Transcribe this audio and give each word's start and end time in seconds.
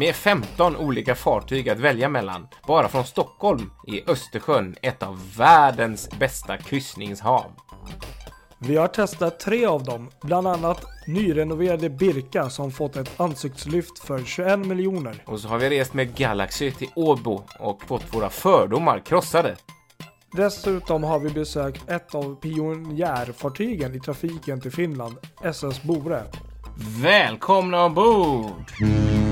Med 0.00 0.14
15 0.14 0.76
olika 0.76 1.14
fartyg 1.14 1.68
att 1.68 1.78
välja 1.78 2.08
mellan. 2.08 2.48
Bara 2.66 2.88
från 2.88 3.04
Stockholm 3.04 3.70
är 3.86 4.10
Östersjön 4.10 4.76
ett 4.82 5.02
av 5.02 5.36
världens 5.36 6.10
bästa 6.18 6.56
kryssningshav. 6.56 7.52
Vi 8.58 8.76
har 8.76 8.88
testat 8.88 9.40
tre 9.40 9.66
av 9.66 9.84
dem, 9.84 10.10
bland 10.22 10.46
annat 10.46 10.84
nyrenoverade 11.06 11.90
Birka 11.90 12.50
som 12.50 12.70
fått 12.70 12.96
ett 12.96 13.20
ansiktslyft 13.20 13.98
för 13.98 14.24
21 14.24 14.58
miljoner. 14.58 15.22
Och 15.26 15.40
så 15.40 15.48
har 15.48 15.58
vi 15.58 15.70
rest 15.70 15.94
med 15.94 16.14
Galaxy 16.14 16.70
till 16.70 16.88
Åbo 16.96 17.42
och 17.58 17.82
fått 17.84 18.14
våra 18.14 18.30
fördomar 18.30 19.00
krossade. 19.00 19.56
Dessutom 20.32 21.04
har 21.04 21.18
vi 21.18 21.30
besökt 21.30 21.90
ett 21.90 22.14
av 22.14 22.40
pionjärfartygen 22.40 23.94
i 23.94 24.00
trafiken 24.00 24.60
till 24.60 24.72
Finland, 24.72 25.16
SS 25.42 25.82
Bore. 25.82 26.22
Välkomna 27.02 27.84
ombord! 27.84 29.29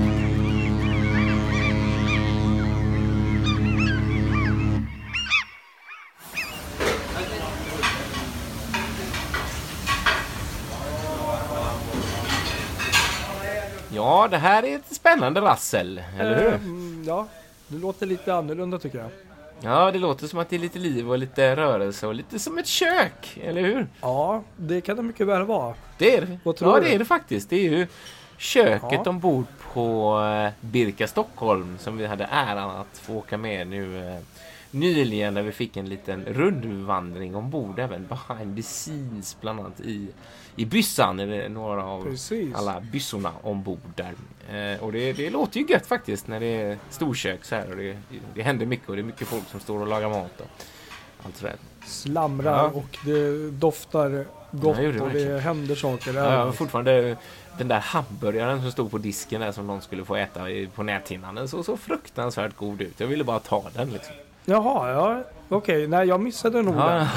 Ja, 14.19 14.27
det 14.27 14.37
här 14.37 14.63
är 14.65 14.75
ett 14.75 14.93
spännande 14.95 15.41
rassel, 15.41 16.01
eller 16.19 16.41
hur? 16.43 16.53
Mm, 16.53 17.03
ja, 17.07 17.27
det 17.67 17.77
låter 17.77 18.05
lite 18.05 18.33
annorlunda 18.35 18.79
tycker 18.79 18.97
jag. 18.97 19.09
Ja, 19.61 19.91
det 19.91 19.99
låter 19.99 20.27
som 20.27 20.39
att 20.39 20.49
det 20.49 20.55
är 20.55 20.59
lite 20.59 20.79
liv 20.79 21.09
och 21.11 21.17
lite 21.17 21.55
rörelse 21.55 22.07
och 22.07 22.15
lite 22.15 22.39
som 22.39 22.57
ett 22.57 22.67
kök, 22.67 23.39
eller 23.43 23.61
hur? 23.61 23.87
Ja, 24.01 24.43
det 24.57 24.81
kan 24.81 24.97
det 24.97 25.03
mycket 25.03 25.27
väl 25.27 25.43
vara. 25.45 25.73
Det 25.97 26.15
är 26.17 26.21
det. 26.21 26.39
Vad 26.43 26.55
tror 26.55 26.73
ja, 26.77 26.83
det 26.83 26.95
är 26.95 26.99
det 26.99 27.05
faktiskt. 27.05 27.49
Det 27.49 27.55
är 27.55 27.69
ju 27.71 27.87
köket 28.37 28.99
Ja. 29.05 29.09
ombord 29.09 29.45
på 29.73 30.19
eh, 30.21 30.51
Birka 30.61 31.07
Stockholm 31.07 31.77
som 31.79 31.97
vi 31.97 32.05
hade 32.05 32.23
äran 32.31 32.69
att 32.69 32.97
få 32.97 33.13
åka 33.15 33.37
med 33.37 33.67
nu 33.67 34.07
eh, 34.13 34.19
nyligen 34.71 35.33
när 35.33 35.41
vi 35.41 35.51
fick 35.51 35.77
en 35.77 35.89
liten 35.89 36.25
rundvandring 36.25 37.35
ombord 37.35 37.79
även 37.79 38.07
behind 38.07 38.55
the 38.55 38.61
scenes 38.63 39.37
bland 39.41 39.59
annat 39.59 39.79
i, 39.79 40.07
i 40.59 40.65
byssan. 40.65 41.17
Några 41.53 41.83
av 41.85 42.03
Precis. 42.03 42.55
alla 42.55 42.79
byssorna 42.91 43.31
ombord 43.43 43.79
där. 43.95 44.13
Eh, 44.73 44.83
och 44.83 44.91
det, 44.91 45.13
det 45.13 45.29
låter 45.29 45.59
ju 45.59 45.65
gött 45.69 45.85
faktiskt 45.85 46.27
när 46.27 46.39
det 46.39 46.61
är 46.61 46.77
storkök 46.89 47.45
så 47.45 47.55
här 47.55 47.69
och 47.69 47.77
det, 47.77 47.97
det 48.33 48.41
händer 48.41 48.65
mycket 48.65 48.89
och 48.89 48.95
det 48.95 49.01
är 49.01 49.03
mycket 49.03 49.27
folk 49.27 49.43
som 49.51 49.59
står 49.59 49.79
och 49.81 49.87
lagar 49.87 50.09
mat 50.09 50.41
och 50.41 50.45
allt 51.25 51.37
sådär. 51.37 51.55
Slamrar 51.85 52.51
Ja. 52.63 52.63
och 52.73 52.97
det 53.05 53.51
doftar 53.51 54.25
gott 54.51 54.77
Ja, 54.77 54.81
det 54.83 54.87
och 54.87 54.93
det 54.93 54.99
verkligen. 54.99 55.39
händer 55.39 55.75
saker. 55.75 56.13
Ja, 56.13 56.33
jag 56.33 56.55
fortfarande 56.55 57.17
den 57.57 57.67
där 57.67 57.79
hamburgaren 57.79 58.61
som 58.61 58.71
stod 58.71 58.91
på 58.91 58.97
disken 58.97 59.41
där 59.41 59.51
som 59.51 59.67
någon 59.67 59.81
skulle 59.81 60.05
få 60.05 60.15
äta 60.15 60.39
på 60.75 60.83
näthinnan. 60.83 61.35
Den 61.35 61.47
såg 61.47 61.65
så 61.65 61.77
fruktansvärt 61.77 62.55
god 62.55 62.81
ut. 62.81 62.99
Jag 62.99 63.07
ville 63.07 63.23
bara 63.23 63.39
ta 63.39 63.63
den 63.75 63.89
liksom. 63.89 64.15
Jaha, 64.49 64.91
ja. 64.91 65.23
Okej, 65.49 65.87
nej 65.87 66.07
jag 66.07 66.21
missade 66.21 66.61
nog 66.61 66.75
Ja, 66.75 67.07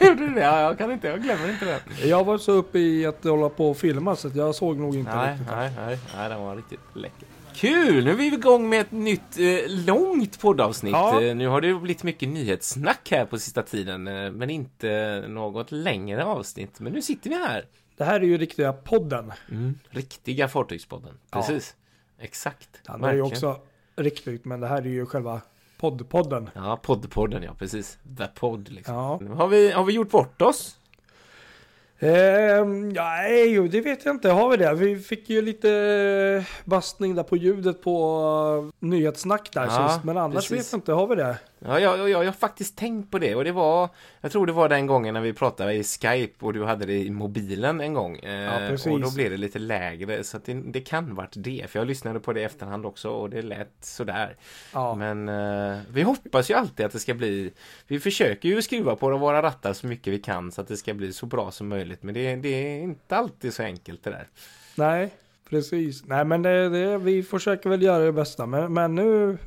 den. 0.00 0.08
gjorde 0.08 0.26
du 0.26 0.34
det? 0.34 0.40
Ja, 0.40 0.60
jag 0.60 0.78
kan 0.78 0.92
inte, 0.92 1.08
jag 1.08 1.22
glömmer 1.22 1.50
inte 1.50 1.64
den. 1.64 2.08
Jag 2.08 2.24
var 2.24 2.38
så 2.38 2.52
uppe 2.52 2.78
i 2.78 3.06
att 3.06 3.24
hålla 3.24 3.48
på 3.48 3.70
och 3.70 3.76
filma 3.76 4.16
så 4.16 4.28
att 4.28 4.36
jag 4.36 4.54
såg 4.54 4.76
nog 4.78 4.96
inte 4.96 5.16
Nej, 5.16 5.30
riktigt. 5.32 5.48
nej, 5.50 5.72
nej, 5.76 5.98
nej, 6.16 6.28
den 6.28 6.40
var 6.40 6.56
riktigt 6.56 6.80
läcker. 6.94 7.28
Kul! 7.54 8.04
Nu 8.04 8.10
är 8.10 8.14
vi 8.14 8.26
igång 8.26 8.68
med 8.68 8.80
ett 8.80 8.92
nytt 8.92 9.38
eh, 9.38 9.58
långt 9.86 10.40
poddavsnitt. 10.40 10.92
Ja. 10.92 11.22
Eh, 11.22 11.36
nu 11.36 11.48
har 11.48 11.60
det 11.60 11.74
blivit 11.74 12.02
mycket 12.02 12.28
nyhetssnack 12.28 13.08
här 13.10 13.24
på 13.24 13.38
sista 13.38 13.62
tiden, 13.62 14.08
eh, 14.08 14.30
men 14.30 14.50
inte 14.50 15.24
något 15.28 15.72
längre 15.72 16.24
avsnitt. 16.24 16.80
Men 16.80 16.92
nu 16.92 17.02
sitter 17.02 17.30
vi 17.30 17.36
här. 17.36 17.64
Det 17.96 18.04
här 18.04 18.20
är 18.20 18.24
ju 18.24 18.38
riktiga 18.38 18.72
podden. 18.72 19.32
Mm. 19.50 19.78
Riktiga 19.90 20.48
Fartygspodden. 20.48 21.12
Ja. 21.30 21.38
Precis. 21.38 21.74
Exakt. 22.20 22.68
Det 22.86 22.92
andra 22.92 23.10
är 23.10 23.14
ju 23.14 23.22
Verkligen. 23.22 23.50
också 23.50 23.62
riktigt, 23.96 24.44
men 24.44 24.60
det 24.60 24.66
här 24.66 24.78
är 24.82 24.86
ju 24.86 25.06
själva 25.06 25.40
poddpodden. 25.82 26.50
Ja, 26.54 26.78
poddpodden, 26.82 27.42
ja 27.42 27.54
precis. 27.58 27.98
The 28.18 28.26
Pod 28.26 28.68
liksom. 28.68 28.94
Ja. 28.94 29.20
Har, 29.36 29.48
vi, 29.48 29.70
har 29.70 29.84
vi 29.84 29.92
gjort 29.92 30.10
bort 30.10 30.42
oss? 30.42 30.76
Ja, 31.98 32.64
nej, 32.64 33.68
det 33.68 33.80
vet 33.80 34.04
jag 34.04 34.14
inte. 34.14 34.30
Har 34.30 34.50
vi 34.50 34.56
det? 34.56 34.74
Vi 34.74 34.98
fick 34.98 35.30
ju 35.30 35.42
lite 35.42 36.44
bastning 36.64 37.14
där 37.14 37.22
på 37.22 37.36
ljudet 37.36 37.82
på 37.82 38.16
uh, 38.64 38.88
nyhetssnack 38.88 39.52
där 39.52 39.64
Ja, 39.64 39.88
sist. 39.88 40.04
Men 40.04 40.16
annars 40.18 40.34
precis. 40.34 40.52
vet 40.52 40.72
jag 40.72 40.78
inte. 40.78 40.92
Har 40.92 41.06
vi 41.06 41.14
det? 41.14 41.38
Ja, 41.64 41.80
jag, 41.80 41.98
jag, 41.98 42.10
jag 42.10 42.24
har 42.24 42.32
faktiskt 42.32 42.76
tänkt 42.76 43.10
på 43.10 43.18
det 43.18 43.34
och 43.34 43.44
det 43.44 43.52
var, 43.52 43.88
jag 44.20 44.32
tror 44.32 44.46
det 44.46 44.52
var 44.52 44.68
den 44.68 44.86
gången 44.86 45.14
när 45.14 45.20
vi 45.20 45.32
pratade 45.32 45.74
i 45.74 45.84
Skype 45.84 46.46
och 46.46 46.52
du 46.52 46.64
hade 46.64 46.86
det 46.86 46.98
i 46.98 47.10
mobilen 47.10 47.80
en 47.80 47.94
gång. 47.94 48.18
Eh, 48.18 48.32
Ja, 48.42 48.92
och 48.92 49.00
då 49.00 49.10
blev 49.14 49.30
det 49.30 49.36
lite 49.36 49.58
lägre 49.58 50.24
så 50.24 50.38
det, 50.44 50.54
det 50.54 50.80
kan 50.80 51.14
varit 51.14 51.32
det. 51.36 51.70
För 51.70 51.78
jag 51.78 51.88
lyssnade 51.88 52.20
på 52.20 52.32
det 52.32 52.40
i 52.40 52.44
efterhand 52.44 52.86
också 52.86 53.10
och 53.10 53.30
det 53.30 53.42
lät 53.42 53.72
sådär. 53.80 54.36
Ja. 54.72 54.94
Men 54.94 55.28
eh, 55.28 55.78
vi 55.90 56.02
hoppas 56.02 56.50
ju 56.50 56.54
alltid 56.54 56.86
att 56.86 56.92
det 56.92 56.98
ska 56.98 57.14
bli, 57.14 57.52
vi 57.86 58.00
försöker 58.00 58.48
ju 58.48 58.62
skruva 58.62 58.96
på 58.96 59.18
våra 59.18 59.42
rattar 59.42 59.72
så 59.72 59.86
mycket 59.86 60.12
vi 60.12 60.18
kan 60.18 60.52
så 60.52 60.60
att 60.60 60.68
det 60.68 60.76
ska 60.76 60.94
bli 60.94 61.12
så 61.12 61.26
bra 61.26 61.50
som 61.50 61.68
möjligt. 61.68 62.02
Men 62.02 62.14
det, 62.14 62.36
det 62.36 62.48
är 62.48 62.82
inte 62.82 63.16
alltid 63.16 63.54
så 63.54 63.62
enkelt 63.62 64.04
det 64.04 64.10
där. 64.10 64.28
Nej, 64.74 65.10
precis. 65.50 66.04
Nej, 66.06 66.24
men 66.24 66.42
det, 66.42 66.68
det, 66.68 66.98
vi 66.98 67.22
försöker 67.22 67.70
väl 67.70 67.82
göra 67.82 68.04
det 68.04 68.12
bästa. 68.12 68.46
Men, 68.46 68.72
men 68.72 68.94
nu 68.94 69.38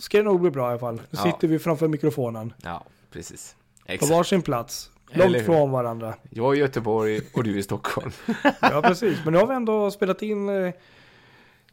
ska 0.00 0.18
det 0.18 0.24
nog 0.24 0.40
bli 0.40 0.50
bra 0.50 0.66
i 0.66 0.70
alla 0.70 0.78
fall. 0.78 1.00
Nu 1.10 1.16
sitter 1.18 1.48
vi 1.48 1.58
framför 1.58 1.88
mikrofonen. 1.88 2.52
Ja, 2.62 2.84
precis. 3.10 3.56
På 3.86 3.92
Exakt. 3.92 4.12
varsin 4.12 4.42
plats. 4.42 4.90
Långt 5.12 5.40
från 5.44 5.70
varandra. 5.70 6.14
Jag 6.30 6.52
är 6.52 6.56
i 6.56 6.60
Göteborg 6.60 7.20
och 7.34 7.44
du 7.44 7.54
är 7.54 7.58
i 7.58 7.62
Stockholm. 7.62 8.10
Ja, 8.60 8.82
precis. 8.82 9.18
Men 9.24 9.32
nu 9.32 9.38
har 9.38 9.46
vi 9.46 9.54
ändå 9.54 9.90
spelat 9.90 10.22
in 10.22 10.48
eh, 10.48 10.72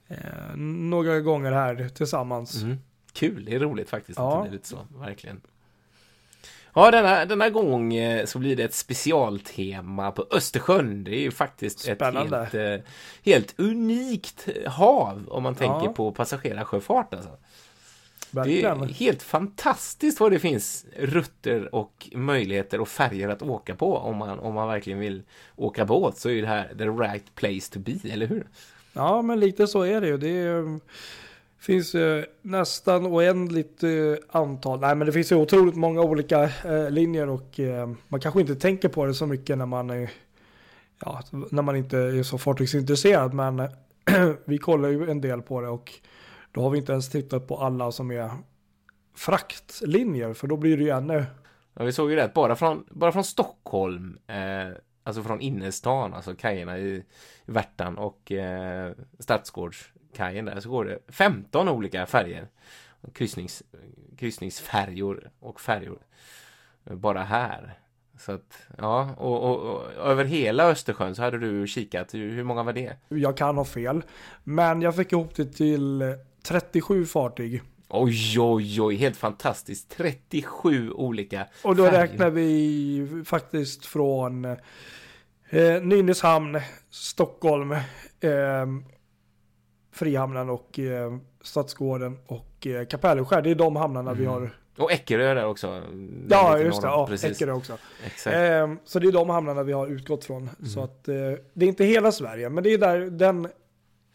eh, 0.07 0.55
några 0.55 1.19
gånger 1.19 1.51
här 1.51 1.89
tillsammans. 1.89 2.63
Mm. 2.63 2.77
Kul, 3.13 3.45
det 3.45 3.55
är 3.55 3.59
roligt 3.59 3.89
faktiskt 3.89 4.19
Ja. 4.19 4.37
att 4.37 4.45
det 4.45 4.51
lite 4.51 4.67
så, 4.67 4.77
verkligen. 4.97 5.41
Ja, 6.73 6.91
denna, 6.91 7.25
denna 7.25 7.49
gång 7.49 7.93
eh, 7.95 8.25
så 8.25 8.39
blir 8.39 8.55
det 8.55 8.63
ett 8.63 8.73
specialtema 8.73 10.11
på 10.11 10.25
Östersjön. 10.31 11.03
Det 11.03 11.15
är 11.15 11.21
ju 11.21 11.31
faktiskt 11.31 11.79
Spännande. 11.79 12.37
ett 12.37 12.53
helt, 12.53 12.83
eh, 12.83 12.91
helt 13.33 13.53
unikt 13.59 14.47
hav 14.67 15.25
om 15.29 15.43
man 15.43 15.55
tänker 15.55 15.85
Ja. 15.85 15.93
på 15.93 16.11
passagerarsjöfart. 16.11 17.13
Alltså. 17.13 17.29
Det 18.31 18.39
är 18.39 18.43
Verkligen. 18.43 18.89
helt 18.93 19.23
fantastiskt 19.23 20.19
vad 20.19 20.31
det 20.31 20.39
finns 20.39 20.85
rutter 20.97 21.75
och 21.75 22.09
möjligheter 22.15 22.81
och 22.81 22.87
färger 22.87 23.29
att 23.29 23.41
åka 23.41 23.75
på 23.75 23.97
om 23.97 24.17
man, 24.17 24.39
om 24.39 24.53
man 24.53 24.67
verkligen 24.67 24.99
vill 24.99 25.23
åka 25.55 25.85
båt 25.85 26.17
så 26.17 26.29
är 26.29 26.41
det 26.41 26.47
här 26.47 26.73
the 26.77 26.85
right 26.85 27.35
place 27.35 27.73
to 27.73 27.79
be, 27.79 28.09
eller 28.09 28.27
hur? 28.27 28.47
Ja, 28.93 29.21
men 29.21 29.39
lite 29.39 29.67
så 29.67 29.81
är 29.81 30.01
det 30.01 30.07
ju. 30.07 30.17
Det 30.17 30.29
är, 30.29 30.79
finns 31.59 31.95
eh, 31.95 32.23
nästan 32.41 33.05
oändligt 33.05 33.83
eh, 33.83 33.89
antal. 34.29 34.79
Nej, 34.79 34.95
men 34.95 35.05
det 35.07 35.13
finns 35.13 35.31
ju 35.31 35.35
otroligt 35.35 35.75
många 35.75 36.01
olika 36.01 36.43
eh, 36.43 36.89
linjer 36.89 37.29
och 37.29 37.59
eh, 37.59 37.89
man 38.07 38.19
kanske 38.19 38.41
inte 38.41 38.55
tänker 38.55 38.89
på 38.89 39.05
det 39.05 39.13
så 39.13 39.25
mycket 39.25 39.57
när 39.57 39.65
man, 39.65 40.07
ja, 40.99 41.21
när 41.31 41.61
man 41.61 41.75
inte 41.75 41.97
är 41.97 42.23
så 42.23 42.37
fartygsintresserad. 42.37 43.33
Men 43.33 43.59
eh, 43.59 43.69
vi 44.45 44.57
kollar 44.57 44.89
ju 44.89 45.09
en 45.09 45.21
del 45.21 45.41
på 45.41 45.61
det 45.61 45.67
och 45.67 45.93
då 46.57 46.63
har 46.63 46.69
vi 46.69 46.77
inte 46.77 46.91
ens 46.91 47.09
tittat 47.09 47.47
på 47.47 47.57
alla 47.57 47.91
som 47.91 48.11
är 48.11 48.31
fraktlinjer 49.15 50.33
för 50.33 50.47
då 50.47 50.57
blir 50.57 50.77
det 50.77 50.83
ju 50.83 50.89
ännu 50.89 51.25
Ja, 51.73 51.83
vi 51.83 51.91
såg 51.91 52.09
ju 52.09 52.15
det 52.15 52.33
bara 52.33 52.55
från, 52.55 52.85
bara 52.89 53.11
från 53.11 53.23
Stockholm, 53.23 54.19
eh, 54.27 54.69
alltså 55.03 55.23
från 55.23 55.41
innerstan, 55.41 56.13
alltså 56.13 56.35
kajerna 56.35 56.79
i 56.79 57.03
Värtan 57.45 57.97
och 57.97 58.31
eh, 58.31 58.91
Stadsgårdskajen 59.19 60.45
där, 60.45 60.59
så 60.59 60.69
går 60.69 60.85
det 60.85 60.99
15 61.07 61.69
olika 61.69 62.05
färger. 62.05 62.47
Kryssnings, 63.13 63.63
kryssningsfärjor 64.17 65.29
och 65.39 65.61
färjor. 65.61 65.99
Bara 66.83 67.23
här. 67.23 67.79
Så 68.19 68.31
att, 68.31 68.67
ja, 68.77 69.15
och, 69.17 69.43
och, 69.43 69.75
och 69.75 70.09
över 70.09 70.25
hela 70.25 70.69
Östersjön 70.69 71.15
så 71.15 71.21
hade 71.21 71.37
du 71.37 71.67
kikat. 71.67 72.13
Hur, 72.13 72.43
många 72.43 72.63
var 72.63 72.73
det? 72.73 72.95
Jag 73.07 73.37
kan 73.37 73.57
ha 73.57 73.65
fel. 73.65 74.03
Men 74.43 74.81
jag 74.81 74.95
fick 74.95 75.11
ihop 75.11 75.35
det 75.35 75.45
till 75.45 76.03
37 76.47 77.05
fartyg. 77.05 77.61
Oj, 77.89 78.39
oj, 78.39 78.81
oj, 78.81 78.95
helt 78.95 79.17
fantastiskt. 79.17 79.89
37 79.89 80.91
olika 80.91 81.47
Och 81.63 81.75
då 81.75 81.85
färger. 81.85 81.99
räknar 81.99 82.29
vi 82.29 83.23
faktiskt 83.25 83.85
från 83.85 84.45
eh, 84.45 85.81
Nynäshamn, 85.81 86.59
Stockholm, 86.89 87.71
eh, 87.71 87.81
Frihamnen 89.91 90.49
och 90.49 90.79
eh, 90.79 91.17
Stadsgården 91.41 92.17
och 92.25 92.67
eh, 92.67 92.85
Kapellskär. 92.85 93.41
Det 93.41 93.51
är 93.51 93.55
de 93.55 93.75
hamnarna 93.75 94.13
vi 94.13 94.25
har. 94.25 94.49
Och 94.77 94.91
Eckerö 94.91 95.33
där 95.33 95.45
också. 95.45 95.81
Ja, 96.29 96.59
just 96.59 96.81
det. 96.81 96.87
Ja. 96.87 97.09
Eckerö 97.23 97.51
också. 97.51 97.77
Exakt. 98.05 98.35
Eh, 98.35 98.73
så 98.85 98.99
det 98.99 99.07
är 99.07 99.11
de 99.11 99.29
hamnarna 99.29 99.63
vi 99.63 99.73
har 99.73 99.87
utgått 99.87 100.25
från. 100.25 100.49
Så 100.73 100.83
att 100.83 101.07
eh, 101.07 101.15
det 101.53 101.65
är 101.65 101.69
inte 101.69 101.85
hela 101.85 102.11
Sverige, 102.11 102.49
men 102.49 102.63
det 102.63 102.73
är 102.73 102.77
där 102.77 102.99
den 102.99 103.47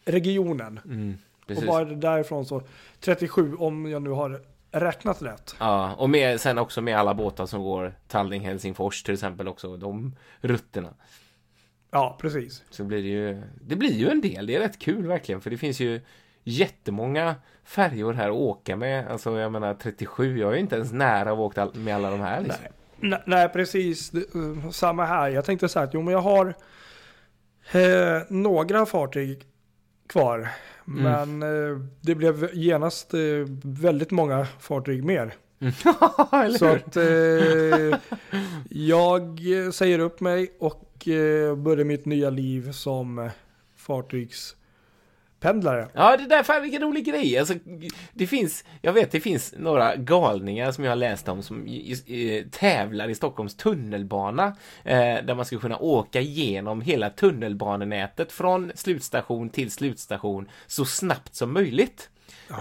regionen. 0.05 0.79
Mm, 0.85 1.17
Och 1.43 1.47
precis. 1.47 1.67
bara 1.67 1.85
därifrån 1.85 2.45
så 2.45 2.61
37 2.99 3.55
om 3.55 3.85
jag 3.85 4.01
nu 4.01 4.09
har 4.09 4.41
räknat 4.71 5.21
rätt. 5.21 5.55
Ja, 5.59 5.93
och 5.93 6.09
med, 6.09 6.41
sen 6.41 6.57
också 6.57 6.81
med 6.81 6.97
alla 6.97 7.13
båtar 7.13 7.45
som 7.45 7.63
går 7.63 7.93
Tallinn-Helsingfors 8.07 9.05
till 9.05 9.13
exempel 9.13 9.47
också, 9.47 9.77
de 9.77 10.15
rutterna. 10.41 10.93
Ja, 11.91 12.17
precis. 12.21 12.63
Så 12.69 12.83
blir 12.83 13.03
det 13.03 13.09
ju, 13.09 13.41
det 13.61 13.75
blir 13.75 13.93
ju 13.93 14.09
en 14.09 14.21
del, 14.21 14.45
det 14.45 14.55
är 14.55 14.59
rätt 14.59 14.79
kul 14.79 15.07
verkligen, 15.07 15.41
för 15.41 15.49
det 15.49 15.57
finns 15.57 15.79
ju 15.79 16.01
jättemånga 16.43 17.35
färjor 17.63 18.13
här 18.13 18.29
att 18.29 18.35
åka 18.35 18.75
med. 18.75 19.07
Alltså 19.07 19.39
jag 19.39 19.51
menar 19.51 19.73
37, 19.73 20.39
jag 20.39 20.53
är 20.53 20.57
inte 20.57 20.75
ens 20.75 20.91
nära 20.91 21.31
att 21.31 21.37
åka 21.37 21.69
med 21.73 21.95
alla 21.95 22.11
de 22.11 22.19
här. 22.19 22.41
Liksom. 22.41 22.65
Nej, 22.99 23.21
nej, 23.25 23.49
precis. 23.49 24.09
Det, 24.09 24.35
uh, 24.35 24.69
samma 24.69 25.05
här. 25.05 25.29
Jag 25.29 25.45
tänkte 25.45 25.69
så 25.69 25.79
här 25.79 25.87
att 25.87 25.93
jo, 25.93 26.01
men 26.01 26.13
jag 26.13 26.21
har 26.21 26.55
eh, 27.71 28.21
några 28.29 28.85
fartyg 28.85 29.45
kvar. 30.07 30.49
Mm. 30.87 31.03
Men 31.03 31.43
eh, 31.43 31.79
det 32.01 32.15
blev 32.15 32.49
genast 32.53 33.13
eh, 33.13 33.19
väldigt 33.63 34.11
många 34.11 34.47
fartyg 34.59 35.03
mer. 35.03 35.33
Eller 36.31 36.57
Så 36.57 36.65
att 36.65 36.97
eh, 36.97 37.99
jag 38.69 39.39
säger 39.73 39.99
upp 39.99 40.19
mig 40.19 40.53
och 40.59 41.07
eh, 41.07 41.55
börjar 41.55 41.85
mitt 41.85 42.05
nya 42.05 42.29
liv 42.29 42.71
som 42.71 43.19
eh, 43.19 43.31
pendlare. 45.43 45.87
Ja, 45.93 46.17
det 46.17 46.25
där, 46.25 46.43
fan 46.43 46.61
vilken 46.61 46.81
rolig 46.81 47.05
grej. 47.05 47.37
Alltså, 47.37 47.53
det 48.13 48.27
finns, 48.27 48.63
jag 48.81 48.93
vet, 48.93 49.11
det 49.11 49.19
finns 49.19 49.53
några 49.57 49.95
galningar 49.95 50.71
som 50.71 50.83
jag 50.83 50.91
har 50.91 50.95
läst 50.95 51.29
om 51.29 51.43
som 51.43 51.67
i, 51.67 51.91
i, 52.05 52.45
tävlar 52.51 53.09
i 53.09 53.15
Stockholms 53.15 53.55
tunnelbana. 53.55 54.55
Eh, 54.83 54.97
där 54.97 55.35
man 55.35 55.45
ska 55.45 55.59
kunna 55.59 55.77
åka 55.77 56.21
igenom 56.21 56.81
hela 56.81 57.09
tunnelbanenätet 57.09 58.31
från 58.31 58.71
slutstation 58.75 59.49
till 59.49 59.71
slutstation 59.71 60.49
så 60.67 60.85
snabbt 60.85 61.35
som 61.35 61.53
möjligt. 61.53 62.09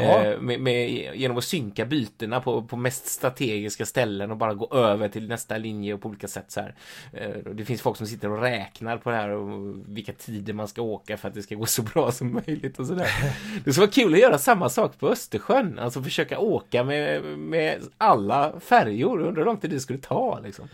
Eh, 0.01 0.41
med, 0.41 0.61
med, 0.61 0.91
genom 1.15 1.39
att 1.39 1.45
synka 1.45 1.85
bytena 1.85 2.41
på, 2.41 2.63
på 2.63 2.77
mest 2.77 3.07
strategiska 3.07 3.87
ställen 3.87 4.31
och 4.31 4.37
bara 4.37 4.55
gå 4.55 4.75
över 4.75 5.09
till 5.09 5.29
nästa 5.29 5.59
linje 5.59 5.95
och 5.95 6.01
på 6.01 6.09
olika 6.09 6.29
sätt 6.29 6.45
så 6.49 6.61
här. 6.61 6.75
Eh, 7.13 7.53
det 7.55 7.65
finns 7.65 7.83
folk 7.83 7.97
som 7.97 8.07
sitter 8.07 8.31
och 8.31 8.41
räknar 8.41 8.97
på 8.97 9.11
det 9.11 9.17
här 9.17 9.29
och 9.29 9.75
vilka 9.87 10.13
tider 10.13 10.53
man 10.53 10.69
ska 10.69 10.83
åka 10.83 11.17
för 11.17 11.29
att 11.29 11.35
det 11.35 11.43
ska 11.43 11.55
gå 11.55 11.67
så 11.67 11.83
bra 11.95 12.13
som 12.13 12.33
möjligt 12.47 12.79
och 12.79 12.87
sådär. 12.87 13.11
Det 13.65 13.73
skulle 13.73 13.87
vara 13.87 13.95
kul 13.95 14.15
att 14.15 14.21
göra 14.21 14.39
samma 14.39 14.69
sak 14.69 14.99
på 14.99 15.09
Östersjön, 15.09 15.79
alltså 15.79 16.03
försöka 16.03 16.39
åka 16.39 16.85
med, 16.85 17.23
med 17.39 17.81
alla 17.99 18.61
färjor. 18.61 19.21
Undrar 19.21 19.37
hur 19.37 19.45
lång 19.45 19.57
tid 19.57 19.71
det 19.71 19.81
skulle 19.81 19.99
ta 19.99 20.41
liksom. 20.45 20.69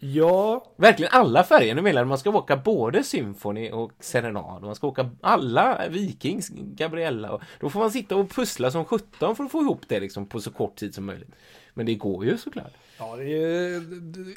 Ja, 0.00 0.64
Verkligen 0.76 1.12
alla 1.12 1.44
färger. 1.44 1.74
Nu 1.74 1.82
menar 1.82 2.00
jag 2.00 2.08
man 2.08 2.18
ska 2.18 2.30
åka 2.30 2.56
både 2.56 3.04
Symphony 3.04 3.70
och 3.70 3.92
Serenad. 4.00 4.62
Man 4.62 4.74
ska 4.74 4.86
åka 4.86 5.10
alla 5.20 5.88
Vikings, 5.88 6.48
Gabriella. 6.48 7.32
Och 7.32 7.42
då 7.60 7.70
får 7.70 7.80
man 7.80 7.90
sitta 7.90 8.16
och 8.16 8.30
pussla 8.30 8.70
som 8.70 8.84
17 8.84 9.36
för 9.36 9.44
att 9.44 9.52
få 9.52 9.60
ihop 9.60 9.80
det 9.88 10.00
liksom 10.00 10.26
på 10.26 10.40
så 10.40 10.50
kort 10.50 10.76
tid 10.76 10.94
som 10.94 11.04
möjligt. 11.04 11.30
Men 11.74 11.86
det 11.86 11.94
går 11.94 12.24
ju 12.24 12.38
såklart. 12.38 12.72
ja 12.98 13.16
det 13.16 13.24
är, 13.24 13.82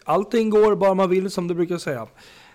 allting 0.06 0.50
går 0.50 0.76
bara 0.76 0.94
man 0.94 1.10
vill 1.10 1.32
som 1.32 1.48
du 1.48 1.56
brukar 1.56 1.78
säga. 1.78 2.08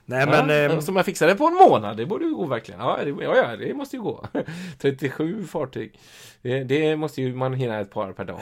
Nej 0.05 0.27
men... 0.27 0.49
ja, 0.49 0.55
eh, 0.55 0.81
så 0.81 0.93
man 0.93 1.05
fixar 1.05 1.27
det 1.27 1.35
på 1.35 1.47
en 1.47 1.55
månad, 1.55 1.97
det 1.97 2.07
borde 2.07 2.25
ju 2.25 2.35
gå 2.35 2.47
verkligen. 2.47 2.81
Ja, 2.81 2.99
det, 3.05 3.11
ja, 3.11 3.37
ja, 3.37 3.57
det 3.57 3.75
måste 3.75 3.97
ju 3.97 4.03
gå. 4.03 4.27
37 4.79 5.47
fartyg. 5.47 5.99
Det, 6.43 6.65
det 6.65 6.97
måste 6.97 7.23
ju 7.23 7.35
man 7.35 7.55
hinna 7.55 7.81
ett 7.81 7.91
par 7.91 8.13
per 8.13 8.25
dag. 8.25 8.41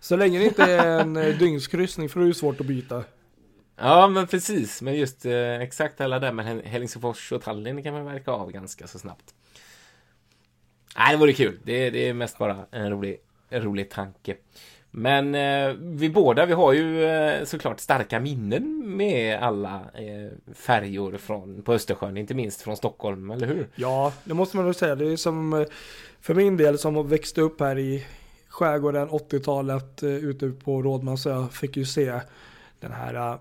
Så 0.00 0.16
länge 0.16 0.38
det 0.38 0.44
inte 0.44 0.62
är 0.62 1.00
en 1.00 1.16
eh, 1.16 1.38
dygnskryssning 1.38 2.08
för 2.08 2.20
det 2.20 2.24
är 2.24 2.28
ju 2.28 2.34
svårt 2.34 2.60
att 2.60 2.66
byta. 2.66 3.04
Ja, 3.76 4.08
men 4.08 4.26
precis. 4.26 4.82
Men 4.82 4.94
just 4.94 5.26
eh, 5.26 5.60
exakt 5.60 6.00
alla 6.00 6.18
där 6.18 6.32
med 6.32 6.62
Helsingfors 6.64 7.32
och 7.32 7.42
Tallinn 7.42 7.82
kan 7.82 7.94
man 7.94 8.04
verka 8.04 8.30
av 8.30 8.52
ganska 8.52 8.86
så 8.86 8.98
snabbt. 8.98 9.34
Nej, 10.98 11.12
det 11.12 11.16
vore 11.18 11.32
kul. 11.32 11.60
Det, 11.64 11.90
det 11.90 12.08
är 12.08 12.14
mest 12.14 12.38
bara 12.38 12.66
en 12.70 12.90
rolig, 12.90 13.16
en 13.48 13.62
rolig 13.62 13.90
tanke. 13.90 14.36
Men 14.90 15.34
eh, 15.34 15.74
vi 15.80 16.10
båda, 16.10 16.46
vi 16.46 16.52
har 16.52 16.72
ju 16.72 17.04
eh, 17.04 17.44
såklart 17.44 17.80
starka 17.80 18.20
minnen 18.20 18.96
med 18.96 19.38
alla 19.38 19.74
eh, 19.94 20.54
färjor 20.54 21.16
från, 21.16 21.62
på 21.62 21.72
Östersjön, 21.72 22.16
inte 22.16 22.34
minst 22.34 22.62
från 22.62 22.76
Stockholm, 22.76 23.30
eller 23.30 23.46
hur? 23.46 23.68
Ja, 23.74 24.12
det 24.24 24.34
måste 24.34 24.56
man 24.56 24.66
nog 24.66 24.74
säga. 24.74 24.94
Det 24.94 25.12
är 25.12 25.16
som 25.16 25.52
eh, 25.52 25.66
för 26.20 26.34
min 26.34 26.56
del 26.56 26.78
som 26.78 27.08
växte 27.08 27.40
upp 27.40 27.60
här 27.60 27.78
i 27.78 28.06
skärgården 28.48 29.08
80-talet 29.08 30.02
eh, 30.02 30.10
ute 30.10 30.50
på 30.50 30.82
Rådmansö. 30.82 31.30
jag 31.30 31.52
fick 31.52 31.76
ju 31.76 31.84
se 31.84 32.20
den 32.80 32.92
här 32.92 33.14
eh, 33.14 33.38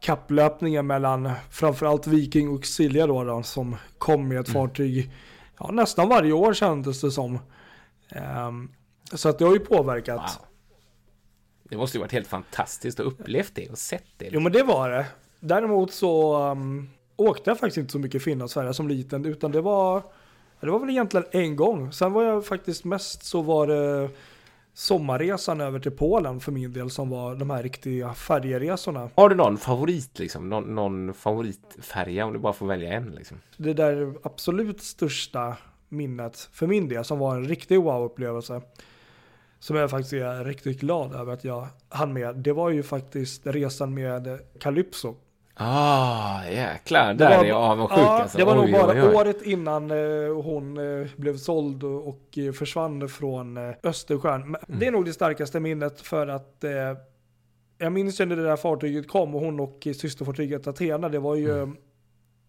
kapplöpningen 0.00 0.86
mellan 0.86 1.30
framförallt 1.50 2.06
Viking 2.06 2.48
och 2.48 2.66
Silja 2.66 3.06
då, 3.06 3.24
då 3.24 3.42
som 3.42 3.76
kom 3.98 4.28
med 4.28 4.40
ett 4.40 4.48
fartyg 4.48 5.10
ja, 5.58 5.70
nästan 5.70 6.08
varje 6.08 6.32
år 6.32 6.54
kändes 6.54 7.00
det 7.00 7.10
som. 7.10 7.38
Ehm, 8.08 8.70
så 9.12 9.28
att 9.28 9.38
det 9.38 9.44
har 9.44 9.52
ju 9.52 9.60
påverkat. 9.60 10.38
Wow. 10.38 10.46
Det 11.62 11.76
måste 11.76 11.96
ju 11.96 12.00
varit 12.00 12.12
helt 12.12 12.26
fantastiskt 12.26 13.00
att 13.00 13.06
upplevt 13.06 13.54
det 13.54 13.70
och 13.70 13.78
sett 13.78 14.04
det. 14.16 14.28
Jo 14.32 14.40
men 14.40 14.52
det 14.52 14.62
var 14.62 14.90
det. 14.90 15.06
Däremot 15.40 15.92
så 15.92 16.42
um, 16.50 16.90
åkte 17.16 17.50
jag 17.50 17.58
faktiskt 17.58 17.76
inte 17.76 17.92
så 17.92 17.98
mycket 17.98 18.22
Finlandsfärja 18.22 18.72
som 18.72 18.88
liten 18.88 19.24
utan 19.24 19.52
det 19.52 19.60
var 19.60 20.02
det 20.60 20.70
var 20.70 20.78
väl 20.78 20.90
egentligen 20.90 21.26
en 21.30 21.56
gång. 21.56 21.92
Sen 21.92 22.12
var 22.12 22.22
jag 22.22 22.46
faktiskt 22.46 22.84
mest 22.84 23.24
så 23.24 23.42
var 23.42 23.66
det 23.66 24.10
sommarresan 24.76 25.60
över 25.60 25.78
till 25.78 25.90
Polen 25.90 26.40
för 26.40 26.52
min 26.52 26.72
del 26.72 26.90
som 26.90 27.10
var 27.10 27.34
de 27.34 27.50
här 27.50 27.62
riktiga 27.62 28.14
färjeresorna. 28.14 29.10
Har 29.14 29.28
du 29.28 29.34
någon 29.34 29.58
favorit 29.58 30.18
liksom? 30.18 30.48
Någon, 30.48 30.74
någon 30.74 31.14
favoritfärja 31.14 32.26
om 32.26 32.32
du 32.32 32.38
bara 32.38 32.52
får 32.52 32.66
välja 32.66 32.92
en 32.92 33.10
liksom? 33.10 33.40
Det 33.56 33.72
där 33.72 34.14
absolut 34.22 34.82
största 34.82 35.56
minnet 35.88 36.48
för 36.52 36.66
min 36.66 36.88
del 36.88 37.04
som 37.04 37.18
var 37.18 37.36
en 37.36 37.44
riktig 37.44 37.80
wow-upplevelse. 37.80 38.62
Som 39.58 39.76
jag 39.76 39.90
faktiskt 39.90 40.12
är 40.12 40.44
riktigt 40.44 40.80
glad 40.80 41.14
över 41.14 41.32
att 41.32 41.44
jag 41.44 41.66
hann 41.88 42.12
med. 42.12 42.36
Det 42.36 42.52
var 42.52 42.70
ju 42.70 42.82
faktiskt 42.82 43.46
resan 43.46 43.94
med 43.94 44.40
Calypso. 44.60 45.14
Ah, 45.58 46.44
jäklar. 46.44 47.06
Det 47.14 47.14
Där 47.24 47.36
var- 47.36 47.44
är 47.44 47.48
jag 47.48 47.56
avundsjuk 47.62 47.98
Ja, 47.98 48.22
alltså. 48.22 48.38
det 48.38 48.44
var 48.44 48.54
nog 48.54 48.64
Oj, 48.64 48.72
bara 48.72 48.92
oj, 48.92 49.02
oj. 49.08 49.14
året 49.14 49.42
innan 49.42 49.90
eh, 49.90 50.42
hon 50.42 50.78
eh, 51.00 51.06
blev 51.16 51.36
såld 51.36 51.84
och, 51.84 52.08
och 52.08 52.38
eh, 52.38 52.52
försvann 52.52 53.08
från 53.08 53.58
Östersjön. 53.82 54.40
Men 54.50 54.60
Mm. 54.68 54.80
Det 54.80 54.86
är 54.86 54.90
nog 54.90 55.04
det 55.04 55.12
starkaste 55.12 55.60
minnet 55.60 56.00
för 56.00 56.26
att 56.26 56.64
eh, 56.64 56.70
jag 57.78 57.92
minns 57.92 58.20
ju 58.20 58.24
när 58.26 58.36
det 58.36 58.42
där 58.44 58.56
fartyget 58.56 59.08
kom 59.08 59.34
och 59.34 59.40
hon 59.40 59.60
och 59.60 59.78
systerfartyget 59.82 60.66
Athena, 60.66 61.08
det 61.08 61.18
var 61.18 61.34
ju 61.34 61.52
Mm. 61.52 61.76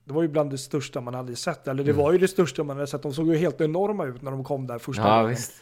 det 0.04 0.14
var 0.14 0.22
ju 0.22 0.28
bland 0.28 0.50
det 0.52 0.58
största 0.58 1.02
man 1.02 1.14
hade 1.14 1.36
sett. 1.36 1.68
Eller 1.68 1.84
det 1.84 1.94
var 1.94 2.12
ju 2.12 2.18
det 2.18 2.28
största 2.28 2.64
man 2.64 2.76
hade 2.76 2.88
sett. 2.88 3.04
De 3.04 3.14
såg 3.14 3.28
ju 3.28 3.38
helt 3.38 3.62
enorma 3.62 4.06
ut 4.06 4.22
när 4.22 4.32
de 4.32 4.44
kom 4.44 4.68
där 4.68 4.78
första 4.78 5.02
Ja, 5.04 5.16
gången. 5.16 5.30
visst. 5.30 5.54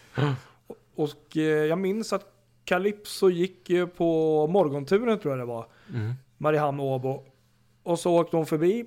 Och 0.95 1.38
eh, 1.38 1.41
jag 1.44 1.77
minns 1.80 2.13
att 2.13 2.25
Calypso 2.65 3.30
gick 3.30 3.69
på 3.98 4.48
morgonturen 4.48 5.19
tror 5.19 5.31
jag 5.31 5.39
det 5.39 5.45
var. 5.45 5.65
Mm. 5.94 6.13
Mariehamn 6.38 6.80
och 7.86 8.00
så 8.00 8.20
åkte 8.20 8.38
hon 8.38 8.46
förbi. 8.46 8.86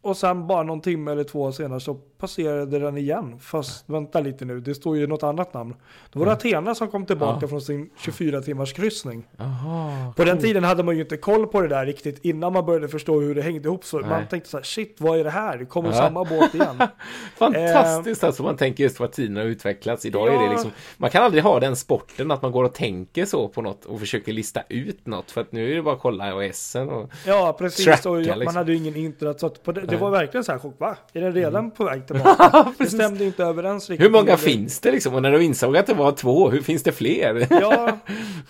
Och 0.00 0.16
sen 0.16 0.46
bara 0.46 0.62
någon 0.62 0.80
timme 0.80 1.12
eller 1.12 1.24
två 1.24 1.52
senare 1.52 1.80
så 1.80 1.96
passerade 2.20 2.78
den 2.78 2.96
igen. 2.96 3.38
Fast 3.40 3.84
vänta 3.90 4.20
lite 4.20 4.44
nu, 4.44 4.60
det 4.60 4.74
står 4.74 4.96
ju 4.96 5.06
något 5.06 5.22
annat 5.22 5.54
namn. 5.54 5.74
Då 6.12 6.18
var 6.18 6.26
det 6.26 6.32
Athena 6.32 6.74
som 6.74 6.88
kom 6.88 7.06
tillbaka 7.06 7.38
Ja. 7.42 7.48
från 7.48 7.60
sin 7.60 7.90
24 7.98 8.40
timmars 8.40 8.72
kryssning. 8.72 9.26
Jaha. 9.36 10.12
På 10.16 10.24
den 10.24 10.38
tiden 10.38 10.64
hade 10.64 10.82
man 10.82 10.94
ju 10.96 11.00
inte 11.02 11.16
koll 11.16 11.46
på 11.46 11.60
det 11.60 11.68
där 11.68 11.86
riktigt 11.86 12.24
innan 12.24 12.52
man 12.52 12.66
började 12.66 12.88
förstå 12.88 13.20
hur 13.20 13.34
det 13.34 13.42
hängde 13.42 13.68
ihop. 13.68 13.84
Så 13.84 13.98
Nej. 13.98 14.10
man 14.10 14.26
tänkte 14.26 14.50
så 14.50 14.56
här, 14.56 14.64
shit 14.64 14.96
vad 14.98 15.18
är 15.20 15.24
det 15.24 15.30
här? 15.30 15.58
Det 15.58 15.64
kommer 15.66 15.88
Ja. 15.88 15.94
samma 15.94 16.24
båt 16.24 16.54
igen. 16.54 16.82
Fantastiskt 17.38 18.24
alltså 18.24 18.42
man 18.42 18.56
tänker 18.56 18.84
just 18.84 19.00
vad 19.00 19.12
tiden 19.12 19.36
har 19.36 19.44
utvecklats. 19.44 20.06
Idag 20.06 20.28
är 20.28 20.38
det 20.38 20.44
Ja. 20.44 20.50
liksom, 20.50 20.70
man 20.96 21.10
kan 21.10 21.22
aldrig 21.22 21.42
ha 21.42 21.60
den 21.60 21.76
sporten 21.76 22.30
att 22.30 22.42
man 22.42 22.52
går 22.52 22.64
och 22.64 22.74
tänker 22.74 23.24
så 23.24 23.48
på 23.48 23.62
något 23.62 23.84
och 23.84 24.00
försöker 24.00 24.32
lista 24.32 24.62
ut 24.68 25.06
något. 25.06 25.30
För 25.30 25.40
att 25.40 25.52
nu 25.52 25.70
är 25.72 25.76
det 25.76 25.82
bara 25.82 25.94
att 25.94 26.00
kolla 26.00 26.44
iOSen 26.46 26.88
och 26.88 27.10
Ja, 27.26 27.56
precis. 27.58 27.84
Tracka, 27.84 28.10
och 28.10 28.18
liksom. 28.20 28.44
Man 28.44 28.56
hade 28.56 28.72
ju 28.72 28.78
ingen 28.78 28.96
internet. 28.96 29.40
Så 29.40 29.48
det, 29.72 29.80
det 29.80 29.96
var 29.96 30.10
verkligen 30.10 30.44
så 30.44 30.52
här 30.52 30.58
chock. 30.58 30.80
Va? 30.80 30.96
Är 31.12 31.20
den 31.20 31.32
redan 31.32 31.70
på 31.70 31.84
väg 31.84 32.06
tillbaka? 32.14 32.72
det 32.78 32.86
stämde 32.86 33.24
inte 33.24 33.44
överens 33.44 33.90
riktigt. 33.90 34.06
Hur 34.06 34.10
många 34.10 34.36
finns 34.36 34.80
det 34.80 34.90
liksom? 34.90 35.14
Och 35.14 35.22
när 35.22 35.30
du 35.30 35.42
insåg 35.42 35.76
att 35.76 35.86
det 35.86 35.94
var 35.94 36.12
två, 36.12 36.50
hur 36.50 36.62
finns 36.62 36.82
det 36.82 36.92
fler? 36.92 37.46
Ja, 37.50 37.98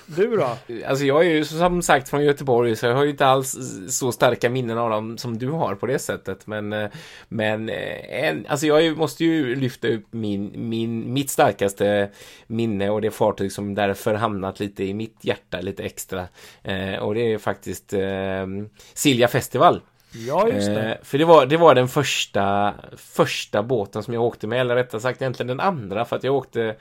du 0.07 0.37
då? 0.37 0.57
Alltså 0.87 1.05
jag 1.05 1.27
är 1.27 1.31
ju 1.31 1.45
som 1.45 1.83
sagt 1.83 2.09
från 2.09 2.25
Göteborg 2.25 2.77
så 2.77 2.87
jag 2.87 2.95
har 2.95 3.05
ju 3.05 3.11
inte 3.11 3.27
alls 3.27 3.57
så 3.89 4.13
starka 4.13 4.51
minnen 4.51 4.79
av 4.79 4.91
dem 4.91 5.19
som 5.19 5.39
du 5.39 5.51
har 5.51 5.75
på 5.75 5.87
det 5.87 5.99
sättet. 5.99 6.47
Men, 6.47 6.73
eh, 6.73 6.91
men 7.29 7.69
eh, 7.69 8.25
en, 8.25 8.47
alltså 8.49 8.67
jag 8.67 8.97
måste 8.97 9.25
ju 9.25 9.57
lyfta 9.57 9.89
upp 9.89 10.07
min, 10.11 10.53
min, 10.57 11.13
mitt 11.13 11.31
starkaste 11.31 12.11
minne 12.47 12.91
och 12.91 13.01
det 13.01 13.11
fartyg 13.11 13.53
som 13.53 13.75
därför 13.75 14.15
hamnat 14.15 14.61
lite 14.61 14.85
i 14.85 14.95
mitt 14.95 15.17
hjärta 15.21 15.61
lite 15.61 15.83
extra. 15.83 16.29
Eh, 16.63 16.95
och 16.95 17.15
det 17.15 17.33
är 17.33 17.39
faktiskt 17.39 17.93
eh, 17.93 18.47
Silja 18.95 19.29
Festival. 19.29 19.81
Ja, 20.13 20.49
just 20.49 20.67
det. 20.67 20.93
Eh, 20.93 20.97
för 21.03 21.19
det 21.19 21.25
var, 21.25 21.47
det 21.47 21.57
var 21.57 21.75
den 21.75 21.89
första, 21.89 22.75
första 22.97 23.63
båten 23.63 24.03
som 24.03 24.15
jag 24.15 24.23
åkte 24.23 24.47
med, 24.47 24.61
eller 24.61 24.75
rättare 24.75 25.01
sagt 25.01 25.23
egentligen 25.23 25.47
den 25.47 25.61
andra 25.61 26.05
för 26.05 26.17
att 26.17 26.25
jag 26.25 26.35
åkte 26.35 26.77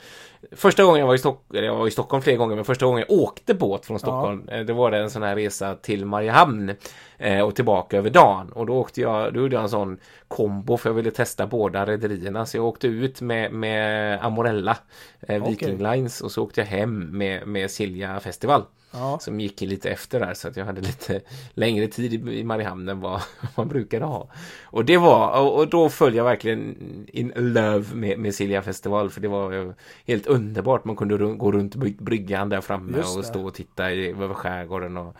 Första 0.51 0.83
gången 0.83 0.99
jag 0.99 1.07
var 1.07 1.15
i 1.15 1.57
eller 1.57 1.67
jag 1.67 1.75
var 1.75 1.87
i 1.87 1.91
Stockholm 1.91 2.23
flera 2.23 2.37
gånger, 2.37 2.55
men 2.55 2.65
första 2.65 2.85
gången 2.85 3.05
jag 3.07 3.19
åkte 3.19 3.53
båt 3.53 3.85
från 3.85 3.99
Stockholm, 3.99 4.49
eh, 4.49 4.65
det 4.65 4.73
var 4.73 4.91
det 4.91 4.97
en 4.97 5.09
sån 5.09 5.23
här 5.23 5.35
resa 5.35 5.75
till 5.75 6.05
Mariehamn 6.05 6.75
eh, 7.17 7.41
och 7.41 7.55
tillbaka 7.55 7.97
över 7.97 8.09
dagen. 8.09 8.51
Och 8.51 8.65
då 8.65 8.73
åkte 8.73 9.01
jag, 9.01 9.33
då 9.33 9.39
gjorde 9.39 9.55
jag 9.55 9.63
en 9.63 9.69
sån 9.69 9.99
kombo 10.27 10.77
för 10.77 10.89
jag 10.89 10.95
ville 10.95 11.11
testa 11.11 11.47
båda 11.47 11.85
rederierna. 11.85 12.45
Så 12.45 12.57
jag 12.57 12.65
åkte 12.65 12.87
ut 12.87 13.21
med, 13.21 13.51
med 13.51 14.19
Amorella, 14.25 14.77
eh. 15.21 15.47
Viking 15.47 15.77
Lines, 15.77 16.21
och 16.21 16.31
så 16.31 16.43
åkte 16.43 16.61
jag 16.61 16.67
hem 16.67 17.17
med, 17.17 17.47
med 17.47 17.71
Silja 17.71 18.19
Festival. 18.19 18.63
Ja. 18.91 19.19
Som 19.19 19.39
gick 19.39 19.61
lite 19.61 19.89
efter 19.89 20.19
där 20.19 20.33
så 20.33 20.47
att 20.47 20.57
jag 20.57 20.65
hade 20.65 20.81
lite 20.81 21.21
längre 21.53 21.87
tid 21.87 22.27
i 22.29 22.43
Mariehamn 22.43 22.89
än 22.89 22.99
vad 23.01 23.21
man 23.55 23.67
brukade 23.67 24.05
ha. 24.05 24.29
Och 24.63 24.85
det 24.85 24.97
var, 24.97 25.41
och 25.51 25.69
då 25.69 25.89
föll 25.89 26.15
jag 26.15 26.23
verkligen 26.23 26.75
in 27.07 27.33
love 27.35 27.95
med, 27.95 28.19
med 28.19 28.35
Silja 28.35 28.61
festival 28.61 29.09
för 29.09 29.21
det 29.21 29.27
var 29.27 29.75
helt 30.05 30.27
underbart. 30.27 30.85
Man 30.85 30.95
kunde 30.95 31.17
gå 31.17 31.51
runt 31.51 31.75
bryggan 31.75 32.49
där 32.49 32.61
framme 32.61 32.99
och 32.99 33.25
stå 33.25 33.45
och 33.45 33.53
titta 33.53 33.91
över 33.91 34.33
skärgården 34.33 34.97
och 34.97 35.15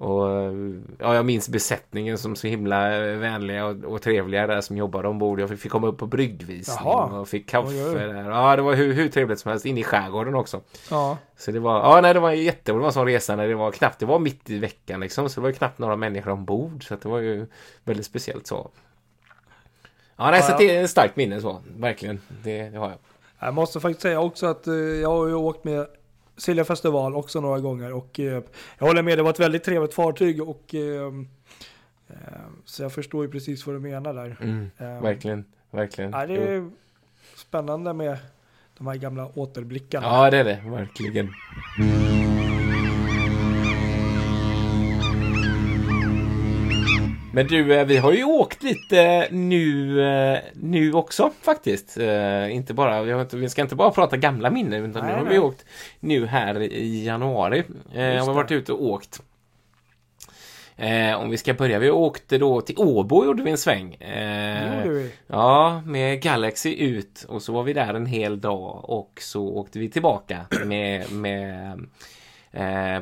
och 0.00 0.52
ja, 0.98 1.14
jag 1.14 1.26
minns 1.26 1.48
besättningen 1.48 2.18
som 2.18 2.36
så 2.36 2.46
himla 2.46 2.88
vänliga 3.00 3.66
och, 3.66 3.84
och 3.84 4.02
trevliga 4.02 4.46
där 4.46 4.60
som 4.60 4.76
jobbade 4.76 5.08
ombord. 5.08 5.40
Jag 5.40 5.60
fick 5.60 5.70
komma 5.72 5.86
upp 5.86 5.98
på 5.98 6.06
bryggvisning 6.06 6.78
Jaha. 6.84 7.20
och 7.20 7.28
fick 7.28 7.48
kaffe 7.48 7.68
oj, 7.68 7.84
oj. 7.84 7.94
där. 7.94 8.30
Ja, 8.30 8.56
det 8.56 8.62
var 8.62 8.74
hur, 8.74 8.92
hur 8.92 9.08
trevligt 9.08 9.40
som 9.40 9.50
helst. 9.50 9.66
Inne 9.66 9.80
i 9.80 9.84
skärgården 9.84 10.34
också. 10.34 10.60
Ja. 10.90 11.18
Så 11.36 11.50
det 11.50 11.60
var, 11.60 11.78
ja 11.78 12.00
nej 12.00 12.14
det 12.14 12.20
var 12.20 12.30
jätte, 12.30 12.72
det 12.72 12.78
var 12.78 12.86
en 12.86 12.92
sån 12.92 13.06
resa 13.06 13.36
när 13.36 13.48
det 13.48 13.54
var 13.54 13.72
knappt, 13.72 13.98
det 13.98 14.06
var 14.06 14.18
mitt 14.18 14.50
i 14.50 14.58
veckan 14.58 15.00
liksom. 15.00 15.28
Så 15.28 15.40
det 15.40 15.44
var 15.44 15.52
knappt 15.52 15.78
några 15.78 15.96
människor 15.96 16.30
ombord. 16.32 16.88
Så 16.88 16.96
det 17.02 17.08
var 17.08 17.18
ju 17.18 17.46
väldigt 17.84 18.06
speciellt 18.06 18.46
så. 18.46 18.70
Ja, 20.16 20.30
nej, 20.30 20.40
ja, 20.40 20.46
så 20.46 20.58
det 20.58 20.76
är 20.76 20.84
ett 20.84 20.90
starkt 20.90 21.16
minne 21.16 21.40
så. 21.40 21.62
Verkligen. 21.76 22.20
Det, 22.42 22.68
det 22.68 22.78
har 22.78 22.88
jag. 22.88 22.98
Jag 23.38 23.54
måste 23.54 23.80
faktiskt 23.80 24.02
säga 24.02 24.20
också 24.20 24.46
att 24.46 24.68
uh, 24.68 25.00
jag 25.00 25.08
har 25.08 25.26
ju 25.26 25.34
åkt 25.34 25.64
med 25.64 25.86
Silja 26.40 26.64
festival 26.64 27.14
också 27.14 27.40
några 27.40 27.60
gånger 27.60 27.92
och 27.92 28.20
eh, 28.20 28.42
jag 28.78 28.86
håller 28.86 29.02
med, 29.02 29.18
det 29.18 29.22
var 29.22 29.30
ett 29.30 29.40
väldigt 29.40 29.64
trevligt 29.64 29.94
fartyg 29.94 30.42
och 30.42 30.74
eh, 30.74 31.06
eh 32.08 32.16
så 32.64 32.82
jag 32.82 32.92
förstår 32.92 33.24
ju 33.24 33.30
precis 33.30 33.66
vad 33.66 33.76
du 33.76 33.80
menar 33.80 34.14
där. 34.14 34.36
Mm, 34.40 34.70
verkligen, 35.02 35.44
verkligen. 35.70 36.10
Ja, 36.10 36.26
det 36.26 36.34
är 36.34 36.70
spännande 37.36 37.92
med 37.92 38.18
de 38.78 38.86
här 38.86 38.96
gamla 38.96 39.28
återblickarna. 39.34 40.06
Ja, 40.06 40.30
det 40.30 40.38
är 40.38 40.44
det, 40.44 40.62
verkligen. 40.66 41.30
Men 47.32 47.46
du, 47.46 47.74
eh, 47.74 47.86
vi 47.86 47.96
har 47.96 48.12
ju 48.12 48.24
åkt 48.24 48.62
lite 48.62 49.28
nu, 49.30 50.00
eh, 50.04 50.38
nu 50.54 50.92
också 50.92 51.30
faktiskt. 51.42 51.96
Eh, 51.96 52.54
inte 52.54 52.74
bara, 52.74 53.02
vi, 53.02 53.36
vi 53.36 53.48
ska 53.48 53.62
inte 53.62 53.74
bara 53.74 53.90
prata 53.90 54.16
gamla 54.16 54.50
minnen 54.50 54.84
utan 54.90 55.04
nej, 55.04 55.12
nu 55.12 55.18
har 55.18 55.24
nej. 55.24 55.32
vi 55.32 55.38
åkt 55.38 55.64
nu 56.00 56.26
här 56.26 56.62
i 56.62 57.04
januari. 57.04 57.64
Jag 57.92 58.24
har 58.24 58.34
varit 58.34 58.50
ute 58.50 58.72
och 58.72 58.84
åkt. 58.84 59.20
om 61.16 61.30
vi 61.30 61.36
ska 61.36 61.54
börja, 61.54 61.78
vi 61.78 61.90
åkte 61.90 62.38
då 62.38 62.60
till 62.60 62.78
Åbo 62.78 63.24
gjorde 63.24 63.42
vi 63.42 63.50
en 63.50 63.58
sväng. 63.58 63.90
gjorde 63.90 64.88
vi? 64.88 65.10
Ja, 65.26 65.82
med 65.86 66.22
Galaxy 66.22 66.74
ut 66.74 67.24
och 67.28 67.42
så 67.42 67.52
var 67.52 67.62
vi 67.62 67.72
där 67.72 67.94
en 67.94 68.06
hel 68.06 68.40
dag 68.40 68.90
och 68.90 69.18
så 69.20 69.48
åkte 69.48 69.78
vi 69.78 69.90
tillbaka 69.90 70.46
med, 70.64 71.12
med 71.12 71.78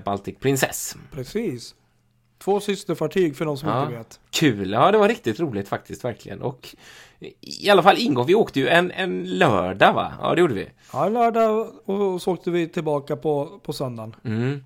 Baltic 0.04 0.38
Princess. 0.38 0.96
Precis. 1.14 1.74
Två 2.38 2.60
systerfartyg 2.60 3.36
för 3.36 3.44
de 3.44 3.56
som 3.56 3.68
ja. 3.68 3.82
inte 3.82 3.96
vet. 3.98 4.20
Kul, 4.30 4.70
ja 4.70 4.90
det 4.90 4.98
var 4.98 5.08
riktigt 5.08 5.40
roligt 5.40 5.68
faktiskt 5.68 6.04
verkligen. 6.04 6.42
Och 6.42 6.76
i 7.40 7.70
alla 7.70 7.82
fall 7.82 7.96
ingång, 7.98 8.26
vi 8.26 8.34
åkte 8.34 8.60
ju 8.60 8.68
en, 8.68 8.90
en 8.90 9.24
lördag 9.24 9.92
va? 9.92 10.12
Ja 10.20 10.34
det 10.34 10.40
gjorde 10.40 10.54
vi. 10.54 10.68
Ja 10.92 11.06
en 11.06 11.12
lördag 11.12 11.68
och 11.84 12.22
så 12.22 12.32
åkte 12.32 12.50
vi 12.50 12.68
tillbaka 12.68 13.16
på, 13.16 13.60
på 13.62 13.72
söndagen. 13.72 14.16
Mm. 14.24 14.64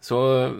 Så 0.00 0.50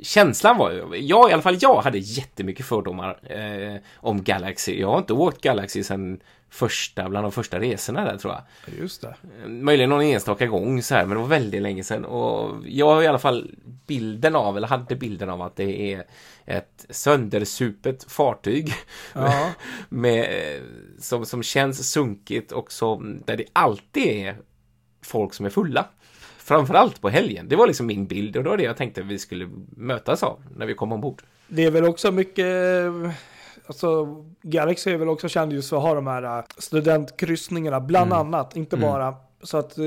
känslan 0.00 0.58
var 0.58 0.70
ju, 0.70 0.96
jag 0.96 1.30
i 1.30 1.32
alla 1.32 1.42
fall 1.42 1.58
jag 1.60 1.80
hade 1.80 1.98
jättemycket 1.98 2.66
fördomar 2.66 3.18
eh, 3.22 3.80
om 3.96 4.22
Galaxy. 4.22 4.80
Jag 4.80 4.88
har 4.88 4.98
inte 4.98 5.12
åkt 5.12 5.40
Galaxy 5.40 5.82
sedan 5.82 6.20
första, 6.50 7.08
bland 7.08 7.24
de 7.24 7.32
första 7.32 7.60
resorna 7.60 8.04
där 8.04 8.18
tror 8.18 8.34
jag. 8.34 8.74
Just 8.78 9.02
det. 9.02 9.14
Möjligen 9.46 9.90
någon 9.90 10.02
enstaka 10.02 10.46
gång 10.46 10.82
så 10.82 10.94
här, 10.94 11.06
men 11.06 11.16
det 11.16 11.22
var 11.22 11.28
väldigt 11.28 11.62
länge 11.62 11.84
sedan. 11.84 12.04
Och 12.04 12.56
jag 12.66 12.94
har 12.94 13.02
i 13.02 13.06
alla 13.06 13.18
fall 13.18 13.50
bilden 13.86 14.36
av, 14.36 14.56
eller 14.56 14.68
hade 14.68 14.96
bilden 14.96 15.30
av 15.30 15.42
att 15.42 15.56
det 15.56 15.94
är 15.94 16.04
ett 16.46 16.86
söndersupet 16.90 18.04
fartyg. 18.04 18.72
Ja. 19.12 19.50
med, 19.88 20.28
som, 20.98 21.26
som 21.26 21.42
känns 21.42 21.90
sunkigt 21.90 22.52
och 22.52 22.72
som, 22.72 23.22
där 23.24 23.36
det 23.36 23.46
alltid 23.52 24.06
är 24.06 24.36
folk 25.02 25.34
som 25.34 25.46
är 25.46 25.50
fulla. 25.50 25.86
Framförallt 26.38 27.00
på 27.00 27.08
helgen. 27.08 27.48
Det 27.48 27.56
var 27.56 27.66
liksom 27.66 27.86
min 27.86 28.06
bild 28.06 28.36
och 28.36 28.42
det 28.42 28.50
var 28.50 28.56
det 28.56 28.62
jag 28.62 28.76
tänkte 28.76 29.02
vi 29.02 29.18
skulle 29.18 29.48
mötas 29.76 30.22
av 30.22 30.42
när 30.56 30.66
vi 30.66 30.74
kom 30.74 30.92
ombord. 30.92 31.22
Det 31.48 31.64
är 31.64 31.70
väl 31.70 31.84
också 31.84 32.12
mycket 32.12 32.46
Alltså, 33.68 34.06
Galaxy 34.42 34.90
är 34.90 34.96
väl 34.96 35.08
också 35.08 35.28
känd 35.28 35.52
just 35.52 35.70
för 35.70 35.76
att 35.76 35.82
ha 35.82 35.94
de 35.94 36.06
här 36.06 36.38
äh, 36.38 36.44
studentkryssningarna, 36.58 37.80
bland 37.80 38.12
mm. 38.12 38.26
annat. 38.26 38.56
Inte 38.56 38.76
mm. 38.76 38.90
bara. 38.90 39.14
Så 39.42 39.56
att 39.56 39.78
eh, 39.78 39.84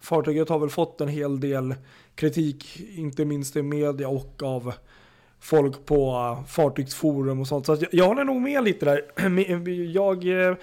fartyget 0.00 0.48
har 0.48 0.58
väl 0.58 0.70
fått 0.70 1.00
en 1.00 1.08
hel 1.08 1.40
del 1.40 1.74
kritik, 2.14 2.80
inte 2.96 3.24
minst 3.24 3.56
i 3.56 3.62
media 3.62 4.08
och 4.08 4.42
av 4.42 4.72
folk 5.40 5.86
på 5.86 6.10
uh, 6.10 6.44
fartygsforum 6.46 7.40
och 7.40 7.46
sånt. 7.46 7.66
Så 7.66 7.72
jag, 7.80 7.88
jag 7.92 8.08
håller 8.08 8.24
nog 8.24 8.40
med 8.40 8.64
lite 8.64 8.84
där. 8.86 9.02
Jag 9.92 10.24
uh, 10.24 10.56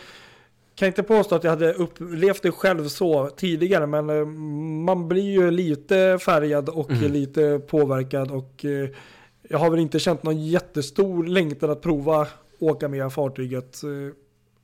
kan 0.75 0.87
inte 0.87 1.03
påstå 1.03 1.35
att 1.35 1.43
jag 1.43 1.51
hade 1.51 1.73
upplevt 1.73 2.41
det 2.41 2.51
själv 2.51 2.87
så 2.87 3.29
tidigare, 3.29 3.87
men 3.87 4.09
uh, 4.09 4.25
man 4.85 5.07
blir 5.07 5.31
ju 5.31 5.51
lite 5.51 6.17
färgad 6.21 6.69
och 6.69 6.91
mm. 6.91 7.11
lite 7.11 7.61
påverkad 7.67 8.31
och 8.31 8.65
jag 9.51 9.59
har 9.59 9.69
väl 9.69 9.79
inte 9.79 9.99
känt 9.99 10.23
någon 10.23 10.45
jättestor 10.45 11.23
längtan 11.23 11.69
att 11.69 11.81
prova 11.81 12.27
åka 12.59 12.87
med 12.87 13.13
fartyget 13.13 13.83
eh, 13.83 14.15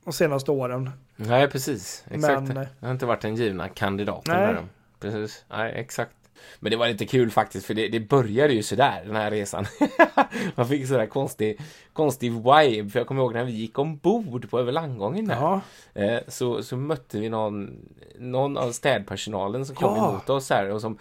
de 0.04 0.12
senaste 0.12 0.50
åren. 0.50 0.90
Nej, 1.16 1.48
precis. 1.48 2.04
Exakt. 2.10 2.42
Men, 2.42 2.54
det 2.54 2.68
har 2.80 2.90
inte 2.90 3.06
varit 3.06 3.20
den 3.20 3.36
givna 3.36 3.68
kandidaten. 3.68 4.54
Nej. 4.54 4.62
Precis. 5.00 5.44
Nej, 5.50 5.72
exakt. 5.76 6.12
Men 6.60 6.70
det 6.70 6.76
var 6.76 6.88
lite 6.88 7.06
kul 7.06 7.30
faktiskt 7.30 7.66
för 7.66 7.74
det, 7.74 7.88
det 7.88 8.00
började 8.00 8.52
ju 8.52 8.62
sådär 8.62 9.02
den 9.06 9.16
här 9.16 9.30
resan. 9.30 9.66
Man 10.54 10.68
fick 10.68 10.88
sådär 10.88 11.06
konstig, 11.06 11.60
konstig 11.92 12.32
vibe. 12.32 12.90
För 12.90 13.00
jag 13.00 13.06
kommer 13.06 13.22
ihåg 13.22 13.34
när 13.34 13.44
vi 13.44 13.52
gick 13.52 13.78
ombord 13.78 14.50
på 14.50 14.60
över 14.60 14.72
landgången 14.72 15.26
där. 15.26 15.60
Eh, 15.94 16.20
så, 16.28 16.62
så 16.62 16.76
mötte 16.76 17.18
vi 17.18 17.28
någon, 17.28 17.88
någon 18.18 18.56
av 18.56 18.72
städpersonalen 18.72 19.66
som 19.66 19.76
kom 19.76 19.96
ja. 19.96 20.10
emot 20.10 20.30
oss 20.30 20.50
här 20.50 20.70
och 20.70 20.80
som 20.80 20.98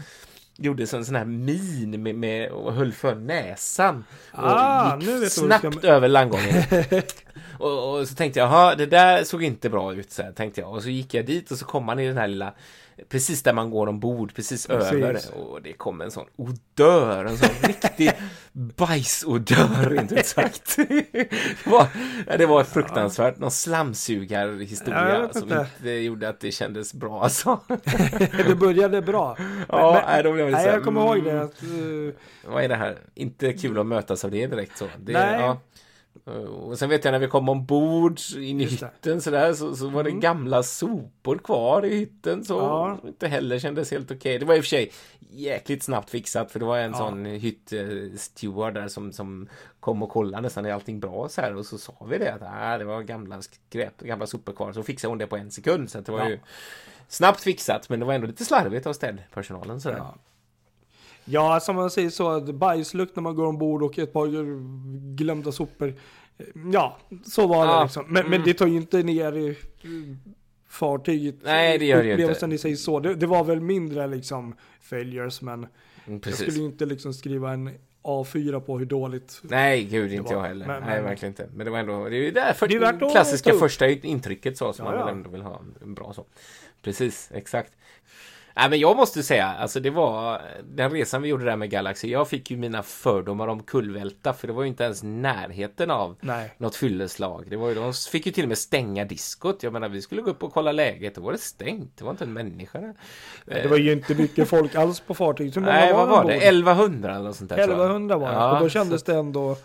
gjorde 0.58 0.84
en 0.84 1.06
sån 1.06 1.16
här 1.16 1.26
min 1.26 2.04
med, 2.04 2.16
med 2.16 2.50
och 2.52 2.74
höll 2.74 2.92
för 2.92 3.16
näsan. 3.16 4.04
Och 4.32 4.44
ah, 4.44 4.98
gick 5.00 5.32
snabbt 5.32 5.78
ska... 5.78 5.88
över 5.88 6.08
landgången. 6.08 6.64
och, 7.60 8.00
och, 8.00 8.08
så 8.08 8.16
tänkte 8.16 8.40
jag, 8.40 8.50
jaha, 8.50 8.76
det 8.76 8.86
där 8.86 9.24
såg 9.24 9.44
inte 9.44 9.70
bra 9.70 9.94
ut, 9.94 10.12
så 10.12 10.24
tänkte 10.36 10.62
jag. 10.62 10.74
Och 10.74 10.84
så 10.84 10.90
gick 10.90 11.14
jag 11.14 11.26
dit 11.26 11.52
och 11.52 11.58
så 11.58 11.66
kom 11.66 11.86
man 11.86 12.00
i 12.00 12.08
den 12.08 12.18
här 12.18 12.28
lilla 12.28 12.54
precis 13.10 13.44
där 13.44 13.54
man 13.54 13.70
går 13.70 13.88
ombord, 13.88 14.36
precis, 14.36 14.68
precis. 14.68 14.94
över. 14.94 15.20
Och 15.36 15.62
det 15.62 15.74
kom 15.74 16.02
en 16.02 16.12
sån 16.12 16.26
odör, 16.36 17.26
en 17.26 17.38
sån 17.38 17.50
riktig 17.62 18.12
bajsodör, 18.52 19.90
rent 19.90 20.12
ut 20.12 20.26
sagt. 20.26 20.76
det, 21.12 21.66
var, 21.66 21.88
det 22.38 22.46
var 22.46 22.64
fruktansvärt, 22.64 23.38
någon 23.38 23.52
slamsugarhistoria 23.52 25.30
ja, 25.34 25.40
som 25.40 25.52
inte 25.52 25.90
gjorde 25.90 26.30
att 26.30 26.40
det 26.40 26.52
kändes 26.52 26.94
bra 26.94 27.24
alltså. 27.24 27.60
det 28.48 28.56
började 28.60 29.02
bra. 29.02 29.38
Ja, 29.70 30.04
men, 30.08 30.24
då 30.24 30.34
blev 30.34 30.46
det 30.46 30.52
nej, 30.52 30.66
jag 30.66 30.84
kommer 30.84 31.02
ihåg 31.02 31.24
det. 31.24 31.42
Att, 31.42 31.64
uh... 31.64 32.14
Vad 32.48 32.64
är 32.64 32.70
det 32.70 32.76
här? 32.76 32.98
Inte 33.14 33.54
kul 33.54 33.80
att 33.80 33.86
mötas 33.86 34.26
av 34.26 34.32
det 34.32 34.48
direkt 34.48 34.78
så. 34.78 34.86
Det, 34.98 35.14
nej. 35.14 35.40
Ja. 35.40 35.60
Och 36.26 36.80
sen 36.80 36.90
vet 36.90 37.06
jag 37.06 37.12
när 37.12 37.20
vi 37.20 37.28
kom 37.28 37.50
ombord 37.50 38.20
in 38.38 38.62
i 38.62 38.66
hytten 38.66 39.22
sådär 39.22 39.54
så, 39.54 39.76
så 39.76 39.90
var 39.90 40.04
det 40.04 40.10
mm. 40.10 40.22
gamla 40.22 40.64
sopor 40.64 41.38
kvar 41.38 41.86
i 41.86 41.98
hytten 41.98 42.46
så 42.46 42.54
ja. 42.54 42.98
inte 43.08 43.28
heller 43.28 43.60
kändes 43.60 43.92
helt 43.92 44.12
okej. 44.12 44.18
Okay. 44.18 44.38
Det 44.38 44.46
var 44.46 44.56
i 44.56 44.60
och 44.60 44.64
för 44.64 44.70
sig 44.70 44.92
jäkligt 45.30 45.84
snabbt 45.84 46.10
fixat 46.10 46.52
för 46.52 46.60
det 46.60 46.66
var 46.66 46.78
en 46.78 46.92
ja. 46.92 46.98
sån 46.98 47.26
hyttsteward 47.26 48.74
där 48.74 48.88
som, 48.88 49.12
som 49.12 49.50
kom 49.80 50.04
och 50.04 50.10
kollade 50.10 50.42
nästan 50.42 50.66
är 50.66 50.74
allting 50.74 51.00
bra 51.00 51.30
så 51.30 51.42
här 51.42 51.56
och 51.56 51.66
så 51.66 51.78
sa 51.78 52.06
vi 52.10 52.18
det 52.18 52.34
att 52.34 52.42
äh, 52.42 52.78
det 52.78 52.86
var 52.86 53.02
gamla 53.02 53.42
skräp, 53.42 54.02
gamla 54.02 54.28
sopor 54.28 54.54
kvar 54.54 54.74
så 54.74 54.84
fixade 54.84 55.12
hon 55.12 55.18
det 55.18 55.28
på 55.28 55.38
en 55.38 55.52
sekund 55.52 55.90
så 55.90 56.02
det 56.02 56.12
var 56.12 56.20
ja. 56.20 56.30
ju 56.30 56.40
snabbt 57.08 57.42
fixat 57.42 57.90
men 57.90 58.00
det 58.00 58.06
var 58.06 58.14
ändå 58.14 58.28
lite 58.28 58.46
slarvigt 58.46 58.88
av 58.88 58.94
städpersonalen 58.94 59.82
sådär. 59.82 59.98
Ja. 59.98 60.16
Ja, 61.26 61.60
som 61.60 61.76
man 61.76 61.92
säger 61.92 62.10
så, 62.10 62.42
bajslukt 62.42 63.16
när 63.16 63.24
man 63.24 63.36
går 63.36 63.46
ombord 63.46 63.84
och 63.84 64.00
ett 64.00 64.14
par 64.14 64.28
glömda 65.16 65.52
sopor. 65.52 65.94
Ja, 66.74 66.98
så 67.26 67.48
var 67.48 67.66
det 67.66 67.72
ja. 67.72 67.84
liksom. 67.84 68.06
Men, 68.08 68.18
mm. 68.18 68.32
men 68.32 68.44
det 68.44 68.54
tar 68.54 68.68
ju 68.68 68.76
inte 68.76 69.04
ner 69.04 69.56
fartyget. 70.70 71.36
Nej, 71.44 71.78
det 71.78 71.86
gör 71.86 72.04
det 72.04 72.10
ju 72.10 72.32
inte. 72.32 72.56
i 72.56 72.58
sig 72.58 72.76
så. 72.76 73.00
Det, 73.00 73.16
det, 73.16 73.28
var 73.28 73.44
väl 73.44 73.62
mindre 73.62 74.08
liksom 74.08 74.56
failures, 74.82 75.42
men 75.42 75.68
mm, 76.06 76.22
jag 76.26 76.34
skulle 76.34 76.58
ju 76.58 76.66
inte 76.66 76.86
liksom 76.86 77.14
skriva 77.14 77.54
en 77.54 77.70
A4 78.04 78.60
på 78.60 78.80
hur 78.80 78.86
dåligt 78.86 79.42
Nej, 79.44 79.84
gud 79.84 80.14
inte 80.14 80.34
jag 80.34 80.42
heller. 80.42 80.68
Men, 80.68 80.84
Nej, 80.84 80.96
men, 80.96 81.04
verkligen 81.04 81.32
inte. 81.32 81.50
Men 81.56 81.66
det 81.66 81.72
var 81.72 81.80
ändå, 81.80 82.10
det 82.10 82.16
är 82.16 82.22
ju 82.22 82.32
det, 82.32 82.54
för, 82.54 82.68
det 82.68 82.76
är 82.76 83.12
klassiska 83.12 83.54
första 83.54 83.90
intrycket 83.90 84.58
så 84.58 84.74
som 84.74 84.86
ja, 84.86 84.92
man 84.92 85.06
väl 85.06 85.16
ändå 85.16 85.30
vill 85.30 85.42
ha. 85.42 85.62
En 85.82 85.94
bra 85.94 86.14
så. 86.14 86.26
Precis, 86.82 87.30
exakt. 87.34 87.74
Nej, 88.58 88.70
men 88.70 88.80
jag 88.80 88.98
måste 88.98 89.24
säga, 89.24 89.48
alltså 89.48 89.80
det 89.80 89.90
var 89.90 90.42
den 90.64 90.92
resan 90.92 91.22
vi 91.22 91.30
gjorde 91.30 91.46
där 91.46 91.56
med 91.56 91.70
Galaxy. 91.70 92.08
Jag 92.08 92.30
fick 92.30 92.52
ju 92.52 92.58
mina 92.58 92.84
fördomar 92.84 93.48
om 93.48 93.64
kullvälta, 93.64 94.34
för 94.34 94.48
det 94.48 94.54
var 94.54 94.64
ju 94.64 94.68
inte 94.70 94.84
ens 94.84 95.04
närheten 95.04 95.92
av 95.92 96.16
Nej. 96.22 96.54
något 96.58 96.76
fylleslag. 96.76 97.46
Det 97.50 97.56
var 97.58 97.70
ju, 97.70 97.76
de 97.76 97.94
fick 97.94 98.26
ju 98.26 98.32
till 98.32 98.44
och 98.44 98.48
med 98.48 98.58
stänga 98.58 99.06
diskot. 99.06 99.64
Jag 99.64 99.74
menar, 99.74 99.90
vi 99.90 100.02
skulle 100.02 100.22
gå 100.22 100.32
upp 100.32 100.44
och 100.44 100.54
kolla 100.54 100.72
läget. 100.72 101.16
Då 101.16 101.22
var 101.22 101.32
det 101.32 101.38
stängt. 101.38 101.98
Det 101.98 102.04
var 102.04 102.12
inte 102.12 102.24
en 102.24 102.34
människa 102.34 102.80
där. 102.80 102.94
Det 103.46 103.68
var 103.68 103.78
ju 103.78 103.92
inte 103.92 104.16
mycket 104.16 104.50
folk 104.50 104.76
alls 104.76 105.00
på 105.00 105.14
fartyget. 105.14 105.56
Nej, 105.56 105.94
vad 105.94 106.08
var 106.08 106.18
ombord? 106.18 106.32
det? 106.32 106.38
1100 106.38 107.16
eller 107.16 107.24
något 107.26 107.36
sånt 107.36 107.50
där. 107.50 107.56
tror 107.56 107.70
jag. 107.70 107.86
1100 107.86 108.18
var 108.18 108.28
det. 108.28 108.34
Ja, 108.34 108.54
och 108.54 108.60
då 108.60 108.70
kändes 108.70 109.04
det 109.04 109.16
ändå 109.16 109.58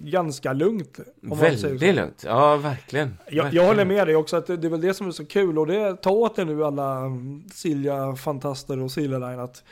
ganska 0.00 0.52
lugnt. 0.52 1.00
Väldigt 1.20 1.94
lugnt. 1.96 2.22
Ja, 2.26 2.56
verkligen. 2.56 3.18
Jag, 3.26 3.34
jag 3.36 3.42
Verkligen. 3.44 3.66
håller 3.66 3.84
med 3.84 4.06
dig 4.06 4.16
också 4.16 4.36
att 4.36 4.46
det, 4.46 4.56
det 4.56 4.66
är 4.66 4.70
väl 4.70 4.80
det 4.80 4.94
som 4.94 5.06
är 5.06 5.10
så 5.10 5.24
kul 5.26 5.58
och 5.58 5.66
det 5.66 6.02
ta 6.02 6.10
åt 6.10 6.38
er 6.38 6.44
nu 6.44 6.64
alla 6.64 6.98
mm, 6.98 7.42
Silja-fantaster 7.52 8.78
och 8.80 8.90
Silja 8.90 9.18
Line 9.18 9.38
att 9.40 9.64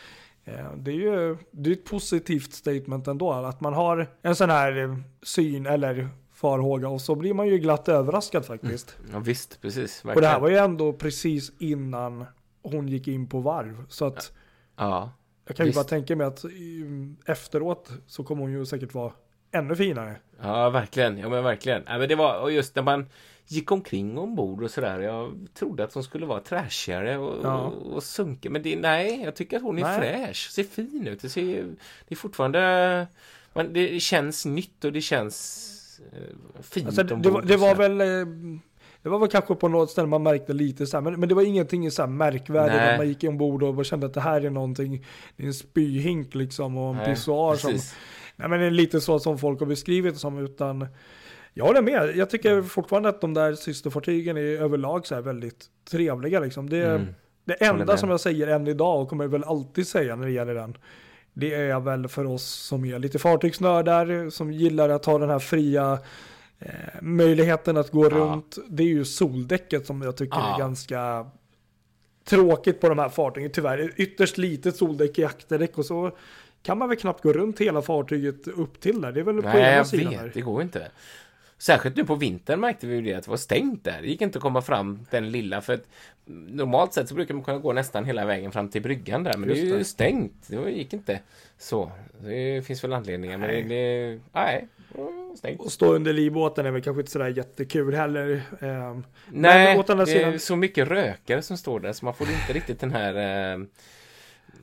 eh, 0.45 0.73
det 0.77 0.91
är 0.91 0.95
ju 0.95 1.37
det 1.51 1.71
är 1.71 1.75
ett 1.75 1.85
positivt 1.85 2.53
statement 2.53 3.07
ändå 3.09 3.33
att 3.33 3.61
man 3.61 3.73
har 3.75 4.11
en 4.23 4.37
sån 4.37 4.51
här 4.51 4.77
eh, 4.85 4.97
syn 5.23 5.67
eller 5.67 6.09
farhåga 6.33 6.89
och 6.89 7.01
så 7.01 7.15
blir 7.15 7.35
man 7.35 7.47
ju 7.49 7.59
glatt 7.59 7.89
överraskad 7.89 8.45
faktiskt. 8.45 8.97
Ja, 9.13 9.19
visst, 9.19 9.61
precis. 9.61 10.05
Och 10.05 10.21
det 10.21 10.27
här 10.27 10.41
Verkligen. 10.41 10.41
var 10.43 10.49
ju 10.49 10.57
ändå 10.57 10.93
precis 10.93 11.53
innan 11.59 12.25
hon 12.63 12.89
gick 12.89 13.09
in 13.09 13.27
på 13.29 13.41
varv 13.41 13.85
så 13.89 14.05
att 14.07 14.33
Ja. 14.77 15.13
jag 15.47 15.57
kan 15.57 15.67
ju 15.67 15.69
Visst. 15.71 15.79
bara 15.79 15.89
tänka 15.89 16.17
mig 16.17 16.27
att 16.27 16.45
mm, 16.45 17.17
efteråt 17.27 17.91
så 18.07 18.25
kommer 18.25 18.43
hon 18.43 18.53
ju 18.53 18.67
säkert 18.67 18.95
vara 18.95 19.13
ännu 19.53 19.77
finare. 19.77 20.17
Ja, 20.43 20.71
verkligen. 20.71 21.19
Ja, 21.19 21.29
men 21.29 21.45
verkligen. 21.45 21.83
Ja, 21.87 21.99
men 21.99 22.09
det 22.09 22.15
var, 22.15 22.41
och 22.41 22.53
just 22.53 22.77
när 22.77 22.83
man 22.83 23.07
gick 23.47 23.73
omkring 23.73 24.19
ombord 24.19 24.63
och 24.63 24.71
sådär. 24.71 25.01
Jag 25.01 25.49
trodde 25.55 25.85
att 25.85 25.95
hon 25.95 26.05
skulle 26.05 26.27
vara 26.27 26.41
trashigare 26.41 27.19
och, 27.19 27.45
Ja. 27.45 27.59
och, 27.61 27.93
och 27.93 28.03
sunka. 28.03 28.51
Men 28.51 28.63
det, 28.63 28.77
nej, 28.77 29.23
jag 29.25 29.35
tycker 29.35 29.57
att 29.57 29.63
hon 29.63 29.79
är 29.79 29.83
Nej. 29.83 29.99
fräsch. 29.99 30.51
Ser 30.51 30.65
fin 30.65 31.07
ut. 31.07 31.23
Det, 31.23 31.29
ser, 31.29 31.65
det 32.09 32.15
är 32.15 32.17
fortfarande... 32.17 33.07
Men 33.53 33.73
det 33.73 34.01
känns 34.01 34.47
nytt 34.47 34.85
och 34.85 34.93
det 34.93 35.01
känns 35.01 36.01
eh, 36.13 36.63
fint 36.63 36.87
Alltså, 36.87 37.03
det, 37.03 37.15
ombord 37.15 37.27
det, 37.27 37.31
var, 37.31 37.43
det 37.43 37.57
var 37.57 37.75
väl 37.75 38.01
eh, 38.01 38.27
det 39.03 39.09
var 39.09 39.19
väl 39.19 39.29
kanske 39.29 39.55
på 39.55 39.69
något 39.69 39.91
ställe 39.91 40.07
man 40.09 40.23
märkte 40.23 40.53
lite 40.53 40.87
så 40.87 40.97
här, 40.97 41.03
men, 41.03 41.21
men 41.21 41.29
det 41.29 41.35
var 41.35 41.43
ingenting 41.43 41.91
så 41.91 42.03
här 42.03 42.09
märkvärdigt 42.09 42.81
att 42.81 42.99
man 42.99 43.09
gick 43.09 43.25
ombord 43.25 43.63
och 43.63 43.85
kände 43.85 44.07
att 44.07 44.15
det 44.15 44.21
här 44.21 44.41
är 44.41 44.51
någonting, 44.51 45.07
det 45.37 45.43
är 45.43 45.47
en 45.47 45.55
spyhink 45.55 46.35
liksom 46.35 46.79
och 46.79 46.97
en 46.97 47.05
pissoar 47.05 47.57
som. 47.57 47.79
Nej 48.41 48.49
men 48.49 48.61
det 48.61 48.67
är 48.67 48.71
lite 48.71 49.01
så 49.01 49.19
som 49.19 49.39
folk 49.39 49.61
har 49.61 49.67
beskrivit 49.67 50.15
det 50.15 50.21
som 50.21 50.39
utan, 50.39 50.87
jag 51.55 51.65
håller 51.65 51.83
med, 51.83 52.17
jag 52.17 52.31
tycker 52.31 52.63
fortfarande 52.63 53.09
att 53.09 53.21
de 53.21 53.35
där 53.35 53.55
systerfartygen 53.55 54.37
är 54.37 54.41
överlag 54.43 55.07
så 55.07 55.15
här 55.15 55.23
väldigt 55.23 55.65
trevliga 55.91 56.41
liksom. 56.41 56.71
Det, 56.71 56.85
Mm. 56.87 57.07
det 57.45 57.55
enda 57.55 57.97
som 57.97 58.11
jag 58.11 58.21
säger 58.21 58.47
än 58.47 58.67
idag 58.67 59.03
och 59.03 59.09
kommer 59.09 59.27
väl 59.27 59.45
alltid 59.45 59.87
säga 59.87 60.17
när 60.17 60.27
det 60.27 60.33
gäller 60.33 60.55
den, 60.55 60.77
det 61.33 61.55
är 61.55 61.81
väl 61.81 62.09
för 62.09 62.25
oss 62.25 62.45
som 62.45 62.85
är 62.85 62.99
lite 62.99 63.19
fartygsnördar, 63.19 64.31
som 64.31 64.53
gillar 64.53 64.89
att 64.89 65.05
ha 65.05 65.19
den 65.19 65.31
här 65.31 65.39
fria 65.39 65.99
eh, 66.59 66.69
möjligheten 67.03 67.77
att 67.77 67.91
gå 67.91 68.05
Ja. 68.05 68.11
runt. 68.11 68.59
Det 68.69 68.83
är 68.83 68.87
ju 68.87 69.05
soldäcket 69.05 69.87
som 69.87 70.03
jag 70.03 70.17
tycker 70.17 70.37
Ja. 70.39 70.55
är 70.55 70.59
ganska 70.59 71.27
tråkigt 72.25 72.81
på 72.81 72.89
de 72.89 72.99
här 72.99 73.09
fartygen. 73.09 73.51
Tyvärr 73.53 73.93
ytterst 73.97 74.39
litet 74.39 74.77
soldäck 74.77 75.19
i 75.19 75.25
akterdäck 75.25 75.79
och 75.79 75.87
så 75.87 76.11
kan 76.63 76.79
man 76.79 76.89
väl 76.89 76.99
knappt 76.99 77.23
gå 77.23 77.33
runt 77.33 77.61
hela 77.61 77.83
fartyget 77.83 78.49
upp 78.49 78.81
till 78.81 79.01
där. 79.01 79.13
Det 79.13 79.21
är 79.21 79.25
väl 79.25 79.43
på 79.43 79.49
Nej, 79.49 79.57
ena 79.63 79.71
jag 79.73 79.87
sidan 79.87 80.11
vet. 80.11 80.21
där. 80.21 80.31
Det 80.35 80.41
går 80.41 80.63
inte. 80.63 80.89
Särskilt 81.59 81.97
nu 81.97 82.05
på 82.05 82.15
vintern 82.15 82.61
märkte 82.61 82.87
vi 82.87 82.95
ju 82.95 83.03
det 83.03 83.15
att 83.15 83.25
det 83.25 83.31
var 83.31 83.37
stängt 83.37 83.85
där. 83.85 83.99
Det 84.03 84.09
gick 84.09 84.21
inte 84.21 84.39
att 84.39 84.43
komma 84.43 84.63
fram 84.63 85.07
den 85.11 85.31
lilla 85.31 85.61
för 85.61 85.75
att 85.75 85.85
normalt 86.27 86.93
sett 86.95 87.09
så 87.09 87.15
brukar 87.15 87.35
man 87.35 87.45
kunna 87.45 87.59
gå 87.59 87.73
nästan 87.73 88.05
hela 88.05 88.25
vägen 88.25 88.53
fram 88.53 88.69
till 88.69 88.83
bryggan 88.83 89.25
där 89.25 89.37
men 89.37 89.49
Just 89.49 89.61
det 89.63 89.67
är 89.69 89.73
ju 89.73 89.79
det. 89.79 89.85
stängt. 89.85 90.33
Det 90.49 90.71
gick 90.71 90.93
inte 90.93 91.21
så. 91.59 91.93
Det 92.25 92.67
finns 92.67 92.85
väl 92.85 92.93
anledningar 92.93 93.39
men 93.39 93.49
Nej. 93.51 93.63
det, 93.63 93.69
det 94.13 94.21
nej, 94.33 94.69
det 94.95 95.37
stängt. 95.39 95.61
Och 95.61 95.73
stå 95.73 95.93
under 95.95 96.13
livbåten 96.13 96.67
är 96.67 96.71
väl 96.71 96.83
kanske 96.83 97.01
inte 97.01 97.13
sådär 97.13 97.29
jättekul 97.29 97.95
heller. 97.95 98.43
Ehm, 98.61 99.05
Nej, 99.29 99.79
åt 99.79 99.91
andra 99.91 100.05
det 100.05 100.11
sidan- 100.13 100.33
är 100.35 100.39
så 100.39 100.57
mycket 100.57 100.89
rökare 100.89 101.43
som 101.43 101.57
står 101.57 101.81
där 101.81 101.93
så 101.93 102.05
man 102.05 102.15
får 102.15 102.27
inte 102.31 102.53
riktigt 102.53 102.81
den 102.81 102.91
här 102.91 103.15
eh, 103.55 103.59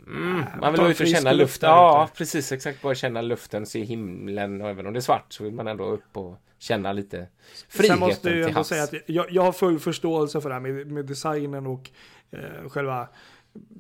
Mm, 0.07 0.43
ta 0.45 0.59
man 0.59 0.73
vill 0.73 0.81
ute 0.81 1.03
och 1.03 1.09
känna 1.09 1.31
luft 1.31 1.39
luften. 1.39 1.69
Ja, 1.69 2.09
precis. 2.17 2.51
Exakt. 2.51 2.81
Bara 2.81 2.95
känna 2.95 3.21
luften, 3.21 3.65
se 3.65 3.83
himlen 3.83 4.61
och 4.61 4.69
även 4.69 4.87
om 4.87 4.93
det 4.93 4.99
är 4.99 5.01
svart 5.01 5.33
så 5.33 5.43
vill 5.43 5.53
man 5.53 5.67
ändå 5.67 5.85
upp 5.85 6.17
och 6.17 6.37
känna 6.59 6.93
lite 6.93 7.17
Sen 7.17 7.27
friheten 7.69 7.99
måste 7.99 8.29
jag 8.29 8.37
ju 8.37 8.43
ändå 8.43 8.63
säga 8.63 8.83
att 8.83 8.93
jag, 9.05 9.31
jag 9.31 9.41
har 9.41 9.51
full 9.51 9.79
förståelse 9.79 10.41
för 10.41 10.49
det 10.49 10.55
här 10.55 10.61
med, 10.61 10.87
med 10.87 11.05
designen 11.05 11.67
och 11.67 11.89
eh, 12.31 12.69
själva 12.69 13.07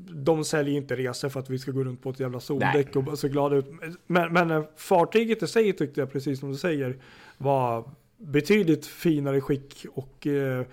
de 0.09 0.43
säljer 0.43 0.77
inte 0.77 0.95
resor 0.95 1.29
för 1.29 1.39
att 1.39 1.49
vi 1.49 1.59
ska 1.59 1.71
gå 1.71 1.83
runt 1.83 2.01
på 2.01 2.09
ett 2.09 2.19
jävla 2.19 2.39
soldäck 2.39 2.95
och 2.95 3.03
bara 3.03 3.15
se 3.15 3.29
glada 3.29 3.55
ut. 3.55 3.65
Men, 4.07 4.33
men 4.33 4.51
eh, 4.51 4.63
fartyget 4.75 5.43
i 5.43 5.47
sig 5.47 5.73
tyckte 5.73 5.99
jag, 5.99 6.11
precis 6.11 6.39
som 6.39 6.51
du 6.51 6.57
säger, 6.57 6.97
var 7.37 7.89
betydligt 8.17 8.85
finare 8.85 9.41
skick 9.41 9.85
och 9.93 10.27
eh, 10.27 10.65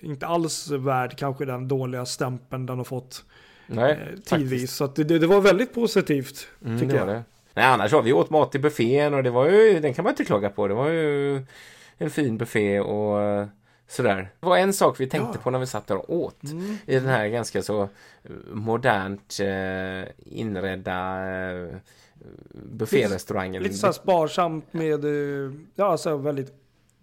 inte 0.00 0.26
alls 0.26 0.70
värd 0.70 1.18
kanske 1.18 1.44
den 1.44 1.68
dåliga 1.68 2.06
stämpeln 2.06 2.66
den 2.66 2.78
har 2.78 2.84
fått 2.84 3.24
Nej, 3.66 3.92
eh, 3.92 3.98
faktiskt. 4.06 4.28
tidvis. 4.28 4.72
Så 4.72 4.84
att 4.84 4.94
det, 4.96 5.04
det, 5.04 5.26
var 5.26 5.40
väldigt 5.40 5.74
positivt, 5.74 6.48
Mm, 6.64 6.80
tycker 6.80 6.96
jag. 6.96 7.08
det. 7.08 7.22
Nej, 7.54 7.64
annars 7.64 7.92
var 7.92 8.02
vi 8.02 8.12
åt 8.12 8.30
mat 8.30 8.54
i 8.54 8.58
buffén 8.58 9.14
och 9.14 9.22
det 9.22 9.30
var 9.30 9.48
ju, 9.50 9.80
den 9.80 9.94
kan 9.94 10.02
man 10.02 10.10
inte 10.12 10.24
klaga 10.24 10.50
på. 10.50 10.68
Det 10.68 10.74
var 10.74 10.88
ju 10.88 11.40
en 11.98 12.10
fin 12.10 12.38
buffé 12.38 12.80
och 12.80 13.22
eh, 13.22 13.46
sådär. 13.88 14.30
Det 14.40 14.46
var 14.46 14.56
en 14.58 14.72
sak 14.72 15.00
vi 15.00 15.06
tänkte 15.06 15.30
Ja. 15.38 15.40
på 15.42 15.50
när 15.50 15.58
vi 15.58 15.66
satt 15.66 15.86
där 15.86 15.96
och 15.96 16.16
åt. 16.16 16.42
Mm. 16.44 16.78
I 16.86 16.94
den 16.94 17.06
här 17.08 17.28
ganska 17.28 17.62
så 17.62 17.82
eh, 17.82 17.88
modernt 18.52 19.38
eh, 19.40 20.08
inredda 20.38 21.20
eh, 21.30 21.76
bufférestaurangen. 22.52 23.62
Lite 23.62 23.74
så 23.74 23.92
sparsamt 23.92 24.72
med, 24.72 25.04
ja 25.74 25.84
alltså 25.86 26.16
väldigt, 26.16 26.52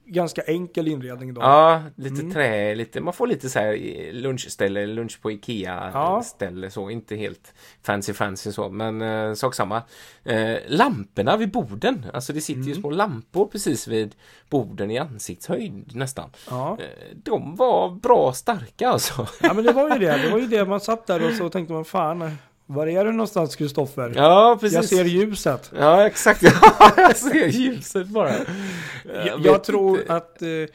ganska 0.05 0.41
enkel 0.41 0.87
inredning 0.87 1.33
då. 1.33 1.41
Ja, 1.41 1.81
lite 1.95 2.21
Mm. 2.21 2.33
trä, 2.33 2.75
lite, 2.75 3.01
man 3.01 3.13
får 3.13 3.27
lite 3.27 3.49
så 3.49 3.59
här 3.59 3.73
i- 3.73 4.11
lunchställe, 4.11 4.85
lunch 4.85 5.21
på 5.21 5.31
Ikea 5.31 5.91
Ja. 5.93 6.21
ställe 6.25 6.69
så, 6.71 6.89
inte 6.89 7.15
helt 7.15 7.53
fancy 7.83 8.13
fancy 8.13 8.51
så, 8.51 8.69
men 8.69 9.01
eh, 9.01 9.33
sak 9.33 9.55
samma. 9.55 9.81
Eh, 10.23 10.55
lamporna 10.67 11.37
vid 11.37 11.51
borden, 11.51 12.05
alltså 12.13 12.33
det 12.33 12.41
sitter 12.41 12.61
ju 12.61 12.71
Mm. 12.71 12.81
små 12.81 12.89
lampor 12.89 13.45
precis 13.45 13.87
vid 13.87 14.15
borden 14.49 14.91
i 14.91 14.97
ansiktshöjd 14.97 15.95
nästan. 15.95 16.29
Ja. 16.49 16.77
Eh, 16.81 17.15
de 17.23 17.55
var 17.55 17.89
bra 17.89 18.33
starka 18.33 18.87
alltså. 18.89 19.27
ja 19.41 19.53
men 19.53 19.63
det 19.63 19.71
var 19.73 19.89
ju 19.93 19.99
det, 19.99 20.17
det 20.17 20.29
var 20.31 20.39
ju 20.39 20.47
det 20.47 20.65
man 20.73 20.79
satt 20.79 21.07
där 21.07 21.27
och 21.27 21.33
så 21.33 21.49
tänkte 21.49 21.73
man 21.73 21.85
fan, 21.85 22.31
var 22.73 22.88
är 22.88 23.05
du 23.05 23.12
någonstans 23.12 23.55
Kristoffer? 23.55 24.13
Ja, 24.15 24.57
precis. 24.62 24.75
Jag 24.75 24.86
ser 24.86 25.05
ljuset. 25.05 25.71
Ja, 25.75 26.07
exakt. 26.07 26.43
Ja, 26.79 26.93
jag 26.97 27.17
ser 27.17 27.47
ljuset 27.47 28.07
bara. 28.07 28.33
Jag, 29.25 29.38
vet 29.38 29.45
jag 29.45 29.63
tror 29.63 29.99
inte. 29.99 30.13
att 30.13 30.41
eh, 30.41 30.49
eh, 30.49 30.67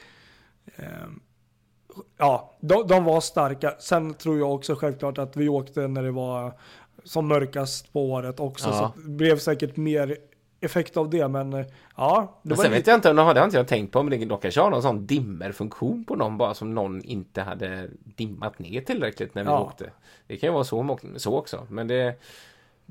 ja, 2.19 2.57
de, 2.61 2.87
de 2.87 3.05
var 3.05 3.21
starka. 3.21 3.75
Sen 3.79 4.15
tror 4.15 4.39
jag 4.39 4.55
också 4.55 4.75
självklart 4.75 5.19
att 5.19 5.37
vi 5.37 5.49
åkte 5.49 5.89
när 5.89 6.03
det 6.03 6.11
var 6.11 6.53
som 7.05 7.29
mörkast 7.29 7.93
på 7.93 8.11
året 8.11 8.41
också. 8.41 8.69
Ja. 8.69 8.93
Så 8.95 9.01
det 9.01 9.11
blev 9.11 9.39
säkert 9.39 9.77
mer 9.77 10.17
effekt 10.61 10.97
av 10.97 11.11
det. 11.11 11.29
Men 11.29 11.53
eh, 11.53 11.67
ja, 11.97 12.39
det 12.43 12.49
Men 12.49 12.57
sen 12.59 12.71
vet 12.71 12.87
jag 12.87 12.95
inte, 12.95 13.13
det 13.13 13.23
har 13.23 13.45
inte 13.45 13.57
jag 13.57 13.69
tänkt 13.69 13.93
på, 13.93 14.03
men 14.03 14.19
det- 14.21 14.27
de 14.27 14.39
kanske 14.39 14.61
har 14.61 14.71
någon 14.71 14.83
sån 14.83 15.07
dimmerfunktion 15.07 16.05
på 16.05 16.17
någon 16.17 16.39
bara 16.39 16.55
som 16.55 16.75
någon 16.75 17.03
inte 17.03 17.43
hade 17.43 17.89
dimmat 18.05 18.59
ner 18.59 18.81
tillräckligt 18.81 19.35
när 19.35 19.45
vi 19.45 19.51
Ja. 19.51 19.61
åkte. 19.61 19.91
Det 20.27 20.37
kan 20.37 20.49
ju 20.49 20.53
vara 20.53 20.65
så, 20.65 20.99
så 21.17 21.37
också, 21.39 21.67
men 21.71 21.89
det 21.89 22.15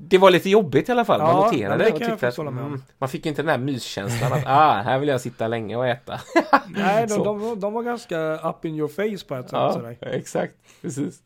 det 0.00 0.18
var 0.18 0.30
lite 0.30 0.50
jobbigt 0.50 0.88
i 0.88 0.92
alla 0.92 1.04
fall. 1.04 1.20
Man 1.20 1.28
Ja, 1.36 1.44
noterade 1.44 1.68
men 1.68 1.78
det 1.78 1.92
och 1.92 1.98
tyckte 2.10 2.28
att 2.28 2.38
mm, 2.38 2.82
man 2.98 3.08
fick 3.08 3.26
inte 3.26 3.42
den 3.42 3.48
här 3.48 3.58
myskänslan 3.58 4.32
att 4.32 4.44
ah, 4.46 4.72
här 4.84 4.98
vill 4.98 5.08
jag 5.08 5.20
sitta 5.20 5.48
länge 5.48 5.76
och 5.76 5.86
äta. 5.86 6.20
nej, 6.68 7.06
de, 7.08 7.24
de, 7.24 7.40
var- 7.40 7.56
de 7.56 7.72
var 7.72 7.82
ganska 7.82 8.18
up 8.48 8.64
in 8.64 8.74
your 8.74 8.88
face 8.88 9.26
på 9.28 9.34
ett 9.34 9.44
sätt. 9.44 9.52
Ja, 9.52 9.72
Sådär. 9.72 9.96
exakt. 10.00 10.52
Precis. 10.82 11.22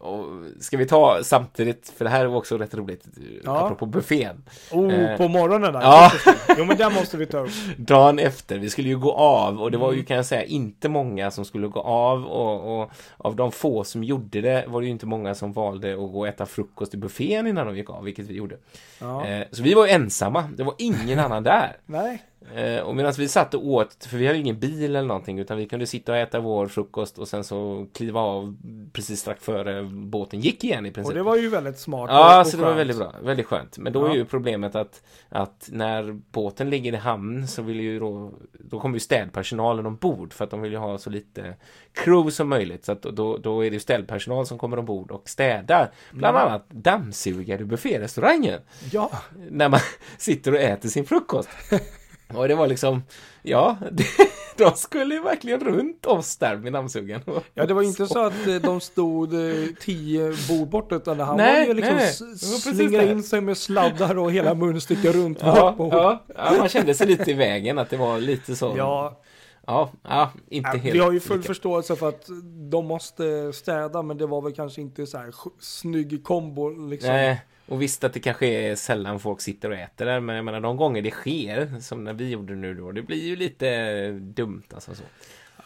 Och 0.00 0.24
ska 0.60 0.76
vi 0.76 0.86
ta 0.86 1.18
samtidigt, 1.22 1.92
för 1.96 2.04
det 2.04 2.10
här 2.10 2.26
var 2.26 2.36
också 2.36 2.58
rätt 2.58 2.74
roligt, 2.74 3.04
Ja. 3.44 3.64
apropå 3.64 3.86
buffén. 3.86 4.44
Oh, 4.72 4.94
Eh, 4.94 5.16
på 5.16 5.28
morgonen 5.28 5.72
där. 5.72 5.80
ja. 5.82 6.12
Jo 6.58 6.64
men 6.64 6.76
den 6.76 6.92
måste 6.94 7.16
vi 7.16 7.26
ta 7.26 7.38
upp. 7.38 7.50
Dagen 7.76 8.18
efter, 8.18 8.58
vi 8.58 8.70
skulle 8.70 8.88
ju 8.88 8.98
gå 8.98 9.12
av 9.12 9.62
och 9.62 9.70
det 9.70 9.78
var 9.78 9.90
ju 9.92 9.96
Mm. 9.96 10.06
kan 10.06 10.16
jag 10.16 10.26
säga 10.26 10.44
inte 10.44 10.88
många 10.88 11.30
som 11.30 11.44
skulle 11.44 11.68
gå 11.68 11.80
av 11.80 12.24
och, 12.26 12.80
och 12.82 12.90
av 13.16 13.36
de 13.36 13.52
få 13.52 13.84
som 13.84 14.04
gjorde 14.04 14.40
det 14.40 14.64
var 14.68 14.80
det 14.80 14.84
ju 14.86 14.90
inte 14.92 15.06
många 15.06 15.34
som 15.34 15.52
valde 15.52 15.92
att 15.92 15.98
gå 15.98 16.18
och 16.20 16.28
äta 16.28 16.46
frukost 16.46 16.94
i 16.94 16.96
buffén 16.96 17.46
innan 17.46 17.65
de 17.66 17.76
gick 17.76 17.90
av, 17.90 18.04
vilket 18.04 18.26
vi 18.26 18.34
gjorde. 18.34 18.56
Ja. 18.98 19.26
Eh, 19.26 19.46
så 19.52 19.62
vi 19.62 19.74
var 19.74 19.86
ju 19.86 19.92
ensamma, 19.92 20.42
det 20.56 20.64
var 20.64 20.74
ingen 20.78 21.18
annan 21.24 21.42
där. 21.42 21.76
Nej, 21.86 22.22
Eh, 22.54 22.80
och 22.80 22.96
medan 22.96 23.12
vi 23.18 23.28
satt 23.28 23.54
och 23.54 23.66
åt, 23.66 24.04
för 24.04 24.16
vi 24.16 24.26
hade 24.26 24.38
ingen 24.38 24.58
bil 24.58 24.84
eller 24.84 25.02
någonting, 25.08 25.38
utan 25.38 25.56
vi 25.58 25.66
kunde 25.66 25.86
sitta 25.86 26.12
och 26.12 26.18
äta 26.18 26.40
vår 26.40 26.66
frukost 26.68 27.18
och 27.18 27.28
sen 27.28 27.44
så 27.44 27.86
kliva 27.94 28.20
av 28.20 28.56
precis 28.92 29.20
strax 29.20 29.44
före 29.44 29.82
båten 29.82 30.40
gick 30.40 30.64
igen 30.64 30.86
i 30.86 30.90
princip. 30.90 31.08
Och 31.08 31.14
det 31.14 31.22
var 31.22 31.36
ju 31.36 31.48
väldigt 31.48 31.78
smart. 31.78 32.10
Ja, 32.12 32.44
så 32.46 32.56
det 32.56 32.62
var 32.62 32.68
skönt. 32.68 32.78
väldigt 32.80 32.96
bra. 32.98 33.14
Väldigt 33.22 33.46
skönt. 33.46 33.78
Men 33.78 33.92
då 33.92 34.06
Ja. 34.06 34.10
är 34.10 34.14
ju 34.14 34.24
problemet 34.24 34.74
att, 34.74 35.02
att 35.28 35.68
när 35.72 36.12
båten 36.30 36.70
ligger 36.70 36.92
i 36.92 36.96
hamn 36.96 37.48
så 37.48 37.62
vill 37.62 37.80
ju 37.80 37.98
då, 38.00 38.32
då 38.52 38.80
kommer 38.80 38.96
ju 38.96 39.00
städpersonalen 39.00 39.86
ombord 39.86 40.32
för 40.32 40.44
att 40.44 40.50
de 40.50 40.60
vill 40.60 40.72
ju 40.72 40.78
ha 40.78 40.98
så 40.98 41.10
lite 41.10 41.54
crew 41.92 42.30
som 42.30 42.48
möjligt. 42.48 42.84
Så 42.84 42.92
att 42.92 43.02
då, 43.02 43.36
då 43.36 43.64
är 43.64 43.70
det 43.70 43.74
ju 43.74 43.80
städpersonal 43.80 44.46
som 44.46 44.58
kommer 44.58 44.78
ombord 44.78 45.10
och 45.10 45.28
städar. 45.28 45.90
Bland 46.12 46.36
Mm. 46.36 46.48
annat 46.48 46.70
dammsugar 46.70 47.60
i 47.60 47.64
bufférestaurangen. 47.64 48.60
Ja, 48.92 49.10
När 49.50 49.68
man 49.68 49.80
sitter 50.18 50.52
och 50.52 50.58
äter 50.60 50.88
sin 50.88 51.04
frukost. 51.06 51.48
Och 52.34 52.48
det 52.48 52.54
var 52.54 52.66
liksom, 52.66 53.02
ja, 53.42 53.76
det, 53.92 54.04
de 54.56 54.70
skulle 54.76 55.14
ju 55.14 55.22
verkligen 55.22 55.60
runt 55.60 56.06
oss 56.06 56.36
där 56.36 56.56
med 56.56 56.72
dammsugaren. 56.72 57.22
ja, 57.54 57.66
det 57.66 57.74
var 57.74 57.82
inte 57.82 58.06
så 58.06 58.24
att 58.26 58.46
eh, 58.46 58.54
de 58.54 58.80
stod 58.80 59.34
eh, 59.34 59.66
tio 59.80 60.32
bord 60.48 60.68
bort 60.68 60.92
utan 60.92 61.20
han 61.20 61.36
Nej, 61.36 61.60
var 61.60 61.66
ju 61.66 61.74
liksom 61.74 61.94
nej, 61.96 62.04
nej. 62.04 62.10
s- 62.10 62.18
Det 62.40 62.46
var 62.46 62.52
precis 62.54 62.76
slingra 62.76 63.02
det. 63.02 63.10
in 63.12 63.22
sig 63.22 63.40
med 63.40 63.56
sladdar 63.56 64.18
och 64.18 64.32
hela 64.32 64.54
munstycken 64.54 65.12
runt 65.12 65.38
Ja, 65.42 65.64
vårt 65.70 65.76
bord. 65.76 65.92
ja, 65.94 66.24
ja, 66.36 66.52
man 66.58 66.68
kände 66.68 66.94
sig 66.94 67.06
lite 67.06 67.30
i 67.30 67.34
vägen, 67.34 67.78
att 67.78 67.90
det 67.90 67.96
var 67.96 68.18
lite 68.18 68.56
så. 68.56 68.74
Ja, 68.76 69.20
Ja, 69.66 69.90
ja 70.02 70.30
inte 70.48 70.70
Ja, 70.74 70.78
helt 70.78 70.94
vi 70.94 70.98
har 70.98 71.12
ju 71.12 71.20
full 71.20 71.36
lika. 71.36 71.46
förståelse 71.46 71.96
för 71.96 72.08
att 72.08 72.26
de 72.70 72.86
måste 72.86 73.52
städa 73.52 74.02
men 74.02 74.18
det 74.18 74.26
var 74.26 74.42
väl 74.42 74.52
kanske 74.52 74.80
inte 74.80 75.06
så 75.06 75.18
här 75.18 75.34
snygg 75.60 76.24
kombo 76.24 76.68
liksom. 76.88 77.10
Nej, 77.10 77.42
och 77.68 77.82
visst 77.82 78.04
att 78.04 78.12
det 78.12 78.20
kanske 78.20 78.46
är 78.46 78.74
sällan 78.74 79.20
folk 79.20 79.40
sitter 79.40 79.70
och 79.70 79.76
äter 79.76 80.06
där, 80.06 80.20
men 80.20 80.36
jag 80.36 80.44
menar 80.44 80.60
de 80.60 80.76
gånger 80.76 81.02
det 81.02 81.10
sker, 81.10 81.80
som 81.80 82.04
när 82.04 82.12
vi 82.12 82.30
gjorde 82.30 82.54
nu 82.54 82.74
då, 82.74 82.92
det 82.92 83.02
blir 83.02 83.26
ju 83.26 83.36
lite 83.36 84.10
dumt 84.12 84.62
alltså 84.74 84.94
så. 84.94 85.02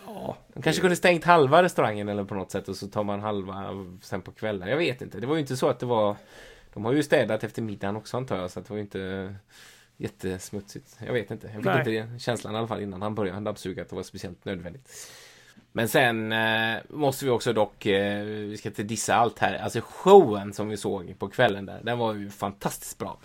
Ja, 0.07 0.37
De 0.55 0.63
kanske 0.63 0.81
kunde 0.81 0.97
stängt 0.97 1.25
halva 1.25 1.63
restaurangen 1.63 2.09
eller 2.09 2.25
på 2.25 2.35
något 2.35 2.51
sätt 2.51 2.69
och 2.69 2.77
så 2.77 2.89
tar 2.89 3.05
man 3.05 3.21
halva 3.21 3.75
sen 4.03 4.23
på 4.23 4.33
kvällen. 4.33 4.69
Jag 4.69 4.77
vet 4.77 5.03
inte, 5.03 5.21
det 5.21 5.27
var 5.27 5.35
ju 5.35 5.41
inte 5.41 5.57
så 5.57 5.69
att 5.69 5.79
det 5.79 5.87
var 5.87 6.17
De 6.73 6.85
har 6.85 6.93
ju 6.93 7.03
städat 7.03 7.45
efter 7.45 7.63
middagen 7.63 7.97
också 7.97 8.17
antar 8.17 8.37
jag, 8.37 8.51
så 8.51 8.61
det 8.61 8.71
var 8.71 8.77
ju 8.77 8.83
inte 8.83 9.35
jättesmutsigt. 9.97 10.99
Jag 11.07 11.13
vet 11.13 11.31
inte, 11.31 11.47
jag 11.47 11.57
fick 11.57 11.65
Nej. 11.65 11.97
inte 11.97 12.19
känslan 12.19 12.55
i 12.55 12.59
alla 12.59 12.67
fall 12.67 12.83
innan 12.83 13.03
han 13.03 13.15
började 13.15 13.41
dammsuga 13.41 13.83
att 13.83 13.89
det 13.89 13.97
var 13.97 14.03
speciellt 14.03 14.45
nödvändigt. 14.45 14.89
Men 15.73 15.89
sen 15.89 16.33
eh, 16.33 16.77
måste 16.89 17.25
vi 17.25 17.31
också 17.31 17.53
dock, 17.53 17.87
eh, 17.87 18.25
vi 18.25 18.57
ska 18.59 18.69
inte 18.69 18.83
dissa 18.83 19.15
allt 19.15 19.39
här, 19.39 19.59
alltså 19.59 19.81
showen 19.85 20.53
som 20.53 20.69
vi 20.69 20.77
såg 20.77 21.15
på 21.19 21.29
kvällen 21.29 21.67
där, 21.67 21.81
den 21.83 21.99
var 21.99 22.15
ju 22.15 22.31
fantastiskt 22.31 22.99
bra. 22.99 23.19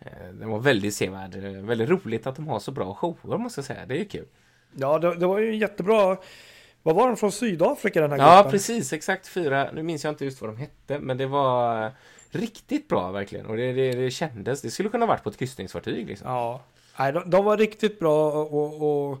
Eh, 0.00 0.28
den 0.32 0.48
var 0.50 0.58
väldigt 0.58 0.94
sevärd, 0.94 1.34
väldigt 1.36 1.88
roligt 1.88 2.26
att 2.26 2.36
de 2.36 2.48
har 2.48 2.58
så 2.60 2.70
bra 2.70 2.94
shower 2.94 3.38
måste 3.38 3.58
jag 3.58 3.64
säga, 3.66 3.86
det 3.86 3.94
är 3.94 3.98
ju 3.98 4.04
kul. 4.04 4.26
ja 4.74 4.98
det, 4.98 5.14
det 5.14 5.26
var 5.26 5.38
ju 5.38 5.56
jättebra. 5.56 6.16
Vad 6.84 6.94
var 6.94 7.06
de 7.06 7.16
från 7.16 7.32
Sydafrika 7.32 8.00
den 8.00 8.10
här 8.10 8.18
Ja, 8.18 8.34
gruppen? 8.36 8.50
precis. 8.52 8.92
Exakt 8.92 9.28
fyra. 9.28 9.70
Nu 9.72 9.82
minns 9.82 10.04
jag 10.04 10.10
inte 10.12 10.24
just 10.24 10.40
vad 10.40 10.50
de 10.50 10.56
hette, 10.56 10.98
men 10.98 11.16
det 11.18 11.26
var 11.26 11.84
eh, 11.86 11.90
riktigt 12.30 12.88
bra 12.88 13.10
verkligen. 13.10 13.46
Och 13.46 13.56
det, 13.56 13.72
det, 13.72 13.92
det 13.92 14.10
kändes. 14.10 14.62
Det 14.62 14.70
skulle 14.70 14.88
kunna 14.88 15.06
varit 15.06 15.22
på 15.22 15.28
ett 15.30 15.36
kryssningsfartyg 15.36 16.06
liksom. 16.08 16.28
Ja, 16.30 16.60
nej, 16.98 17.12
de, 17.12 17.30
de 17.30 17.44
var 17.44 17.56
riktigt 17.56 17.98
bra 17.98 18.32
och, 18.32 19.10
och 19.12 19.18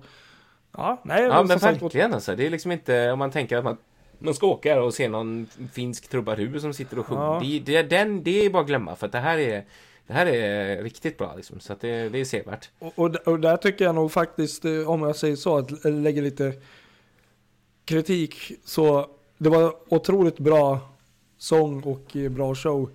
ja, 0.76 1.02
nej, 1.04 1.22
Ja, 1.22 1.42
men 1.42 1.60
sagt, 1.60 1.82
verkligen 1.82 2.14
alltså. 2.14 2.36
Det 2.36 2.46
är 2.46 2.50
liksom 2.50 2.72
inte, 2.72 3.12
om 3.12 3.18
man 3.18 3.30
tänker 3.30 3.56
att 3.56 3.64
man, 3.64 3.76
man 4.18 4.34
ska 4.34 4.46
åka 4.46 4.74
här 4.74 4.80
och 4.80 4.94
se 4.94 5.08
någon 5.08 5.46
finsk 5.72 6.08
trubadur 6.08 6.58
som 6.58 6.74
sitter 6.74 6.98
och 6.98 7.06
sjunger. 7.06 7.22
Ja. 7.22 7.40
Det, 7.42 7.58
det, 7.58 7.82
den, 7.82 8.22
det 8.22 8.46
är 8.46 8.50
bara 8.50 8.62
att 8.62 8.66
glömma, 8.68 8.96
för 8.96 9.06
att 9.06 9.12
det 9.12 9.18
här 9.18 9.38
är, 9.38 9.64
det 10.06 10.12
här 10.12 10.26
är 10.26 10.82
riktigt 10.82 11.18
bra 11.18 11.34
liksom. 11.36 11.60
Så 11.60 11.72
att 11.72 11.80
det, 11.80 12.08
det 12.08 12.18
är 12.18 12.24
sevärt. 12.24 12.70
Och, 12.78 12.98
och, 12.98 13.14
och 13.14 13.40
där 13.40 13.56
tycker 13.56 13.84
jag 13.84 13.94
nog 13.94 14.12
faktiskt, 14.12 14.64
eh, 14.64 14.90
om 14.90 15.02
jag 15.02 15.16
säger 15.16 15.36
så, 15.36 15.58
att 15.58 15.84
lägga 15.84 16.22
lite 16.22 16.52
kritik. 17.84 18.52
Så 18.64 19.06
det 19.38 19.48
var 19.48 19.74
otroligt 19.88 20.38
bra 20.38 20.80
sång 21.38 21.82
och 21.82 22.16
eh, 22.16 22.30
bra 22.30 22.54
show. 22.54 22.90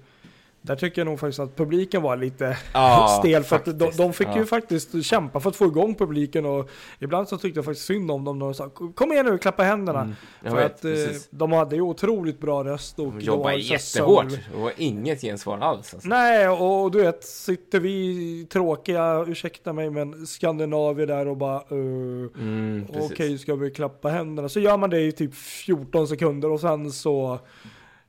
Där 0.68 0.76
tycker 0.76 1.02
jag 1.02 1.06
nog 1.06 1.20
faktiskt 1.20 1.40
att 1.40 1.56
publiken 1.56 2.02
var 2.02 2.18
lite 2.18 2.58
Ja, 2.74 3.18
stel. 3.20 3.44
För 3.44 3.56
att 3.56 3.66
de, 3.66 3.72
faktiskt. 3.80 3.98
de 3.98 4.14
fick 4.14 4.28
Ja. 4.28 4.38
ju 4.38 4.46
faktiskt 4.46 5.06
kämpa 5.06 5.40
för 5.40 5.50
att 5.50 5.56
få 5.56 5.66
igång 5.66 5.96
publiken. 5.96 6.46
Och 6.46 6.70
ibland 7.00 7.28
så 7.28 7.38
tyckte 7.38 7.58
jag 7.58 7.66
faktiskt 7.66 7.86
synd 7.86 8.12
om 8.12 8.24
dem. 8.24 8.40
De 8.40 8.54
sa 8.54 8.70
kom 8.70 9.12
igen 9.12 9.26
nu, 9.26 9.38
klappa 9.38 9.64
händerna. 9.64 10.02
Mm, 10.02 10.16
för 10.44 10.56
vet, 10.56 10.66
att 10.66 10.86
eh, 10.86 10.92
precis. 10.92 11.28
de 11.32 11.52
hade 11.52 11.76
ju 11.76 11.82
otroligt 11.82 12.40
bra 12.40 12.64
röst. 12.64 13.00
Och 13.00 13.14
De 13.14 13.44
här 13.46 13.54
jättehårt. 13.54 14.32
soul. 14.32 14.40
Det 14.54 14.58
var 14.62 14.72
inget 14.78 15.22
gensvar 15.22 15.58
alls. 15.58 15.94
Alltså. 15.94 16.10
Nej, 16.10 16.50
och 16.50 16.92
du 16.92 17.02
vet, 17.02 17.24
sitter 17.24 17.80
vi 17.80 18.48
tråkiga, 18.52 19.26
ursäkta 19.28 19.74
mig, 19.74 19.90
men 19.90 20.28
Skandinavier 20.28 21.08
där 21.08 21.28
och 21.28 21.38
bara 21.38 21.58
uh, 21.72 22.28
Mm. 22.40 22.86
Okej, 23.00 23.38
ska 23.38 23.56
vi 23.56 23.72
klappa 23.72 24.10
händerna? 24.10 24.50
Så 24.50 24.60
gör 24.60 24.78
man 24.78 24.90
det 24.90 25.02
i 25.02 25.12
typ 25.12 25.36
14 25.36 26.08
sekunder 26.08 26.52
och 26.52 26.60
sen 26.60 26.92
så 26.92 27.40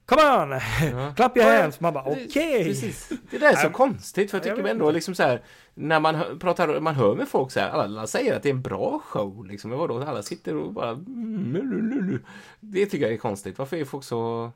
Come 0.08 0.22
on! 0.22 0.50
Ja. 0.50 1.12
Clap 1.16 1.36
your 1.36 1.48
Ja, 1.52 1.60
hands! 1.60 1.80
Man 1.80 1.92
bara 1.94 2.04
okej! 2.04 2.64
Precis. 2.64 3.08
Det 3.30 3.38
där 3.38 3.52
är 3.52 3.56
så 3.56 3.70
konstigt, 3.70 4.30
för 4.30 4.38
jag 4.38 4.46
jag 4.46 4.52
tycker 4.56 4.62
vet 4.62 4.72
ändå 4.72 4.90
liksom 4.90 5.14
så 5.14 5.22
här, 5.22 5.42
när 5.74 6.00
man 6.00 6.38
pratar, 6.38 6.80
man 6.80 6.94
hör 6.94 7.14
med 7.14 7.28
folk 7.28 7.50
så 7.52 7.60
här, 7.60 7.70
alla 7.70 8.06
säger 8.06 8.36
att 8.36 8.42
det 8.42 8.48
är 8.48 8.54
en 8.54 8.62
bra 8.62 9.00
show, 9.04 9.46
liksom, 9.46 9.70
men 9.70 9.78
vadå, 9.78 10.02
alla 10.02 10.22
sitter 10.22 10.56
och 10.56 10.72
bara, 10.72 10.90
mm, 10.90 11.52
lu, 11.52 12.00
lu. 12.02 12.20
det 12.60 12.86
tycker 12.86 13.04
jag 13.04 13.12
är 13.14 13.18
konstigt, 13.18 13.58
varför 13.58 13.76
är 13.76 13.84
folk 13.84 14.04
så, 14.04 14.50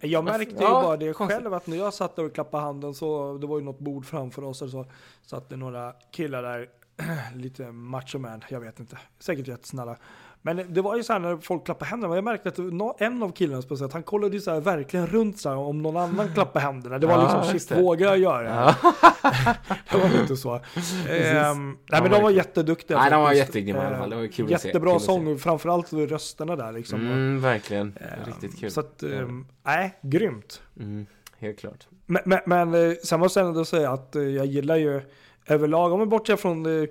Jag 0.00 0.24
märkte 0.24 0.54
ju 0.54 0.60
Ja, 0.60 0.82
bara 0.82 0.96
det 0.96 1.12
konstigt. 1.12 1.42
själv 1.42 1.54
att 1.54 1.66
när 1.66 1.76
jag 1.76 1.94
satt 1.94 2.16
där 2.16 2.24
och 2.24 2.34
klappade 2.34 2.62
handen 2.62 2.94
så 2.94 3.38
det 3.38 3.46
var 3.46 3.58
ju 3.58 3.64
något 3.64 3.78
bord 3.78 4.06
framför 4.06 4.44
oss 4.44 4.62
och 4.62 4.70
så 4.70 4.86
satt 5.22 5.48
det 5.48 5.56
några 5.56 5.92
killar 6.12 6.42
där, 6.42 6.68
lite 7.34 7.72
machoman, 7.72 8.44
jag 8.48 8.60
vet 8.60 8.80
inte, 8.80 8.98
säkert 9.18 9.48
jättesnälla. 9.48 9.96
Men 10.42 10.74
det 10.74 10.80
var 10.82 10.96
ju 10.96 11.02
så 11.02 11.12
här 11.12 11.20
när 11.20 11.36
folk 11.36 11.64
klappade 11.64 11.88
händerna, 11.90 12.14
jag 12.14 12.24
märkte 12.24 12.48
att 12.48 12.58
en 13.00 13.22
av 13.22 13.32
killarna 13.32 13.62
speciellt, 13.62 13.92
han 13.92 14.02
kollade 14.02 14.34
ju 14.36 14.40
så 14.40 14.50
här 14.50 14.60
verkligen 14.60 15.06
runt 15.06 15.38
så 15.40 15.48
här 15.48 15.56
om 15.56 15.82
någon 15.82 15.96
annan 15.96 16.28
klappade 16.34 16.64
händerna. 16.64 16.98
Det 16.98 17.06
var 17.06 17.14
Ja, 17.14 17.42
liksom, 17.42 17.58
shit, 17.58 17.84
vågar 17.84 18.06
jag 18.08 18.18
göra 18.18 18.42
det? 18.42 18.48
ja, 18.48 18.74
Det 19.90 19.98
var 19.98 20.20
inte 20.20 20.36
så. 20.36 20.54
Ehm, 20.54 21.78
nej 21.90 22.02
men 22.02 22.10
de 22.10 22.22
var 22.22 22.30
jätteduktiga. 22.30 22.98
Nej, 22.98 23.10
de 23.10 23.22
var 23.22 23.32
jättegrymma 23.32 23.82
i 23.82 23.86
alla 23.86 23.98
fall. 23.98 24.10
Det 24.10 24.16
var 24.16 24.26
kul 24.26 24.54
att 24.54 24.60
se. 24.60 24.68
Jättebra 24.68 24.98
sång, 24.98 25.26
och 25.26 25.40
framförallt 25.40 25.92
rösterna 25.92 26.56
där 26.56 26.72
liksom. 26.72 27.00
mm, 27.00 27.40
verkligen, 27.40 27.92
Ehm, 28.00 28.24
riktigt 28.26 28.60
kul. 28.60 28.70
Så 28.70 28.80
att, 28.80 29.02
ehm, 29.02 29.46
nej, 29.62 29.98
grymt. 30.02 30.62
Mm, 30.80 31.06
helt 31.38 31.58
klart. 31.58 31.86
Men, 32.06 32.22
men, 32.24 32.40
men 32.46 32.74
eh, 32.90 32.96
sen 33.04 33.20
måste 33.20 33.40
jag 33.40 33.48
ändå 33.48 33.64
säga 33.64 33.90
att 33.90 34.16
eh, 34.16 34.22
jag 34.22 34.46
gillar 34.46 34.76
ju 34.76 35.00
överlag, 35.46 35.92
om 35.92 35.98
man 35.98 36.08
bortser 36.08 36.36
från 36.36 36.82
eh, 36.82 36.88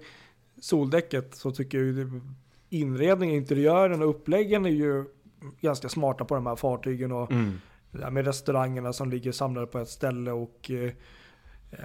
soldäcket 0.62 1.36
så 1.36 1.52
tycker 1.52 1.78
jag 1.78 1.88
ju 1.88 2.22
inredningen, 2.70 3.36
interiören 3.36 4.02
och 4.02 4.10
uppläggen 4.10 4.66
är 4.66 4.70
ju 4.70 5.06
ganska 5.62 5.90
smarta 5.90 6.26
på 6.26 6.36
de 6.36 6.46
här 6.48 6.56
fartygen 6.56 7.12
och 7.12 7.32
Mm. 7.32 7.62
där 7.92 8.10
med 8.10 8.26
restaurangerna 8.26 8.94
som 8.94 9.10
ligger 9.10 9.32
samlade 9.32 9.68
på 9.68 9.80
ett 9.80 9.90
ställe 9.90 10.32
och 10.32 10.72
eh, 10.72 10.92
eh, 11.72 11.80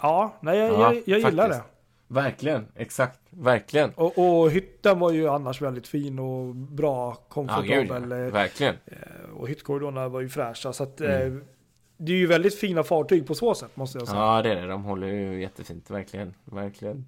ja, 0.00 0.34
nej 0.40 0.58
jag, 0.58 0.70
Ja, 0.72 0.92
jag, 0.94 1.02
jag 1.06 1.30
gillar 1.30 1.48
det. 1.48 1.62
Verkligen, 2.08 2.66
exakt, 2.76 3.20
verkligen. 3.30 3.90
Och, 3.90 4.18
och 4.18 4.50
hytten 4.50 4.98
var 4.98 5.10
ju 5.12 5.28
annars 5.28 5.62
väldigt 5.62 5.86
fin 5.86 6.18
och 6.18 6.54
bra, 6.54 7.08
Ja, 7.18 7.24
komfortabel. 7.28 8.10
ja. 8.10 8.30
verkligen. 8.30 8.74
eh, 8.86 9.30
och 9.36 9.48
hyttkorridorerna 9.48 10.08
var 10.08 10.20
ju 10.20 10.28
fräscha. 10.28 10.72
Så 10.72 10.82
att, 10.82 11.00
Mm. 11.00 11.36
eh, 11.36 11.42
det 11.96 12.12
är 12.12 12.16
ju 12.16 12.26
väldigt 12.26 12.58
fina 12.58 12.82
fartyg 12.82 13.26
på 13.26 13.34
så 13.34 13.54
sätt 13.54 13.76
måste 13.76 13.98
jag 13.98 14.08
säga. 14.08 14.20
Ja, 14.20 14.42
det 14.42 14.50
är 14.50 14.54
det. 14.56 14.66
De 14.66 14.84
håller 14.84 15.06
ju 15.06 15.40
jättefint. 15.40 15.90
Verkligen. 15.90 16.34
Verkligen. 16.44 17.06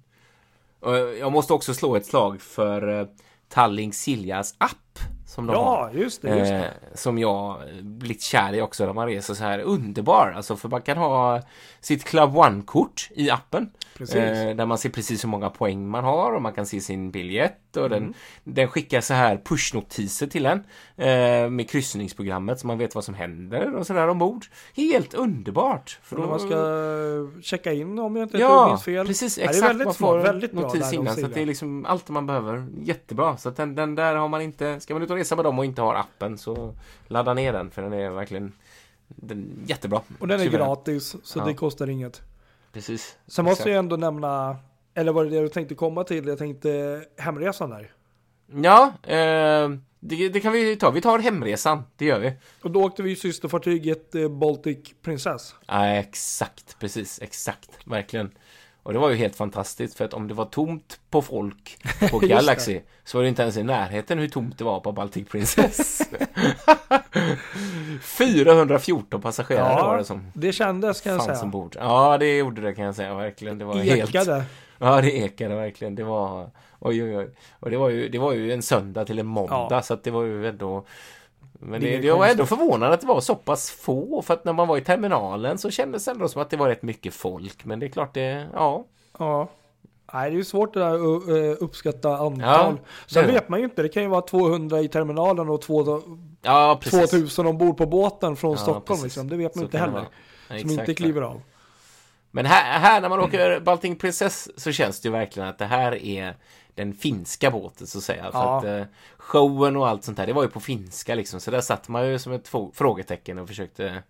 Jag 1.19 1.31
måste 1.31 1.53
också 1.53 1.73
slå 1.73 1.95
ett 1.95 2.05
slag 2.05 2.41
för 2.41 2.99
eh, 2.99 3.07
Tallink 3.49 3.93
Siljas 3.95 4.55
app. 4.57 4.99
Som 5.35 5.47
de 5.47 5.55
har. 5.55 5.89
Ja, 5.93 5.99
just 5.99 6.21
det. 6.21 6.37
Just 6.37 6.51
det. 6.51 6.57
Eh, 6.65 6.71
som 6.93 7.17
jag 7.17 7.57
blivit 7.81 8.21
kär 8.21 8.53
i 8.53 8.61
också 8.61 8.85
när 8.85 8.93
man 8.93 9.07
reser 9.07 9.33
så 9.33 9.43
här 9.43 9.59
underbar. 9.59 10.33
Alltså 10.35 10.55
för 10.55 10.69
man 10.69 10.81
kan 10.81 10.97
ha 10.97 11.41
sitt 11.81 12.03
Club 12.03 12.37
One-kort 12.37 13.09
i 13.15 13.29
appen. 13.29 13.69
Precis. 13.97 14.15
Eh, 14.15 14.55
där 14.55 14.65
man 14.65 14.77
ser 14.77 14.89
precis 14.89 15.23
hur 15.23 15.29
många 15.29 15.49
poäng 15.49 15.87
man 15.89 16.03
har 16.03 16.31
och 16.33 16.41
man 16.41 16.53
kan 16.53 16.65
se 16.65 16.79
sin 16.81 17.11
biljett 17.11 17.59
och 17.77 17.85
Mm. 17.85 17.91
den, 18.03 18.13
den 18.43 18.67
skickar 18.67 19.01
så 19.01 19.13
här 19.13 19.41
pushnotiser 19.45 20.27
till 20.27 20.45
en 20.45 20.63
eh, 20.97 21.49
med 21.49 21.69
kryssningsprogrammet 21.69 22.59
så 22.59 22.67
man 22.67 22.77
vet 22.77 22.95
vad 22.95 23.03
som 23.03 23.13
händer 23.13 23.75
och 23.75 23.87
sådär 23.87 24.07
ombord. 24.09 24.45
Helt 24.75 25.13
underbart! 25.13 25.99
För 26.03 26.17
när 26.17 26.27
man 26.27 26.39
ska 26.39 27.41
checka 27.43 27.73
in 27.73 27.99
om 27.99 28.15
jag 28.15 28.25
inte 28.25 28.37
Ja, 28.37 28.67
minns 28.67 28.83
fel. 28.83 29.07
precis. 29.07 29.37
Ja, 29.37 29.43
det 29.43 29.47
är 29.47 29.49
Exakt. 29.49 29.69
väldigt 29.69 29.85
man 29.85 29.93
får 29.95 30.17
väldigt 30.19 30.51
bra 30.51 30.61
notis 30.61 30.93
innan. 30.93 31.15
Så 31.15 31.27
det 31.27 31.41
är 31.41 31.45
liksom 31.45 31.85
allt 31.85 32.09
man 32.09 32.25
behöver. 32.27 32.67
Jättebra. 32.81 33.37
Så 33.37 33.49
den, 33.49 33.75
den 33.75 33.95
där 33.95 34.15
har 34.15 34.27
man 34.27 34.41
inte... 34.41 34.79
Ska 34.79 34.93
man 34.93 35.03
ut 35.03 35.09
och 35.09 35.15
resa 35.17 35.22
med 35.35 35.45
dem 35.45 35.59
och 35.59 35.65
inte 35.65 35.81
har 35.81 35.95
appen 35.95 36.37
så 36.37 36.73
ladda 37.07 37.33
ner 37.33 37.53
den 37.53 37.71
för 37.71 37.81
den 37.81 37.93
är 37.93 38.09
verkligen 38.09 38.53
den, 39.07 39.63
jättebra. 39.67 40.01
Och 40.19 40.27
den 40.27 40.39
är 40.39 40.43
Suverän. 40.43 40.67
gratis, 40.67 41.15
så 41.23 41.39
Ja. 41.39 41.45
det 41.45 41.53
kostar 41.53 41.89
inget. 41.89 42.21
Precis. 42.73 43.17
Sen 43.27 43.45
måste 43.45 43.69
jag 43.69 43.79
ändå 43.79 43.95
nämna, 43.97 44.57
eller 44.93 45.11
var 45.11 45.23
det 45.23 45.29
det 45.29 45.41
du 45.41 45.49
tänkte 45.49 45.75
komma 45.75 46.03
till? 46.03 46.27
Jag 46.27 46.37
tänkte 46.37 47.03
hemresan 47.17 47.69
där. 47.69 47.91
Ja, 48.63 48.93
eh, 49.03 49.69
det, 49.99 50.29
det 50.29 50.39
kan 50.39 50.51
vi 50.53 50.75
ta. 50.75 50.91
Vi 50.91 51.01
tar 51.01 51.19
hemresan. 51.19 51.83
Det 51.97 52.05
gör 52.05 52.19
vi. 52.19 52.33
Och 52.61 52.71
då 52.71 52.83
åkte 52.83 53.03
vi 53.03 53.09
ju 53.09 53.15
systerfartyget 53.15 54.15
eh, 54.15 54.27
Baltic 54.29 54.93
Princess. 55.01 55.55
Ja, 55.67 55.87
exakt. 55.87 56.79
Precis. 56.79 57.21
Exakt. 57.21 57.69
Verkligen. 57.85 58.31
Och 58.83 58.93
det 58.93 58.99
var 58.99 59.09
ju 59.09 59.15
helt 59.15 59.35
fantastiskt 59.35 59.97
för 59.97 60.05
att 60.05 60.13
om 60.13 60.27
det 60.27 60.33
var 60.33 60.45
tomt 60.45 60.99
på 61.09 61.21
folk 61.21 61.77
på. 62.11 62.19
Galaxy 62.27 62.79
så 63.03 63.17
var 63.17 63.23
det 63.23 63.29
inte 63.29 63.41
ens 63.41 63.57
i 63.57 63.63
närheten 63.63 64.19
hur 64.19 64.27
tomt 64.27 64.57
det 64.57 64.63
var 64.63 64.79
på 64.79 64.91
Baltic 64.91 65.27
Princess. 65.29 66.01
414 68.01 69.21
passagerare 69.21 69.73
Ja, 69.79 69.87
var 69.87 69.97
det 69.97 70.03
som 70.05 70.31
Det 70.33 70.51
kändes 70.53 71.01
kan 71.01 71.13
jag 71.13 71.23
säga. 71.23 71.41
ombord. 71.41 71.75
Ja, 71.79 72.17
det 72.17 72.37
gjorde 72.37 72.61
det 72.61 72.73
kan 72.73 72.85
jag 72.85 72.95
säga 72.95 73.13
verkligen. 73.15 73.57
Det 73.57 73.65
var 73.65 73.75
helt... 73.75 74.09
Ekade. 74.09 74.43
Ja, 74.79 75.01
det 75.01 75.11
ekade 75.11 75.55
verkligen. 75.55 75.95
Det 75.95 76.03
var... 76.03 76.49
Oj, 76.79 77.03
oj, 77.03 77.17
oj. 77.17 77.29
Och 77.59 77.69
det 77.71 77.77
var 77.77 77.89
ju, 77.89 78.09
det 78.09 78.17
var 78.19 78.33
ju 78.33 78.53
en 78.53 78.61
söndag 78.61 79.05
till 79.05 79.19
en 79.19 79.25
måndag 79.25 79.67
Ja. 79.69 79.81
så 79.81 79.93
att 79.93 80.03
det 80.03 80.11
var 80.11 80.23
ju 80.23 80.47
ändå... 80.47 80.85
Men 81.65 81.81
Det 81.81 81.89
det, 81.91 81.97
det 81.97 82.11
var 82.13 82.27
ändå 82.27 82.45
förvånande 82.45 82.93
att 82.93 83.01
det 83.01 83.07
var 83.07 83.21
så 83.21 83.35
pass 83.35 83.71
få 83.71 84.21
för 84.21 84.33
att 84.33 84.45
när 84.45 84.53
man 84.53 84.67
var 84.67 84.77
i 84.77 84.81
terminalen 84.81 85.57
så 85.57 85.71
kändes 85.71 86.05
det 86.05 86.11
ändå 86.11 86.27
som 86.27 86.41
att 86.41 86.49
det 86.49 86.57
var 86.57 86.67
rätt 86.69 86.81
mycket 86.83 87.13
folk. 87.13 87.65
Men 87.65 87.79
det 87.79 87.85
är 87.85 87.89
klart 87.89 88.13
det, 88.13 88.47
ja. 88.53 88.85
Ja. 89.19 89.47
Nej, 90.13 90.29
det 90.29 90.35
är 90.35 90.37
ju 90.37 90.43
svårt 90.43 90.73
det 90.73 90.79
där 90.79 90.93
att 90.95 91.29
uh, 91.29 91.55
uppskatta 91.63 92.17
antal. 92.17 92.39
Ja, 92.41 92.75
Sen 93.07 93.27
vet 93.27 93.49
man 93.49 93.59
ju 93.59 93.65
inte. 93.65 93.81
Det 93.81 93.89
kan 93.89 94.03
ju 94.03 94.09
vara 94.09 94.21
200 94.21 94.81
i 94.81 94.87
terminalen 94.87 95.49
och 95.49 95.61
två- 95.61 96.01
Ja, 96.41 96.79
precis. 96.81 97.11
2000 97.11 97.47
ombord 97.47 97.77
på 97.77 97.85
båten 97.85 98.35
från 98.35 98.51
Ja, 98.51 98.57
Stockholm. 98.57 99.03
Liksom. 99.03 99.29
Det 99.29 99.35
vet 99.35 99.55
man 99.55 99.61
Så 99.61 99.65
inte 99.65 99.77
heller. 99.77 100.05
Ja, 100.49 100.59
Som 100.59 100.69
inte 100.69 100.93
kliver 100.93 101.21
av. 101.21 101.41
Men 102.31 102.45
här, 102.45 102.79
här 102.79 103.01
när 103.01 103.09
man 103.09 103.19
åker 103.19 103.59
Baltic 103.59 103.97
Princess 103.99 104.49
så 104.61 104.71
känns 104.71 104.99
det 105.01 105.07
ju 105.07 105.11
verkligen 105.11 105.49
att 105.49 105.57
det 105.57 105.65
här 105.65 106.05
är 106.05 106.35
den 106.75 106.93
finska 106.93 107.51
båten 107.51 107.87
så 107.87 107.97
att 107.97 108.03
säga. 108.03 108.31
För 108.31 108.39
Ja. 108.39 108.57
att 108.57 108.65
eh, 108.65 108.83
showen 109.17 109.75
och 109.75 109.87
allt 109.87 110.03
sånt 110.03 110.17
där, 110.17 110.27
det 110.27 110.33
var 110.33 110.43
ju 110.43 110.49
på 110.49 110.59
finska 110.59 111.15
liksom. 111.15 111.39
Så 111.39 111.51
där 111.51 111.61
satt 111.61 111.89
man 111.89 112.07
ju 112.07 112.19
som 112.19 112.33
ett 112.33 112.51
frågetecken 112.73 113.39
och 113.39 113.47
försökte 113.47 114.03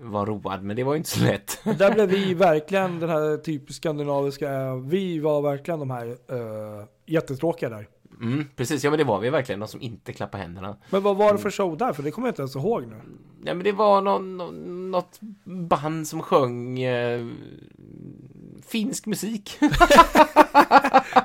vara 0.00 0.24
road. 0.24 0.62
Men 0.62 0.76
det 0.76 0.84
var 0.84 0.92
ju 0.92 0.98
inte 0.98 1.10
så 1.10 1.24
lätt. 1.24 1.60
Där 1.78 1.94
blev 1.94 2.08
vi 2.08 2.34
verkligen 2.34 3.00
den 3.00 3.10
här 3.10 3.36
typiskt 3.36 3.76
skandinaviska. 3.82 4.74
Vi 4.74 5.18
var 5.18 5.42
verkligen 5.42 5.80
de 5.80 5.90
här 5.90 6.06
uh, 6.06 6.84
jättetråkiga 7.06 7.68
där. 7.68 7.88
Mm, 8.20 8.48
precis, 8.56 8.84
ja 8.84 8.90
men 8.90 8.98
det 8.98 9.04
var 9.04 9.20
vi 9.20 9.30
verkligen. 9.30 9.60
De 9.60 9.68
som 9.68 9.80
inte 9.82 10.12
klappade 10.12 10.42
händerna. 10.42 10.76
Men 10.90 11.02
vad 11.02 11.16
var 11.16 11.32
det 11.32 11.38
för 11.38 11.50
show 11.50 11.76
där? 11.76 11.92
För 11.92 12.02
det 12.02 12.10
kommer 12.10 12.28
jag 12.28 12.32
inte 12.32 12.42
ens 12.42 12.56
ihåg 12.56 12.86
nu. 12.86 13.00
Ja 13.44 13.54
men 13.54 13.64
det 13.64 13.72
var 13.72 14.00
någon, 14.00 14.36
någon, 14.36 14.90
något 14.90 15.18
band 15.44 16.08
som 16.08 16.22
sjöng 16.22 16.80
eh, 16.82 17.26
finsk 18.72 19.06
musik. 19.06 19.58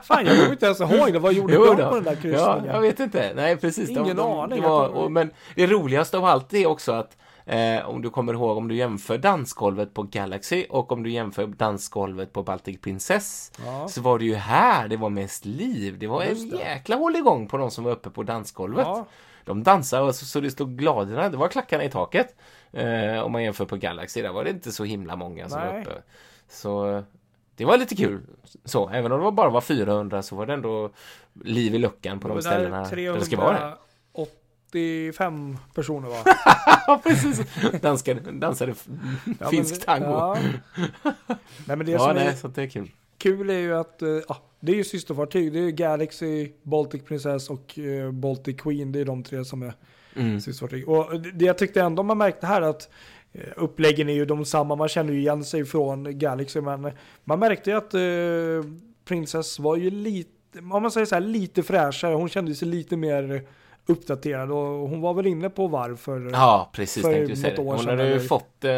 Fan, 0.04 0.26
jag 0.26 0.36
kommer 0.38 0.52
inte 0.52 0.66
ens 0.66 0.80
ihåg 0.82 1.14
det. 1.14 1.20
Vad 1.20 1.34
gjorde 1.34 1.54
Jo 1.54 1.66
de 1.74 1.76
på 1.90 1.96
den 1.96 2.04
där 2.04 2.12
Ja, 2.16 2.22
kryssningen? 2.22 2.66
jag 2.66 2.82
vet 2.82 3.00
inte. 3.00 3.32
Nej, 3.36 3.58
precis. 3.58 3.90
Ingen 3.90 4.20
aning. 4.20 4.62
Det 4.62 4.68
var, 4.68 4.82
Jag 4.84 4.88
kommer- 4.92 5.04
och, 5.06 5.12
men 5.12 5.32
det 5.56 5.68
roligaste 5.68 6.18
av 6.18 6.26
allt 6.26 6.54
är 6.54 6.68
också 6.68 6.92
att 6.92 7.18
eh, 7.46 7.90
om 7.90 8.02
du 8.02 8.10
kommer 8.10 8.34
ihåg 8.34 8.58
om 8.58 8.68
du 8.68 8.76
jämför 8.76 9.18
dansgolvet 9.18 9.94
på 9.94 10.04
Galaxy 10.04 10.66
och 10.70 10.92
om 10.92 11.04
du 11.04 11.10
jämför 11.12 11.48
dansgolvet 11.48 12.34
på 12.34 12.44
Baltic 12.44 12.82
Princess 12.82 13.52
Ja. 13.66 13.88
så 13.88 14.02
var 14.02 14.20
det 14.20 14.26
ju 14.26 14.36
här 14.36 14.88
det 14.88 14.98
var 14.98 15.10
mest 15.10 15.46
liv. 15.46 15.98
Det 16.00 16.08
var 16.08 16.22
en 16.22 16.30
Just 16.30 16.52
det. 16.52 16.58
jäkla 16.58 16.96
hålligång 16.96 17.48
på 17.48 17.58
de 17.58 17.72
som 17.72 17.84
var 17.84 17.92
uppe 17.92 18.10
på 18.10 18.24
dansgolvet. 18.24 18.86
Ja. 18.88 19.06
De 19.46 19.64
dansade 19.64 20.14
så, 20.14 20.26
så 20.26 20.40
det 20.40 20.52
stod 20.52 20.78
gladorna, 20.78 21.30
det 21.30 21.38
var 21.38 21.48
klackarna 21.48 21.84
i 21.84 21.90
taket. 21.90 22.36
Eh, 22.74 23.20
om 23.24 23.32
man 23.32 23.44
jämför 23.44 23.66
på 23.66 23.76
Galaxy, 23.76 24.22
där 24.22 24.32
var 24.32 24.44
det 24.44 24.50
inte 24.50 24.72
så 24.72 24.84
himla 24.84 25.16
många 25.16 25.50
som 25.50 25.60
var 25.62 25.74
Nej. 25.74 25.82
uppe. 25.82 25.92
Så 26.50 27.04
det 27.58 27.66
var 27.66 27.78
lite 27.78 27.96
kul. 27.96 28.22
Så, 28.66 28.90
även 28.90 29.12
om 29.12 29.24
det 29.24 29.32
bara 29.32 29.50
var 29.50 29.62
400 29.62 30.22
så 30.24 30.36
var 30.36 30.46
det 30.46 30.54
ändå 30.54 30.90
liv 31.44 31.76
i 31.76 31.78
luckan 31.78 32.20
på 32.20 32.28
de 32.28 32.42
ställena 32.42 32.84
där 32.90 33.14
det 33.20 33.26
ska 33.26 33.38
vara 33.38 33.54
det. 33.54 33.76
385 34.72 35.58
personer 35.74 36.10
var. 36.10 36.18
Ja, 36.88 37.02
precis. 37.04 37.42
Danskade, 37.82 38.32
dansade 38.32 38.74
Ja, 39.40 39.50
finsk 39.50 39.72
men- 39.72 39.80
tango. 39.80 40.06
Ja. 40.06 40.38
Nej 41.66 41.78
men 41.78 41.86
det 41.86 41.92
ja 41.92 42.00
som 42.00 42.16
nej, 42.16 42.28
är 42.28 42.34
så 42.34 42.48
det 42.48 42.62
är 42.64 42.68
kul. 42.70 42.92
kul 43.18 43.50
är 43.50 43.58
ju 43.60 43.74
att 43.76 44.02
ja, 44.28 44.38
det 44.60 44.72
är 44.72 44.76
ju 44.76 44.84
systerfartyg. 44.84 45.54
Det 45.54 45.60
är 45.60 45.70
Galaxy, 45.72 46.52
Baltic 46.64 47.04
Princess 47.04 47.50
och 47.50 47.80
eh, 47.80 48.12
Baltic 48.12 48.62
Queen. 48.62 48.92
Det 48.92 49.00
är 49.00 49.06
de 49.06 49.24
tre 49.24 49.46
som 49.46 49.62
är 49.64 49.74
Mm. 50.16 50.42
systerfartyg. 50.42 50.90
Och 50.90 51.22
det 51.22 51.46
jag 51.46 51.58
tyckte 51.58 51.82
ändå 51.82 52.04
man 52.04 52.18
märkte 52.18 52.48
här 52.48 52.62
att 52.62 52.90
uppläggen 53.56 54.10
är 54.10 54.14
ju 54.14 54.26
de 54.26 54.46
samma. 54.46 54.76
Man 54.76 54.88
känner 54.88 55.14
ju 55.14 55.20
igen 55.20 55.44
sig 55.44 55.66
från 55.66 56.20
Galaxy. 56.20 56.62
Men 56.62 56.92
man 57.24 57.40
märkte 57.40 57.70
ju 57.70 57.78
att 57.78 57.94
eh, 57.94 58.72
Princess 59.06 59.60
var 59.60 59.76
ju 59.76 59.90
lite, 59.90 60.60
om 60.60 60.82
man 60.82 60.92
säger 60.92 61.06
så 61.06 61.16
här, 61.16 61.22
lite 61.22 61.64
fräschare. 61.64 62.16
Hon 62.16 62.30
kände 62.30 62.56
sig 62.56 62.68
lite 62.68 62.98
mer 62.98 63.48
uppdaterad 63.88 64.52
och 64.52 64.90
hon 64.90 65.02
var 65.02 65.14
väl 65.14 65.28
inne 65.28 65.50
på 65.50 65.68
varför. 65.68 66.30
Ja, 66.32 66.70
precis. 66.74 67.04
För 67.04 67.14
Tänkte 67.14 67.36
säga 67.36 67.56
det. 67.56 67.62
Hon 67.62 67.80
sedan, 67.80 67.88
hade 67.88 68.14
ju 68.14 68.20
fått... 68.20 68.64
Eh, 68.64 68.72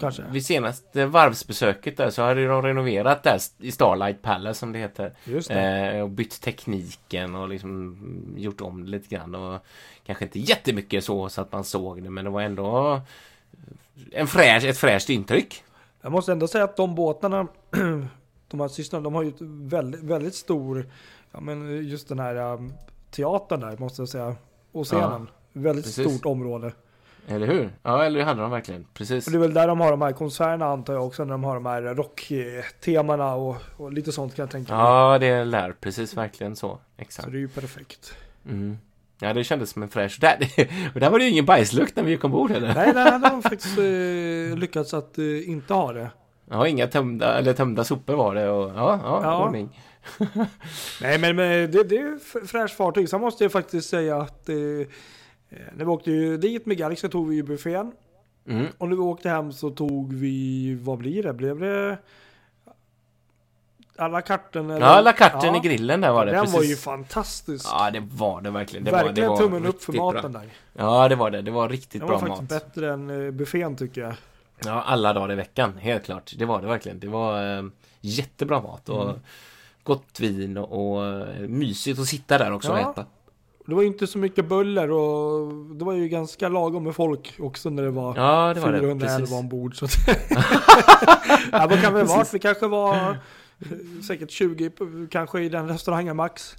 Kanske. 0.00 0.22
vid 0.30 0.46
senaste 0.46 1.06
varvsbesöket 1.06 1.96
där 1.96 2.10
så 2.10 2.22
hade 2.22 2.46
de 2.46 2.62
renoverat 2.62 3.22
där 3.22 3.38
i 3.58 3.72
Starlight 3.72 4.22
Palace 4.22 4.60
som 4.60 4.72
det 4.72 4.78
heter. 4.78 5.12
Det. 5.24 5.50
Eh, 5.50 6.02
och 6.02 6.10
bytt 6.10 6.40
tekniken 6.40 7.34
och 7.34 7.48
liksom 7.48 7.96
gjort 8.36 8.60
om 8.60 8.84
det 8.84 8.90
lite 8.90 9.14
grann. 9.14 9.34
Och 9.34 9.60
kanske 10.06 10.24
inte 10.24 10.40
jättemycket 10.40 11.04
så, 11.04 11.28
så 11.28 11.40
att 11.40 11.52
man 11.52 11.64
såg 11.64 12.02
det, 12.02 12.10
men 12.10 12.24
det 12.24 12.30
var 12.30 12.42
ändå 12.42 13.00
en 14.12 14.26
fräsch, 14.26 14.64
ett 14.64 14.78
fräscht 14.78 15.10
intryck. 15.10 15.64
Jag 16.02 16.12
måste 16.12 16.32
ändå 16.32 16.48
säga 16.48 16.64
att 16.64 16.76
de 16.76 16.94
båtarna, 16.94 17.46
de 18.48 18.60
här 18.60 18.68
systrarna, 18.68 19.04
de 19.04 19.14
har 19.14 19.22
ju 19.22 19.28
ett 19.28 19.40
väldigt, 19.40 20.02
väldigt 20.02 20.34
stor, 20.34 20.86
ja 21.32 21.40
men 21.40 21.88
just 21.88 22.08
den 22.08 22.18
här 22.18 22.36
um, 22.36 22.72
teatern 23.10 23.60
där 23.60 23.76
måste 23.76 24.02
jag 24.02 24.08
säga. 24.08 24.36
Och 24.72 24.86
scenen. 24.86 25.28
väldigt 25.52 25.84
precis. 25.84 26.10
stort 26.10 26.26
område. 26.26 26.72
Eller 27.28 27.46
hur? 27.46 27.70
Ja, 27.82 28.04
eller 28.04 28.18
det 28.18 28.24
hade 28.24 28.40
de 28.40 28.50
verkligen. 28.50 28.86
Precis. 28.94 29.26
Och 29.26 29.32
det 29.32 29.38
är 29.38 29.40
väl 29.40 29.54
där 29.54 29.68
de 29.68 29.80
har 29.80 29.90
de 29.90 30.02
här 30.02 30.12
konserterna 30.12 30.66
antar 30.66 30.94
jag 30.94 31.06
också, 31.06 31.24
när 31.24 31.32
de 31.32 31.44
har 31.44 31.54
de 31.54 31.66
här 31.66 31.82
rocktemana 31.82 33.34
och, 33.34 33.56
och 33.76 33.92
lite 33.92 34.12
sånt 34.12 34.34
kan 34.34 34.42
jag 34.42 34.50
tänka 34.50 34.74
mig. 34.74 34.82
Ja, 34.82 35.18
det 35.18 35.44
lär 35.44 35.72
precis 35.80 36.16
verkligen 36.16 36.56
så. 36.56 36.68
Så 36.68 36.78
Exakt. 36.96 37.30
det 37.30 37.36
är 37.36 37.40
ju 37.40 37.48
perfekt. 37.48 38.14
Mm. 38.48 38.78
Ja, 39.20 39.32
det 39.32 39.44
kändes 39.44 39.70
som 39.70 39.82
en 39.82 39.88
fräsch... 39.88 40.18
Där, 40.20 40.36
och 40.94 41.00
där 41.00 41.10
var 41.10 41.18
det 41.18 41.24
ju 41.24 41.30
ingen 41.30 41.44
bajslukt 41.44 41.96
när 41.96 42.02
vi 42.02 42.10
gick 42.10 42.24
ombord 42.24 42.50
heller. 42.50 42.74
Nej, 42.74 43.10
hade 43.12 43.28
de 43.28 43.42
faktiskt 43.50 43.78
eh, 43.78 44.58
lyckats 44.58 44.94
att 44.94 45.18
eh, 45.18 45.48
inte 45.50 45.74
ha 45.74 45.92
det. 45.92 46.10
Ja, 46.50 46.68
inga 46.68 46.86
tömda, 46.86 47.38
eller 47.38 47.52
tömda 47.52 47.84
sopor 47.84 48.14
var 48.14 48.34
det 48.34 48.50
och 48.50 48.70
ja, 48.70 49.00
ja, 49.02 49.20
Ja. 49.22 49.44
ordning. 49.46 49.80
Nej 51.02 51.18
men, 51.18 51.36
men 51.36 51.70
det, 51.70 51.84
det 51.84 51.96
är 51.98 52.16
f- 52.16 52.48
fräscht 52.50 52.76
fartyg. 52.76 53.08
Sen 53.08 53.20
måste 53.20 53.44
jag 53.44 53.52
faktiskt 53.52 53.88
säga 53.90 54.16
att 54.16 54.48
eh, 54.48 54.56
eh, 54.56 54.86
när 55.76 55.84
vi 55.84 55.90
åkte 55.90 56.10
ju 56.10 56.36
dit 56.36 56.66
med 56.66 56.76
Galaxy 56.78 57.08
tog 57.08 57.28
vi 57.28 57.36
ju 57.36 57.42
buffén. 57.42 57.92
Mm. 58.48 58.66
Och 58.78 58.88
när 58.88 58.96
vi 58.96 59.02
åkte 59.02 59.28
hem 59.28 59.52
så 59.52 59.70
tog 59.70 60.12
vi, 60.14 60.74
vad 60.80 60.98
blir 60.98 61.22
det? 61.22 61.32
Blev 61.32 61.58
det 61.60 61.98
alla 63.98 64.20
karten? 64.22 64.70
Eller? 64.70 64.86
Ja, 64.86 65.00
la 65.00 65.12
karten 65.12 65.54
Ja, 65.54 65.56
i 65.64 65.68
grillen 65.68 66.00
där 66.00 66.12
var 66.12 66.26
det. 66.26 66.32
Den 66.32 66.40
precis. 66.40 66.56
var 66.56 66.62
ju 66.64 66.76
fantastisk. 66.76 67.66
Ja, 67.72 67.90
det 67.90 68.00
var 68.12 68.40
det 68.40 68.50
verkligen. 68.50 68.84
Det 68.84 68.90
Verkligen 68.90 69.14
var, 69.30 69.36
det 69.36 69.42
var 69.42 69.48
tummen 69.48 69.66
upp 69.66 69.82
för 69.82 69.92
maten 69.92 70.32
bra. 70.32 70.40
där. 70.40 70.48
Ja, 70.72 71.08
det 71.08 71.16
var 71.16 71.30
det. 71.30 71.42
Det 71.42 71.50
var 71.50 71.68
riktigt 71.68 72.00
Den 72.00 72.08
bra 72.08 72.18
var 72.18 72.26
faktiskt 72.28 72.50
mat. 72.52 72.74
bättre 72.74 72.92
än 72.92 73.26
eh, 73.26 73.30
buffén 73.30 73.76
tycker 73.76 74.00
jag. 74.00 74.14
Ja, 74.64 74.82
alla 74.86 75.12
dagar 75.12 75.32
i 75.32 75.36
veckan. 75.36 75.72
Helt 75.78 76.04
klart. 76.04 76.32
Det 76.38 76.44
var 76.44 76.60
det 76.60 76.66
verkligen. 76.66 77.00
Det 77.00 77.08
var 77.08 77.56
eh, 77.58 77.64
jättebra 78.00 78.60
mat 78.62 78.88
och 78.88 79.02
Mm. 79.04 79.16
gott 79.82 80.20
vin 80.20 80.56
och, 80.58 80.94
och 80.96 81.04
eh, 81.06 81.38
mysigt 81.48 82.00
att 82.00 82.06
sitta 82.06 82.38
där 82.38 82.52
också 82.52 82.72
och 82.72 82.78
Ja. 82.78 82.90
äta. 82.90 83.04
Det 83.66 83.74
var 83.74 83.82
ju 83.82 83.88
inte 83.88 84.06
så 84.06 84.18
mycket 84.18 84.44
buller 84.48 84.90
och 84.90 85.54
det 85.54 85.84
var 85.84 85.92
ju 85.92 86.08
ganska 86.08 86.48
lagom 86.48 86.84
med 86.84 86.94
folk 86.94 87.34
också 87.40 87.70
när 87.70 87.82
det 87.82 87.90
var 87.90 88.16
Ja, 88.16 88.54
det 88.54 88.60
var 88.60 88.72
det. 88.72 88.78
411 88.80 89.06
Precis. 89.18 89.32
ombord. 89.34 89.76
Så 89.78 89.84
att 89.84 89.90
ja, 91.52 91.66
vad 91.70 91.80
kan 91.82 91.94
vi 91.94 92.02
vara? 92.02 92.24
Vi 92.32 92.38
kanske 92.38 92.66
var 92.66 93.16
säkert 94.06 94.30
20 94.30 94.70
på- 94.70 95.06
kanske 95.10 95.40
i 95.40 95.48
den 95.48 95.68
restaurangen 95.68 96.16
max. 96.16 96.54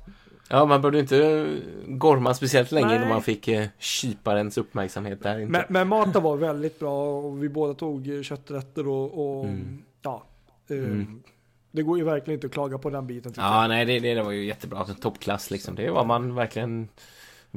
Ja, 0.49 0.65
man 0.65 0.81
behövde 0.81 0.99
inte 0.99 1.47
gorma 1.87 2.33
speciellt 2.33 2.71
länge 2.71 2.87
Nej. 2.87 2.95
innan 2.95 3.09
man 3.09 3.21
fick 3.21 3.47
eh, 3.47 3.67
kyparens 3.79 4.57
uppmärksamhet 4.57 5.23
där 5.23 5.39
inte. 5.39 5.51
Men, 5.51 5.63
men 5.69 5.87
maten 5.87 6.23
var 6.23 6.37
väldigt 6.37 6.79
bra 6.79 7.19
och 7.19 7.43
vi 7.43 7.49
båda 7.49 7.73
tog 7.73 8.09
eh, 8.15 8.21
kötträtter 8.21 8.87
och, 8.87 9.37
och 9.39 9.45
Mm. 9.45 9.83
ja. 10.01 10.23
eh, 10.69 10.77
Mm. 10.77 11.23
Det 11.71 11.83
går 11.83 11.97
ju 11.97 12.03
verkligen 12.03 12.37
inte 12.37 12.47
att 12.47 12.53
klaga 12.53 12.77
på 12.77 12.89
den 12.89 13.07
biten. 13.07 13.31
tycker 13.31 13.41
jag. 13.47 13.63
Ja, 13.63 13.67
nej, 13.67 13.85
det, 13.85 13.99
det, 13.99 14.13
det 14.13 14.23
var 14.23 14.31
ju 14.31 14.45
jättebra. 14.45 14.85
Toppklass 14.85 15.51
liksom. 15.51 15.75
Det 15.75 15.89
vad 15.89 16.07
man 16.07 16.35
verkligen 16.35 16.87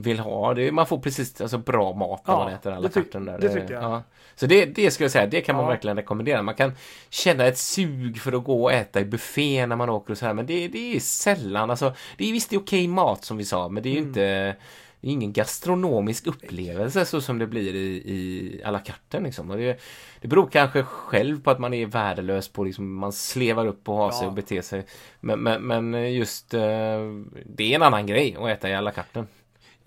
vill 0.03 0.19
ha. 0.19 0.55
Det, 0.55 0.73
man 0.73 0.87
får 0.87 0.99
precis 0.99 1.41
alltså, 1.41 1.59
bra 1.59 1.93
mat 1.93 2.27
när 2.27 2.35
Ja, 2.35 2.45
man 2.45 2.53
äter 2.53 2.73
alla 2.73 2.89
det 2.89 2.95
karten 2.95 3.25
där. 3.25 3.39
det 3.39 3.49
tycker 3.49 3.75
jag. 3.75 3.83
Ja. 3.83 4.03
Så 4.35 4.47
det, 4.47 4.65
det 4.65 4.91
skulle 4.91 5.05
jag 5.05 5.13
säga, 5.13 5.27
det 5.27 5.41
kan 5.41 5.57
man 5.57 5.65
Ja. 5.65 5.71
verkligen 5.71 5.97
rekommendera. 5.97 6.43
Man 6.43 6.55
kan 6.55 6.73
känna 7.11 7.47
ett 7.47 7.59
sug 7.59 8.21
för 8.21 8.33
att 8.33 8.45
gå 8.45 8.63
och 8.63 8.73
äta 8.73 9.01
i 9.01 9.05
buffé 9.05 9.67
när 9.67 9.77
man 9.77 9.89
åker 9.89 10.13
och 10.13 10.19
så 10.19 10.27
här, 10.27 10.35
men 10.35 10.47
det, 10.47 10.69
det 10.69 10.97
är 10.97 11.01
sällan. 11.01 11.71
Alltså, 11.71 11.93
det 12.17 12.29
är 12.29 12.33
visst 12.33 12.51
det 12.51 12.57
är 12.57 12.61
okej 12.61 12.89
mat 12.89 13.25
som 13.25 13.37
vi 13.37 13.45
sa, 13.45 13.69
men 13.69 13.83
det 13.83 13.89
är 13.89 13.93
ju 13.93 13.99
Mm. 13.99 14.09
inte 14.09 14.57
det 15.01 15.09
är 15.09 15.13
ingen 15.13 15.33
gastronomisk 15.33 16.27
upplevelse 16.27 17.05
så 17.05 17.21
som 17.21 17.39
det 17.39 17.47
blir 17.47 17.75
i, 17.75 17.87
i 18.15 18.63
alla 18.65 18.79
karten 18.79 19.23
liksom. 19.23 19.51
Och 19.51 19.57
det, 19.57 19.81
det 20.21 20.29
beror 20.29 20.47
kanske 20.53 20.83
själv 20.83 21.43
på 21.43 21.51
att 21.51 21.59
man 21.59 21.75
är 21.75 21.87
värdelös 21.87 22.49
på 22.49 22.65
liksom, 22.65 22.95
man 22.95 23.13
slevar 23.13 23.67
upp 23.67 23.89
och 23.89 23.95
har 23.97 24.11
sig 24.11 24.23
Ja. 24.23 24.29
och 24.29 24.33
beter 24.33 24.63
sig. 24.63 24.87
Men, 25.21 25.41
men, 25.41 25.63
men 25.67 26.13
just 26.15 26.55
eh, 26.55 26.61
det 27.47 27.65
är 27.65 27.75
en 27.75 27.83
annan 27.83 28.07
grej 28.07 28.37
att 28.41 28.49
äta 28.49 28.69
i 28.69 28.75
alla 28.75 28.91
karten. 28.91 29.27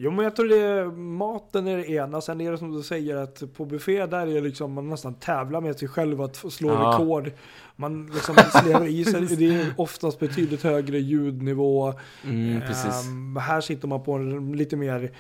Jo 0.03 0.11
men 0.11 0.23
jag 0.23 0.35
tror 0.35 0.47
det 0.47 0.59
är 0.59 0.85
maten 0.97 1.67
är 1.67 1.77
det 1.77 1.89
ena, 1.91 2.21
sen 2.21 2.41
är 2.41 2.51
det 2.51 2.57
som 2.57 2.71
du 2.71 2.83
säger 2.83 3.15
att 3.17 3.43
på 3.57 3.65
buffé 3.65 4.05
där 4.05 4.27
är 4.27 4.33
det 4.33 4.41
liksom 4.41 4.73
man 4.73 4.89
nästan 4.89 5.13
tävlar 5.13 5.61
med 5.61 5.79
sig 5.79 5.87
själv 5.87 6.21
att 6.21 6.35
slå 6.35 6.69
Ja. 6.69 6.93
rekord. 6.93 7.31
Man 7.75 8.11
liksom 8.13 8.35
slevar 8.35 8.85
i 8.85 9.05
sig, 9.05 9.25
det 9.25 9.55
är 9.55 9.73
oftast 9.77 10.19
betydligt 10.19 10.63
högre 10.63 10.99
ljudnivå. 10.99 11.93
Mm. 12.23 12.61
Ehm, 12.61 13.35
här 13.35 13.61
sitter 13.61 13.87
man 13.87 14.03
på 14.03 14.13
en 14.13 14.51
lite 14.57 14.75
mer 14.75 15.11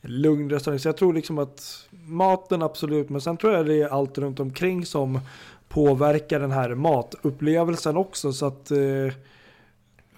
lugn 0.00 0.50
restaurang. 0.50 0.78
Så 0.78 0.88
jag 0.88 0.96
tror 0.96 1.14
liksom 1.14 1.38
att 1.38 1.88
maten 2.06 2.62
absolut, 2.62 3.08
men 3.08 3.20
sen 3.20 3.36
tror 3.36 3.52
jag 3.52 3.66
det 3.66 3.82
är 3.82 3.88
allt 3.88 4.18
runt 4.18 4.40
omkring 4.40 4.86
som 4.86 5.20
påverkar 5.68 6.40
den 6.40 6.50
här 6.50 6.74
matupplevelsen 6.74 7.96
också. 7.96 8.32
Så 8.32 8.46
att 8.46 8.70
eh, 8.70 8.78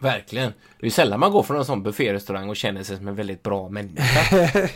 Verkligen. 0.03 0.53
Det 0.81 0.87
är 0.87 0.91
sällan 0.91 1.21
man 1.21 1.33
går 1.33 1.43
från 1.43 1.57
en 1.57 1.65
sån 1.65 1.83
bufférestaurang 1.83 2.49
och 2.49 2.57
känner 2.57 2.83
sig 2.83 2.97
som 2.97 3.09
en 3.09 3.15
väldigt 3.15 3.43
bra 3.43 3.69
människa. 3.69 4.37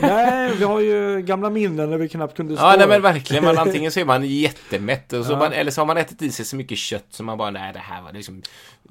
nej, 0.00 0.54
vi 0.58 0.64
har 0.64 0.80
ju 0.80 1.22
gamla 1.22 1.50
minnen 1.50 1.90
när 1.90 1.98
vi 1.98 2.08
knappt 2.08 2.36
kunde 2.36 2.56
stå. 2.56 2.64
Ja, 2.64 2.74
nej 2.78 2.88
men 2.88 3.02
verkligen. 3.02 3.44
Man, 3.44 3.58
antingen 3.58 3.92
så 3.92 4.00
är 4.00 4.04
man 4.04 4.24
jättemätt 4.24 5.12
och 5.12 5.24
så 5.24 5.32
Ja. 5.32 5.38
man, 5.38 5.52
eller 5.52 5.70
så 5.70 5.80
har 5.80 5.86
man 5.86 5.96
ätit 5.96 6.22
i 6.22 6.30
sig 6.32 6.44
så 6.44 6.56
mycket 6.56 6.78
kött 6.78 7.06
som 7.10 7.26
man 7.26 7.38
bara, 7.38 7.50
nej 7.50 7.72
det 7.72 7.78
här 7.78 8.02
var 8.02 8.12
liksom 8.12 8.42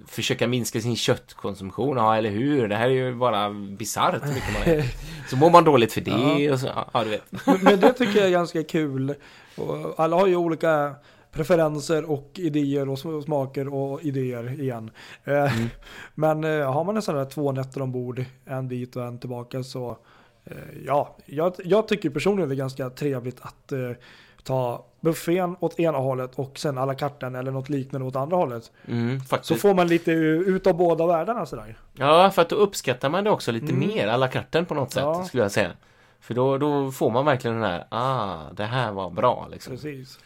Försöka 0.08 0.48
minska 0.48 0.82
sin 0.82 0.96
köttkonsumtion, 0.96 1.98
ja 1.98 2.16
eller 2.18 2.30
hur? 2.30 2.68
Det 2.68 2.76
här 2.76 2.86
är 2.86 2.94
ju 2.94 3.16
bara 3.16 3.50
bisarrt 3.50 4.24
hur 4.24 4.34
mycket 4.34 4.54
man 4.54 4.62
äter. 4.62 4.86
Så 5.30 5.36
mår 5.38 5.50
man 5.50 5.64
dåligt 5.64 5.94
för 5.94 6.02
det 6.02 6.52
och 6.52 6.60
så, 6.60 6.68
ja 6.94 7.04
du 7.04 7.10
vet. 7.10 7.24
Men- 7.46 7.58
Men 7.62 7.80
det 7.80 7.94
tycker 7.94 8.18
jag 8.20 8.28
är 8.28 8.32
ganska 8.32 8.64
kul. 8.64 9.16
Och 9.56 9.94
alla 9.98 10.16
har 10.16 10.28
ju 10.28 10.36
olika 10.36 10.96
preferenser 11.32 12.12
och 12.12 12.32
idéer 12.36 12.90
och 12.90 12.96
sm- 12.98 13.22
smaker 13.22 13.74
och 13.74 14.04
idéer 14.04 14.62
igen. 14.62 14.92
Eh, 15.24 15.34
Mm. 15.54 15.70
Men 16.16 16.44
eh, 16.44 16.72
har 16.74 16.84
man 16.84 16.96
en 16.96 17.02
sån 17.02 17.16
där 17.16 17.26
två 17.26 17.52
nätter 17.52 17.82
ombord, 17.82 18.26
en 18.46 18.68
dit 18.68 18.96
och 18.96 19.04
en 19.04 19.20
tillbaka 19.20 19.64
så 19.64 19.98
eh, 20.46 20.58
ja, 20.86 21.16
jag, 21.26 21.54
jag 21.64 21.88
tycker 21.88 22.10
personligen 22.10 22.50
det 22.50 22.56
är 22.56 22.58
ganska 22.58 22.90
trevligt 22.90 23.38
att 23.42 23.74
ta 24.44 24.86
buffén 25.02 25.56
åt 25.60 25.80
ena 25.80 25.98
hållet 25.98 26.32
och 26.36 26.60
sen 26.60 26.78
alla 26.78 26.96
karten 26.96 27.36
eller 27.36 27.52
något 27.52 27.70
liknande 27.70 28.08
åt 28.08 28.16
andra 28.16 28.38
hållet. 28.38 28.72
Mm, 28.88 29.20
Så 29.42 29.56
får 29.56 29.74
man 29.74 29.88
lite 29.88 30.12
ut 30.12 30.68
av 30.68 30.74
båda 30.78 31.08
världarna 31.08 31.46
sådär. 31.46 31.78
Ja, 31.94 32.32
för 32.32 32.42
att 32.42 32.50
då 32.50 32.56
uppskattar 32.56 33.10
man 33.10 33.24
det 33.24 33.30
också 33.30 33.52
lite 33.52 33.74
Mm. 33.74 33.88
mer, 33.88 34.08
alla 34.08 34.28
karten 34.28 34.66
på 34.66 34.74
något 34.74 34.92
sätt, 34.94 35.04
Ja. 35.04 35.24
skulle 35.24 35.44
jag 35.44 35.52
säga. 35.52 35.72
För 36.20 36.34
då, 36.34 36.58
då 36.58 36.92
får 36.92 37.10
man 37.12 37.26
verkligen 37.26 37.56
den 37.62 37.66
här, 37.72 37.86
ah, 37.90 38.38
det 38.54 38.64
här 38.66 38.92
var 38.92 39.10
bra 39.10 39.48
liksom. 39.52 39.74
Precis. 39.74 40.20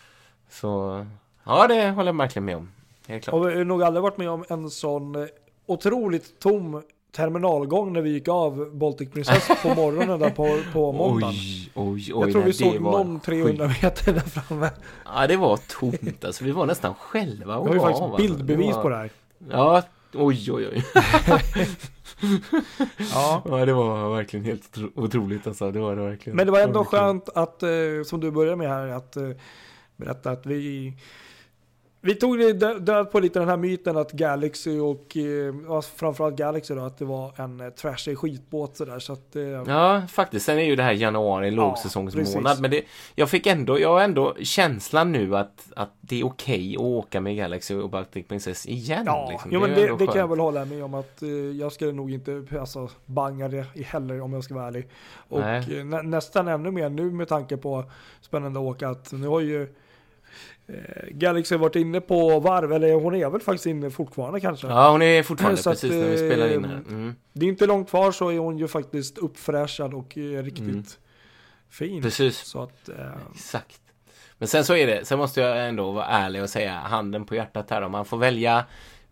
Så, 0.62 1.06
ja 1.44 1.68
det 1.68 1.89
håller 1.89 2.12
jag 2.12 2.18
verkligen 2.18 2.46
med 2.46 2.56
om. 2.58 2.72
Helt 3.08 3.24
klart. 3.24 3.34
Och 3.34 3.50
vi 3.50 3.56
har 3.58 3.63
nog 3.63 3.84
aldrig 3.84 4.04
varit 4.04 4.18
med 4.18 4.30
om 4.30 4.46
en 4.50 4.70
sån 4.70 5.16
eh, 5.16 5.26
otroligt 5.66 6.39
tom 6.39 6.82
terminalgång 7.16 7.94
när 7.94 8.02
vi 8.02 8.10
gick 8.10 8.28
av 8.28 8.78
Baltic 8.78 9.12
Princess 9.12 9.48
på 9.62 9.68
morgonen 9.76 10.20
där 10.20 10.30
på, 10.30 10.60
på 10.74 10.92
måndagen. 10.92 11.36
Oj, 11.36 11.72
oj, 11.76 12.13
oj. 12.13 12.22
Jag 12.22 12.32
tror 12.32 12.42
vi 12.44 12.54
såg 12.54 12.82
någon 12.82 13.20
300 13.20 13.68
meter 13.68 14.13
där 14.13 14.22
framme. 14.22 14.70
Ja, 15.06 15.28
det 15.28 15.38
var 15.38 15.58
tomt 15.80 16.26
alltså. 16.26 16.44
Vi 16.44 16.52
var 16.52 16.66
nästan 16.66 16.94
själva 16.96 17.58
och 17.58 17.68
har 17.68 17.74
ju 17.74 17.80
faktiskt 17.80 18.18
bildbevis 18.18 18.76
var... 18.76 18.82
på 18.82 18.89
det 18.89 18.96
här. 18.96 19.10
Ja, 19.52 19.82
oj, 20.13 20.52
oj, 20.52 20.68
oj. 20.68 20.84
Ja. 23.13 23.42
Ja, 23.46 23.66
det 23.66 23.74
var 23.74 24.16
verkligen 24.16 24.46
helt 24.46 24.78
otro- 24.78 24.92
otroligt 24.96 25.48
alltså. 25.48 25.72
Det 25.72 25.80
var 25.80 25.96
det 25.96 26.02
verkligen. 26.02 26.36
Men 26.38 26.46
det 26.46 26.52
var 26.52 26.60
ändå 26.60 26.86
skönt 26.86 27.30
att, 27.30 27.63
eh, 27.63 27.70
som 28.06 28.20
du 28.20 28.32
började 28.32 28.56
med 28.58 28.70
här, 28.70 28.88
att 28.88 29.16
eh, 29.18 29.30
berätta 30.04 30.32
att 30.32 30.46
vi 30.46 30.94
vi 32.06 32.16
tog 32.16 32.39
det 32.39 32.54
dö- 32.54 32.80
död 32.80 33.12
på 33.12 33.20
lite 33.20 33.39
den 33.39 33.50
här 33.50 33.58
myten 33.58 33.98
att 33.98 34.12
Galaxy 34.12 34.80
och 34.80 35.18
eh, 35.18 35.56
ja, 35.68 35.82
framförallt 35.82 36.36
Galaxy 36.36 36.76
då, 36.76 36.82
att 36.82 36.98
det 36.98 37.06
var 37.06 37.34
en 37.42 37.60
eh, 37.60 37.70
trashig 37.70 38.18
skitbåt 38.18 38.78
sådär. 38.78 39.00
Så 39.00 39.13
att, 39.13 39.36
eh, 39.36 39.44
Ja, 39.44 40.02
faktiskt. 40.10 40.46
Sen 40.46 40.58
är 40.60 40.63
ju 40.63 40.76
det 40.76 40.84
här 40.84 40.92
januari 40.92 41.50
Ja, 41.50 41.56
lågsäsongsmånad. 41.56 42.44
precis. 42.44 42.62
men 42.62 42.72
det, 42.72 42.82
jag 43.16 43.30
fick 43.30 43.48
ändå, 43.48 43.80
jag 43.80 43.89
har 43.89 44.02
ändå 44.02 44.36
känslan 44.42 45.12
nu 45.12 45.36
att, 45.38 45.68
att 45.76 45.94
det 46.02 46.20
är 46.20 46.26
okej 46.26 46.76
att 46.76 46.82
åka 46.82 47.22
med 47.22 47.38
Galaxy 47.38 47.76
och 47.76 47.89
Baltic 47.89 48.28
Princess 48.28 48.66
igen. 48.66 49.04
Ja, 49.06 49.28
liksom. 49.32 49.52
jo, 49.54 49.60
men 49.60 49.70
det, 49.70 49.82
ändå 49.84 49.96
det 49.96 50.08
kan 50.08 50.18
jag 50.18 50.28
väl 50.28 50.39
hålla 50.39 50.66
med 50.66 50.84
om 50.84 50.94
att 50.94 51.22
eh, 51.22 51.30
jag 51.30 51.72
skulle 51.72 51.92
nog 51.92 52.12
inte 52.12 52.44
alltså, 52.60 52.89
banga 53.06 53.48
det 53.48 53.66
heller 53.86 54.22
om 54.22 54.34
jag 54.34 54.44
ska 54.44 54.54
vara 54.56 54.68
ärlig. 54.68 54.88
Och 55.30 55.39
nä, 55.86 56.02
nästan 56.02 56.48
ännu 56.48 56.72
mer 56.72 56.89
nu 56.89 57.12
med 57.12 57.28
tanke 57.28 57.58
på 57.58 57.84
spännande 58.22 58.60
att 58.60 58.66
åka 58.66 58.89
att 58.89 59.12
nu 59.12 59.28
har 59.28 59.39
ju 59.39 59.68
eh, 60.67 60.76
Galaxy 61.12 61.58
varit 61.58 61.76
inne 61.76 62.02
på 62.02 62.39
varv, 62.39 62.73
eller 62.73 62.93
hon 62.93 63.15
är 63.15 63.30
väl 63.30 63.41
faktiskt 63.41 63.65
inne 63.65 63.89
fortfarande 63.89 64.39
kanske. 64.39 64.67
Ja, 64.67 64.91
hon 64.91 65.02
är 65.02 65.23
fortfarande 65.23 65.62
Så 65.62 65.69
att, 65.69 65.82
precis 65.82 65.91
när 65.91 66.08
vi 66.10 66.23
eh, 66.23 66.30
spelar 66.30 66.54
in 66.54 66.65
här. 66.65 66.76
Mm. 66.76 67.15
Det 67.34 67.45
är 67.45 67.49
inte 67.49 67.65
långt 67.65 67.89
kvar 67.89 68.12
så 68.12 68.30
är 68.32 68.39
hon 68.39 68.58
ju 68.58 68.67
faktiskt 68.67 69.17
uppfräschad 69.17 69.93
och 69.93 70.17
eh, 70.17 70.43
riktigt 70.43 70.67
Mm. 70.67 70.84
fin. 71.69 72.02
Precis. 72.02 72.38
Så 72.38 72.62
att, 72.63 72.89
eh, 72.89 72.95
Exakt. 73.34 73.80
Men 74.38 74.47
sen 74.47 74.65
så 74.65 74.76
är 74.76 74.88
det, 74.88 75.06
sen 75.06 75.17
måste 75.17 75.41
jag 75.41 75.67
ändå 75.67 75.91
vara 75.91 76.06
ärlig 76.06 76.41
och 76.43 76.49
säga 76.49 76.71
handen 76.73 77.26
på 77.26 77.36
hjärtat 77.36 77.69
här 77.69 77.82
om 77.82 77.91
man 77.91 78.06
får 78.06 78.17
välja 78.17 78.65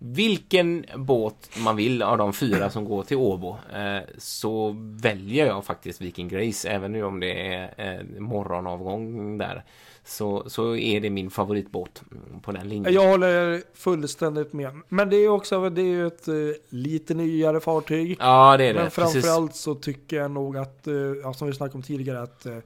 vilken 0.03 0.85
båt 0.95 1.49
man 1.63 1.75
vill 1.75 2.01
av 2.01 2.17
de 2.17 2.33
fyra 2.33 2.69
som 2.69 2.85
går 2.85 3.03
till 3.03 3.17
Åbo 3.17 3.57
eh, 3.73 3.99
så 4.17 4.75
väljer 4.77 5.45
jag 5.45 5.65
faktiskt 5.65 6.01
Viking 6.01 6.27
Grace 6.27 6.69
även 6.69 6.91
nu 6.91 7.03
om 7.03 7.19
det 7.19 7.53
är 7.53 7.73
eh, 7.77 8.19
morgonavgång 8.19 9.37
där 9.37 9.63
så, 10.03 10.49
så 10.49 10.75
är 10.75 11.01
det 11.01 11.09
min 11.09 11.29
favoritbåt 11.29 12.03
på 12.41 12.51
den 12.51 12.69
linjen. 12.69 12.93
jag 12.93 13.09
håller 13.09 13.61
fullständigt 13.73 14.53
med. 14.53 14.81
Men 14.87 15.09
det 15.09 15.15
är 15.15 15.29
också 15.29 15.69
det 15.69 15.81
är 15.81 16.05
ett 16.05 16.27
eh, 16.27 16.33
lite 16.69 17.13
nyare 17.13 17.59
fartyg. 17.59 18.17
Ja 18.19 18.57
det 18.57 18.63
är 18.63 18.73
det. 18.73 18.79
Men 18.79 18.91
Precis. 18.91 19.13
framförallt 19.13 19.55
så 19.55 19.75
tycker 19.75 20.17
jag 20.17 20.31
nog 20.31 20.57
att, 20.57 20.87
eh, 20.87 21.31
som 21.33 21.47
vi 21.47 21.53
snackade 21.53 21.77
om 21.77 21.83
tidigare, 21.83 22.21
att, 22.21 22.45
eh, 22.45 22.57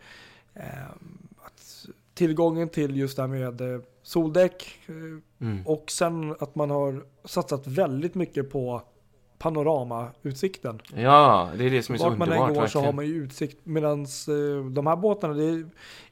att 1.38 1.86
tillgången 2.13 2.69
till 2.69 2.98
just 2.98 3.15
det 3.15 3.21
här 3.21 3.30
med 3.30 3.62
eh, 3.62 3.82
soldäck 4.06 4.80
eh, 4.88 4.94
Mm. 5.41 5.65
och 5.68 5.86
sen 5.91 6.36
att 6.39 6.56
man 6.56 6.70
har 6.70 7.04
satsat 7.26 7.68
väldigt 7.68 8.15
mycket 8.15 8.52
på 8.52 8.82
panoramautsikten. 9.38 10.80
Ja, 10.96 11.50
det 11.58 11.65
är 11.65 11.70
det 11.70 11.84
som 11.84 11.96
är 11.96 12.00
så 12.00 12.10
Vart 12.10 12.18
man 12.18 12.28
underbart. 12.30 12.50
än 12.50 12.56
går 12.56 12.68
så 12.68 12.80
har 12.82 12.94
man 12.94 13.06
ju 13.06 13.13
utsikt 13.24 13.58
medan 13.63 14.02
eh, 14.02 14.65
de 14.72 14.88
här 14.88 14.96
båtarna, 14.96 15.34
det 15.34 15.44
är, 15.44 15.65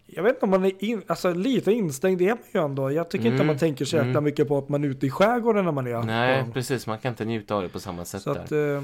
jag 0.06 0.24
vet 0.24 0.34
inte 0.36 0.46
om 0.46 0.50
man 0.50 0.66
är 0.66 0.84
in, 0.84 1.02
alltså 1.08 1.34
lite 1.34 1.72
instängd 1.72 2.22
är 2.22 2.28
man 2.30 2.38
ju 2.54 2.64
ändå. 2.66 2.92
Jag 2.92 3.10
tycker 3.10 3.26
inte 3.26 3.36
Mm, 3.36 3.48
man 3.48 3.58
tänker 3.58 3.86
så 3.86 3.96
jäkla 3.96 4.10
mm. 4.10 4.24
mycket 4.24 4.48
på 4.48 4.58
att 4.58 4.70
man 4.70 4.84
är 4.84 4.88
ute 4.88 5.06
i 5.06 5.10
skärgården 5.10 5.66
när 5.66 5.72
man 5.72 5.88
är. 5.88 6.04
Nej, 6.04 6.44
på- 6.46 6.52
precis. 6.52 6.88
Man 6.88 6.98
kan 7.00 7.10
inte 7.10 7.26
njuta 7.26 7.56
av 7.56 7.62
det 7.62 7.70
på 7.70 7.80
samma 7.80 8.06
sätt 8.06 8.22
så 8.22 8.34
där. 8.34 8.42
att, 8.44 8.52
eh, 8.52 8.84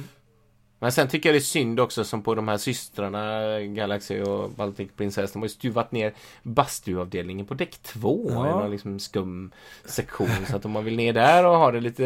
Men 0.79 0.91
sen 0.91 1.07
tycker 1.07 1.29
jag 1.29 1.33
det 1.33 1.37
är 1.37 1.41
synd 1.41 1.79
också 1.79 2.03
som 2.03 2.21
på 2.23 2.35
de 2.35 2.47
här 2.47 2.57
systrarna 2.57 3.41
Galaxy 3.61 4.21
och 4.21 4.49
Baltic 4.51 4.89
Princess. 4.97 5.31
De 5.31 5.39
har 5.39 5.45
ju 5.45 5.49
stuvat 5.49 5.91
ner 5.91 6.13
bastuavdelningen 6.43 7.45
på 7.45 7.53
däck 7.53 7.77
två 7.83 8.27
Ja. 8.33 8.47
i 8.47 8.51
någon 8.51 8.71
liksom 8.71 8.99
skum 8.99 9.51
sektion. 9.85 10.45
så 10.49 10.55
att 10.55 10.65
om 10.65 10.71
man 10.71 10.85
vill 10.85 10.95
ner 10.95 11.13
där 11.13 11.45
och 11.45 11.57
ha 11.57 11.71
det 11.71 11.79
lite 11.79 12.03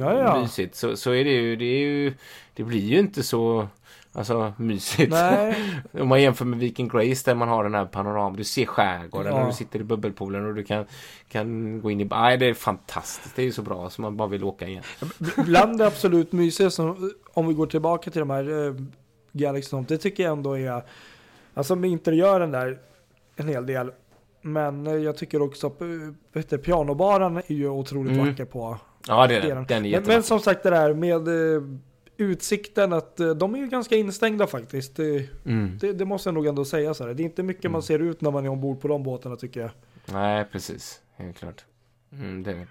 Ja, 0.00 0.18
ja. 0.18 0.40
mysigt 0.42 0.74
så, 0.76 0.96
så 0.96 1.10
är 1.14 1.24
det 1.24 1.30
ju, 1.30 1.56
det 1.56 1.64
är 1.64 1.78
ju 1.78 2.14
Det 2.54 2.62
blir 2.64 2.80
ju 2.80 2.98
inte 2.98 3.22
så 3.22 3.68
Alltså 4.12 4.52
mysigt. 4.56 5.14
Om 5.92 6.08
man 6.08 6.22
jämför 6.22 6.44
med 6.44 6.58
Viking 6.58 6.88
Grace 6.88 7.30
där 7.30 7.34
man 7.34 7.48
har 7.48 7.64
den 7.64 7.74
här 7.74 7.84
panoram. 7.86 8.36
Du 8.36 8.44
ser 8.44 8.66
skärgården 8.66 9.32
Ja. 9.34 9.40
och 9.40 9.46
du 9.46 9.52
sitter 9.52 9.80
i 9.80 9.84
bubbelpoolen 9.84 10.46
och 10.46 10.54
du 10.54 10.64
kan, 10.64 10.84
kan 11.28 11.80
gå 11.80 11.90
in 11.90 12.00
i... 12.00 12.04
Nej, 12.04 12.38
det 12.38 12.46
är 12.46 12.54
fantastiskt. 12.54 13.36
Det 13.36 13.42
är 13.42 13.46
ju 13.46 13.52
så 13.52 13.62
bra 13.62 13.90
så 13.90 14.02
man 14.02 14.16
bara 14.16 14.28
vill 14.28 14.44
åka 14.44 14.68
igen. 14.68 14.82
Bland 15.36 15.78
det 15.78 15.86
absolut 15.86 16.32
mysiga 16.32 16.70
som, 16.70 17.12
om 17.32 17.48
vi 17.48 17.54
går 17.54 17.66
tillbaka 17.66 18.10
till 18.10 18.20
de 18.20 18.30
här 18.30 18.66
eh, 18.66 18.74
Galaxy 19.32 19.76
det 19.88 19.98
tycker 19.98 20.22
jag 20.22 20.32
ändå 20.32 20.58
är, 20.58 20.82
alltså 21.54 21.76
med 21.76 21.90
interiören 21.90 22.50
där, 22.50 22.78
en 23.36 23.48
hel 23.48 23.66
del. 23.66 23.92
Men 24.42 24.86
eh, 24.86 24.94
jag 24.94 25.16
tycker 25.16 25.42
också 25.42 25.66
att 25.66 25.80
eh, 25.80 25.88
det, 26.48 26.58
pianobaren 26.58 27.36
är 27.36 27.52
ju 27.54 27.68
otroligt 27.68 28.12
Mm. 28.12 28.26
vacker 28.28 28.44
på. 28.44 28.78
Ja, 29.08 29.26
det 29.26 29.36
är 29.36 29.54
den. 29.68 29.84
är 29.86 29.90
Men, 29.90 30.02
men 30.06 30.22
som 30.22 30.40
sagt 30.40 30.62
det 30.62 30.70
där 30.70 30.94
med 30.94 31.28
eh, 31.28 31.62
utsikten 32.20 32.92
att 32.92 33.20
eh, 33.20 33.30
de 33.30 33.54
är 33.54 33.58
ju 33.58 33.66
ganska 33.66 33.96
instängda 33.96 34.46
faktiskt. 34.46 34.96
Det, 34.96 35.28
Mm. 35.46 35.78
det, 35.80 35.92
det 35.92 36.04
måste 36.04 36.28
jag 36.28 36.34
nog 36.34 36.46
ändå 36.46 36.64
säga 36.64 36.94
så 36.94 37.06
här. 37.06 37.14
Det 37.14 37.22
är 37.22 37.24
inte 37.24 37.42
mycket 37.42 37.64
man 37.64 37.70
Mm. 37.78 37.82
ser 37.82 37.98
ut 37.98 38.20
när 38.20 38.30
man 38.30 38.44
är 38.44 38.48
ombord 38.48 38.80
på 38.80 38.88
de 38.88 39.02
båtarna 39.02 39.36
tycker 39.36 39.60
jag. 39.60 39.70
Nej, 40.12 40.44
precis. 40.52 41.00
Helt 41.16 41.36
klart. 41.38 41.64
Mm, 42.12 42.42
det 42.42 42.50
är 42.50 42.54
det. 42.54 42.66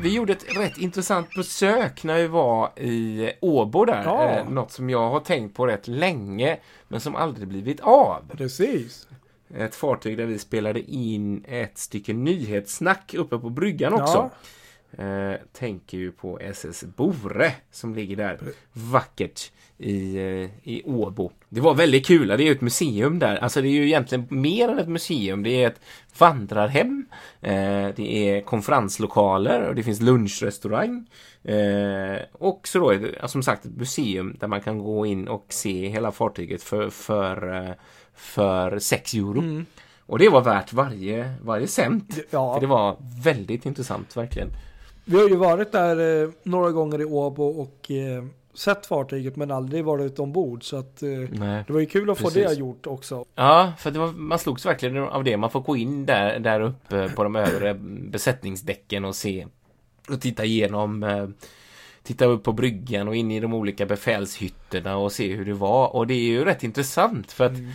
Vi 0.00 0.14
gjorde 0.14 0.32
ett 0.32 0.56
rätt 0.56 0.78
intressant 0.78 1.34
besök 1.34 2.04
när 2.04 2.16
vi 2.16 2.26
var 2.26 2.78
i 2.78 3.30
Åbo 3.40 3.84
där. 3.84 4.02
Ja. 4.04 4.28
Eh, 4.30 4.48
något 4.48 4.72
som 4.72 4.90
jag 4.90 5.10
har 5.10 5.20
tänkt 5.20 5.56
på 5.56 5.66
rätt 5.66 5.88
länge, 5.88 6.58
men 6.88 7.00
som 7.00 7.16
aldrig 7.16 7.48
blivit 7.48 7.80
av. 7.80 8.22
Precis. 8.36 9.08
Ett 9.56 9.74
fartyg 9.74 10.16
där 10.16 10.26
vi 10.26 10.38
spelade 10.38 10.80
in 10.80 11.44
ett 11.48 11.78
stycke 11.78 12.12
nyhetssnack 12.12 13.14
uppe 13.14 13.38
på 13.38 13.50
bryggan 13.50 13.92
också. 13.92 14.30
eh, 14.98 15.34
tänker 15.52 15.98
ju 15.98 16.12
på 16.12 16.38
SS 16.40 16.84
Bore 16.96 17.52
som 17.70 17.94
ligger 17.94 18.16
där 18.16 18.38
vackert 18.72 19.52
i, 19.78 20.16
eh, 20.16 20.50
i 20.68 20.82
Åbo. 20.84 21.30
Det 21.48 21.60
var 21.60 21.74
väldigt 21.74 22.06
kul, 22.06 22.28
det 22.28 22.34
är 22.34 22.38
ju 22.38 22.52
ett 22.52 22.60
museum 22.60 23.18
där. 23.18 23.36
Alltså 23.36 23.62
det 23.62 23.68
är 23.68 23.72
ju 23.72 23.86
egentligen 23.86 24.26
mer 24.30 24.68
än 24.68 24.78
ett 24.78 24.88
museum. 24.88 25.42
Det 25.42 25.62
är 25.62 25.66
ett 25.66 25.80
vandrarhem. 26.18 27.06
Eh, 27.40 27.88
det 27.96 28.28
är 28.28 28.40
konferenslokaler 28.40 29.68
och 29.68 29.74
det 29.74 29.82
finns 29.82 30.00
lunchrestaurang. 30.00 31.06
Eh, 31.44 32.18
och 32.32 32.68
så 32.68 32.78
då 32.78 32.90
är 32.90 32.98
det 32.98 33.28
som 33.28 33.42
sagt 33.42 33.64
ett 33.64 33.76
museum 33.76 34.36
där 34.40 34.48
man 34.48 34.60
kan 34.60 34.78
gå 34.78 35.06
in 35.06 35.28
och 35.28 35.46
se 35.48 35.88
hela 35.88 36.12
fartyget 36.12 36.62
för, 36.62 36.90
för, 36.90 37.66
eh, 37.68 37.74
för 38.22 38.78
6 38.78 39.14
euro. 39.14 39.38
Mm. 39.38 39.66
Och 40.06 40.18
det 40.18 40.28
var 40.28 40.40
värt 40.40 40.72
varje, 40.72 41.34
varje 41.42 41.66
cent. 41.66 42.18
Ja. 42.30 42.54
För 42.54 42.60
det 42.60 42.66
var 42.66 42.96
väldigt 43.24 43.66
intressant 43.66 44.16
verkligen. 44.16 44.48
Vi 45.04 45.16
har 45.20 45.28
ju 45.28 45.36
varit 45.36 45.72
där 45.72 46.22
eh, 46.22 46.30
några 46.42 46.70
gånger 46.70 47.00
i 47.00 47.04
Åbo 47.04 47.44
och 47.44 47.90
eh, 47.90 48.24
sett 48.54 48.86
fartyget 48.86 49.36
men 49.36 49.50
aldrig 49.50 49.84
varit 49.84 50.18
ombord. 50.18 50.64
Så 50.64 50.76
att 50.76 51.02
eh, 51.02 51.08
det 51.66 51.70
var 51.72 51.80
ju 51.80 51.86
kul 51.86 52.10
att 52.10 52.18
få 52.18 52.24
Precis. 52.24 52.46
det 52.46 52.54
gjort 52.54 52.86
också. 52.86 53.24
Ja, 53.34 53.72
för 53.78 53.90
det 53.90 53.98
var, 53.98 54.12
man 54.12 54.38
slogs 54.38 54.66
verkligen 54.66 54.98
av 54.98 55.24
det. 55.24 55.36
Man 55.36 55.50
får 55.50 55.60
gå 55.60 55.76
in 55.76 56.06
där, 56.06 56.38
där 56.38 56.60
uppe 56.60 57.08
på 57.08 57.24
de 57.24 57.36
övre 57.36 57.74
besättningsdäcken 58.10 59.04
och 59.04 59.14
se 59.14 59.46
och 60.08 60.20
titta 60.20 60.44
igenom 60.44 61.02
eh, 61.02 61.28
Titta 62.02 62.24
upp 62.24 62.42
på 62.42 62.52
bryggan 62.52 63.08
och 63.08 63.16
in 63.16 63.30
i 63.30 63.40
de 63.40 63.54
olika 63.54 63.86
befälshytterna 63.86 64.96
och 64.96 65.12
se 65.12 65.32
hur 65.34 65.44
det 65.44 65.52
var. 65.54 65.96
Och 65.96 66.06
det 66.06 66.14
är 66.14 66.20
ju 66.20 66.44
rätt 66.44 66.62
intressant 66.64 67.32
för 67.32 67.44
att 67.46 67.52
Mm. 67.52 67.70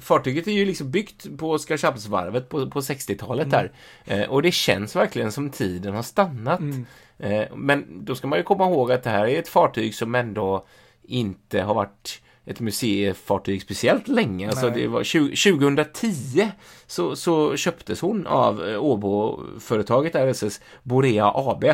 fartyget 0.00 0.46
är 0.46 0.52
ju 0.52 0.64
liksom 0.64 0.90
byggt 0.90 1.38
på 1.38 1.50
Oskarshamnsvarvet 1.50 2.48
på, 2.48 2.70
på 2.70 2.80
60-talet 2.80 3.50
där. 3.50 3.72
Eh, 4.04 4.22
och 4.30 4.42
det 4.42 4.52
känns 4.52 4.96
verkligen 4.96 5.32
som 5.32 5.50
tiden 5.50 5.94
har 5.94 6.02
stannat. 6.02 6.60
Mm. 6.60 6.86
Eh, 7.18 7.44
men 7.56 8.04
då 8.04 8.14
ska 8.14 8.26
man 8.26 8.38
ju 8.38 8.42
komma 8.42 8.64
ihåg 8.64 8.92
att 8.92 9.02
det 9.02 9.10
här 9.10 9.26
är 9.26 9.38
ett 9.38 9.48
fartyg 9.48 9.94
som 9.94 10.14
ändå 10.14 10.66
inte 11.02 11.62
har 11.62 11.74
varit 11.74 12.20
ett 12.46 12.60
museifartyg 12.60 13.62
speciellt 13.62 14.08
länge. 14.08 14.48
Alltså 14.48 14.70
det 14.70 14.86
var 14.86 15.04
20, 15.04 15.36
2010 15.36 16.48
så, 16.86 17.16
så 17.16 17.56
köptes 17.56 18.00
hon 18.00 18.26
av 18.26 18.68
eh, 18.68 18.84
Åbo-företaget 18.84 20.14
RSS 20.14 20.60
Borea 20.82 21.32
AB. 21.34 21.64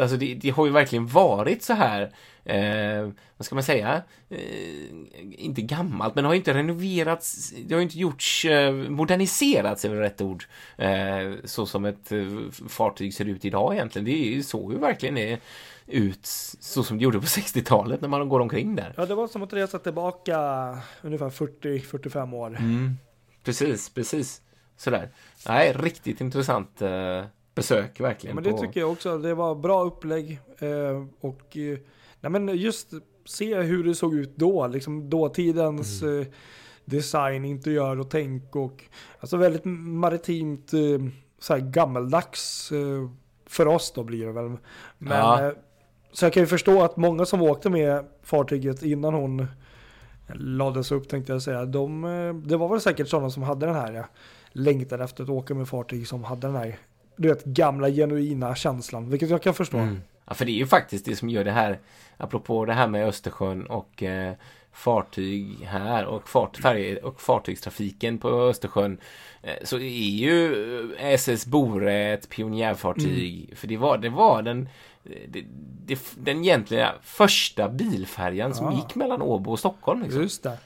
Alltså 0.00 0.16
det, 0.16 0.34
det 0.34 0.50
har 0.50 0.66
ju 0.66 0.72
verkligen 0.72 1.06
varit 1.06 1.62
så 1.62 1.72
här 1.72 2.12
Eh, 2.44 3.08
vad 3.36 3.46
ska 3.46 3.54
man 3.54 3.64
säga? 3.64 4.02
Eh, 4.28 4.38
inte 5.38 5.62
gammalt, 5.62 6.14
men 6.14 6.24
det 6.24 6.28
har 6.28 6.34
ju 6.34 6.38
inte 6.38 6.54
renoverats. 6.54 7.52
Det 7.66 7.74
har 7.74 7.80
ju 7.80 7.84
inte 7.84 7.98
gjorts, 7.98 8.44
eh, 8.44 8.72
moderniserats 8.72 9.84
är 9.84 9.88
väl 9.88 9.98
rätt 9.98 10.20
ord. 10.20 10.44
Eh, 10.76 11.32
så 11.44 11.66
som 11.66 11.84
ett 11.84 12.12
eh, 12.12 12.26
fartyg 12.68 13.14
ser 13.14 13.24
ut 13.24 13.44
idag 13.44 13.74
egentligen. 13.74 14.04
Det 14.04 14.10
är 14.12 14.34
ju 14.34 14.42
så 14.42 14.72
ju 14.72 14.78
verkligen 14.78 15.16
är 15.16 15.38
ut 15.86 16.26
så 16.60 16.82
som 16.82 16.98
det 16.98 17.04
gjorde 17.04 17.20
på 17.20 17.26
60-talet 17.26 18.00
när 18.00 18.08
man 18.08 18.28
går 18.28 18.40
omkring 18.40 18.76
där. 18.76 18.94
Ja, 18.96 19.06
det 19.06 19.14
var 19.14 19.28
som 19.28 19.42
att 19.42 19.52
resa 19.52 19.78
tillbaka 19.78 20.38
ungefär 21.02 21.30
40-45 21.30 22.34
år. 22.34 22.46
Mm. 22.46 22.96
Precis, 23.44 23.90
precis. 23.90 24.42
Sådär. 24.76 25.08
Nej, 25.48 25.72
riktigt 25.72 26.20
intressant 26.20 26.82
eh, 26.82 27.24
besök 27.60 28.00
verkligen. 28.00 28.36
Ja, 28.36 28.40
men 28.42 28.44
det 28.44 28.56
på... 28.58 28.66
tycker 28.66 28.80
jag 28.80 28.92
också. 28.92 29.18
Det 29.18 29.34
var 29.34 29.54
bra 29.54 29.84
upplägg 29.84 30.40
eh, 30.58 31.04
och 31.20 31.56
eh, 31.56 31.78
nej, 32.20 32.30
men 32.32 32.48
just 32.48 32.88
se 33.24 33.54
hur 33.60 33.84
det 33.84 33.94
såg 33.94 34.14
ut 34.14 34.36
då, 34.36 34.66
liksom 34.66 35.10
dåtidens 35.10 36.02
Mm. 36.02 36.20
eh, 36.20 36.26
design, 36.84 37.44
interiör 37.44 38.00
och 38.00 38.10
tänk 38.10 38.56
och 38.56 38.84
alltså 39.20 39.36
väldigt 39.36 39.64
maritimt, 39.64 40.72
eh, 40.72 40.80
så 41.38 41.52
här 41.52 41.60
gammeldags 41.60 42.72
eh, 42.72 43.10
för 43.46 43.66
oss 43.66 43.92
då 43.92 44.02
blir 44.04 44.26
det 44.26 44.32
väl. 44.32 44.56
Men 44.98 45.18
Ja. 45.18 45.46
eh, 45.46 45.52
så 46.12 46.24
jag 46.24 46.32
kan 46.32 46.42
ju 46.42 46.46
förstå 46.46 46.82
att 46.82 46.96
många 46.96 47.24
som 47.26 47.42
åkte 47.42 47.70
med 47.70 48.04
fartyget 48.22 48.82
innan 48.82 49.14
hon 49.14 49.46
lades 50.34 50.92
upp 50.92 51.08
tänkte 51.08 51.32
jag 51.32 51.42
säga, 51.42 51.64
de, 51.64 52.04
eh, 52.04 52.34
det 52.34 52.56
var 52.56 52.68
väl 52.68 52.80
säkert 52.80 53.08
sådana 53.08 53.30
som 53.30 53.42
hade 53.42 53.66
den 53.66 53.74
här 53.74 54.06
längtan 54.52 55.00
efter 55.00 55.22
att 55.24 55.30
åka 55.30 55.54
med 55.54 55.68
fartyg 55.68 56.08
som 56.08 56.24
hade 56.24 56.46
den 56.46 56.56
här 56.56 56.78
du 57.20 57.28
vet, 57.28 57.44
gamla 57.44 57.90
genuina 57.90 58.54
känslan, 58.54 59.10
vilket 59.10 59.30
jag 59.30 59.42
kan 59.42 59.54
förstå. 59.54 59.76
Mm. 59.76 60.00
Ja, 60.24 60.34
för 60.34 60.44
det 60.44 60.50
är 60.50 60.54
ju 60.54 60.66
faktiskt 60.66 61.04
det 61.04 61.16
som 61.16 61.28
gör 61.28 61.44
det 61.44 61.50
här, 61.50 61.78
apropå 62.16 62.64
det 62.64 62.72
här 62.72 62.88
med 62.88 63.08
Östersjön 63.08 63.66
och 63.66 64.02
eh, 64.02 64.32
fartyg 64.72 65.64
här 65.64 66.04
och, 66.06 66.28
fart, 66.28 66.56
färje, 66.56 66.96
och 66.96 67.20
fartygstrafiken 67.20 68.18
på 68.18 68.28
Östersjön 68.28 68.98
eh, 69.42 69.54
så 69.64 69.76
är 69.76 70.10
ju 70.10 70.54
eh, 70.98 71.06
SS 71.06 71.46
Bore 71.46 72.12
ett 72.12 72.28
pionjärfartyg. 72.28 73.52
För 73.56 73.66
det 73.66 73.76
var, 73.76 73.98
det 73.98 74.08
var 74.08 74.42
den, 74.42 74.68
det, 75.02 75.44
det, 75.86 75.98
den 76.14 76.44
egentliga 76.44 76.94
första 77.02 77.68
bilfärjan 77.68 78.54
som 78.54 78.72
gick 78.72 78.94
mellan 78.94 79.22
Åbo 79.22 79.52
och 79.52 79.58
Stockholm. 79.58 80.02
Liksom. 80.02 80.22
Just 80.22 80.42
det. 80.42 80.58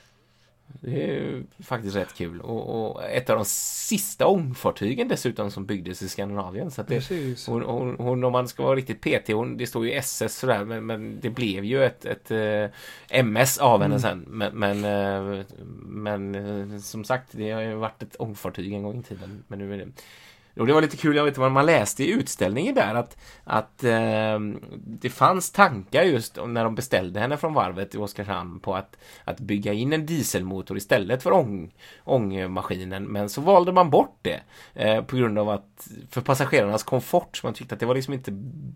Det 0.66 1.16
är 1.16 1.42
faktiskt 1.62 1.96
rätt 1.96 2.14
kul. 2.14 2.40
Och, 2.40 2.92
och 2.94 3.04
ett 3.04 3.30
av 3.30 3.36
de 3.36 3.44
sista 3.44 4.26
ångfartygen 4.26 5.08
dessutom 5.08 5.50
som 5.50 5.66
byggdes 5.66 6.02
i 6.02 6.08
Skandinavien. 6.08 6.70
Så 6.70 6.80
att 6.80 6.88
det, 6.88 6.94
hon, 7.46 7.62
hon, 7.62 7.96
hon, 7.98 8.24
om 8.24 8.32
man 8.32 8.48
ska 8.48 8.62
vara 8.62 8.76
riktigt 8.76 9.00
petig, 9.00 9.34
hon, 9.34 9.56
det 9.56 9.66
står 9.66 9.86
ju 9.86 9.92
SS 9.92 10.38
sådär, 10.38 10.64
men, 10.64 10.86
men 10.86 11.20
det 11.20 11.30
blev 11.30 11.64
ju 11.64 11.84
ett, 11.84 12.04
ett 12.04 12.30
eh, 12.30 12.66
MS 13.20 13.58
av 13.58 13.82
henne 13.82 13.94
Mm. 13.94 14.00
sen. 14.00 14.24
Men, 14.28 14.58
men, 14.58 14.84
eh, 14.84 15.44
men 15.86 16.34
eh, 16.34 16.78
som 16.78 17.04
sagt, 17.04 17.28
det 17.30 17.50
har 17.50 17.60
ju 17.60 17.74
varit 17.74 18.02
ett 18.02 18.16
ångfartyg 18.18 18.72
en 18.72 18.82
gång 18.82 19.00
i 19.00 19.02
tiden. 19.02 19.44
Men 19.48 19.58
nu 19.58 19.74
är 19.74 19.78
det... 19.78 19.88
Och 20.56 20.66
det 20.66 20.72
var 20.72 20.82
lite 20.82 20.96
kul, 20.96 21.16
jag 21.16 21.24
vet 21.24 21.30
inte 21.30 21.40
vad 21.40 21.52
man 21.52 21.66
läste 21.66 22.04
i 22.04 22.10
utställningen 22.10 22.74
där 22.74 22.94
att, 22.94 23.16
att 23.44 23.84
eh, 23.84 24.38
det 24.86 25.10
fanns 25.10 25.50
tankar 25.50 26.02
just 26.02 26.38
när 26.46 26.64
de 26.64 26.74
beställde 26.74 27.20
henne 27.20 27.36
från 27.36 27.54
varvet 27.54 27.94
i 27.94 27.98
Oskarshamn 27.98 28.60
på 28.60 28.74
att, 28.74 28.96
att 29.24 29.40
bygga 29.40 29.72
in 29.72 29.92
en 29.92 30.06
dieselmotor 30.06 30.76
istället 30.76 31.22
för 31.22 31.32
ång, 31.32 31.74
ångmaskinen. 32.04 33.04
Men 33.04 33.28
så 33.28 33.40
valde 33.40 33.72
man 33.72 33.90
bort 33.90 34.18
det 34.22 34.40
eh, 34.74 35.04
på 35.04 35.16
grund 35.16 35.38
av 35.38 35.48
att 35.48 35.88
för 36.10 36.20
passagerarnas 36.20 36.82
komfort. 36.82 37.36
Så 37.36 37.46
man 37.46 37.54
tyckte 37.54 37.74
att 37.74 37.80
det 37.80 37.86
var 37.86 37.94
liksom 37.94 38.14
inte 38.14 38.30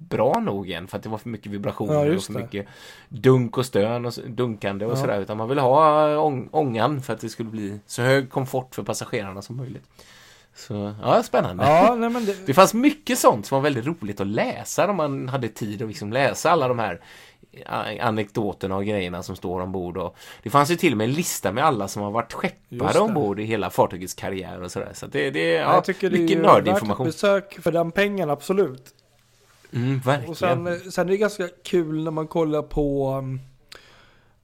bra 0.09 0.41
nog 0.41 0.69
igen 0.69 0.87
för 0.87 0.97
att 0.97 1.03
det 1.03 1.09
var 1.09 1.19
för 1.19 1.29
mycket 1.29 1.53
vibrationer 1.53 2.07
Ja, 2.07 2.17
och 2.17 2.23
för 2.23 2.33
det. 2.33 2.39
mycket 2.41 2.67
dunk 3.09 3.59
och 3.59 3.67
stön 3.67 4.07
och 4.07 4.13
dunkande 4.27 4.87
och 4.87 4.93
Ja. 4.93 4.97
sådär. 4.97 5.21
Utan 5.21 5.37
man 5.37 5.49
ville 5.49 5.61
ha 5.61 6.19
ång, 6.19 6.49
ångan 6.53 7.03
för 7.03 7.13
att 7.13 7.21
det 7.21 7.29
skulle 7.29 7.51
bli 7.51 7.81
så 7.87 8.03
hög 8.03 8.31
komfort 8.31 8.75
för 8.75 8.83
passagerarna 8.83 9.43
som 9.43 9.57
möjligt. 9.57 9.85
Så 10.59 10.95
ja, 11.03 11.23
spännande. 11.23 11.65
Ja, 11.65 11.95
nej 11.95 12.11
men 12.11 12.25
det, 12.25 12.47
Det 12.47 12.55
fanns 12.55 12.75
mycket 12.75 13.19
sånt 13.19 13.47
som 13.47 13.57
var 13.57 13.63
väldigt 13.63 13.87
roligt 13.87 14.21
att 14.21 14.27
läsa 14.27 14.91
om 14.91 14.97
man 14.97 15.29
hade 15.29 15.49
tid 15.49 15.83
att 15.83 15.89
liksom 15.89 16.13
läsa 16.13 16.51
alla 16.51 16.69
de 16.69 16.79
här 16.79 17.01
anekdoterna 18.01 18.77
och 18.77 18.85
grejerna 18.85 19.23
som 19.23 19.37
står 19.37 19.61
ombord. 19.61 19.97
Och 19.97 20.17
det 20.43 20.51
fanns 20.51 20.71
ju 20.71 20.77
till 20.77 20.93
och 20.93 20.97
med 20.97 21.05
en 21.05 21.15
lista 21.15 21.53
med 21.53 21.65
alla 21.65 21.89
som 21.89 22.03
har 22.03 22.11
varit 22.11 22.33
skeppare 22.33 22.93
det. 22.93 22.99
ombord 22.99 23.41
i 23.41 23.45
hela 23.45 23.71
fartygets 23.71 24.15
karriär 24.15 24.63
och 24.63 24.71
sådär. 24.71 24.91
Så 24.95 25.07
det, 25.07 25.31
det 25.31 25.57
är 25.57 25.61
ja, 25.61 25.69
ja, 25.69 25.75
jag 25.75 25.85
tycker 25.85 26.11
det 26.11 26.17
är 26.17 26.21
mycket 26.21 26.37
ju 26.37 26.43
värt 26.43 26.51
ett 26.51 26.65
nördinformation. 26.65 27.07
besök 27.07 27.59
för 27.63 27.73
den 27.73 27.91
pengen, 27.91 28.31
absolut. 28.31 28.95
Mm, 29.73 29.99
verkligen. 29.99 30.31
Och 30.31 30.39
sen, 30.39 30.93
sen 30.93 31.07
är 31.07 31.11
det 31.11 31.17
ganska 31.17 31.49
kul 31.65 32.05
när 32.05 32.11
man 32.11 32.27
kollar 32.27 32.63
på, 32.63 33.15
um, 33.19 33.41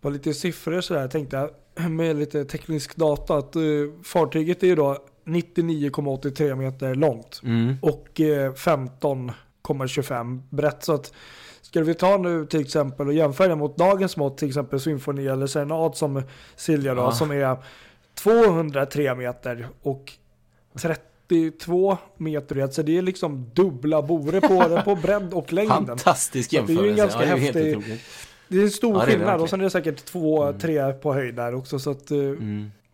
på 0.01 0.11
lite 0.11 0.35
siffror 0.35 0.81
sådär, 0.81 1.01
jag 1.01 1.11
tänkte 1.11 1.51
med 1.91 2.17
lite 2.17 2.45
teknisk 2.45 2.97
data 2.97 3.37
att 3.37 3.57
uh, 3.57 3.93
fartyget 4.03 4.63
är 4.63 4.67
ju 4.67 4.75
då 4.75 4.99
99,83 5.25 6.55
meter 6.55 6.95
långt 6.95 7.41
Mm. 7.45 7.77
och 7.83 8.21
eh, 8.21 8.53
15,25 8.53 10.43
brett. 10.51 10.85
Så 10.85 10.93
att 10.95 11.13
skulle 11.63 11.85
vi 11.85 11.95
ta 11.95 12.17
nu 12.17 12.47
till 12.47 12.61
exempel 12.61 13.07
och 13.07 13.13
jämföra 13.15 13.57
mot 13.57 13.77
dagens 13.77 14.17
mått, 14.17 14.39
till 14.39 14.49
exempel 14.49 14.81
symfoni 14.81 15.27
eller 15.27 15.47
serenad 15.47 15.97
som 15.97 16.23
Silja 16.57 16.95
då, 16.95 17.03
Ja. 17.03 17.13
som 17.13 17.31
är 17.31 17.57
203 18.15 19.15
meter 19.15 19.69
och 19.83 20.13
32 20.79 21.99
meter 22.17 22.55
brett. 22.55 22.75
Så 22.75 22.83
det 22.83 22.99
är 22.99 23.03
liksom 23.03 23.51
dubbla 23.55 24.03
bore 24.03 24.41
på 24.41 24.81
på 24.85 24.95
bredd 24.97 25.33
och 25.35 25.53
längden. 25.53 25.87
Fantastisk 25.87 26.51
Så 26.51 26.63
det 26.63 26.73
är 26.73 26.83
ju 26.85 26.91
en 26.91 26.97
jämförelse. 26.97 27.19
ganska 27.19 27.29
ja, 27.29 27.53
det 27.53 27.71
är 27.71 27.75
häftig-. 27.75 28.01
Det 28.49 28.59
är 28.59 28.63
en 28.63 28.71
stor 28.71 28.91
Ja, 28.93 28.99
det 28.99 29.03
är 29.03 29.07
det 29.07 29.13
skillnad 29.13 29.41
och 29.41 29.49
sen 29.51 29.61
är 29.61 29.65
det 29.65 29.71
säkert 29.71 30.05
två, 30.05 30.43
Mm. 30.43 30.59
tre 30.59 30.93
på 30.93 31.15
höjd 31.15 31.35
där 31.35 31.55
också. 31.55 31.79
Så 31.79 31.91
att 31.91 32.11
eh, 32.11 32.19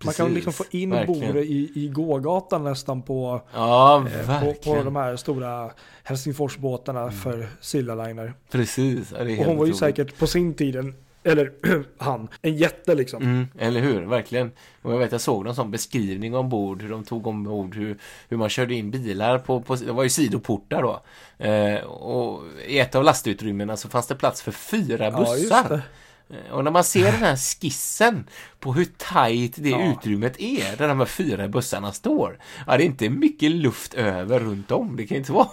Mm, 0.03 0.07
man 0.07 0.15
kan 0.15 0.35
liksom 0.35 0.53
få 0.53 0.65
in 0.71 0.91
Verkligen. 0.91 1.33
bore 1.33 1.41
i, 1.45 1.73
i 1.75 1.89
gågatan 1.89 2.65
nästan 2.65 3.03
på 3.03 3.41
Ja, 3.55 4.07
Eh, 4.29 4.45
på, 4.45 4.55
på 4.55 4.83
de 4.85 4.97
här 4.97 5.17
stora 5.17 5.71
Helsingforsbåtarna 6.05 7.11
för 7.11 7.49
Silla 7.61 7.95
Liner. 8.07 8.35
Precis. 8.51 9.13
Ja, 9.19 9.25
det 9.25 9.33
är 9.33 9.39
Och 9.41 9.45
hon 9.45 9.57
var 9.57 9.67
ju 9.67 9.75
säkert 9.75 10.19
på 10.19 10.27
sin 10.27 10.55
tid, 10.55 10.77
en, 10.77 10.95
eller 11.25 11.53
han, 11.99 12.29
en 12.43 12.57
jätte 12.57 12.95
liksom. 12.95 13.23
Mm, 13.23 13.47
eller 13.59 13.81
hur, 13.81 14.01
verkligen. 14.03 14.51
Och 14.83 14.93
jag 14.93 14.99
vet, 14.99 15.13
jag 15.13 15.21
såg 15.21 15.45
någon 15.45 15.55
sån 15.55 15.71
beskrivning 15.71 16.35
ombord, 16.35 16.83
hur 16.83 16.91
de 16.91 17.05
tog 17.05 17.27
ombord, 17.27 17.75
hur, 17.75 17.99
hur 18.29 18.37
man 18.37 18.49
körde 18.49 18.75
in 18.75 18.91
bilar 18.91 19.39
på, 19.39 19.61
på 19.61 19.75
det 19.75 19.93
var 19.93 20.03
ju 20.03 20.09
sidoportar 20.11 20.83
då. 20.83 21.01
Eh, 21.47 21.81
och 21.85 22.43
i 22.67 22.79
ett 22.79 22.95
av 22.95 23.05
lastutrymmena 23.05 23.77
så 23.77 23.89
fanns 23.89 24.07
det 24.07 24.15
plats 24.15 24.43
för 24.43 24.53
fyra 24.53 25.05
Ja, 25.05 25.11
bussar. 25.11 25.69
det. 25.69 25.83
Eh, 26.31 26.53
Och 26.53 26.65
när 26.65 26.71
man 26.71 26.85
ser 26.85 27.05
den 27.05 27.23
här 27.23 27.37
skissen 27.37 28.27
på 28.61 28.73
hur 28.73 28.87
tajt 28.97 29.53
det 29.57 29.71
Ja. 29.71 29.93
utrymmet 29.93 30.41
är 30.41 30.77
där 30.77 30.89
de 30.89 30.99
här 30.99 31.07
fyra 31.07 31.49
bussarna 31.49 31.93
står. 31.93 32.39
Ja, 32.67 32.77
det 32.77 32.83
är 32.83 32.87
inte 32.87 33.09
mycket 33.11 33.51
luft 33.51 33.95
över 33.95 34.41
runt 34.41 34.71
om. 34.71 34.97
Det 34.97 35.07
kan 35.07 35.17
inte 35.17 35.33
vara. 35.41 35.49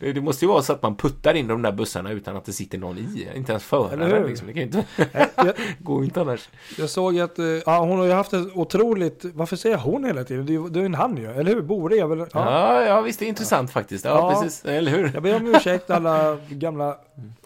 Det 0.00 0.12
det 0.12 0.20
måste 0.20 0.44
ju 0.44 0.48
vara 0.48 0.62
så 0.62 0.72
att 0.72 0.82
man 0.82 0.96
puttar 0.96 1.34
in 1.34 1.46
de 1.48 1.62
där 1.62 1.72
bussarna 1.72 2.10
utan 2.10 2.36
att 2.36 2.44
det 2.44 2.52
sitter 2.52 2.78
någon 2.78 2.98
i. 2.98 3.28
Inte 3.36 3.52
ens 3.52 3.64
föraren 3.64 4.26
liksom. 4.26 4.46
Det 4.46 4.52
kan 4.52 4.62
inte 4.62 4.84
jag, 5.36 5.52
gå 5.78 6.04
inte 6.04 6.20
annars. 6.20 6.48
jag 6.78 6.90
såg 6.90 7.18
att 7.20 7.38
eh, 7.38 7.44
ja, 7.46 7.78
hon 7.78 7.98
har 7.98 8.06
ju 8.06 8.12
haft 8.12 8.32
ett 8.32 8.46
otroligt, 8.56 9.24
varför 9.34 9.56
säger 9.56 9.76
jag 9.76 9.82
hon 9.82 10.04
hela 10.04 10.24
tiden? 10.24 10.46
Det 10.46 10.52
är 10.52 10.54
ju 10.54 10.68
det 10.68 10.80
är 10.80 10.84
en 10.84 10.94
han 10.94 11.16
ju, 11.16 11.26
eller 11.26 11.54
hur? 11.54 11.62
Borde 11.62 11.96
är 11.98 12.06
väl? 12.06 12.18
Ja. 12.18 12.26
Ja, 12.32 12.84
ja 12.84 13.00
visst, 13.00 13.18
det 13.18 13.24
är 13.24 13.28
intressant 13.28 13.70
faktiskt. 13.70 14.04
Ja, 14.04 14.10
Ja. 14.34 14.40
precis. 14.42 14.64
Eller 14.64 14.90
hur? 14.90 15.10
Jag 15.14 15.22
ber 15.22 15.36
om 15.36 15.54
ursäkt 15.54 15.90
alla 15.90 16.36
gamla 16.48 16.96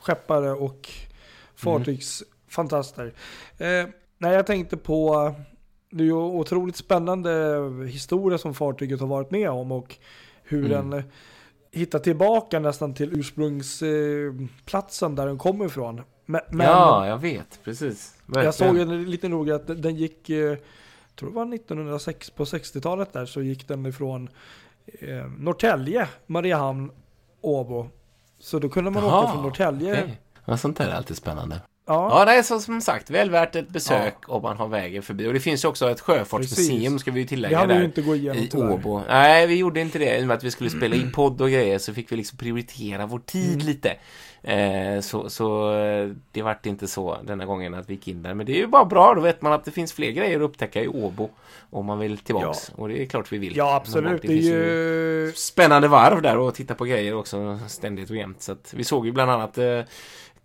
skeppare 0.01 0.51
och 0.53 0.89
fartygsfantaster. 2.51 3.13
Eh, 3.59 3.89
nej, 4.19 4.33
jag 4.35 4.47
tänkte 4.47 4.77
på, 4.77 5.35
det 5.91 6.03
är 6.03 6.07
ju 6.07 6.13
otroligt 6.13 6.77
spännande 6.77 7.59
historia 7.89 8.39
som 8.39 8.55
fartyget 8.55 9.01
har 9.01 9.07
varit 9.07 9.31
med 9.31 9.51
om 9.51 9.73
och 9.73 9.97
hur 10.45 10.73
Mm. 10.73 10.91
den 10.91 11.03
hittar 11.73 11.99
tillbaka 11.99 12.59
nästan 12.59 12.95
till 12.95 13.13
ursprungsplatsen 13.21 14.49
platsen 14.65 15.15
där 15.15 15.27
den 15.27 15.39
kommer 15.39 15.67
ifrån. 15.67 16.03
Men, 16.27 16.41
Ja, 16.53 17.07
jag 17.07 17.19
vet. 17.19 17.61
Precis. 17.65 18.15
jag 18.27 18.35
Verkligen. 18.35 18.53
såg 18.53 18.79
en 18.79 19.11
lite 19.11 19.29
noga 19.29 19.55
att 19.55 19.67
den 19.83 19.97
gick, 19.97 20.31
eh, 20.31 20.37
jag 20.39 20.59
tror 21.17 21.29
det 21.31 21.37
var 21.37 21.45
1906 21.55 22.31
på 22.31 22.45
60-talet 22.45 23.13
där 23.13 23.27
så 23.27 23.43
gick 23.43 23.69
den 23.69 23.87
ifrån 23.87 24.29
eh, 24.87 25.27
Norrtälje, 25.39 26.09
Mariehamn, 26.27 26.91
Åbo. 27.41 27.89
Så 28.39 28.59
då 28.59 28.69
kunde 28.69 28.91
man 28.91 29.03
Jaha, 29.05 29.23
åka 29.23 29.33
från 29.33 29.43
Norrtälje. 29.43 29.93
Okej. 30.03 30.21
Ja, 30.45 30.57
sånt 30.57 30.77
där 30.79 30.89
är 30.89 30.93
alltid 30.95 31.17
spännande. 31.17 31.61
Ja, 31.91 32.19
Ja, 32.19 32.25
det 32.25 32.33
är 32.33 32.43
så 32.43 32.61
som 32.61 32.81
sagt 32.81 33.11
väl 33.11 33.31
värt 33.31 33.57
ett 33.57 33.69
besök 33.69 34.15
om 34.27 34.43
man 34.43 34.57
har 34.57 34.69
vägen 34.69 35.03
förbi. 35.03 35.27
Och 35.29 35.33
det 35.33 35.41
finns 35.41 35.65
ju 35.65 35.69
också 35.69 35.91
ett 35.91 36.01
sjöfartsmuseum, 36.01 36.83
Precis. 36.83 37.01
ska 37.01 37.11
vi 37.11 37.21
ju 37.21 37.27
tillägga 37.27 37.67
vi 37.67 37.73
ju 37.73 37.79
där. 37.79 37.85
inte 37.85 38.03
gå 38.03 38.17
igenom 38.17 38.43
I 38.43 38.49
tyvärr. 38.49 38.73
Åbo. 38.73 39.03
Nej, 39.09 39.47
vi 39.47 39.55
gjorde 39.57 39.81
inte 39.81 39.99
det. 39.99 40.19
I 40.19 40.23
och 40.23 40.27
med 40.27 40.37
att 40.37 40.45
vi 40.45 40.51
skulle 40.51 40.71
spela 40.71 40.97
in 40.97 41.13
podd 41.13 41.41
och 41.41 41.51
grejer 41.51 41.79
så 41.79 41.95
fick 41.95 42.13
vi 42.13 42.17
liksom 42.17 42.39
prioritera 42.39 43.07
vår 43.07 43.19
tid 43.19 43.55
Mm. 43.55 43.67
lite. 43.67 43.97
Eh, 44.43 45.01
så, 45.01 45.31
så 45.31 45.75
eh, 45.75 46.09
det 46.33 46.43
vart 46.43 46.67
inte 46.67 46.87
så 46.89 47.19
denna 47.25 47.47
gången 47.47 47.75
att 47.75 47.91
vi 47.91 47.95
gick 47.95 48.09
in 48.09 48.23
där. 48.23 48.35
Men 48.35 48.47
det 48.47 48.53
är 48.53 48.57
ju 48.57 48.67
bara 48.67 48.85
bra, 48.85 49.15
då 49.15 49.21
vet 49.21 49.43
man 49.43 49.53
att 49.53 49.65
det 49.65 49.71
finns 49.71 49.93
fler 49.93 50.11
grejer 50.11 50.37
att 50.37 50.43
upptäcka 50.43 50.83
i 50.83 50.89
Åbo. 50.89 51.29
Om 51.71 51.87
man 51.87 51.99
vill 51.99 52.19
tillbaks. 52.19 52.69
Och 52.77 52.89
det 52.89 53.03
är 53.03 53.07
klart 53.07 53.33
vi 53.33 53.39
vill. 53.39 53.57
Ja, 53.57 53.75
absolut. 53.75 54.23
Det 54.23 54.29
är 54.29 54.33
finns 54.33 54.47
ju... 54.47 55.33
spännande 55.37 55.89
varv 55.89 56.23
där 56.23 56.39
och 56.39 56.55
titta 56.55 56.75
på 56.75 56.85
grejer 56.85 57.15
också 57.15 57.59
ständigt 57.69 58.11
och 58.11 58.17
jämt. 58.17 58.43
Så 58.43 58.53
att 58.53 58.75
vi 58.77 58.85
såg 58.85 59.07
ju 59.07 59.13
bland 59.13 59.31
annat 59.31 59.59
eh, 59.59 59.81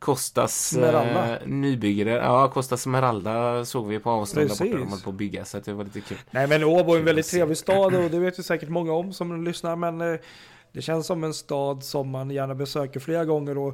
Costas 0.05 0.73
eh, 0.73 0.77
Smeralda. 0.79 1.39
nybygge. 1.45 2.09
Ja, 2.11 2.47
Costa 2.53 2.77
Smeralda 2.77 3.65
såg 3.65 3.87
vi 3.87 3.99
på 3.99 4.09
avstånd 4.09 4.47
där 4.47 4.55
borta. 4.55 4.63
De 4.77 4.89
höll 4.91 4.99
på 5.01 5.09
att 5.09 5.15
bygga 5.15 5.45
så 5.45 5.59
det 5.59 5.73
var 5.73 5.83
lite 5.83 6.01
kul. 6.01 6.17
Nej 6.31 6.47
men 6.47 6.63
Åbo 6.63 6.93
är 6.93 6.99
en 6.99 7.05
väldigt 7.05 7.29
trevlig 7.29 7.57
stad 7.57 7.95
och 7.95 8.09
det 8.11 8.19
vet 8.19 8.39
ju 8.39 8.43
säkert 8.43 8.69
många 8.69 8.93
om 8.93 9.13
som 9.13 9.43
lyssnar. 9.45 9.75
Men 9.75 10.01
eh, 10.01 10.19
det 10.71 10.81
känns 10.81 11.05
som 11.07 11.23
en 11.23 11.33
stad 11.33 11.83
som 11.83 12.09
man 12.09 12.29
gärna 12.31 12.55
besöker 12.55 12.99
flera 12.99 13.25
gånger. 13.25 13.57
Och, 13.57 13.69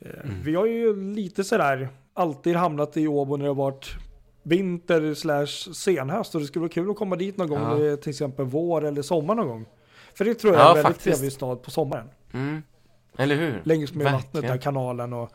eh, 0.00 0.10
Mm. 0.24 0.42
Vi 0.42 0.54
har 0.54 0.66
ju 0.66 1.14
lite 1.14 1.44
sådär 1.44 1.88
alltid 2.14 2.56
hamnat 2.56 2.96
i 2.96 3.06
Åbo 3.08 3.36
när 3.36 3.44
det 3.44 3.50
har 3.50 3.54
varit 3.54 3.90
vinter 4.42 5.14
slash 5.14 5.74
senhöst. 5.74 6.34
Och 6.34 6.40
det 6.40 6.46
skulle 6.46 6.60
vara 6.60 6.72
kul 6.72 6.90
att 6.90 6.96
komma 6.96 7.16
dit 7.16 7.36
någon 7.36 7.48
gång, 7.48 7.58
Ja. 7.60 7.78
är 7.92 7.96
till 7.96 8.10
exempel 8.10 8.44
vår 8.46 8.84
eller 8.84 9.02
sommar 9.02 9.34
någon 9.34 9.48
gång. 9.48 9.66
För 10.14 10.24
det 10.24 10.34
tror 10.34 10.52
jag 10.54 10.60
Ja, 10.62 10.64
är 10.64 10.68
en 10.68 10.74
väldigt 10.74 10.86
faktiskt. 10.96 11.16
trevlig 11.16 11.32
stad 11.32 11.62
på 11.62 11.70
sommaren. 11.70 12.06
Mm. 12.32 12.62
Eller 13.16 13.36
hur? 13.36 13.60
Längs 13.64 13.94
med 13.94 14.04
vattnet 14.12 14.34
Verkligen. 14.34 14.56
där, 14.56 14.62
kanalen 14.62 15.12
och 15.12 15.30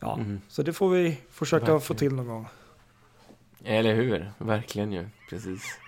ja. 0.00 0.14
Mm. 0.14 0.40
Så 0.48 0.62
det 0.62 0.72
får 0.72 0.90
vi 0.90 1.18
försöka 1.30 1.60
Verkligen. 1.60 1.80
få 1.80 1.94
till 1.94 2.12
någon 2.12 2.26
gång. 2.26 2.46
Eller 3.64 3.94
hur? 3.94 4.30
Verkligen 4.38 4.92
ju. 4.92 5.08
Precis. 5.30 5.78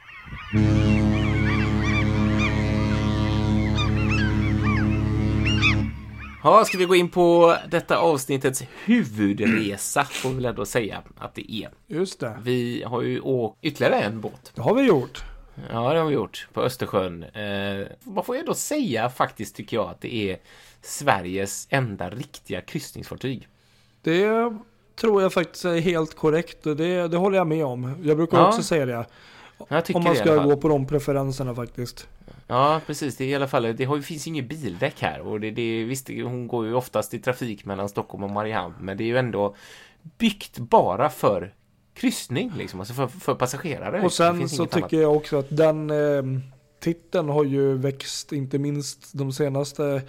Ja, 6.45 6.65
ska 6.65 6.79
vi 6.79 6.85
gå 6.85 6.95
in 6.97 7.09
på 7.11 7.57
detta 7.71 7.97
avsnittets 7.99 8.63
huvudresa, 8.85 10.05
får 10.05 10.29
vi 10.29 10.35
väl 10.35 10.45
ändå 10.45 10.67
säga 10.67 11.03
att 11.19 11.35
det 11.35 11.53
är. 11.53 11.71
Just 11.87 12.21
det. 12.21 12.39
Vi 12.43 12.83
har 12.87 13.03
ju 13.03 13.21
åkt 13.21 13.59
ytterligare 13.63 14.01
en 14.01 14.21
båt. 14.21 14.53
Det 14.55 14.63
har 14.63 14.75
vi 14.75 14.83
gjort. 14.83 15.25
Ja, 15.73 15.93
det 15.93 15.99
har 15.99 16.07
vi 16.07 16.15
gjort 16.15 16.49
på 16.53 16.63
Östersjön. 16.63 17.23
Eh, 17.23 17.87
man 18.05 18.25
får 18.25 18.35
ju 18.37 18.41
ändå 18.41 18.55
säga 18.55 19.11
faktiskt, 19.11 19.57
tycker 19.57 19.77
jag, 19.77 19.91
att 19.91 20.01
det 20.01 20.15
är 20.15 20.39
Sveriges 20.81 21.67
enda 21.71 22.11
riktiga 22.11 22.61
kryssningsfartyg. 22.61 23.49
Det 24.03 24.53
tror 25.00 25.22
jag 25.22 25.32
faktiskt 25.32 25.64
är 25.64 25.80
helt 25.80 26.14
korrekt 26.14 26.62
det, 26.64 27.09
det 27.09 27.16
håller 27.16 27.36
jag 27.36 27.46
med 27.46 27.64
om. 27.64 27.94
Jag 28.03 28.16
brukar 28.16 28.38
Ja, 28.38 28.48
också 28.48 28.62
säga 28.62 28.86
det. 28.86 29.07
Om 29.94 30.05
man 30.05 30.16
ska 30.16 30.36
gå 30.36 30.57
på 30.57 30.68
de 30.68 30.86
preferenserna 30.86 31.55
faktiskt. 31.55 32.09
Ja, 32.46 32.80
precis. 32.86 33.16
Det 33.16 33.24
är 33.24 33.28
i 33.28 33.34
alla 33.34 33.48
fall, 33.48 33.76
det 33.76 33.84
har, 33.84 34.00
finns 34.00 34.26
ju 34.26 34.28
inget 34.28 34.48
bildäck 34.48 35.00
här 35.00 35.20
och 35.20 35.40
det, 35.40 35.50
det, 35.50 35.84
visst, 35.84 36.09
hon 36.09 36.48
går 36.48 36.66
ju 36.66 36.74
oftast 36.74 37.14
i 37.14 37.18
trafik 37.18 37.64
mellan 37.64 37.88
Stockholm 37.88 38.24
och 38.24 38.30
Mariehamn, 38.30 38.74
men 38.80 38.96
det 38.96 39.05
är 39.05 39.07
ju 39.07 39.18
ändå 39.18 39.55
byggt 40.18 40.59
bara 40.59 41.11
för 41.11 41.55
kryssning, 41.94 42.53
liksom, 42.57 42.80
alltså 42.80 42.94
för, 42.94 43.07
för 43.07 43.34
passagerare. 43.34 44.03
Och 44.03 44.12
sen 44.12 44.48
så 44.48 44.66
tycker 44.66 45.00
jag 45.00 45.16
också 45.16 45.38
att 45.38 45.57
den 45.57 45.90
eh, 45.90 46.22
titeln 46.80 47.28
har 47.28 47.44
ju 47.44 47.78
växt, 47.78 48.32
inte 48.32 48.59
minst 48.59 49.12
de 49.12 49.32
senaste 49.32 50.03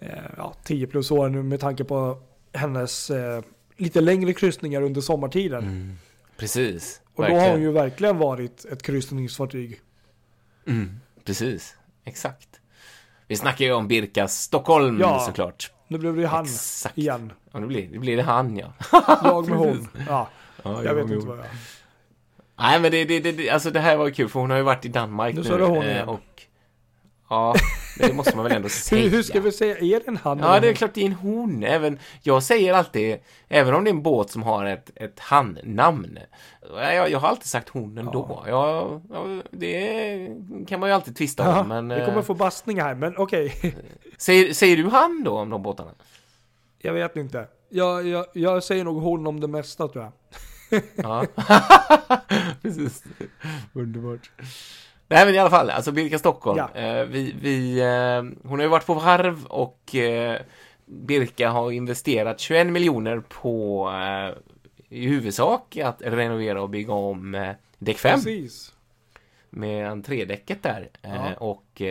eh, 0.00 0.08
ja, 0.36 0.54
10 0.64 0.86
plus 0.86 1.10
åren 1.10 1.32
nu 1.32 1.42
med 1.42 1.60
tanke 1.60 1.84
på 1.84 2.18
hennes 2.52 3.10
eh, 3.10 3.42
lite 3.76 4.00
längre 4.00 4.32
kryssningar 4.32 4.82
under 4.82 5.00
sommartiden. 5.00 5.62
Mm, 5.64 5.96
precis. 6.36 7.00
Och 7.14 7.22
då 7.22 7.22
har 7.22 7.30
verkligen. 7.30 7.52
hon 7.54 7.62
ju 7.62 7.72
verkligen 7.72 8.18
varit 8.18 8.64
ett 8.64 8.82
kryssningsfartyg. 8.82 9.80
Mm, 10.66 11.00
precis. 11.24 11.76
Exakt. 12.04 12.48
Vi 13.26 13.36
snackar 13.36 13.64
ju 13.64 13.72
om 13.72 13.88
Birkas 13.88 14.42
Stockholm 14.42 14.98
Ja. 15.00 15.20
såklart. 15.26 15.70
Nu 15.88 15.98
blev 15.98 16.14
det 16.14 16.20
ju 16.20 16.26
han 16.26 16.44
Exakt. 16.44 16.98
igen. 16.98 17.32
Ja, 17.52 17.60
det 17.60 17.66
blir, 17.66 17.88
det 17.92 17.98
blir 17.98 18.16
det 18.16 18.22
han 18.22 18.56
ja. 18.56 18.72
Jag 19.24 19.48
med 19.48 19.58
hon. 19.58 19.88
Ja, 20.08 20.28
ja 20.62 20.84
jag 20.84 20.94
vet 20.94 21.10
inte 21.10 21.26
vad 21.26 21.38
jag... 21.38 21.44
Nej 22.58 22.80
men 22.80 22.90
det, 22.90 23.04
det, 23.04 23.20
det, 23.20 23.50
alltså 23.50 23.70
det 23.70 23.80
här 23.80 23.96
var 23.96 24.06
ju 24.06 24.12
kul 24.12 24.28
för 24.28 24.40
hon 24.40 24.50
har 24.50 24.56
ju 24.56 24.62
varit 24.62 24.84
i 24.84 24.88
Danmark 24.88 25.34
Nu 25.34 25.42
nu. 25.42 25.64
eh, 25.64 25.90
igen. 25.90 26.08
och 26.08 26.20
Ja, 27.30 27.54
det 27.98 28.12
måste 28.12 28.36
man 28.36 28.44
väl 28.44 28.52
ändå 28.52 28.68
säga. 28.68 29.02
Hur, 29.08 29.10
hur 29.10 29.22
ska 29.22 29.40
vi 29.40 29.52
säga, 29.52 29.78
är 29.78 30.00
det 30.00 30.08
en 30.08 30.16
han 30.16 30.38
Ja, 30.38 30.60
det 30.60 30.68
är 30.68 30.74
klart 30.74 30.94
det 30.94 31.00
är 31.00 31.06
en 31.06 31.12
hon. 31.12 31.62
Även, 31.62 31.98
jag 32.22 32.42
säger 32.42 32.74
alltid, 32.74 33.18
även 33.48 33.74
om 33.74 33.84
det 33.84 33.90
är 33.90 33.94
en 33.94 34.02
båt 34.02 34.30
som 34.30 34.42
har 34.42 34.64
ett, 34.64 34.90
ett 34.94 35.20
han-namn. 35.20 36.18
Jag, 36.76 37.10
jag 37.10 37.18
har 37.18 37.28
alltid 37.28 37.46
sagt 37.46 37.68
hon 37.68 37.98
ändå. 37.98 38.44
Ja. 38.46 39.00
Ja, 39.10 39.42
det 39.50 40.28
kan 40.68 40.80
man 40.80 40.88
ju 40.88 40.94
alltid 40.94 41.16
tvista 41.16 41.44
Ja, 41.44 41.60
om. 41.60 41.68
Men, 41.68 41.88
vi 41.88 42.04
kommer 42.04 42.18
eh, 42.18 42.22
få 42.22 42.34
bastning 42.34 42.80
här, 42.80 42.94
men 42.94 43.16
okej. 43.16 43.74
säger, 44.18 44.52
säger 44.52 44.76
du 44.76 44.88
han 44.88 45.22
då 45.24 45.38
om 45.38 45.50
de 45.50 45.62
båtarna? 45.62 45.90
Jag 46.78 46.92
vet 46.92 47.16
inte. 47.16 47.46
Jag, 47.68 48.06
jag, 48.06 48.26
jag 48.32 48.64
säger 48.64 48.84
nog 48.84 49.02
hon 49.02 49.26
om 49.26 49.40
det 49.40 49.48
mesta 49.48 49.88
tror 49.88 50.04
jag. 50.04 50.12
Ja, 50.96 51.26
precis. 52.62 53.04
Underbart. 53.72 54.30
Nej 55.10 55.26
men 55.26 55.34
i 55.34 55.38
alla 55.38 55.50
fall, 55.50 55.70
alltså 55.70 55.92
Birka 55.92 56.18
Stockholm. 56.18 56.58
Ja. 56.58 56.80
Eh, 56.80 57.04
vi, 57.04 57.34
vi, 57.40 57.80
eh, 57.80 58.48
hon 58.48 58.58
har 58.58 58.62
ju 58.62 58.68
varit 58.68 58.86
på 58.86 58.94
varv 58.94 59.44
och 59.46 59.94
eh, 59.94 60.40
Birka 60.86 61.48
har 61.50 61.70
investerat 61.70 62.40
21 62.40 62.66
miljoner 62.66 63.22
på 63.28 63.88
eh, 63.90 64.38
i 64.98 65.06
huvudsak 65.06 65.76
att 65.76 66.02
renovera 66.04 66.62
och 66.62 66.68
bygga 66.70 66.92
om 66.92 67.34
eh, 67.34 67.50
däck 67.78 67.98
5 67.98 68.14
Precis. 68.14 68.72
med 69.50 69.88
entrédäcket 69.90 70.62
där 70.62 70.88
eh, 71.02 71.14
Ja. 71.14 71.34
och 71.34 71.82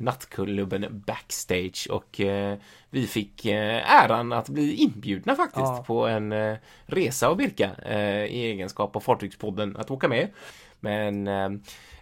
nattklubben 0.00 1.02
Backstage 1.06 1.86
och 1.90 2.20
eh, 2.20 2.58
vi 2.90 3.06
fick 3.06 3.44
eh, 3.46 3.92
äran 4.04 4.32
att 4.32 4.48
bli 4.48 4.74
inbjudna 4.74 5.34
faktiskt 5.36 5.66
Ja. 5.66 5.84
på 5.86 6.06
en 6.06 6.32
eh, 6.32 6.56
resa 6.86 7.28
av 7.28 7.36
Birka 7.36 7.70
eh, 7.86 8.24
i 8.24 8.44
egenskap 8.44 8.96
av 8.96 9.00
Fartygspodden 9.00 9.76
att 9.76 9.90
åka 9.90 10.08
med. 10.08 10.28
Men 10.80 11.26
eh, 11.26 11.48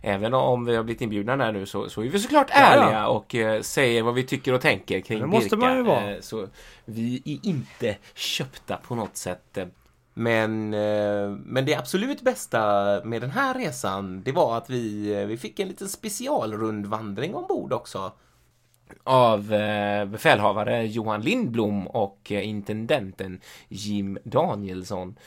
även 0.00 0.34
om 0.34 0.64
vi 0.64 0.76
har 0.76 0.82
blivit 0.82 1.00
inbjudna 1.02 1.36
där 1.36 1.52
nu 1.52 1.66
så, 1.66 1.88
så 1.90 2.02
är 2.02 2.08
vi 2.08 2.18
såklart 2.18 2.50
Ja, 2.50 2.56
ja. 2.60 2.66
ärliga 2.84 3.06
och 3.08 3.34
eh, 3.34 3.60
säger 3.60 4.02
vad 4.02 4.14
vi 4.14 4.22
tycker 4.24 4.52
och 4.52 4.60
tänker 4.60 5.00
kring 5.00 5.20
Det 5.20 5.26
måste 5.26 5.56
Birka. 5.56 5.66
man 5.68 5.76
ju 5.76 5.82
vara. 5.82 6.22
Så 6.22 6.48
vi 6.84 7.22
är 7.24 7.48
inte 7.48 7.96
köpta 8.14 8.76
på 8.76 8.94
något 8.94 9.16
sätt. 9.16 9.58
Men, 10.14 10.74
eh, 10.74 11.28
men 11.44 11.64
det 11.64 11.74
absolut 11.74 12.22
bästa 12.22 12.60
med 13.04 13.20
den 13.20 13.30
här 13.30 13.54
resan, 13.54 14.22
det 14.22 14.32
var 14.32 14.56
att 14.56 14.70
vi, 14.70 15.14
eh, 15.14 15.26
vi 15.26 15.36
fick 15.36 15.60
en 15.60 15.68
liten 15.68 15.88
specialrundvandring 15.88 17.34
ombord 17.34 17.72
också. 17.72 18.12
Av 19.04 19.52
eh, 19.52 20.04
befälhavare 20.04 20.86
Johan 20.86 21.20
Lindblom 21.20 21.86
och 21.86 22.30
intendenten 22.30 23.40
Jim 23.68 24.18
Danielsson. 24.24 25.18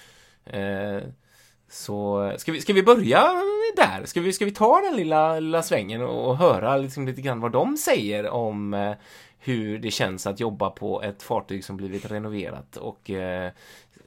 Så 1.69 2.33
ska 2.38 2.51
vi, 2.51 2.61
ska 2.61 2.73
vi 2.73 2.83
börja 2.83 3.33
där? 3.75 4.05
Ska 4.05 4.21
vi, 4.21 4.33
ska 4.33 4.45
vi 4.45 4.51
ta 4.51 4.81
den 4.81 4.95
lilla, 4.95 5.39
lilla 5.39 5.63
svängen 5.63 6.01
och 6.01 6.38
höra 6.38 6.77
liksom 6.77 7.07
lite 7.07 7.21
grann 7.21 7.39
vad 7.39 7.51
de 7.51 7.77
säger 7.77 8.29
om 8.29 8.95
hur 9.39 9.79
det 9.79 9.91
känns 9.91 10.27
att 10.27 10.39
jobba 10.39 10.69
på 10.69 11.01
ett 11.03 11.23
fartyg 11.23 11.65
som 11.65 11.77
blivit 11.77 12.11
renoverat 12.11 12.77
och 12.77 13.09
eh, 13.09 13.51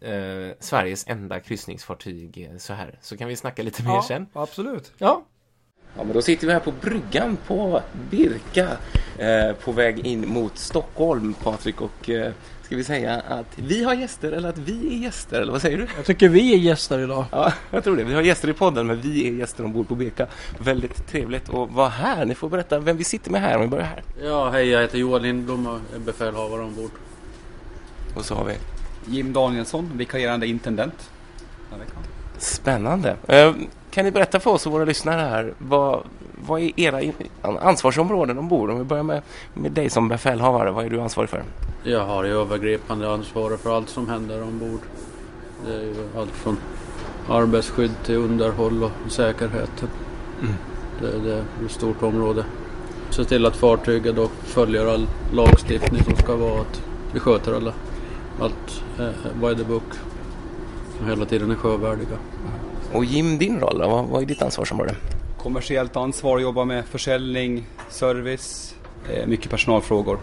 eh, 0.00 0.54
Sveriges 0.60 1.04
enda 1.08 1.40
kryssningsfartyg 1.40 2.48
eh, 2.52 2.58
så 2.58 2.72
här. 2.72 2.98
Så 3.00 3.16
kan 3.16 3.28
vi 3.28 3.36
snacka 3.36 3.62
lite 3.62 3.82
mer 3.82 3.90
Ja, 3.94 4.04
sen. 4.08 4.26
absolut. 4.32 4.92
Ja. 4.98 5.24
Ja, 5.96 6.04
men 6.04 6.12
då 6.12 6.22
sitter 6.22 6.46
vi 6.46 6.52
här 6.52 6.60
på 6.60 6.72
bryggan 6.72 7.36
på 7.46 7.82
Birka 8.10 8.68
eh, 9.18 9.52
på 9.64 9.72
väg 9.72 9.98
in 10.06 10.28
mot 10.28 10.58
Stockholm, 10.58 11.34
Patrik. 11.34 11.80
Och 11.80 12.10
eh, 12.10 12.32
ska 12.62 12.76
vi 12.76 12.84
säga 12.84 13.20
att 13.20 13.46
vi 13.58 13.84
har 13.84 13.94
gäster 13.94 14.32
eller 14.32 14.48
att 14.48 14.58
vi 14.58 14.94
är 14.94 14.98
gäster? 15.02 15.40
Eller 15.40 15.52
vad 15.52 15.62
säger 15.62 15.78
du? 15.78 15.86
Jag 15.96 16.04
tycker 16.04 16.28
vi 16.28 16.54
är 16.54 16.58
gäster 16.58 16.98
idag. 16.98 17.24
Ja, 17.32 17.52
jag 17.70 17.84
tror 17.84 17.96
det. 17.96 18.04
Vi 18.04 18.14
har 18.14 18.22
gäster 18.22 18.48
i 18.50 18.52
podden, 18.52 18.86
men 18.86 19.00
vi 19.00 19.28
är 19.28 19.32
gäster 19.32 19.64
ombord 19.64 19.88
på 19.88 19.94
Birka. 19.94 20.26
Väldigt 20.58 21.06
trevligt 21.08 21.48
att 21.54 21.70
vara 21.70 21.88
här. 21.88 22.24
Ni 22.24 22.34
får 22.34 22.48
berätta 22.48 22.78
vem 22.78 22.96
vi 22.96 23.04
sitter 23.04 23.30
med 23.30 23.40
här 23.40 23.56
om 23.56 23.62
vi 23.62 23.68
börjar 23.68 23.84
här. 23.86 24.02
Ja, 24.22 24.50
hej 24.50 24.68
jag 24.68 24.80
heter 24.80 24.98
Johan 24.98 25.22
Lindblom 25.22 25.66
och 25.66 25.78
är 25.94 25.98
befälhavare 25.98 26.62
ombord. 26.62 26.90
Och 28.16 28.24
så 28.24 28.34
har 28.34 28.44
vi 28.44 28.54
Jim 29.10 29.32
Danielsson, 29.32 29.90
vikarierande 29.94 30.46
intendent. 30.46 31.10
Spännande. 32.38 33.16
Eh, 33.28 33.54
kan 33.90 34.04
ni 34.04 34.10
berätta 34.10 34.40
för 34.40 34.50
oss 34.50 34.66
och 34.66 34.72
våra 34.72 34.84
lyssnare 34.84 35.20
här, 35.20 35.54
vad, 35.58 36.02
vad 36.46 36.60
är 36.60 36.80
era 36.80 37.12
ansvarsområden 37.60 38.38
ombord? 38.38 38.70
Om 38.70 38.78
vi 38.78 38.84
börjar 38.84 39.02
med, 39.02 39.22
med 39.54 39.72
dig 39.72 39.90
som 39.90 40.08
befälhavare, 40.08 40.70
vad 40.70 40.84
är 40.84 40.90
du 40.90 41.00
ansvarig 41.00 41.30
för? 41.30 41.42
Jag 41.82 42.06
har 42.06 42.24
ju 42.24 42.40
övergripande 42.40 43.12
ansvar 43.12 43.56
för 43.56 43.76
allt 43.76 43.88
som 43.88 44.08
händer 44.08 44.42
ombord. 44.42 44.80
Det 45.66 45.74
är 45.74 45.80
ju 45.80 45.94
allt 46.16 46.30
från 46.30 46.56
arbetsskydd 47.28 47.92
till 48.04 48.16
underhåll 48.16 48.84
och 48.84 48.90
säkerheten. 49.08 49.88
Mm. 50.42 50.54
Det, 51.00 51.28
det 51.28 51.34
är 51.34 51.44
ett 51.64 51.70
stort 51.70 52.02
område. 52.02 52.44
Se 53.10 53.24
till 53.24 53.46
att 53.46 53.56
fartyget 53.56 54.16
då 54.16 54.28
följer 54.44 54.86
all 54.86 55.06
lagstiftning 55.32 56.02
som 56.04 56.16
ska 56.16 56.36
vara 56.36 56.60
att 56.60 56.82
vi 57.12 57.20
sköter 57.20 57.52
alla, 57.52 57.72
allt 58.40 58.82
eh, 58.98 59.32
by 59.40 59.56
the 59.56 59.64
book. 59.64 59.92
Som 60.98 61.08
hela 61.08 61.24
tiden 61.24 61.50
är 61.50 61.54
sjövärdiga. 61.54 62.18
Och 62.92 63.04
Jim, 63.04 63.38
din 63.38 63.60
roll 63.60 63.78
då? 63.78 63.88
Vad, 63.88 64.04
vad 64.04 64.22
är 64.22 64.26
ditt 64.26 64.42
ansvarsområde? 64.42 64.96
Kommersiellt 65.38 65.96
ansvar, 65.96 66.38
jobbar 66.38 66.64
med 66.64 66.84
försäljning, 66.84 67.66
service, 67.88 68.74
eh, 69.12 69.26
mycket 69.26 69.50
personalfrågor. 69.50 70.18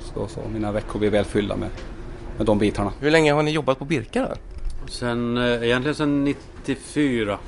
Så, 0.00 0.28
så 0.28 0.40
mina 0.52 0.72
veckor 0.72 0.98
blir 0.98 1.10
väl 1.10 1.24
fyllda 1.24 1.56
med, 1.56 1.68
med 2.36 2.46
de 2.46 2.58
bitarna. 2.58 2.92
Hur 3.00 3.10
länge 3.10 3.32
har 3.32 3.42
ni 3.42 3.50
jobbat 3.50 3.78
på 3.78 3.84
Birka 3.84 4.22
då? 4.28 4.34
Sen, 4.90 5.36
eh, 5.36 5.62
egentligen 5.62 5.94
sen 5.94 6.24
94. 6.24 7.38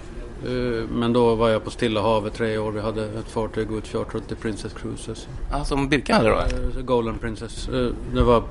Eh, 0.46 0.88
Men 0.90 1.12
då 1.12 1.34
var 1.34 1.48
jag 1.48 1.64
på 1.64 1.70
Stilla 1.70 2.02
havet 2.02 2.34
tre 2.34 2.58
år. 2.58 2.72
Vi 2.72 2.80
hade 2.80 3.04
ett 3.04 3.28
fartyg 3.28 3.72
utchartrat 3.72 4.28
till 4.28 4.36
Princess 4.36 4.72
Cruises. 4.72 5.28
Ja, 5.50 5.64
som 5.64 5.88
Birka 5.88 6.14
hade 6.14 6.28
då? 6.28 6.36
Eh, 6.36 6.82
Golden 6.84 7.18
Princess. 7.18 7.68
Eh, 7.68 7.88
Det 8.14 8.22
var 8.22 8.42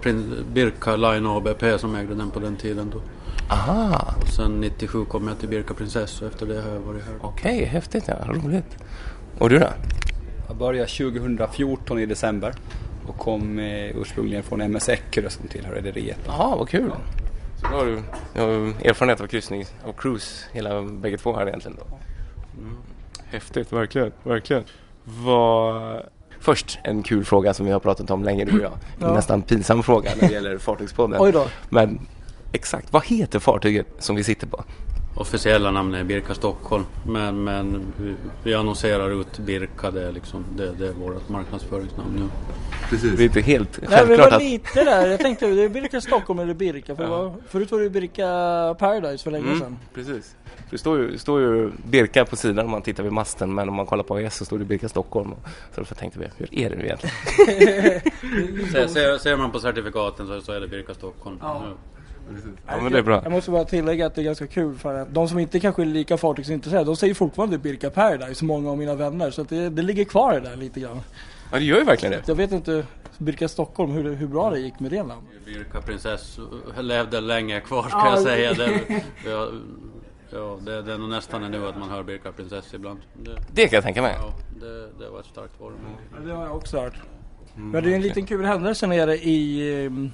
Birka 0.54 0.96
Line 0.96 1.26
ABP 1.28 1.78
som 1.80 1.96
ägde 1.96 2.16
den 2.16 2.32
på 2.32 2.40
den 2.40 2.56
tiden 2.56 2.90
då. 2.94 3.02
Aha, 3.52 4.16
Och 4.22 4.28
sen 4.28 4.52
97 4.62 5.06
kom 5.06 5.28
jag 5.28 5.40
till 5.40 5.50
Birka 5.50 5.74
Princess 5.74 6.22
och 6.22 6.28
efter 6.28 6.46
det 6.46 6.62
har 6.62 6.70
jag 6.70 6.80
varit 6.80 7.04
här. 7.06 7.14
okej, 7.22 7.66
häftigt 7.66 8.04
ja, 8.08 8.16
roligt. 8.28 8.78
Och 9.40 9.50
du 9.50 9.60
då? 9.60 9.68
Jag 10.48 10.58
började 10.58 10.88
2014 10.90 12.00
i 12.00 12.06
december 12.06 12.54
och 13.08 13.18
kom 13.18 13.60
ursprungligen 13.96 14.44
från 14.44 14.62
MS 14.62 14.90
Eckerö 14.90 15.30
som 15.30 15.48
tillhör 15.48 15.74
rederiet. 15.74 16.20
Jaha, 16.28 16.56
vad 16.56 16.70
kul. 16.70 16.92
Så 17.62 17.68
då 17.68 17.78
har 17.78 17.86
du, 17.86 18.01
du 18.34 18.41
har 18.41 18.47
erfarenhet 18.89 19.22
av 19.22 19.28
kryssning 19.28 19.66
och 19.84 19.99
cruise 19.99 20.45
hela 20.51 20.82
bägge 20.82 21.18
två 21.18 21.36
här 21.36 21.47
egentligen 21.47 21.78
då? 21.80 21.97
Mm. 22.62 22.78
Häftigt, 23.26 23.74
verkligen, 23.74 24.12
verkligen. 24.24 24.64
Vad... 25.03 26.01
Först 26.39 26.80
en 26.84 27.03
kul 27.03 27.26
fråga 27.26 27.53
som 27.53 27.66
vi 27.66 27.72
har 27.72 27.80
pratat 27.80 28.12
om 28.12 28.24
länge 28.24 28.45
du 28.45 28.51
och 28.51 28.64
jag. 28.64 28.72
En 28.72 28.80
Ja. 28.99 29.14
nästan 29.14 29.41
pinsam 29.41 29.84
fråga 29.84 30.12
när 30.22 30.28
det 30.28 30.34
gäller 30.34 30.57
Fartygspodden. 30.57 31.22
Oj 31.22 31.32
då. 31.32 31.47
Men 31.70 32.07
exakt, 32.51 32.93
vad 32.93 33.05
heter 33.05 33.39
fartyget 33.39 33.88
som 33.99 34.16
vi 34.16 34.24
sitter 34.24 34.47
på? 34.47 34.64
Officiella 35.20 35.72
namn 35.72 35.93
är 35.93 36.03
Birka 36.03 36.34
Stockholm. 36.36 36.84
Men, 37.07 37.43
men 37.43 37.93
vi, 38.43 38.53
annonserar 38.53 39.22
ut 39.22 39.39
Birka. 39.39 39.91
Det 39.91 40.07
är, 40.07 40.11
liksom, 40.11 40.45
det, 40.55 40.72
det 40.80 40.88
är 40.88 40.91
vårt 40.93 41.30
marknadsföringsnamn 41.30 42.15
nu. 42.15 42.30
Det 42.91 43.22
är 43.24 43.26
inte 43.26 43.41
helt 43.41 43.80
Nej, 43.82 43.89
vi 43.89 43.95
självklart 43.95 44.32
var 44.32 44.38
att... 44.38 44.43
lite 44.43 44.84
där. 44.84 45.07
Jag 45.07 45.20
tänkte, 45.20 45.47
det 45.47 45.63
är 45.63 45.70
Birka 45.70 46.01
Stockholm 46.01 46.39
eller 46.39 46.53
Birka. 46.53 46.95
För 46.95 47.03
det 47.03 47.09
var, 47.09 47.34
förut 47.47 47.72
var 47.72 47.80
det 47.80 47.89
Birka 47.89 48.26
Paradise 48.80 49.24
för 49.24 49.32
länge 49.32 49.45
Mm, 49.47 49.59
sedan. 49.59 49.78
precis. 49.93 50.36
Det 50.72 50.78
står 50.78 50.97
ju, 50.97 51.17
står 51.17 51.41
ju 51.41 51.72
Birka 51.89 52.26
på 52.26 52.36
sidan 52.36 52.65
om 52.65 52.72
man 52.72 52.82
tittar 52.82 53.03
vid 53.03 53.11
masten 53.11 53.53
men 53.53 53.70
om 53.70 53.76
man 53.76 53.86
kollar 53.86 54.03
på 54.03 54.15
AIS 54.15 54.36
så 54.36 54.45
står 54.45 54.57
det 54.59 54.65
Birka 54.65 54.89
Stockholm. 54.89 55.32
Så 55.45 55.82
därför 55.82 55.95
tänkte 55.95 56.20
vi, 56.20 56.26
hur 56.38 56.59
är 56.59 56.70
det 56.70 56.76
nu 56.76 56.84
egentligen? 56.86 57.15
Ser, 58.72 58.88
ser, 58.88 59.17
ser 59.17 59.36
man 59.38 59.51
på 59.51 59.59
certifikaten 59.59 60.28
så, 60.28 60.41
så 60.41 60.51
är 60.51 60.59
det 60.59 60.67
Birka 60.67 60.93
Stockholm. 60.93 61.38
Ja. 61.41 61.63
Ja. 62.68 62.82
Men 62.82 62.92
det 62.92 62.98
är 62.98 63.04
bra. 63.04 63.20
Jag 63.24 63.32
måste 63.32 63.52
bara 63.52 63.66
tillägga 63.66 64.06
att 64.06 64.16
det 64.16 64.22
är 64.22 64.24
ganska 64.26 64.48
kul 64.48 64.76
för 64.76 64.94
att 64.96 65.14
de 65.14 65.28
som 65.30 65.40
inte 65.40 65.60
kanske 65.60 65.82
är 65.82 65.86
lika 65.86 66.18
fartygsintresserade, 66.18 66.86
de 66.86 66.96
säger 66.96 67.14
fortfarande 67.14 67.58
Birka 67.58 67.90
Paradise, 67.90 68.46
många 68.46 68.70
av 68.72 68.78
mina 68.78 68.96
vänner. 68.96 69.32
Så 69.32 69.42
att 69.42 69.50
det, 69.50 69.70
det 69.70 69.82
ligger 69.82 70.04
kvar 70.04 70.34
det 70.34 70.40
där 70.50 70.56
lite 70.56 70.80
grann. 70.80 71.00
Ja 71.52 71.58
det 71.58 71.64
gör 71.66 71.78
ju 71.78 71.84
verkligen 71.84 72.12
det. 72.12 72.28
Jag 72.28 72.36
vet 72.36 72.52
inte, 72.52 72.86
Birka 73.18 73.48
Stockholm, 73.48 73.92
hur, 73.92 74.14
hur 74.16 74.28
bra 74.28 74.50
det 74.50 74.60
gick 74.60 74.80
med 74.80 74.92
det 74.92 75.04
namnet. 75.04 75.46
Birka 75.46 75.82
Princess 75.82 76.40
levde 76.80 77.22
länge 77.22 77.60
kvar 77.60 77.84
ska 77.84 77.98
Ja, 77.98 78.06
jag 78.10 78.18
det- 78.20 78.24
säga. 78.24 78.54
Det, 78.54 78.82
ja, 79.30 79.48
ja, 80.32 80.58
det, 80.62 80.82
det 80.82 80.94
är 80.94 80.98
nog 80.98 81.10
nästan 81.10 81.52
nu 81.52 81.68
att 81.68 81.78
man 81.80 81.90
hör 81.90 82.04
Birka 82.04 82.32
Princess 82.32 82.74
ibland. 82.74 83.00
Det, 83.24 83.32
Det 83.54 83.68
kan 83.68 83.76
jag 83.78 83.84
tänka 83.84 84.02
mig. 84.02 84.16
ja, 84.18 84.34
det, 84.60 85.04
det 85.06 85.10
var 85.10 85.20
ett 85.20 85.26
starkt 85.26 85.60
varumärke. 85.60 85.86
Ja, 86.16 86.26
det 86.28 86.34
har 86.34 86.46
jag 86.46 86.56
också 86.56 86.80
hört. 86.80 86.94
Men 87.56 87.84
det 87.84 87.92
är 87.92 87.96
en 87.96 88.02
liten 88.02 88.26
kul 88.26 88.46
händelse 88.46 88.88
nere 88.88 89.16
i 89.18 89.86
ehm, 89.86 90.12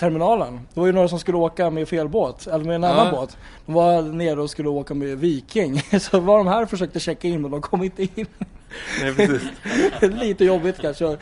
terminalen. 0.00 0.60
Det 0.74 0.80
var 0.80 0.86
ju 0.86 0.92
några 0.92 1.08
som 1.08 1.18
skulle 1.18 1.36
åka 1.38 1.70
med 1.70 1.88
fel 1.88 2.08
båt, 2.08 2.46
eller 2.46 2.64
med 2.64 2.74
en 2.74 2.84
annan 2.84 3.06
Ja. 3.06 3.12
båt. 3.20 3.36
De 3.66 3.72
var 3.74 4.02
nere 4.02 4.40
och 4.42 4.50
skulle 4.50 4.68
åka 4.68 4.94
med 4.94 5.18
Viking. 5.18 5.80
Så 6.00 6.20
var 6.20 6.38
de 6.38 6.46
här 6.46 6.62
och 6.62 6.70
försökte 6.70 7.00
checka 7.00 7.28
in 7.28 7.42
men 7.42 7.50
de 7.50 7.60
kom 7.60 7.82
inte 7.84 8.02
in. 8.02 8.26
Nej, 9.02 9.14
precis. 9.14 9.42
lite 10.20 10.44
jobbigt 10.44 10.80
kanske. 10.80 11.16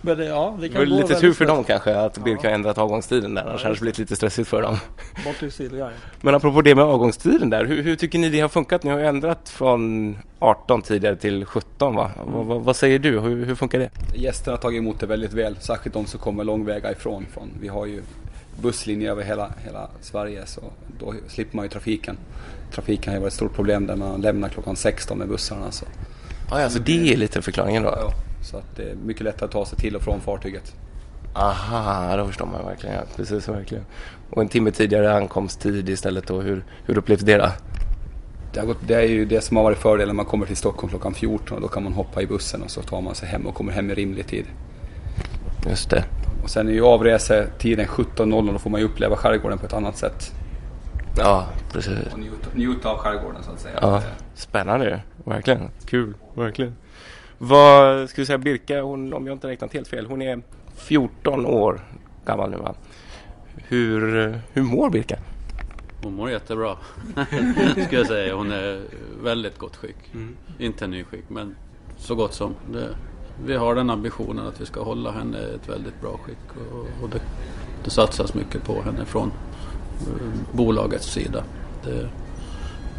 Men 0.00 0.18
det- 0.18 0.24
ja, 0.24 0.56
det 0.60 0.62
Det 0.62 0.68
kan 0.68 0.78
var 0.78 0.86
gå 0.86 0.96
lite 0.96 1.14
tur 1.20 1.32
för 1.32 1.44
dem 1.46 1.64
kanske 1.64 1.96
att 1.96 2.24
Birka 2.24 2.48
har 2.48 2.54
ändrat 2.54 2.78
avgångstiden 2.78 3.34
där. 3.34 3.42
Annars 3.42 3.62
hade 3.62 3.74
det 3.74 3.80
blivit 3.80 3.98
lite 3.98 4.16
stressigt 4.16 4.48
för 4.48 4.62
dem. 4.62 4.76
Bort 5.24 5.38
till 5.38 5.52
Silja. 5.52 5.90
Men 6.20 6.34
apropå 6.34 6.62
det 6.62 6.74
med 6.74 6.84
avgångstiden 6.84 7.50
där. 7.50 7.64
Hur, 7.64 7.82
hur 7.82 7.96
tycker 7.96 8.18
ni 8.18 8.28
det 8.28 8.40
har 8.40 8.48
funkat? 8.48 8.82
Ni 8.82 8.90
har 8.90 8.98
ju 8.98 9.06
ändrat 9.06 9.48
från 9.48 10.16
18 10.38 10.82
tidigare 10.82 11.16
till 11.16 11.44
17 11.44 11.94
va? 11.94 12.10
Vad, 12.26 12.46
vad, 12.46 12.60
vad 12.62 12.76
säger 12.76 12.98
du? 12.98 13.20
Hur, 13.20 13.44
hur 13.44 13.54
funkar 13.54 13.78
det? 13.78 13.90
Gästerna 14.14 14.56
har 14.56 14.62
tagit 14.62 14.78
emot 14.78 15.00
det 15.00 15.06
väldigt 15.06 15.32
väl, 15.32 15.56
särskilt 15.60 15.94
de 15.94 16.06
som 16.06 16.20
kommer 16.20 16.44
långväga 16.44 16.92
ifrån. 16.92 17.26
Från, 17.32 17.50
vi 17.60 17.68
har 17.68 17.86
ju 17.86 18.02
busslinjer 18.62 19.10
över 19.10 19.22
hela, 19.24 19.50
hela 19.64 19.88
Sverige 20.00 20.46
så 20.46 20.60
då 21.00 21.14
slipper 21.28 21.56
man 21.56 21.64
ju 21.64 21.68
trafiken. 21.68 22.16
Trafiken 22.74 23.08
har 23.12 23.16
ju 23.16 23.20
varit 23.20 23.30
ett 23.32 23.36
stort 23.36 23.54
problem 23.54 23.86
där 23.86 23.96
man 23.96 24.20
lämnar 24.20 24.48
klockan 24.48 24.76
16 24.76 25.18
med 25.18 25.28
bussarna. 25.28 25.70
Så, 25.70 25.84
Ja, 26.50 26.64
alltså 26.64 26.78
det 26.78 27.12
är 27.12 27.16
lite 27.16 27.42
förklaringen 27.42 27.82
då. 27.82 27.94
ja, 27.96 28.12
så 28.42 28.56
att 28.56 28.76
det 28.76 28.90
är 28.90 28.94
mycket 28.94 29.22
lättare 29.22 29.44
att 29.44 29.52
ta 29.52 29.66
sig 29.66 29.78
till 29.78 29.96
och 29.96 30.02
från 30.02 30.20
fartyget. 30.20 30.74
Aha, 31.34 32.16
då 32.16 32.26
förstår 32.26 32.46
man 32.46 32.66
verkligen. 32.66 32.96
Ja, 32.96 33.02
precis, 33.16 33.48
verkligen. 33.48 33.84
Och 34.30 34.42
en 34.42 34.48
timme 34.48 34.70
tidigare 34.70 35.14
ankomsttid 35.14 35.88
istället 35.88 36.26
då. 36.26 36.40
Hur, 36.40 36.64
hur 36.84 36.98
upplevs 36.98 37.20
det 37.20 37.36
då? 37.36 37.48
Det, 38.52 38.60
har 38.60 38.66
gått, 38.66 38.78
det 38.86 38.94
är 38.94 39.02
ju 39.06 39.24
det 39.24 39.40
som 39.40 39.56
har 39.56 39.64
varit 39.64 39.78
fördelen 39.78 40.16
man 40.16 40.26
kommer 40.26 40.46
till 40.46 40.56
Stockholm 40.56 40.90
klockan 40.90 41.14
14 41.14 41.56
och 41.56 41.62
då 41.62 41.68
kan 41.68 41.82
man 41.84 41.92
hoppa 41.92 42.22
i 42.22 42.26
bussen 42.26 42.62
och 42.62 42.70
så 42.70 42.82
tar 42.82 43.00
man 43.00 43.14
sig 43.14 43.28
hem 43.28 43.46
och 43.46 43.54
kommer 43.54 43.72
hem 43.72 43.90
i 43.90 43.94
rimlig 43.94 44.26
tid. 44.26 44.46
Just 45.68 45.90
det. 45.90 46.04
Och 46.42 46.50
sen 46.50 46.68
är 46.68 46.72
ju 46.72 46.84
avresetiden 46.84 47.86
17.00 47.86 48.52
då 48.52 48.58
får 48.58 48.70
man 48.70 48.80
ju 48.80 48.86
uppleva 48.86 49.16
skärgården 49.16 49.58
på 49.58 49.66
ett 49.66 49.72
annat 49.72 49.96
sätt. 49.96 50.32
Ja, 51.18 51.46
precis. 51.72 52.12
Och 52.12 52.18
njuta, 52.18 52.48
njuta 52.54 52.88
av 52.88 52.98
skärgården 52.98 53.42
så 53.42 53.52
att 53.52 53.60
säga. 53.60 53.78
Ja, 53.80 54.02
spännande. 54.40 55.02
Verkligen. 55.24 55.68
Kul, 55.84 56.14
verkligen. 56.34 56.76
Vad 57.38 58.10
skulle 58.10 58.26
säga 58.26 58.38
Birka, 58.38 58.82
hon, 58.82 59.12
om 59.12 59.26
jag 59.26 59.34
inte 59.34 59.48
räknat 59.48 59.72
helt 59.72 59.88
fel, 59.88 60.06
hon 60.06 60.22
är 60.22 60.42
14 60.76 61.46
år 61.46 61.80
gammal 62.24 62.50
nu 62.50 62.56
va? 62.56 62.74
Hur, 63.56 64.40
hur 64.52 64.62
mår 64.62 64.90
Birka? 64.90 65.18
Hon 66.02 66.14
mår 66.14 66.30
jättebra. 66.30 66.76
Ska 67.86 67.96
jag 67.96 68.06
säga. 68.06 68.34
Hon 68.34 68.52
är 68.52 68.80
väldigt 69.22 69.58
gott 69.58 69.76
skick. 69.76 69.96
Inte 70.58 70.86
ny 70.86 71.04
skick 71.04 71.24
men 71.28 71.56
så 71.96 72.14
gott 72.14 72.34
som. 72.34 72.54
Det, 72.72 72.88
vi 73.44 73.56
har 73.56 73.74
den 73.74 73.90
ambitionen 73.90 74.46
att 74.46 74.60
vi 74.60 74.66
ska 74.66 74.82
hålla 74.82 75.10
henne 75.10 75.38
i 75.38 75.54
ett 75.54 75.68
väldigt 75.68 76.00
bra 76.00 76.20
skick. 76.24 76.72
Och, 76.72 77.04
och 77.04 77.10
det, 77.10 77.20
det 77.84 77.90
satsas 77.90 78.34
mycket 78.34 78.64
på 78.64 78.82
henne 78.82 79.04
från 79.04 79.32
eh, 80.00 80.56
bolagets 80.56 81.06
sida. 81.06 81.44
Det, 81.84 82.08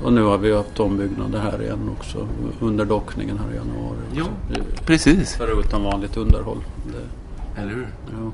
och 0.04 0.14
nu 0.14 0.22
har 0.22 0.38
vi 0.38 0.56
haft 0.56 0.80
ombyggnader 0.80 1.40
här 1.40 1.62
igen 1.62 1.90
också 2.00 2.28
under 2.60 2.86
dockningen 2.86 3.38
här 3.38 3.52
i 3.54 3.56
januari. 3.56 3.98
Också. 4.12 4.32
Eh, 4.54 4.86
Precis. 4.86 5.36
Förutom 5.38 5.84
vanligt 5.84 6.18
underhåll. 6.18 6.58
Det, 6.86 7.62
Eller 7.62 7.72
hur? 7.72 7.88
ja. 8.12 8.32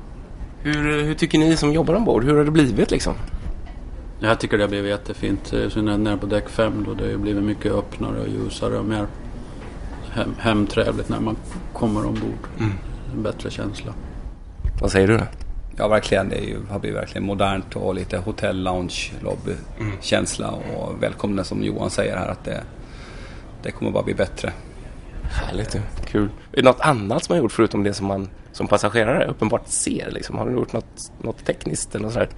hur? 0.62 1.02
Hur 1.02 1.14
tycker 1.14 1.38
ni 1.38 1.56
som 1.56 1.72
jobbar 1.72 1.94
ombord? 1.94 2.24
Hur 2.24 2.36
har 2.36 2.44
det 2.44 2.50
blivit 2.50 2.90
liksom? 2.90 3.14
Jag 4.20 4.40
tycker 4.40 4.58
det 4.58 4.64
har 4.64 4.68
blivit 4.68 4.90
jättefint. 4.90 5.52
I 5.52 5.70
synnerhet 5.70 6.00
nere 6.00 6.16
på 6.16 6.26
däck 6.26 6.48
5 6.48 6.84
då 6.88 6.94
det 6.94 7.10
har 7.12 7.18
blivit 7.18 7.44
mycket 7.44 7.72
öppnare 7.72 8.20
och 8.20 8.28
ljusare 8.28 8.78
och 8.78 8.84
mer 8.84 9.06
hem, 10.10 10.34
hemtrevligt 10.38 11.08
när 11.08 11.20
man 11.20 11.36
kommer 11.72 12.06
ombord. 12.06 12.48
Mm. 12.58 12.72
En 13.14 13.22
bättre 13.22 13.50
känsla. 13.50 13.94
Vad 14.80 14.90
säger 14.90 15.08
du 15.08 15.16
då? 15.18 15.24
Ja, 15.78 15.88
verkligen. 15.88 16.28
Det 16.28 16.36
är 16.36 16.44
ju, 16.44 16.56
har 16.70 16.78
blivit 16.78 16.98
verkligen 16.98 17.24
modernt 17.26 17.76
och 17.76 17.94
lite 17.94 18.18
hotell, 18.18 18.62
lounge, 18.62 19.12
lobby-känsla 19.22 20.50
och 20.50 21.02
välkomna 21.02 21.44
som 21.44 21.62
Johan 21.62 21.90
säger 21.90 22.16
här 22.16 22.28
att 22.28 22.44
det, 22.44 22.62
det 23.62 23.70
kommer 23.70 23.90
bara 23.90 24.02
bli 24.02 24.14
bättre. 24.14 24.52
Härligt 25.22 25.74
ju. 25.74 25.80
Kul. 26.06 26.28
Är 26.52 26.56
det 26.56 26.62
något 26.62 26.80
annat 26.80 27.24
som 27.24 27.34
har 27.34 27.42
gjort 27.42 27.52
förutom 27.52 27.82
det 27.82 27.94
som 27.94 28.06
man 28.06 28.28
som 28.52 28.66
passagerare 28.66 29.26
uppenbart 29.26 29.68
ser? 29.68 30.10
Liksom? 30.10 30.38
Har 30.38 30.46
du 30.46 30.52
gjort 30.52 30.72
något, 30.72 31.12
något 31.22 31.44
tekniskt 31.44 31.94
eller 31.94 32.10
sådär? 32.10 32.28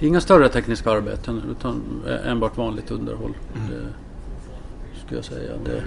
Inga 0.00 0.20
större 0.20 0.48
tekniska 0.48 0.90
arbeten 0.90 1.42
utan 1.58 2.02
enbart 2.24 2.56
vanligt 2.56 2.90
underhåll. 2.90 3.34
Det 3.54 4.98
skulle 5.04 5.18
jag 5.18 5.24
säga. 5.24 5.52
Det 5.64 5.82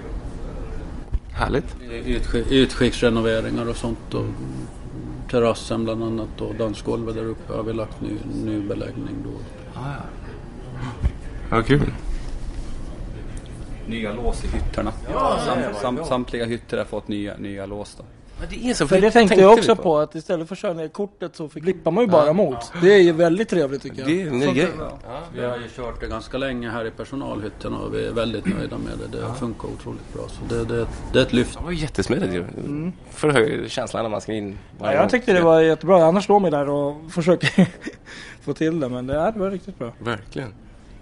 Härligt. 1.32 1.76
utskick, 2.06 2.52
utskicksrenoveringar 2.52 3.68
och 3.68 3.76
sånt. 3.76 4.14
Och 4.14 4.24
terrassen 5.30 5.84
bland 5.84 6.04
annat 6.04 6.40
och 6.40 6.54
dansgolvet 6.54 7.14
där 7.14 7.24
uppe 7.24 7.52
har 7.52 7.62
vi 7.62 7.72
lagt 7.72 8.00
ny, 8.00 8.18
ny 8.44 8.60
beläggning 8.60 9.16
då. 9.24 9.30
Ja, 11.50 11.62
kul. 11.62 11.92
Nya 13.86 14.12
lås 14.12 14.44
i 14.44 14.48
hytterna. 14.48 14.92
Sam, 15.44 15.58
sam, 15.80 16.04
samtliga 16.04 16.44
hytter 16.44 16.78
har 16.78 16.84
fått 16.84 17.08
nya, 17.08 17.36
nya 17.36 17.66
lås. 17.66 17.94
Då. 17.98 18.04
Men 18.40 18.48
det 18.50 18.70
är 18.70 18.74
så, 18.74 18.88
För 18.88 19.00
det 19.00 19.10
tänkte 19.10 19.40
jag 19.40 19.52
också 19.52 19.76
på 19.76 19.98
att 19.98 20.14
istället 20.14 20.48
för 20.48 20.54
att 20.54 20.58
köra 20.58 20.72
ner 20.72 20.88
kortet 20.88 21.36
så 21.36 21.48
blippar 21.54 21.90
man 21.90 22.04
ju 22.04 22.10
bara 22.10 22.32
mot. 22.32 22.72
Det 22.82 22.94
är 22.94 22.98
ju 22.98 23.12
väldigt 23.12 23.48
trevligt 23.48 23.82
tycker 23.82 23.98
jag. 23.98 24.08
Det 24.08 24.22
är 24.22 24.26
en 24.26 24.38
ny 24.38 24.46
grej. 24.46 24.68
Vi 25.34 25.44
har 25.44 25.56
ju 25.56 25.68
kört 25.76 26.00
det 26.00 26.06
ganska 26.06 26.38
länge 26.38 26.70
här 26.70 26.84
i 26.84 26.90
personalhytterna 26.90 27.78
och 27.78 27.94
vi 27.94 28.06
är 28.06 28.12
väldigt 28.12 28.46
nöjda 28.46 28.78
med 28.78 28.92
det. 28.98 29.18
Det 29.18 29.34
funkar 29.38 29.68
otroligt 29.68 30.14
bra. 30.14 30.22
Så 30.28 30.54
det, 30.54 30.64
det, 30.64 30.86
det 31.12 31.18
är 31.18 31.22
ett 31.22 31.32
lyft. 31.32 31.58
Det 31.58 31.64
var 31.64 31.70
ju 31.70 31.76
jättesmidigt 31.76 32.34
ju. 32.34 32.44
Förhöjer 33.10 33.68
känslan 33.68 34.02
när 34.02 34.10
man 34.10 34.20
ska 34.20 34.32
in. 34.32 34.58
Ja, 34.80 34.92
jag 34.92 35.10
tyckte 35.10 35.32
det 35.32 35.40
var 35.40 35.60
jättebra. 35.60 36.04
Annars 36.04 36.24
står 36.24 36.40
mig 36.40 36.50
där 36.50 36.68
och 36.68 36.96
försöker 37.10 37.68
få 38.42 38.52
till 38.52 38.80
det. 38.80 38.88
Men 38.88 39.06
det, 39.06 39.20
här 39.20 39.32
var 39.32 39.50
riktigt 39.50 39.78
bra. 39.78 39.92
Verkligen. 39.98 40.52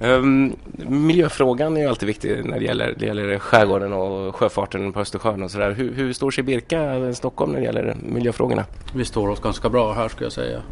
Um, 0.01 0.57
miljöfrågan 0.77 1.77
är 1.77 1.81
ju 1.81 1.87
alltid 1.87 2.07
viktig 2.07 2.45
när 2.45 2.59
det 2.59 2.65
gäller, 2.65 2.95
det 2.99 3.07
gäller 3.07 3.39
skärgården 3.39 3.93
och 3.93 4.37
sjöfarten 4.37 4.93
på 4.93 5.01
Östersjön 5.01 5.43
och 5.43 5.51
sådär. 5.51 5.71
Hur, 5.71 5.93
hur 5.93 6.13
står 6.13 6.31
sig 6.31 6.45
Birka, 6.45 7.15
Stockholm, 7.15 7.53
när 7.53 7.61
det 7.61 7.65
gäller 7.65 7.97
miljöfrågorna? 8.03 8.65
Vi 8.95 9.05
står 9.05 9.29
oss 9.29 9.41
ganska 9.41 9.69
bra 9.69 9.93
här 9.93 10.09
skulle 10.09 10.25
jag 10.25 10.33
säga. 10.33 10.63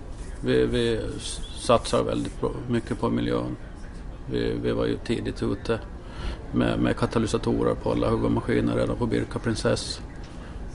Vi, 0.44 0.66
vi 0.66 1.00
satsar 1.60 2.02
väldigt 2.02 2.42
mycket 2.68 3.00
på 3.00 3.10
miljön. 3.10 3.56
Vi, 4.30 4.54
vi 4.62 4.72
var 4.72 4.86
ju 4.86 4.96
tidigt 4.96 5.42
ute 5.42 5.78
med, 6.52 6.78
med 6.78 6.96
katalysatorer 6.96 7.74
på 7.74 7.90
alla 7.92 8.08
huggmaskiner 8.08 8.76
redan 8.76 8.96
på 8.96 9.06
Birka 9.06 9.38
Princess. 9.38 10.00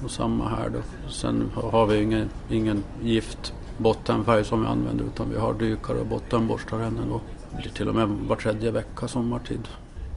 Och 0.04 0.12
samma 0.12 0.50
här 0.50 0.70
då. 0.70 1.10
Sen 1.10 1.52
har 1.56 1.86
vi 1.86 2.02
ingen, 2.02 2.30
ingen 2.50 2.84
gift 3.04 3.54
bottenfärg 3.78 4.44
som 4.44 4.62
vi 4.62 4.68
använder 4.68 5.06
utan 5.06 5.30
vi 5.30 5.40
har 5.40 5.54
dykare 5.54 6.00
och 6.00 6.06
bottenborstar 6.06 6.80
ändå. 6.80 7.22
Det 7.52 7.58
blir 7.62 7.72
till 7.72 7.90
och 7.90 7.96
med 7.96 8.08
var 8.08 8.36
tredje 8.36 8.72
vecka 8.72 9.08
sommartid. 9.08 9.68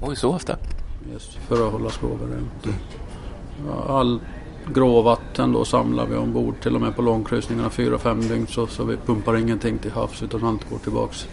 Oj, 0.03 0.17
så 0.17 0.35
ofta? 0.35 0.57
Just 1.13 1.35
för 1.35 1.67
att 1.67 1.73
hålla 1.73 1.91
skroven 1.91 2.31
rent. 2.33 2.77
All 3.89 4.21
gråvatten 4.75 5.53
då 5.53 5.65
samlar 5.65 6.07
vi 6.07 6.17
ombord 6.17 6.55
till 6.63 6.75
och 6.75 6.81
med 6.81 6.97
på 6.97 7.03
långkryssningarna 7.03 7.71
fyra, 7.71 7.99
fem 7.99 8.21
dygn 8.29 8.47
så, 8.47 8.67
så 8.67 8.85
vi 8.85 8.97
pumpar 8.97 9.37
ingenting 9.37 9.79
till 9.79 9.91
havs 9.91 10.23
utan 10.23 10.45
allt 10.45 10.71
går 10.71 10.79
tillbaks 10.79 11.29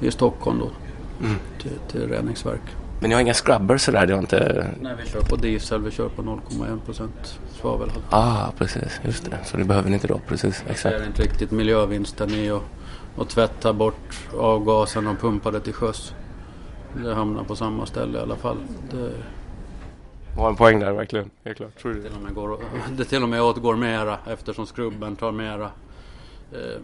i 0.00 0.10
Stockholm 0.10 0.58
då 0.58 0.70
till, 1.62 1.78
till 1.90 2.08
reningsverk. 2.08 2.60
Men 3.00 3.08
ni 3.08 3.14
har 3.14 3.22
inga 3.22 3.34
scrubbers 3.34 3.82
sådär? 3.82 4.06
Det 4.06 4.12
har 4.12 4.20
inte... 4.20 4.66
Nej, 4.80 4.94
vi 5.04 5.10
kör 5.10 5.20
på 5.20 5.36
diesel, 5.36 5.82
vi 5.82 5.90
kör 5.90 6.08
på 6.08 6.22
0,1 6.22 6.80
procent 6.80 7.38
svavelhalt. 7.60 8.04
Ah, 8.10 8.46
precis. 8.58 9.00
Just 9.04 9.30
det. 9.30 9.38
Så 9.44 9.56
det 9.56 9.64
behöver 9.64 9.88
ni 9.88 9.94
inte 9.94 10.06
då? 10.06 10.20
Precis, 10.28 10.62
Det 10.66 10.70
exakt. 10.72 10.94
är 10.94 11.06
inte 11.06 11.22
riktigt 11.22 11.50
miljövinsten 11.50 12.30
i 12.30 12.50
att, 12.50 12.62
att 13.16 13.28
tvätta 13.28 13.72
bort 13.72 14.28
avgasen 14.38 15.06
och 15.06 15.20
pumpa 15.20 15.50
det 15.50 15.60
till 15.60 15.72
sjöss. 15.72 16.14
Det 17.04 17.14
hamnar 17.14 17.44
på 17.44 17.56
samma 17.56 17.86
ställe 17.86 18.18
i 18.18 18.22
alla 18.22 18.36
fall. 18.36 18.56
Det, 18.90 19.12
Har 20.36 20.48
en 20.48 20.56
poäng 20.56 20.80
där 20.80 20.92
verkligen. 20.92 21.30
Helt 21.44 21.56
klart. 21.56 21.78
Tror 21.82 21.94
det? 21.94 22.02
till 22.02 22.12
och 22.16 22.22
med 22.22 22.34
går, 22.34 22.58
det 22.96 23.04
till 23.04 23.22
och 23.22 23.28
med 23.28 23.42
åtgår 23.42 23.76
mera 23.76 24.18
eftersom 24.26 24.66
skrubben 24.66 25.16
tar 25.16 25.32
mera 25.32 25.70
eh, 26.52 26.80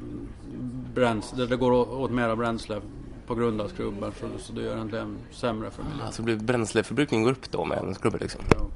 bränsle. 0.95 1.47
Det 1.47 1.57
går 1.57 1.73
åt 1.73 2.11
mera 2.11 2.37
bränsle 2.37 2.81
på 3.27 3.35
grund 3.35 3.61
av 3.61 3.69
skrubben 3.69 4.13
så, 4.21 4.27
så 4.39 4.53
det 4.53 4.63
gör 4.63 4.75
egentligen 4.75 5.19
sämre 5.31 5.71
för 5.71 5.83
miljön. 5.83 6.07
Alltså 6.07 6.23
blir 6.23 6.37
bränsleförbrukningen 6.37 7.25
går 7.25 7.33
upp 7.33 7.51
då 7.51 7.65
med 7.65 7.79
en 7.79 7.95
skrubber 7.95 8.19
liksom? 8.19 8.41
Ja. 8.51 8.67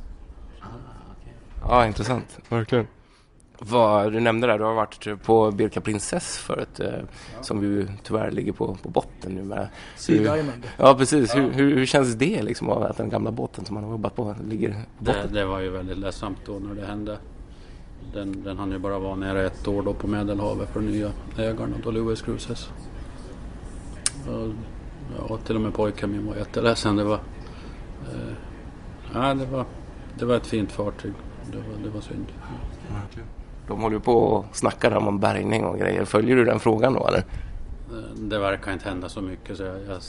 Ja, 1.69 1.87
intressant. 1.87 2.39
Verkligen. 2.49 2.87
Vad 3.65 4.13
du 4.13 4.21
nämnde 4.21 4.47
där, 4.47 4.59
du 4.59 4.65
har 4.65 4.75
varit 4.75 5.23
på 5.23 5.51
Birka 5.51 5.81
Princess 5.81 6.37
förut, 6.39 6.81
eh, 6.81 6.91
som 7.41 7.63
ju 7.63 7.89
tyvärr 8.03 8.31
ligger 8.31 8.53
på, 8.53 8.77
på 8.83 8.89
botten 8.89 9.33
nu 9.35 9.43
med. 9.43 9.69
Sea 9.97 10.35
Diamond. 10.35 10.67
Ja, 10.79 10.95
precis. 10.95 11.37
Hur, 11.37 11.51
hur, 11.51 11.77
hur 11.77 11.87
känns 11.87 12.15
det 12.15 12.43
liksom 12.43 12.71
av 12.71 12.83
att 12.83 12.97
den 12.97 13.09
gamla 13.09 13.31
båten 13.31 13.65
som 13.65 13.75
man 13.75 13.85
har 13.85 13.91
jobbat 13.91 14.17
på 14.17 14.35
ligger 14.49 14.69
på 14.69 14.75
Det, 14.99 15.05
botten? 15.05 15.33
det 15.35 15.45
var 15.45 15.61
ju 15.61 15.71
väldigt 15.71 15.99
ledsamt 15.99 16.39
då 16.47 16.53
när 16.53 16.75
det 16.75 16.87
hände. 16.87 17.19
Den, 18.15 18.43
den 18.43 18.59
hann 18.59 18.71
ju 18.73 18.79
bara 18.79 18.99
vara 18.99 19.15
nere 19.17 19.47
ett 19.47 19.69
år 19.69 19.83
då 19.83 19.95
på 19.95 20.07
Medelhavet 20.07 20.69
för 20.69 20.81
nya 20.81 21.11
ägarna, 21.39 21.77
då 21.85 21.91
Lewis 21.91 22.23
Cruises. 22.23 22.69
Och, 24.29 24.49
ja, 25.29 25.37
till 25.37 25.57
och 25.57 25.63
med 25.63 25.75
pojken 25.75 26.13
min 26.13 26.27
var 26.27 26.37
jätteledsen. 26.37 26.97
Det 26.97 27.05
var, 27.05 27.21
eh, 28.13 28.35
ja, 29.15 29.35
det 29.35 29.47
var, 29.47 29.65
det 30.19 30.25
var 30.25 30.37
ett 30.37 30.47
fint 30.47 30.73
fartyg. 30.73 31.13
Det 31.53 31.57
var, 31.57 31.85
det 31.85 31.91
var 31.91 32.01
synd. 32.01 32.27
De 33.69 33.83
håller 33.83 33.97
ju 33.97 34.01
på 34.01 34.19
och 34.19 34.47
snackar 34.53 34.91
där 34.91 34.97
om 34.97 35.21
bärgning 35.21 35.65
och 35.65 35.79
grejer. 35.79 36.05
Följer 36.05 36.37
du 36.37 36.45
den 36.45 36.61
frågan 36.61 36.93
då 36.95 37.07
eller? 37.09 37.25
Det 38.17 38.39
verkar 38.39 38.73
inte 38.73 38.89
hända 38.89 39.09
så 39.09 39.21
mycket 39.21 39.57
så 39.57 39.63
jag, 39.63 39.77
jag, 39.89 40.01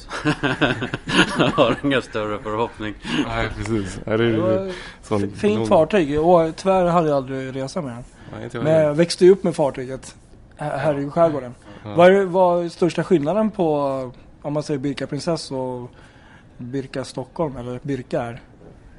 jag 1.37 1.45
har 1.55 1.75
ingen 1.83 2.01
större 2.01 2.39
förhoppning. 2.39 2.93
Nej, 3.27 3.49
precis. 3.57 3.99
Ja, 4.05 4.17
Det 4.17 4.37
var 4.37 4.71
sån, 5.01 5.31
fint 5.31 5.67
fartyg. 5.67 6.19
Och 6.19 6.55
tyvärr 6.55 6.85
hade 6.85 7.07
jag 7.07 7.17
aldrig 7.17 7.55
resa 7.55 7.81
med 7.81 7.95
den. 7.95 8.03
Ja, 8.53 8.61
Men 8.61 8.73
jag 8.73 8.93
växte 8.93 9.25
ju 9.25 9.31
upp 9.31 9.43
med 9.43 9.55
fartyget 9.55 10.15
här 10.57 10.99
i 10.99 11.09
skärgården. 11.09 11.55
Vad 11.95 12.11
är, 12.13 12.25
vad 12.25 12.65
är 12.65 12.69
största 12.69 13.03
skillnaden 13.03 13.51
på 13.51 13.77
om 14.41 14.53
man 14.53 14.63
säger 14.63 14.79
Birka 14.79 15.07
Princess 15.07 15.51
och 15.51 15.91
Birka 16.57 17.03
Stockholm 17.03 17.57
eller 17.57 17.79
Birka 17.83 18.21
är? 18.21 18.41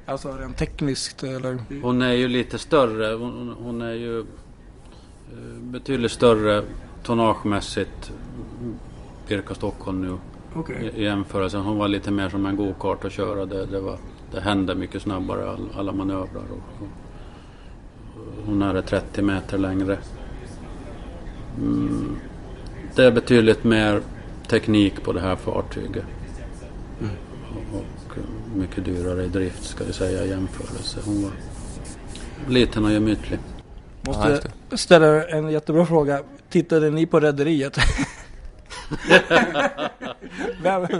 Alltså 0.05 0.31
rent 0.31 0.57
tekniskt 0.57 1.23
eller? 1.23 1.57
Hon 1.81 2.01
är 2.01 2.13
ju 2.13 2.27
lite 2.27 2.57
större. 2.57 3.15
Hon, 3.15 3.55
hon 3.63 3.81
är 3.81 3.93
ju 3.93 4.25
betydligt 5.59 6.11
större 6.11 6.63
tonnagemässigt. 7.03 8.11
Birka 9.27 9.55
Stockholm 9.55 10.01
nu 10.01 10.17
Okej. 10.55 10.91
i, 10.95 11.03
jämförelse. 11.03 11.57
Hon 11.57 11.77
var 11.77 11.87
lite 11.87 12.11
mer 12.11 12.29
som 12.29 12.45
en 12.45 12.55
go-kart 12.55 13.05
att 13.05 13.11
köra. 13.11 13.45
Det, 13.45 13.65
det, 13.65 13.79
var, 13.79 13.97
det 14.31 14.41
hände 14.41 14.75
mycket 14.75 15.01
snabbare 15.01 15.49
all, 15.49 15.69
alla 15.75 15.91
manövrar. 15.91 16.43
Och, 16.51 16.83
och, 16.83 16.87
hon 18.45 18.61
är 18.61 18.81
30 18.81 19.21
meter 19.21 19.57
längre. 19.57 19.97
Mm, 21.57 22.15
det 22.95 23.03
är 23.03 23.11
betydligt 23.11 23.63
mer 23.63 24.01
teknik 24.47 25.03
på 25.03 25.13
det 25.13 25.19
här 25.19 25.35
fartyget. 25.35 26.05
Och, 27.51 27.79
och 27.79 28.17
mycket 28.55 28.85
dyrare 28.85 29.23
i 29.23 29.27
drift 29.27 29.63
ska 29.63 29.83
vi 29.83 29.93
säga 29.93 30.25
i 30.25 30.29
jämförelse. 30.29 30.99
Hon 31.05 31.23
var 31.23 31.31
liten 32.47 32.85
och 32.85 32.91
gemytlig. 32.91 33.39
Ja, 34.05 34.11
Måste 34.11 34.49
just 34.71 34.83
ställa 34.83 35.27
en 35.27 35.49
jättebra 35.49 35.85
fråga. 35.85 36.23
Tittade 36.49 36.89
ni 36.89 37.05
på 37.05 37.19
Rederiet? 37.19 37.77
Vem- 40.61 40.83
Eh, 40.83 40.91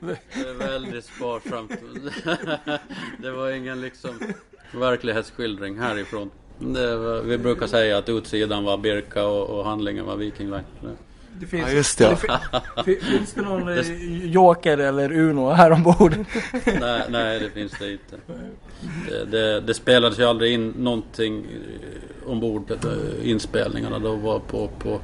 Det 0.00 0.48
är 0.48 0.58
väldigt 0.58 1.04
sparsamt. 1.04 1.70
Det 3.18 3.30
var 3.30 3.50
ingen 3.50 3.80
liksom 3.80 4.10
verklighetsskildring 4.74 5.78
härifrån. 5.78 6.30
Var, 6.58 7.22
vi 7.22 7.38
brukar 7.38 7.66
säga 7.66 7.98
att 7.98 8.08
utsidan 8.08 8.64
var 8.64 8.78
Birka 8.78 9.26
och, 9.26 9.58
och 9.58 9.64
handlingen 9.64 10.06
var 10.06 10.16
Viking 10.16 10.50
Line. 10.50 10.64
Det 11.40 11.46
finns, 11.46 11.68
Ja, 11.68 11.72
just 11.74 11.98
det, 11.98 12.16
ja. 12.28 12.40
fi- 12.84 13.00
finns 13.00 13.32
det 13.32 13.42
någon 13.42 13.68
eh, 13.68 14.26
Joker 14.26 14.78
eller 14.78 15.12
Uno 15.12 15.50
här 15.50 15.70
ombord? 15.72 16.14
Nej, 16.80 17.02
nej, 17.08 17.40
det 17.40 17.50
finns 17.50 17.72
det 17.78 17.92
inte. 17.92 18.16
Det, 19.08 19.24
det, 19.24 19.60
det 19.60 19.74
spelades 19.74 20.18
ju 20.18 20.24
aldrig 20.24 20.52
in 20.52 20.74
någonting 20.78 21.46
eh, 21.46 22.30
ombord 22.30 22.66
på 22.66 22.74
eh, 22.88 23.30
inspelningarna. 23.30 23.98
De 23.98 24.22
var 24.22 24.38
på, 24.38 24.68
på 24.78 25.00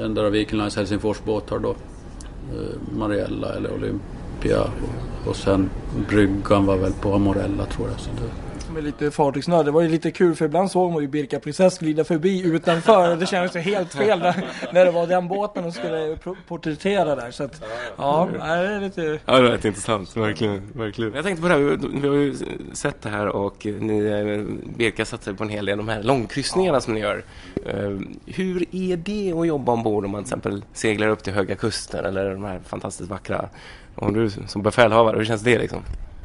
endera 0.00 0.30
Viking 0.30 0.58
Lines 0.58 0.76
Helsingforsbåtar 0.76 1.58
då. 1.58 1.70
Eh, 1.70 2.96
Mariella 2.98 3.54
eller 3.54 3.70
Olympia. 3.72 4.62
Och, 4.62 5.28
och 5.30 5.36
sen 5.36 5.70
bryggan 6.08 6.66
var 6.66 6.76
väl 6.76 6.92
på 6.92 7.14
Amorella 7.14 7.64
tror 7.66 7.88
jag. 7.88 8.00
Så 8.00 8.10
det, 8.10 8.47
som 8.78 8.86
är 8.86 8.90
lite 8.90 9.10
fartygsnörd, 9.10 9.64
det 9.64 9.70
var 9.70 9.82
ju 9.82 9.88
lite 9.88 10.10
kul 10.10 10.34
för 10.34 10.44
ibland 10.44 10.70
såg 10.70 10.92
man 10.92 11.02
ju 11.02 11.08
Birka 11.08 11.40
Princess 11.40 11.78
glida 11.78 12.04
förbi 12.04 12.42
utanför 12.42 13.16
det 13.16 13.26
kändes 13.26 13.56
ju 13.56 13.60
helt 13.60 13.94
fel 13.94 14.18
när, 14.18 14.44
när 14.72 14.84
det 14.84 14.90
var 14.90 15.06
den 15.06 15.28
båten 15.28 15.64
och 15.64 15.74
skulle 15.74 16.18
porträttera 16.48 17.14
där. 17.14 17.30
Så 17.30 17.44
att, 17.44 17.62
ja, 17.96 18.28
det 18.32 18.38
är 18.44 18.80
lite... 18.80 19.18
Ja, 19.24 19.40
det 19.40 19.48
är 19.48 19.52
rätt 19.52 19.64
intressant, 19.64 20.16
verkligen, 20.16 20.72
verkligen. 20.72 21.14
Jag 21.14 21.24
tänkte 21.24 21.42
på 21.42 21.48
det 21.48 21.54
här, 21.54 21.78
vi 22.00 22.08
har 22.08 22.14
ju 22.14 22.34
sett 22.72 23.02
det 23.02 23.08
här 23.08 23.26
och 23.26 23.66
ni, 23.66 24.46
Birka 24.76 25.04
satsar 25.04 25.32
på 25.32 25.44
en 25.44 25.50
hel 25.50 25.66
del 25.66 25.80
av 25.80 25.86
de 25.86 25.92
här 25.92 26.02
långkryssningarna 26.02 26.80
som 26.80 26.94
ni 26.94 27.00
gör. 27.00 27.24
Eh, 27.66 27.98
hur 28.26 28.64
är 28.74 28.96
det 28.96 29.32
att 29.32 29.46
jobba 29.46 29.72
ombord 29.72 30.04
om 30.04 30.10
man 30.10 30.24
till 30.24 30.28
exempel 30.28 30.64
seglar 30.72 31.08
upp 31.08 31.22
till 31.22 31.32
Höga 31.32 31.54
Kusten 31.54 32.04
eller 32.04 32.30
de 32.30 32.44
här 32.44 32.60
fantastiskt 32.66 33.10
vackra 33.10 33.48
om 33.94 34.12
du 34.12 34.30
som 34.30 34.62
befälhavare, 34.62 35.16
hur 35.16 35.24
känns 35.24 35.42
det 35.42 35.58
liksom? 35.58 35.82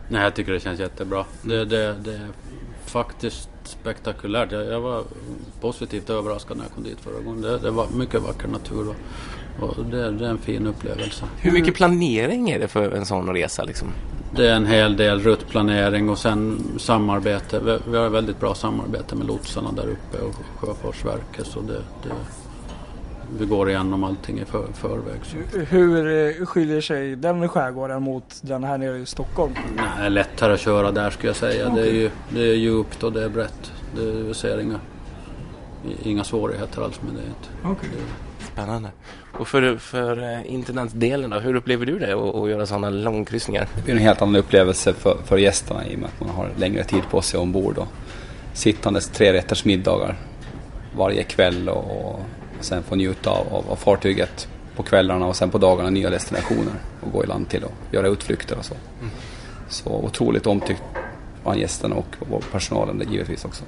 Nej, 0.07 0.23
jag 0.23 0.35
tycker 0.35 0.51
det 0.51 0.59
känns 0.59 0.79
jättebra. 0.79 1.25
Det, 1.41 1.65
det, 1.65 1.95
det 2.03 2.13
är 2.13 2.27
faktiskt 2.85 3.49
spektakulärt. 3.63 4.51
Jag, 4.51 4.65
jag, 4.65 4.81
var 4.81 5.03
positivt 5.61 6.09
överraskad 6.09 6.57
när 6.57 6.63
jag 6.63 6.73
kom 6.73 6.83
dit 6.83 6.99
förra 6.99 7.19
gången. 7.19 7.41
Det, 7.41 7.57
det 7.57 7.71
var 7.71 7.87
mycket 7.95 8.21
vacker 8.21 8.47
natur 8.47 8.95
och, 9.59 9.85
det, 9.85 10.11
det, 10.11 10.25
är 10.25 10.29
en 10.29 10.37
fin 10.37 10.67
upplevelse. 10.67 11.25
Hur 11.37 11.51
mycket 11.51 11.75
planering 11.75 12.49
är 12.49 12.59
det 12.59 12.67
för 12.67 12.91
en 12.91 13.05
sån 13.05 13.33
resa? 13.33 13.63
Liksom? 13.63 13.87
Det 14.35 14.49
är 14.49 14.55
en 14.55 14.65
hel 14.65 14.97
del 14.97 15.19
ruttplanering 15.19 16.09
och 16.09 16.17
sen 16.17 16.63
samarbete. 16.77 17.59
Vi, 17.59 17.77
vi 17.91 17.97
har 17.97 18.09
väldigt 18.09 18.39
bra 18.39 18.55
samarbete 18.55 19.15
med 19.15 19.27
lotsarna 19.27 19.71
där 19.71 19.87
uppe 19.87 20.17
och 20.23 20.35
Sjöfartsverket. 20.59 21.47
Så 21.47 21.61
det, 21.61 21.81
det 22.03 22.09
vi 23.39 23.45
går 23.45 23.69
igenom 23.69 24.03
allting 24.03 24.39
i 24.39 24.45
för, 24.45 24.67
förväg. 24.73 25.19
Så. 25.23 25.59
Hur 25.59 26.27
eh, 26.39 26.45
skiljer 26.45 26.81
sig 26.81 27.15
den 27.15 27.49
skärgården 27.49 28.03
mot 28.03 28.39
den 28.41 28.63
här 28.63 28.77
nere 28.77 28.97
i 28.97 29.05
Stockholm? 29.05 29.53
Nej, 29.75 30.09
lättare 30.09 30.53
att 30.53 30.59
köra 30.59 30.91
där 30.91 31.09
skulle 31.09 31.29
jag 31.29 31.35
säga. 31.35 31.71
Okay. 31.71 31.83
Det, 31.83 31.89
är 31.89 31.93
ju, 31.93 32.09
det 32.29 32.41
är 32.41 32.55
djupt 32.55 33.03
och 33.03 33.13
det 33.13 33.23
är 33.23 33.29
brett. 33.29 33.71
Det, 33.95 34.27
jag 34.27 34.35
ser 34.35 34.59
inga, 34.59 34.79
inga 36.03 36.23
svårigheter 36.23 36.81
alls 36.81 37.01
med 37.01 37.13
det. 37.13 37.69
Okay. 37.69 37.89
Spännande. 38.53 38.89
Och 39.39 39.47
för, 39.47 39.77
för 39.77 40.33
eh, 40.33 40.53
internetdelen 40.53 41.29
då, 41.29 41.39
hur 41.39 41.55
upplever 41.55 41.85
du 41.85 41.99
det 41.99 42.13
att 42.13 42.49
göra 42.49 42.65
sådana 42.65 42.89
långkryssningar? 42.89 43.67
Det 43.75 43.81
blir 43.81 43.93
en 43.93 44.01
helt 44.01 44.21
annan 44.21 44.35
upplevelse 44.35 44.93
för, 44.93 45.17
för 45.25 45.37
gästerna 45.37 45.87
i 45.87 45.95
och 45.95 45.99
med 45.99 46.09
att 46.09 46.19
man 46.19 46.29
har 46.29 46.49
längre 46.57 46.83
tid 46.83 47.03
på 47.11 47.21
sig 47.21 47.39
ombord. 47.39 47.77
Och 47.77 47.87
sittandes 48.53 49.09
tre 49.09 49.33
rätters 49.33 49.65
middagar 49.65 50.15
varje 50.97 51.23
kväll 51.23 51.69
och 51.69 52.19
sen 52.63 52.83
få 52.83 52.95
njuta 52.95 53.29
av, 53.29 53.65
av, 53.69 53.75
fartyget 53.75 54.47
på 54.75 54.83
kvällarna 54.83 55.25
och 55.25 55.35
sen 55.35 55.49
på 55.49 55.57
dagarna 55.57 55.89
nya 55.89 56.09
destinationer 56.09 56.73
och 57.01 57.11
gå 57.11 57.23
i 57.23 57.27
land 57.27 57.49
till 57.49 57.63
och 57.63 57.73
göra 57.91 58.07
utflykter 58.07 58.57
och 58.57 58.65
så. 58.65 58.73
Mm. 58.73 59.11
Så 59.69 59.89
otroligt 59.89 60.47
omtyckt 60.47 60.83
bland 61.43 61.59
gästerna 61.59 61.95
och 61.95 62.43
personalen 62.51 62.97
det 62.97 63.05
givetvis 63.05 63.45
också. 63.45 63.63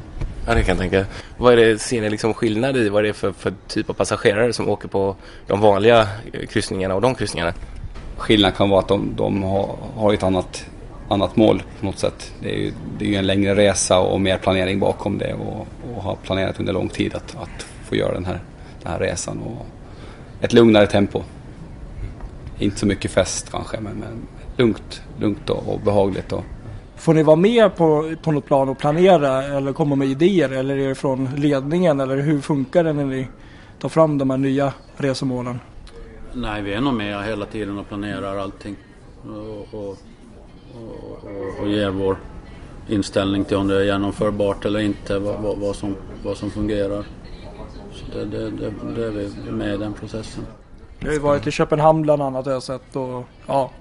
Ja, 0.47 0.53
det 0.53 0.63
kan 0.63 0.77
jag 0.77 0.77
tänka. 0.77 1.05
Vad 1.37 1.53
är 1.53 1.57
det, 1.57 1.79
ser 1.79 2.01
ni 2.01 2.09
liksom 2.09 2.33
skillnad 2.33 2.77
i 2.77 2.89
vad 2.89 3.03
det 3.03 3.09
är 3.09 3.13
för, 3.13 3.31
för 3.31 3.53
typ 3.67 3.89
av 3.89 3.93
passagerare 3.93 4.53
som 4.53 4.69
åker 4.69 4.87
på 4.87 5.15
de 5.47 5.61
vanliga 5.61 6.07
kryssningarna 6.49 6.95
och 6.95 7.01
de 7.01 7.15
kryssningarna? 7.15 7.53
Skillnaden 8.17 8.57
kan 8.57 8.69
vara 8.69 8.79
att 8.79 8.87
de, 8.87 9.13
de 9.15 9.43
har, 9.43 9.75
har 9.95 10.13
ett 10.13 10.23
annat, 10.23 10.65
annat 11.09 11.35
mål 11.35 11.63
på 11.79 11.85
något 11.85 11.99
sätt. 11.99 12.31
Det 12.41 12.49
är 12.49 12.57
ju, 12.57 12.71
det 12.97 13.05
är 13.05 13.09
ju 13.09 13.15
en 13.15 13.27
längre 13.27 13.55
resa 13.55 13.99
och 13.99 14.21
mer 14.21 14.37
planering 14.37 14.79
bakom 14.79 15.17
det 15.17 15.33
och, 15.33 15.67
och 15.95 16.03
har 16.03 16.15
planerat 16.15 16.59
under 16.59 16.73
lång 16.73 16.89
tid 16.89 17.15
att, 17.15 17.35
att 17.35 17.65
få 17.85 17.95
göra 17.95 18.13
den 18.13 18.25
här 18.25 18.39
den 18.85 18.93
här 18.93 18.99
resan. 18.99 19.39
Och 19.39 19.65
ett 20.41 20.53
lugnare 20.53 20.87
tempo. 20.87 21.21
Inte 22.59 22.79
så 22.79 22.85
mycket 22.85 23.11
fest 23.11 23.51
kanske, 23.51 23.79
men, 23.79 23.93
men 23.93 24.27
lugnt, 24.57 25.01
lugnt 25.19 25.49
och, 25.49 25.73
och 25.73 25.79
behagligt. 25.79 26.31
Och, 26.31 26.43
Får 26.95 27.13
ni 27.13 27.23
vara 27.23 27.35
med 27.35 27.75
på, 27.75 28.15
på 28.23 28.31
något 28.31 28.45
plan 28.45 28.69
och 28.69 28.77
planera 28.77 29.43
eller 29.43 29.73
komma 29.73 29.95
med 29.95 30.07
idéer 30.07 30.49
eller 30.49 30.77
är 30.77 30.87
det 30.87 30.95
från 30.95 31.29
ledningen 31.35 31.99
eller 31.99 32.17
hur 32.17 32.41
funkar 32.41 32.83
det 32.83 32.93
när 32.93 33.05
ni 33.05 33.27
tar 33.79 33.89
fram 33.89 34.17
de 34.17 34.29
här 34.29 34.37
nya 34.37 34.73
resemålen? 34.97 35.59
Nej, 36.33 36.61
vi 36.61 36.73
är 36.73 36.81
nog 36.81 36.93
med 36.93 37.25
hela 37.25 37.45
tiden 37.45 37.77
och 37.77 37.87
planerar 37.87 38.37
allting 38.37 38.75
och, 39.23 39.79
och, 39.79 39.97
och, 40.73 41.61
och 41.61 41.69
ger 41.69 41.89
vår 41.89 42.17
inställning 42.89 43.45
till 43.45 43.57
om 43.57 43.67
det 43.67 43.75
är 43.75 43.83
genomförbart 43.83 44.65
eller 44.65 44.79
inte, 44.79 45.19
vad, 45.19 45.41
vad, 45.41 45.57
vad, 45.57 45.75
som, 45.75 45.95
vad 46.23 46.37
som 46.37 46.51
fungerar 46.51 47.05
det, 48.15 48.25
det, 48.25 48.49
det, 48.49 48.73
det 48.95 49.05
är 49.05 49.11
vi 49.11 49.51
med 49.51 49.73
i 49.73 49.77
den 49.77 49.93
processen. 49.93 50.43
Vi 50.99 51.07
har 51.07 51.13
ju 51.13 51.19
varit 51.19 51.47
i 51.47 51.51
Köpenhamn 51.51 52.01
bland 52.01 52.21
annat 52.21 52.45
har 52.45 52.53
jag 52.53 52.63
sett 52.63 52.95
och 52.95 53.23
ja, 53.47 53.71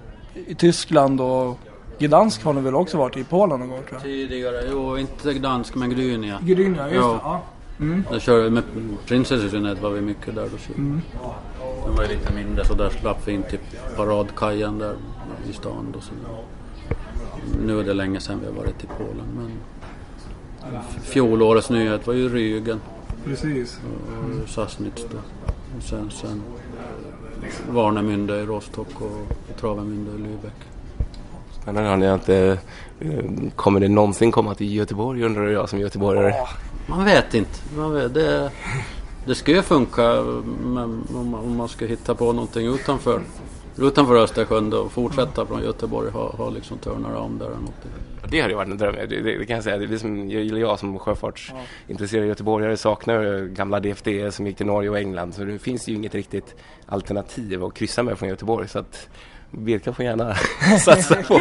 i 0.47 0.55
Tyskland 0.55 1.21
och 1.21 1.59
Gdansk 1.99 2.45
har 2.45 2.53
ni 2.53 2.61
väl 2.61 2.75
också 2.75 2.99
varit 2.99 3.17
i 3.17 3.25
Polen 3.25 3.61
någon 3.61 3.69
gång 3.69 3.79
tror 3.79 3.93
jag? 3.93 4.03
Tidigare, 4.03 4.63
jo 4.71 4.99
inte 4.99 5.35
Gdansk 5.35 5.75
men 5.75 5.91
Gdynia. 5.91 6.39
Gdynia, 6.43 6.91
just 6.91 6.95
jo. 6.95 7.13
det. 7.13 7.19
Ja. 7.23 7.43
Mm. 7.81 8.05
Där 8.11 8.19
körde, 8.19 8.51
med 8.51 8.63
Prinsessundet 9.07 9.83
var 9.83 9.91
vi 9.91 10.01
mycket 10.01 10.35
där 10.35 10.43
då. 10.43 10.75
Mm. 10.75 11.01
Den 11.87 11.97
var 11.97 12.03
ju 12.03 12.09
lite 12.09 12.33
mindre 12.33 12.65
så 12.65 12.75
där 12.75 12.91
slapp 12.91 13.29
vi 13.29 13.33
in 13.33 13.43
till 13.43 13.59
paradkajen 13.97 14.79
där 14.79 14.97
i 15.51 15.53
stan 15.53 15.87
då. 15.95 16.01
Så 16.01 16.13
nu 17.67 17.81
är 17.81 17.85
det 17.85 17.95
länge 17.95 18.21
sedan 18.21 18.41
vi 18.41 18.47
har 18.47 18.53
varit 18.55 18.85
i 18.85 18.87
Polen 18.87 19.27
men 19.37 19.51
fjolårets 21.03 21.71
nyhet 21.71 22.07
var 22.07 22.15
ju 22.15 22.29
Rügen. 22.29 22.79
Precis. 23.25 23.81
Och 24.43 24.49
Sassnitz 24.49 25.07
då. 25.11 25.19
Och 25.77 25.83
sen, 25.83 26.11
sen 26.11 26.43
Warnemünde 27.71 28.41
i 28.41 28.47
Rostock 28.47 29.01
och 29.01 29.61
Travemünde 29.61 30.11
i 30.11 30.19
Lübeck. 30.19 30.65
Spännande. 31.63 31.89
Har 31.89 31.97
ni 31.97 32.13
inte, 32.13 32.59
kommer 33.57 33.81
det 33.81 33.89
någonsin 33.89 34.33
komma 34.33 34.55
till 34.55 34.75
Göteborg 34.75 35.23
undrar 35.23 35.49
jag 35.49 35.69
som 35.69 35.79
göteborgare? 35.79 36.35
Man 36.87 37.05
vet 37.05 37.35
inte. 37.35 37.59
Man 37.77 37.95
vet, 37.95 38.15
det, 38.15 38.51
det 39.27 39.35
skulle 39.35 39.63
funka 39.63 40.21
om 40.21 41.55
man 41.57 41.69
skulle 41.69 41.91
hitta 41.91 42.15
på 42.15 42.33
någonting 42.33 42.67
utanför, 42.67 43.21
utanför 43.79 44.17
Östersjön 44.17 44.73
och 44.73 44.93
fortsätta 44.93 45.47
från 45.47 45.63
Göteborg. 45.63 46.11
Ha, 46.11 46.37
ha 46.37 46.51
liksom 46.51 46.79
turnaround 46.79 47.39
där 47.39 47.47
eller 47.47 47.57
någonting. 47.57 47.91
Det 48.31 48.41
hade 48.41 48.53
ju 48.53 48.57
varit 48.57 48.71
en 48.71 48.79
dröm. 48.79 48.95
Det, 48.95 49.07
det, 49.07 49.39
det 49.39 49.47
kan 49.47 49.55
jag 49.55 49.65
säga. 49.65 49.79
Det 49.79 49.95
är 49.95 49.99
som, 49.99 50.31
jag 50.59 50.79
som 50.79 50.99
sjöfartsintresserad 50.99 52.27
göteborgare 52.27 52.77
saknar 52.77 53.47
gamla 53.47 53.81
DFD 53.81 54.09
som 54.31 54.47
gick 54.47 54.57
till 54.57 54.67
Norge 54.67 54.91
och 54.91 54.99
England. 54.99 55.35
Så 55.35 55.45
det 55.45 55.59
finns 55.59 55.89
ju 55.89 55.95
inget 55.95 56.15
riktigt 56.15 56.55
alternativ 56.87 57.65
att 57.65 57.75
kryssa 57.75 58.03
med 58.03 58.19
från 58.19 58.29
Göteborg. 58.29 58.69
Så 58.69 58.79
att 58.79 59.09
Birka 59.51 59.93
får 59.93 60.05
gärna 60.05 60.35
satsa 60.85 61.15
på. 61.23 61.41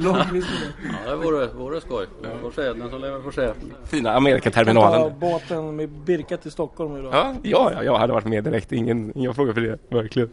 ja, 0.00 0.26
det 1.06 1.16
vore, 1.16 1.46
vore 1.46 1.80
skoj. 1.80 2.06
Får 2.42 2.50
se, 2.50 2.62
den 2.62 2.90
som 2.90 3.00
lever 3.00 3.20
får 3.20 3.30
se. 3.30 3.48
Fina 3.84 4.12
Amerikaterminalen. 4.12 5.00
Ta 5.00 5.10
båten 5.10 5.76
med 5.76 5.88
Birka 5.88 6.36
till 6.36 6.50
Stockholm 6.50 6.96
idag. 6.96 7.12
Ja, 7.14 7.34
ja, 7.42 7.82
jag 7.82 7.98
hade 7.98 8.12
varit 8.12 8.26
med 8.26 8.44
direkt. 8.44 8.72
Ingen, 8.72 9.12
ingen 9.18 9.34
fråga 9.34 9.54
för 9.54 9.60
det, 9.60 9.78
verkligen. 9.88 10.30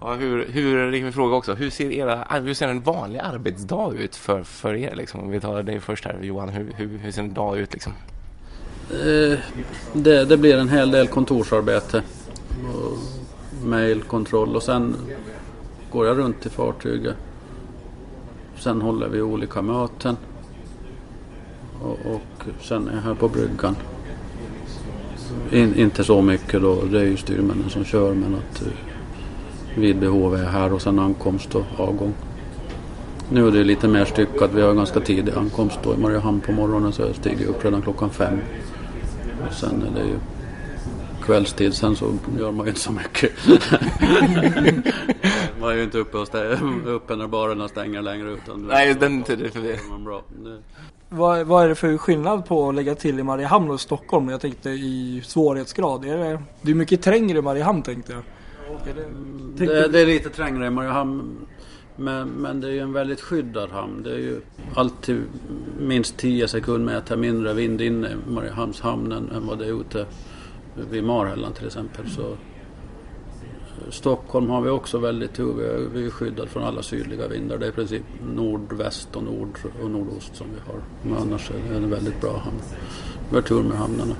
Ja, 0.00 0.14
hur, 0.14 0.46
hur, 0.48 0.90
det 0.90 0.98
är 0.98 1.02
min 1.02 1.12
fråga 1.12 1.36
också, 1.36 1.54
hur 1.54 1.70
ser, 1.70 1.90
era, 1.90 2.40
hur 2.40 2.54
ser 2.54 2.68
en 2.68 2.80
vanlig 2.80 3.18
arbetsdag 3.18 3.92
ut 3.98 4.16
för, 4.16 4.42
för 4.42 4.74
er? 4.74 4.94
Liksom? 4.94 5.20
Om 5.20 5.30
vi 5.30 5.40
tar 5.40 5.62
dig 5.62 5.80
först 5.80 6.04
här 6.04 6.18
Johan, 6.22 6.48
hur, 6.48 6.72
hur, 6.76 6.98
hur 6.98 7.10
ser 7.10 7.22
en 7.22 7.34
dag 7.34 7.58
ut? 7.58 7.72
Liksom? 7.72 7.92
Eh, 8.90 9.38
det, 9.92 10.24
det, 10.24 10.36
blir 10.36 10.56
en 10.56 10.68
hel 10.68 10.90
del 10.90 11.08
kontorsarbete. 11.08 12.02
Och 12.74 12.98
mailkontroll 13.66 14.56
och 14.56 14.62
sen 14.62 14.96
går 15.90 16.06
jag 16.06 16.18
runt 16.18 16.40
till 16.40 16.50
fartyget. 16.50 17.16
Sen 18.58 18.82
håller 18.82 19.08
vi 19.08 19.22
olika 19.22 19.62
möten. 19.62 20.16
Och, 21.82 21.98
och 22.14 22.62
sen 22.62 22.88
är 22.88 22.94
jag 22.94 23.02
här 23.02 23.14
på 23.14 23.28
bryggan. 23.28 23.76
In, 25.52 25.74
inte 25.74 26.04
så 26.04 26.22
mycket 26.22 26.62
då, 26.62 26.82
det 26.82 27.00
är 27.00 27.04
ju 27.04 27.16
styrmännen 27.16 27.70
som 27.70 27.84
kör 27.84 28.14
men 28.14 28.34
att 28.34 28.62
vid 29.78 29.98
behov 29.98 30.34
är 30.34 30.44
här 30.44 30.72
och 30.72 30.82
sen 30.82 30.98
ankomst 30.98 31.54
och 31.54 31.64
avgång. 31.76 32.14
Nu 33.30 33.46
är 33.46 33.50
det 33.50 33.64
lite 33.64 33.88
mer 33.88 34.04
styckat. 34.04 34.50
Vi 34.54 34.62
har 34.62 34.74
ganska 34.74 35.00
tidig 35.00 35.32
ankomst 35.32 35.78
då 35.82 35.94
i 35.94 35.96
Mariehamn 35.96 36.40
på 36.40 36.52
morgonen 36.52 36.92
så 36.92 37.02
jag 37.02 37.14
stiger 37.14 37.46
upp 37.46 37.64
redan 37.64 37.82
klockan 37.82 38.10
fem. 38.10 38.38
Och 39.48 39.54
sen 39.54 39.82
är 39.82 40.00
det 40.00 40.06
ju 40.06 40.18
kvällstid 41.22 41.74
sen 41.74 41.96
så 41.96 42.12
gör 42.38 42.52
man 42.52 42.66
ju 42.66 42.70
inte 42.70 42.80
så 42.80 42.92
mycket. 42.92 43.32
man 45.60 45.70
är 45.70 45.74
ju 45.74 45.82
inte 45.82 45.98
uppe, 45.98 46.16
och 46.16 46.28
uppe 46.96 47.16
när 47.16 47.26
barerna 47.26 47.68
stänger 47.68 48.02
längre 48.02 48.30
utan 48.30 48.66
Nej, 48.66 48.94
den 48.94 49.22
tiden 49.22 49.46
är 49.46 49.50
förbi. 49.50 49.76
Bra. 50.04 50.22
Vad, 51.08 51.46
vad 51.46 51.64
är 51.64 51.68
det 51.68 51.74
för 51.74 51.96
skillnad 51.96 52.46
på 52.46 52.68
att 52.68 52.74
lägga 52.74 52.94
till 52.94 53.20
i 53.20 53.22
Mariehamn 53.22 53.70
och 53.70 53.80
Stockholm? 53.80 54.28
Jag 54.28 54.40
tänkte 54.40 54.70
i 54.70 55.22
svårighetsgrad. 55.24 56.04
Är 56.04 56.18
det, 56.18 56.42
det 56.62 56.70
är 56.70 56.74
mycket 56.74 57.02
trängre 57.02 57.38
i 57.38 57.42
Mariehamn 57.42 57.82
tänkte 57.82 58.12
jag. 58.12 58.22
Det, 58.84 59.66
det, 59.66 59.88
det, 59.88 60.00
är 60.00 60.06
lite 60.06 60.30
trängre 60.30 60.66
i 60.66 60.70
Mariehamn. 60.70 61.36
Men, 61.96 62.28
men 62.28 62.60
det 62.60 62.68
är 62.68 62.72
ju 62.72 62.80
en 62.80 62.92
väldigt 62.92 63.20
skyddad 63.20 63.70
hamn. 63.70 64.02
Det 64.02 64.10
är 64.10 64.18
ju 64.18 64.40
alltid 64.74 65.22
minst 65.78 66.16
10 66.16 66.48
sekundmeter 66.48 67.16
mindre 67.16 67.54
vind 67.54 67.80
inne 67.80 68.08
i 68.08 68.30
Mariehamns 68.30 68.80
hamn 68.80 69.12
än, 69.12 69.46
vad 69.46 69.58
det 69.58 69.66
är 69.66 69.80
ute 69.80 70.06
vid 70.90 71.04
Marhällan 71.04 71.52
till 71.52 71.66
exempel. 71.66 72.10
Så 72.10 72.36
Stockholm 73.90 74.50
har 74.50 74.60
vi 74.60 74.70
också 74.70 74.98
väldigt 74.98 75.34
tur. 75.34 75.54
Vi 75.94 76.06
är, 76.06 76.10
skyddade 76.10 76.48
från 76.48 76.64
alla 76.64 76.82
sydliga 76.82 77.28
vindar. 77.28 77.58
Det 77.58 77.66
är 77.66 77.70
i 77.70 77.72
princip 77.72 78.02
nordväst 78.34 79.16
och 79.16 79.22
nord 79.22 79.58
och 79.82 79.90
nordost 79.90 80.36
som 80.36 80.46
vi 80.54 80.72
har. 80.72 80.80
Men 81.02 81.22
annars 81.22 81.50
är 81.50 81.70
det 81.70 81.76
en 81.76 81.90
väldigt 81.90 82.20
bra 82.20 82.36
hamn. 82.38 82.60
Vi 83.30 83.34
har 83.34 83.42
tur 83.42 83.62
med 83.62 83.78
hamnarna. 83.78 84.14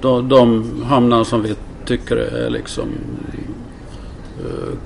De, 0.00 0.28
de 0.28 0.82
hamnarna 0.82 1.24
som 1.24 1.42
vi 1.42 1.54
tycker 1.84 2.16
är 2.16 2.50
liksom 2.50 2.88
eh, 4.44 4.78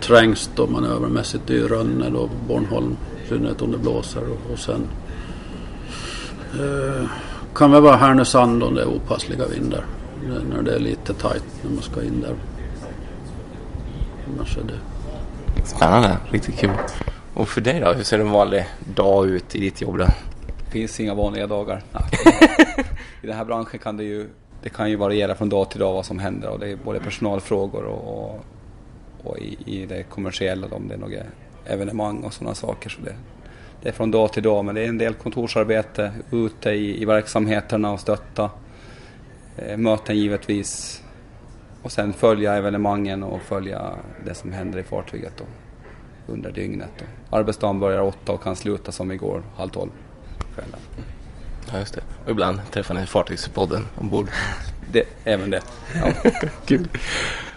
trängst 0.00 0.58
och 0.58 0.70
manövermässigt 0.70 1.50
ju 1.50 1.68
Rönne 1.68 2.18
och 2.18 2.30
Bornholm. 2.48 2.96
I 3.24 3.28
synnerhet 3.28 3.62
om 3.62 3.72
det 3.72 3.78
blåser 3.78 4.22
och, 4.30 4.52
och 4.52 4.58
sen 4.58 4.88
eh, 6.52 7.08
kan 7.54 7.70
väl 7.70 7.82
vara 7.82 7.96
Härnösand 7.96 8.62
om 8.62 8.74
det 8.74 8.82
är 8.82 8.86
opassliga 8.86 9.46
vindar. 9.46 9.84
När 10.50 10.62
det 10.62 10.74
är 10.74 10.78
lite 10.78 11.14
tajt 11.14 11.44
när 11.62 11.70
man 11.70 11.82
ska 11.82 12.02
in 12.02 12.20
där. 12.20 12.34
Annars 14.34 14.58
är 14.58 14.62
det... 14.62 14.78
Spännande, 15.64 16.18
riktigt 16.30 16.58
kul. 16.58 16.70
Och 17.34 17.48
för 17.48 17.60
dig 17.60 17.80
då, 17.80 17.92
hur 17.92 18.02
ser 18.02 18.18
en 18.18 18.30
vanlig 18.30 18.66
dag 18.94 19.26
ut 19.26 19.54
i 19.54 19.60
ditt 19.60 19.80
jobb 19.80 19.98
då? 19.98 20.04
Det 20.64 20.70
finns 20.70 21.00
inga 21.00 21.14
vanliga 21.14 21.46
dagar. 21.46 21.82
I 23.22 23.26
den 23.26 23.36
här 23.36 23.44
branschen 23.44 23.78
kan 23.78 23.96
det 23.96 24.04
ju, 24.04 24.28
det 24.64 24.70
kan 24.70 24.90
ju 24.90 24.96
variera 24.96 25.34
från 25.34 25.48
dag 25.48 25.70
till 25.70 25.80
dag 25.80 25.92
vad 25.92 26.06
som 26.06 26.18
händer 26.18 26.48
och 26.48 26.58
det 26.58 26.70
är 26.70 26.76
både 26.76 27.00
personalfrågor 27.00 27.84
och, 27.84 28.28
och, 28.28 28.44
och 29.22 29.38
i, 29.38 29.58
i, 29.64 29.86
det 29.86 30.02
kommersiella 30.02 30.66
om 30.70 30.88
det 30.88 30.94
är 30.94 30.98
några 30.98 31.22
evenemang 31.66 32.22
och 32.22 32.32
sådana 32.32 32.54
saker. 32.54 32.90
Så 32.90 33.00
det, 33.00 33.14
det 33.82 33.88
är 33.88 33.92
från 33.92 34.10
dag 34.10 34.32
till 34.32 34.42
dag 34.42 34.64
men 34.64 34.74
det 34.74 34.84
är 34.84 34.88
en 34.88 34.98
del 34.98 35.14
kontorsarbete 35.14 36.12
ute 36.30 36.70
i, 36.70 37.02
i 37.02 37.04
verksamheterna 37.04 37.92
och 37.92 38.00
stötta. 38.00 38.50
Eh, 39.56 39.76
möten 39.76 40.16
givetvis. 40.16 41.02
Och 41.82 41.92
sen 41.92 42.12
följa 42.12 42.54
evenemangen 42.54 43.22
och 43.22 43.42
följa 43.42 43.92
det 44.24 44.34
som 44.34 44.52
händer 44.52 44.78
i 44.78 44.82
fartyget 44.82 45.32
då, 45.36 45.44
under 46.32 46.52
dygnet. 46.52 46.90
Då. 46.98 47.36
Arbetsdagen 47.36 47.80
börjar 47.80 48.02
åtta 48.02 48.32
och 48.32 48.42
kan 48.42 48.56
sluta 48.56 48.92
som 48.92 49.12
igår, 49.12 49.42
halv 49.56 49.70
tolv 49.70 49.90
kvällen. 50.54 50.80
Ja, 51.72 51.78
just 51.78 51.94
det. 51.94 52.00
Och 52.24 52.30
ibland 52.30 52.60
träffar 52.70 52.94
ni 52.94 53.06
Fartygspodden 53.06 53.86
ombord. 53.98 54.28
Det, 54.92 55.04
även 55.24 55.50
det. 55.50 55.62
Ja. 55.94 56.30
Kul. 56.66 56.88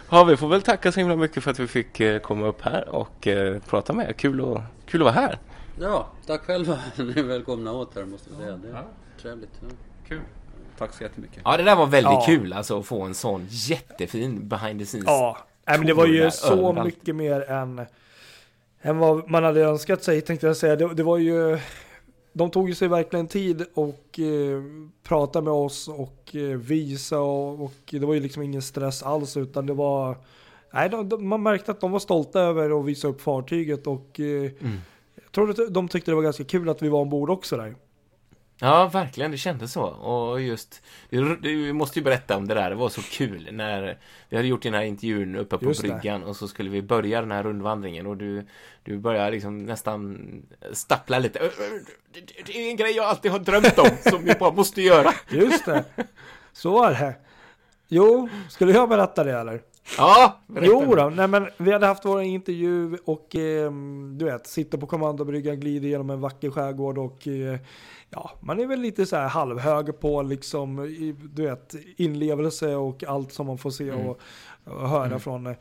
Ja, 0.10 0.24
vi 0.24 0.38
får 0.38 0.48
väl 0.48 0.62
tacka 0.62 0.92
så 0.92 1.00
himla 1.00 1.16
mycket 1.16 1.44
för 1.44 1.52
att 1.52 1.60
vi 1.60 1.68
fick 1.68 2.00
eh, 2.00 2.20
komma 2.20 2.48
upp 2.48 2.62
här 2.62 2.90
och 2.90 3.28
eh, 3.28 3.60
prata 3.70 3.94
med 3.94 4.10
er. 4.10 4.14
Kul, 4.14 4.42
och, 4.42 4.62
kul 4.86 5.02
att 5.02 5.06
vara 5.16 5.26
här. 5.26 5.40
Ja, 5.82 6.08
tack 6.28 6.42
själva. 6.42 6.80
Ni 6.96 7.20
är 7.20 7.24
välkomna 7.24 7.72
åter 7.72 8.06
måste 8.06 8.30
jag 8.30 8.40
säga. 8.40 8.58
Det 8.58 8.70
är 8.70 8.84
trevligt. 9.22 9.50
Ja. 9.62 9.68
Kul. 10.08 10.22
Tack 10.78 10.94
så 10.94 11.04
jättemycket. 11.04 11.42
Ja, 11.46 11.58
det 11.58 11.64
där 11.64 11.76
var 11.76 11.86
väldigt 11.86 12.12
Ja. 12.14 12.24
kul 12.26 12.54
alltså 12.54 12.80
att 12.80 12.86
få 12.86 13.02
en 13.02 13.14
sån 13.14 13.48
jättefin 13.50 14.48
behind 14.48 14.80
the 14.80 14.86
scenes. 14.86 15.06
Ja, 15.08 15.38
nej, 15.68 15.78
men 15.78 15.88
det 15.88 15.94
var 15.94 16.06
ju 16.06 16.32
så 16.32 16.54
överallt. 16.54 16.86
mycket 16.86 17.16
mer 17.16 17.50
än, 17.52 17.86
än 18.82 18.98
vad 18.98 19.30
man 19.30 19.44
hade 19.44 19.62
önskat 19.62 20.04
sig 20.04 20.22
tänkte 20.22 20.48
jag 20.48 20.58
säga. 20.58 20.76
Det, 20.76 20.94
det 20.94 21.04
var 21.04 21.18
ju, 21.18 21.60
de 22.38 22.52
tog 22.52 22.70
ju 22.70 22.76
sig 22.76 22.88
verkligen 22.88 23.28
tid 23.28 23.66
och 23.74 24.20
eh, 24.20 24.64
prata 25.04 25.42
med 25.42 25.54
oss 25.54 25.88
och 25.88 26.36
eh, 26.36 26.58
visa 26.58 27.20
och, 27.20 27.64
och 27.64 27.74
det 27.90 28.00
var 28.06 28.14
ju 28.14 28.20
liksom 28.20 28.44
ingen 28.44 28.62
stress 28.62 29.04
alls 29.04 29.38
utan 29.38 29.66
det 29.66 29.74
var, 29.74 30.18
nej 30.74 30.90
de, 30.90 31.10
de, 31.10 31.28
man 31.28 31.44
märkte 31.44 31.72
att 31.72 31.82
de 31.82 31.92
var 31.92 32.00
stolta 32.00 32.40
över 32.40 32.80
att 32.80 32.86
visa 32.86 33.08
upp 33.08 33.22
fartyget 33.22 33.88
och 33.88 34.20
eh, 34.20 34.52
Mm. 34.62 34.78
jag 35.16 35.32
tror 35.32 35.50
att 35.50 35.74
de 35.74 35.88
tyckte 35.88 36.12
det 36.12 36.16
var 36.16 36.22
ganska 36.24 36.44
kul 36.44 36.70
att 36.70 36.82
vi 36.82 36.90
var 36.90 37.00
ombord 37.00 37.30
också 37.30 37.58
där. 37.58 37.76
Ja, 38.60 38.88
verkligen. 38.94 39.32
Det 39.32 39.38
kändes 39.38 39.72
så. 39.74 39.84
Och 39.84 40.42
just, 40.42 40.82
du, 41.10 41.36
du 41.36 41.74
måste 41.74 42.00
ju 42.00 42.04
berätta 42.04 42.38
om 42.38 42.48
det 42.48 42.54
där. 42.54 42.70
Det 42.70 42.76
var 42.76 42.90
så 42.90 43.02
kul 43.02 43.50
när 43.52 43.98
vi 44.30 44.36
hade 44.36 44.48
gjort 44.48 44.64
den 44.64 44.74
här 44.74 44.82
intervjun 44.84 45.36
uppe 45.36 45.58
på 45.58 45.66
Just 45.66 45.82
det. 45.82 45.88
bryggan 45.88 46.24
och 46.24 46.36
så 46.36 46.48
skulle 46.48 46.70
vi 46.70 46.82
börja 46.82 47.22
den 47.22 47.32
här 47.32 47.44
rundvandringen 47.44 48.08
och 48.08 48.18
du, 48.18 48.48
du 48.84 48.98
började 48.98 49.32
liksom 49.32 49.66
nästan 49.66 50.18
stappla 50.74 51.20
lite. 51.20 51.40
"Ö, 51.40 51.46
ö, 51.46 51.50
Det, 52.14 52.20
det- 52.22 52.44
det 52.46 52.58
är 52.58 52.70
en 52.70 52.76
grej 52.78 52.92
jag 52.96 53.06
alltid 53.06 53.32
har 53.32 53.40
drömt 53.40 53.80
om 53.80 53.90
som 54.12 54.24
vi 54.24 54.34
bara 54.40 54.52
måste 54.52 54.82
göra. 54.82 55.14
Just 55.30 55.66
det, 55.66 55.84
så 56.54 56.72
var 56.72 56.92
det. 56.92 57.16
Jo, 57.88 58.30
skulle 58.50 58.72
jag 58.72 58.90
berätta 58.90 59.24
det 59.24 59.34
eller? 59.40 59.62
Ja, 59.98 60.40
Jo 60.62 60.96
då, 60.96 61.10
nej 61.16 61.28
men 61.28 61.48
vi 61.58 61.72
hade 61.72 61.86
haft 61.88 62.06
vår 62.06 62.22
intervju 62.22 62.98
och 63.06 63.36
ehm, 63.36 64.18
du 64.18 64.26
vet, 64.26 64.48
sitter 64.48 64.78
på 64.78 64.88
kommandobryggan, 64.88 65.60
glider 65.60 65.88
genom 65.88 66.10
en 66.10 66.22
vacker 66.22 66.50
skärgård 66.50 66.98
och 66.98 67.28
eh, 67.28 67.60
ja, 68.10 68.32
man 68.42 68.60
är 68.60 68.66
väl 68.68 68.80
lite 68.80 69.06
så 69.06 69.16
här 69.16 69.28
halvhög 69.28 70.00
på 70.00 70.22
liksom, 70.22 70.80
i, 70.86 71.16
du 71.34 71.42
vet, 71.44 71.76
inlevelse 71.98 72.76
och 72.76 73.04
allt 73.04 73.32
som 73.34 73.48
man 73.48 73.58
får 73.58 73.70
se 73.72 73.90
Mm. 73.90 74.08
och, 74.08 74.20
och 74.64 74.90
höra 74.90 75.06
Mm. 75.06 75.20
från 75.20 75.48
eh, 75.48 75.56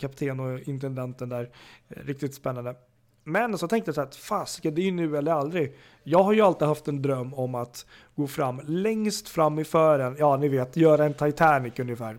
kapten 0.00 0.40
och 0.40 0.60
intendenten 0.60 1.28
där. 1.28 1.50
Eh, 1.88 1.96
Riktigt 2.04 2.34
spännande. 2.34 2.74
Men 3.24 3.58
så 3.58 3.68
tänkte 3.68 3.88
jag 3.88 3.94
så 3.94 4.00
att 4.00 4.16
fasiken, 4.16 4.74
det 4.74 4.80
är 4.80 4.84
ju 4.84 4.90
nu 4.90 5.16
eller 5.16 5.32
aldrig. 5.32 5.76
Jag 6.02 6.22
har 6.22 6.32
ju 6.32 6.40
alltid 6.40 6.68
haft 6.68 6.88
en 6.88 7.02
dröm 7.02 7.34
om 7.34 7.54
att 7.54 7.86
gå 8.16 8.26
fram 8.26 8.60
längst 8.66 9.28
fram 9.28 9.58
i 9.58 9.64
fören, 9.64 10.16
ja 10.18 10.36
ni 10.36 10.48
vet, 10.48 10.76
göra 10.76 11.04
en 11.04 11.14
Titanic 11.14 11.78
ungefär. 11.78 12.18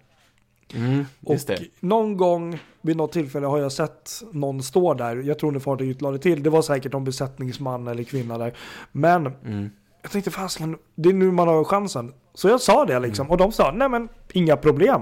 Mm, 0.76 1.06
Och 1.26 1.38
det. 1.48 1.60
någon 1.80 2.18
gång 2.18 2.60
vid 2.82 2.98
något 2.98 3.12
tillfälle 3.12 3.48
har 3.48 3.58
jag 3.60 3.72
sett 3.72 4.10
någon 4.32 4.64
stå 4.64 4.94
där. 4.94 5.16
Jag 5.16 5.40
tror 5.40 5.52
när 5.52 5.60
fartyget 5.60 6.02
lade 6.02 6.20
till. 6.20 6.44
Det 6.44 6.50
var 6.50 6.62
säkert 6.62 6.94
någon 6.94 7.04
besättningsman 7.04 7.88
eller 7.88 8.04
kvinna 8.04 8.38
där. 8.38 8.54
Men 8.92 9.26
Mm. 9.46 9.70
jag 10.02 10.12
tänkte 10.12 10.32
fasiken, 10.32 10.78
det 10.96 11.10
är 11.10 11.14
nu 11.14 11.32
man 11.32 11.48
har 11.48 11.64
chansen. 11.64 12.14
Så 12.34 12.48
jag 12.50 12.62
sa 12.62 12.86
det 12.86 13.00
liksom. 13.00 13.30
Och 13.32 13.38
de 13.38 13.52
sa, 13.52 13.72
nej 13.72 13.90
men 13.90 14.10
inga 14.34 14.58
problem. 14.58 15.02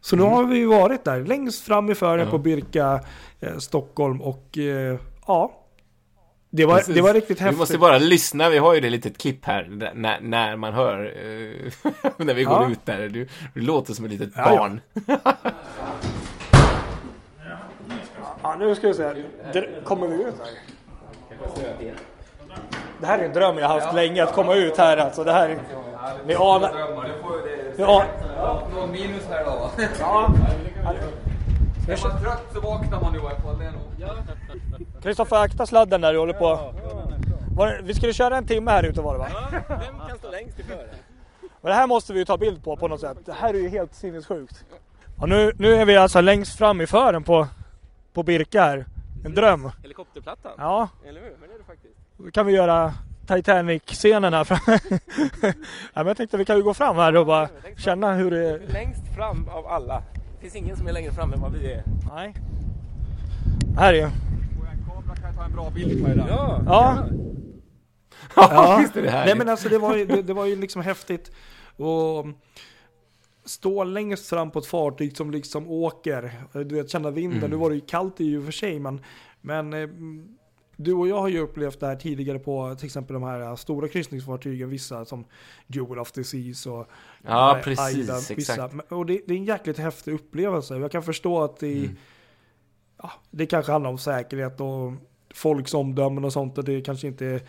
Så 0.00 0.16
nu 0.16 0.22
har 0.22 0.44
vi 0.44 0.56
ju 0.58 0.66
varit 0.66 1.04
där 1.04 1.24
längst 1.24 1.64
fram 1.64 1.90
i 1.90 1.94
fören 1.94 2.14
Mm. 2.14 2.26
Ja. 2.26 2.30
på 2.30 2.38
Birka, 2.38 3.00
eh, 3.40 3.58
Stockholm 3.58 4.20
och 4.22 4.58
eh, 4.58 4.98
ja. 5.26 5.52
Det 6.56 6.66
var, 6.66 6.76
Precis. 6.76 6.94
det 6.94 7.02
var 7.02 7.14
riktigt 7.14 7.40
Vi 7.40 7.44
häftigt. 7.44 7.58
måste 7.58 7.78
bara 7.78 7.98
lyssna, 7.98 8.48
vi 8.50 8.58
har 8.58 8.74
ju 8.74 8.80
det 8.80 8.90
litet 8.90 9.18
klipp 9.18 9.44
här 9.44 9.68
när, 9.94 10.20
när 10.20 10.56
man 10.56 10.72
hör 10.74 11.04
eh, 11.04 11.92
när 12.16 12.34
vi 12.34 12.44
går 12.44 12.62
Ja. 12.62 12.70
ut 12.70 12.86
där. 12.86 13.08
Du, 13.08 13.28
du 13.54 13.60
låter 13.60 13.94
som 13.94 14.04
ett 14.04 14.10
litet 14.10 14.30
Ja, 14.36 14.42
ja. 14.52 14.56
barn. 14.58 14.80
Ja, 18.42 18.56
nu 18.58 18.74
ska 18.74 18.88
vi 18.88 18.94
se. 18.94 19.12
Det, 19.52 19.84
kommer 19.84 20.06
vi 20.06 20.14
ut 20.14 20.34
här? 20.38 20.48
Det 23.00 23.06
här 23.06 23.18
är 23.18 23.24
en 23.24 23.32
dröm 23.32 23.58
jag 23.58 23.68
har 23.68 23.80
haft 23.80 23.94
länge, 23.94 24.24
att 24.24 24.32
komma 24.32 24.54
ut 24.54 24.78
här 24.78 24.96
alltså. 24.96 25.24
Det 25.24 25.32
här 25.32 25.48
är... 25.48 25.58
Ni 26.26 26.34
anar... 26.34 26.72
Någon 28.74 28.90
minus 28.92 29.26
här 29.30 29.44
då 29.44 29.50
va? 29.50 29.70
Ja. 30.00 30.30
Är 31.88 32.08
man 32.08 32.22
trött 32.22 32.42
så 32.52 32.60
vaknar 32.60 33.00
man 33.00 33.14
i 33.14 33.18
alla 33.18 33.30
fall. 33.30 33.58
Det 33.58 33.64
är 33.64 33.70
nog. 33.70 33.80
Kristoffer, 35.04 35.36
akta 35.36 35.66
sladden 35.66 36.00
där 36.00 36.12
du 36.12 36.18
håller 36.18 36.32
på. 36.32 36.74
Var, 37.56 37.80
vi 37.84 37.94
skulle 37.94 38.12
köra 38.12 38.36
en 38.36 38.46
timme 38.46 38.70
här 38.70 38.82
ute 38.82 39.00
var 39.00 39.12
det 39.12 39.18
va? 39.18 39.28
Vem 39.68 40.08
kan 40.08 40.18
stå 40.18 40.30
längst 40.30 40.60
i 40.60 40.62
före? 40.62 40.86
Det 41.62 41.72
här 41.72 41.86
måste 41.86 42.12
vi 42.12 42.18
ju 42.18 42.24
ta 42.24 42.36
bild 42.36 42.64
på 42.64 42.76
på 42.76 42.88
något 42.88 43.00
sätt. 43.00 43.18
Det 43.26 43.32
här 43.32 43.54
är 43.54 43.58
ju 43.58 43.68
helt 43.68 43.94
sinnessjukt. 43.94 44.64
Och 45.18 45.28
nu, 45.28 45.52
nu 45.58 45.74
är 45.74 45.84
vi 45.84 45.96
alltså 45.96 46.20
längst 46.20 46.58
fram 46.58 46.80
i 46.80 46.86
fören 46.86 47.22
på, 47.22 47.46
på 48.12 48.22
Birka 48.22 48.62
här. 48.62 48.84
En 49.24 49.34
dröm. 49.34 49.70
Helikopterplattan, 49.82 50.52
Ja, 50.58 50.88
eller 51.08 51.20
hur? 51.20 51.36
Men 51.40 51.50
är 51.50 51.58
det 51.58 51.64
faktiskt. 51.64 51.94
då 52.16 52.30
kan 52.30 52.46
vi 52.46 52.52
göra 52.52 52.94
Titanic-scenen 53.26 54.34
här 54.34 54.44
framme. 54.44 54.78
ja, 55.42 55.52
men 55.94 56.06
jag 56.06 56.16
tänkte 56.16 56.36
vi 56.36 56.44
kan 56.44 56.56
ju 56.56 56.62
gå 56.62 56.74
fram 56.74 56.96
här 56.96 57.16
och 57.16 57.26
bara 57.26 57.48
känna 57.76 58.12
hur 58.14 58.30
det 58.30 58.48
är. 58.50 58.60
Längst 58.72 59.14
fram 59.16 59.48
av 59.48 59.66
alla. 59.66 60.02
Det 60.14 60.40
finns 60.40 60.56
ingen 60.56 60.76
som 60.76 60.86
är 60.86 60.92
längre 60.92 61.12
fram 61.12 61.32
än 61.32 61.40
vad 61.40 61.52
vi 61.52 61.72
är. 61.72 61.82
Nej. 62.14 62.34
Här 63.76 63.94
är 63.94 63.98
ju. 63.98 64.08
Jag 65.44 65.50
en 65.50 65.56
bra 65.56 65.70
bild 65.70 66.02
på 66.02 66.08
där. 66.08 66.26
Ja, 66.28 66.60
Ja. 66.66 67.06
ja 68.36 68.76
visst 68.80 68.96
är 68.96 69.02
det 69.02 69.10
här. 69.10 69.26
Nej 69.26 69.36
men 69.36 69.48
alltså 69.48 69.68
det 69.68 69.78
var 69.78 69.96
ju, 69.96 70.04
det, 70.06 70.22
det 70.22 70.32
var 70.34 70.46
ju 70.46 70.56
liksom 70.56 70.82
häftigt 70.82 71.30
att 71.78 72.26
stå 73.44 73.84
längst 73.84 74.26
fram 74.28 74.50
på 74.50 74.58
ett 74.58 74.66
fartyg 74.66 75.16
som 75.16 75.30
liksom 75.30 75.68
åker, 75.70 76.32
du 76.52 76.74
vet 76.74 76.90
känna 76.90 77.10
vinden. 77.10 77.38
Mm. 77.38 77.50
Nu 77.50 77.56
var 77.56 77.70
det 77.70 77.74
ju 77.76 77.80
kallt 77.86 78.20
i 78.20 78.36
och 78.36 78.44
för 78.44 78.52
sig 78.52 78.80
men, 78.80 79.00
men 79.40 79.72
eh, 79.72 79.88
du 80.76 80.92
och 80.92 81.08
jag 81.08 81.20
har 81.20 81.28
ju 81.28 81.38
upplevt 81.38 81.80
det 81.80 81.86
här 81.86 81.96
tidigare 81.96 82.38
på 82.38 82.74
till 82.74 82.86
exempel 82.86 83.14
de 83.14 83.22
här 83.22 83.56
stora 83.56 83.88
kryssningsfartygen, 83.88 84.70
vissa 84.70 85.04
som 85.04 85.24
Jewel 85.66 85.98
of 85.98 86.12
the 86.12 86.24
Seas 86.24 86.66
och 86.66 86.86
Ja, 87.26 87.56
eh, 87.56 87.62
precis, 87.62 87.96
vissa. 88.30 88.32
exakt. 88.34 88.92
Och 88.92 89.06
det, 89.06 89.20
det 89.26 89.34
är 89.34 89.38
en 89.38 89.44
jäkligt 89.44 89.78
häftig 89.78 90.12
upplevelse. 90.14 90.76
Jag 90.76 90.90
kan 90.90 91.02
förstå 91.02 91.42
att 91.44 91.56
det, 91.60 91.78
Mm. 91.78 91.96
ja, 93.02 93.10
det 93.30 93.46
kanske 93.46 93.72
handlar 93.72 93.90
om 93.90 93.98
säkerhet 93.98 94.60
och 94.60 94.92
folks 95.34 95.74
omdömen 95.74 96.24
och 96.24 96.32
sånt 96.32 96.58
och 96.58 96.64
det 96.64 96.80
kanske 96.80 97.06
inte 97.06 97.26
är 97.26 97.40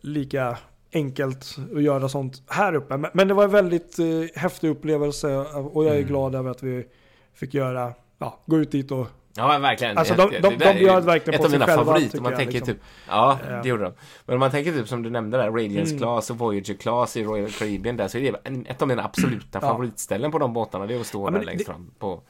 lika 0.00 0.58
enkelt 0.92 1.56
att 1.76 1.82
göra 1.82 2.08
sånt 2.08 2.42
här 2.46 2.74
uppe. 2.74 2.96
Men, 2.96 3.10
men 3.14 3.28
det 3.28 3.34
var 3.34 3.44
en 3.44 3.50
väldigt 3.50 3.98
eh, 3.98 4.06
häftig 4.40 4.68
upplevelse 4.68 5.36
och 5.72 5.84
jag 5.84 5.92
är 5.92 5.96
Mm. 5.96 6.08
glad 6.08 6.34
över 6.34 6.50
att 6.50 6.62
vi 6.62 6.86
fick 7.34 7.54
göra, 7.54 7.92
ja, 8.18 8.38
gå 8.46 8.58
ut 8.58 8.70
dit 8.72 8.90
och 8.90 9.06
Ja, 9.36 9.58
verkligen. 9.58 9.98
Alltså, 9.98 10.14
Ett- 10.14 10.18
de- 10.42 10.48
de- 10.48 10.56
de 10.58 10.64
är 10.64 10.78
bjöd 10.78 11.04
verkligen 11.04 11.34
Ett 11.34 11.40
på 11.40 11.46
av 11.46 11.50
sig 11.50 11.58
mina 11.58 11.66
själva, 11.66 11.84
favoriter. 11.84 12.08
tycker 12.10 12.22
Man 12.22 12.32
jag, 12.32 12.38
tänker 12.38 12.52
liksom. 12.54 12.74
typ, 12.74 12.82
ja, 13.08 13.38
det 13.62 13.68
gjorde 13.68 13.82
de. 13.84 13.92
Men 14.26 14.34
om 14.34 14.40
man 14.40 14.50
tänker 14.50 14.72
typ 14.72 14.88
som 14.88 15.02
du 15.02 15.10
nämnde 15.10 15.36
där, 15.38 15.50
Radiance 15.50 15.90
Mm. 15.94 15.98
Class 15.98 16.30
och 16.30 16.38
Voyager 16.38 16.74
Class 16.74 17.16
i 17.16 17.24
Royal 17.24 17.50
Caribbean 17.50 17.96
där, 17.96 18.08
så 18.08 18.18
är 18.18 18.32
det 18.32 18.68
ett 18.70 18.82
av 18.82 18.88
mina 18.88 19.04
absoluta 19.04 19.46
Ja. 19.52 19.60
favoritställen 19.60 20.30
på 20.32 20.38
de 20.38 20.52
båtarna. 20.52 20.86
Det 20.86 20.94
är 20.94 21.00
att 21.00 21.06
stå 21.06 21.26
Ja, 21.26 21.30
där 21.30 21.44
längst 21.44 21.66
fram 21.66 21.90
på... 21.98 22.22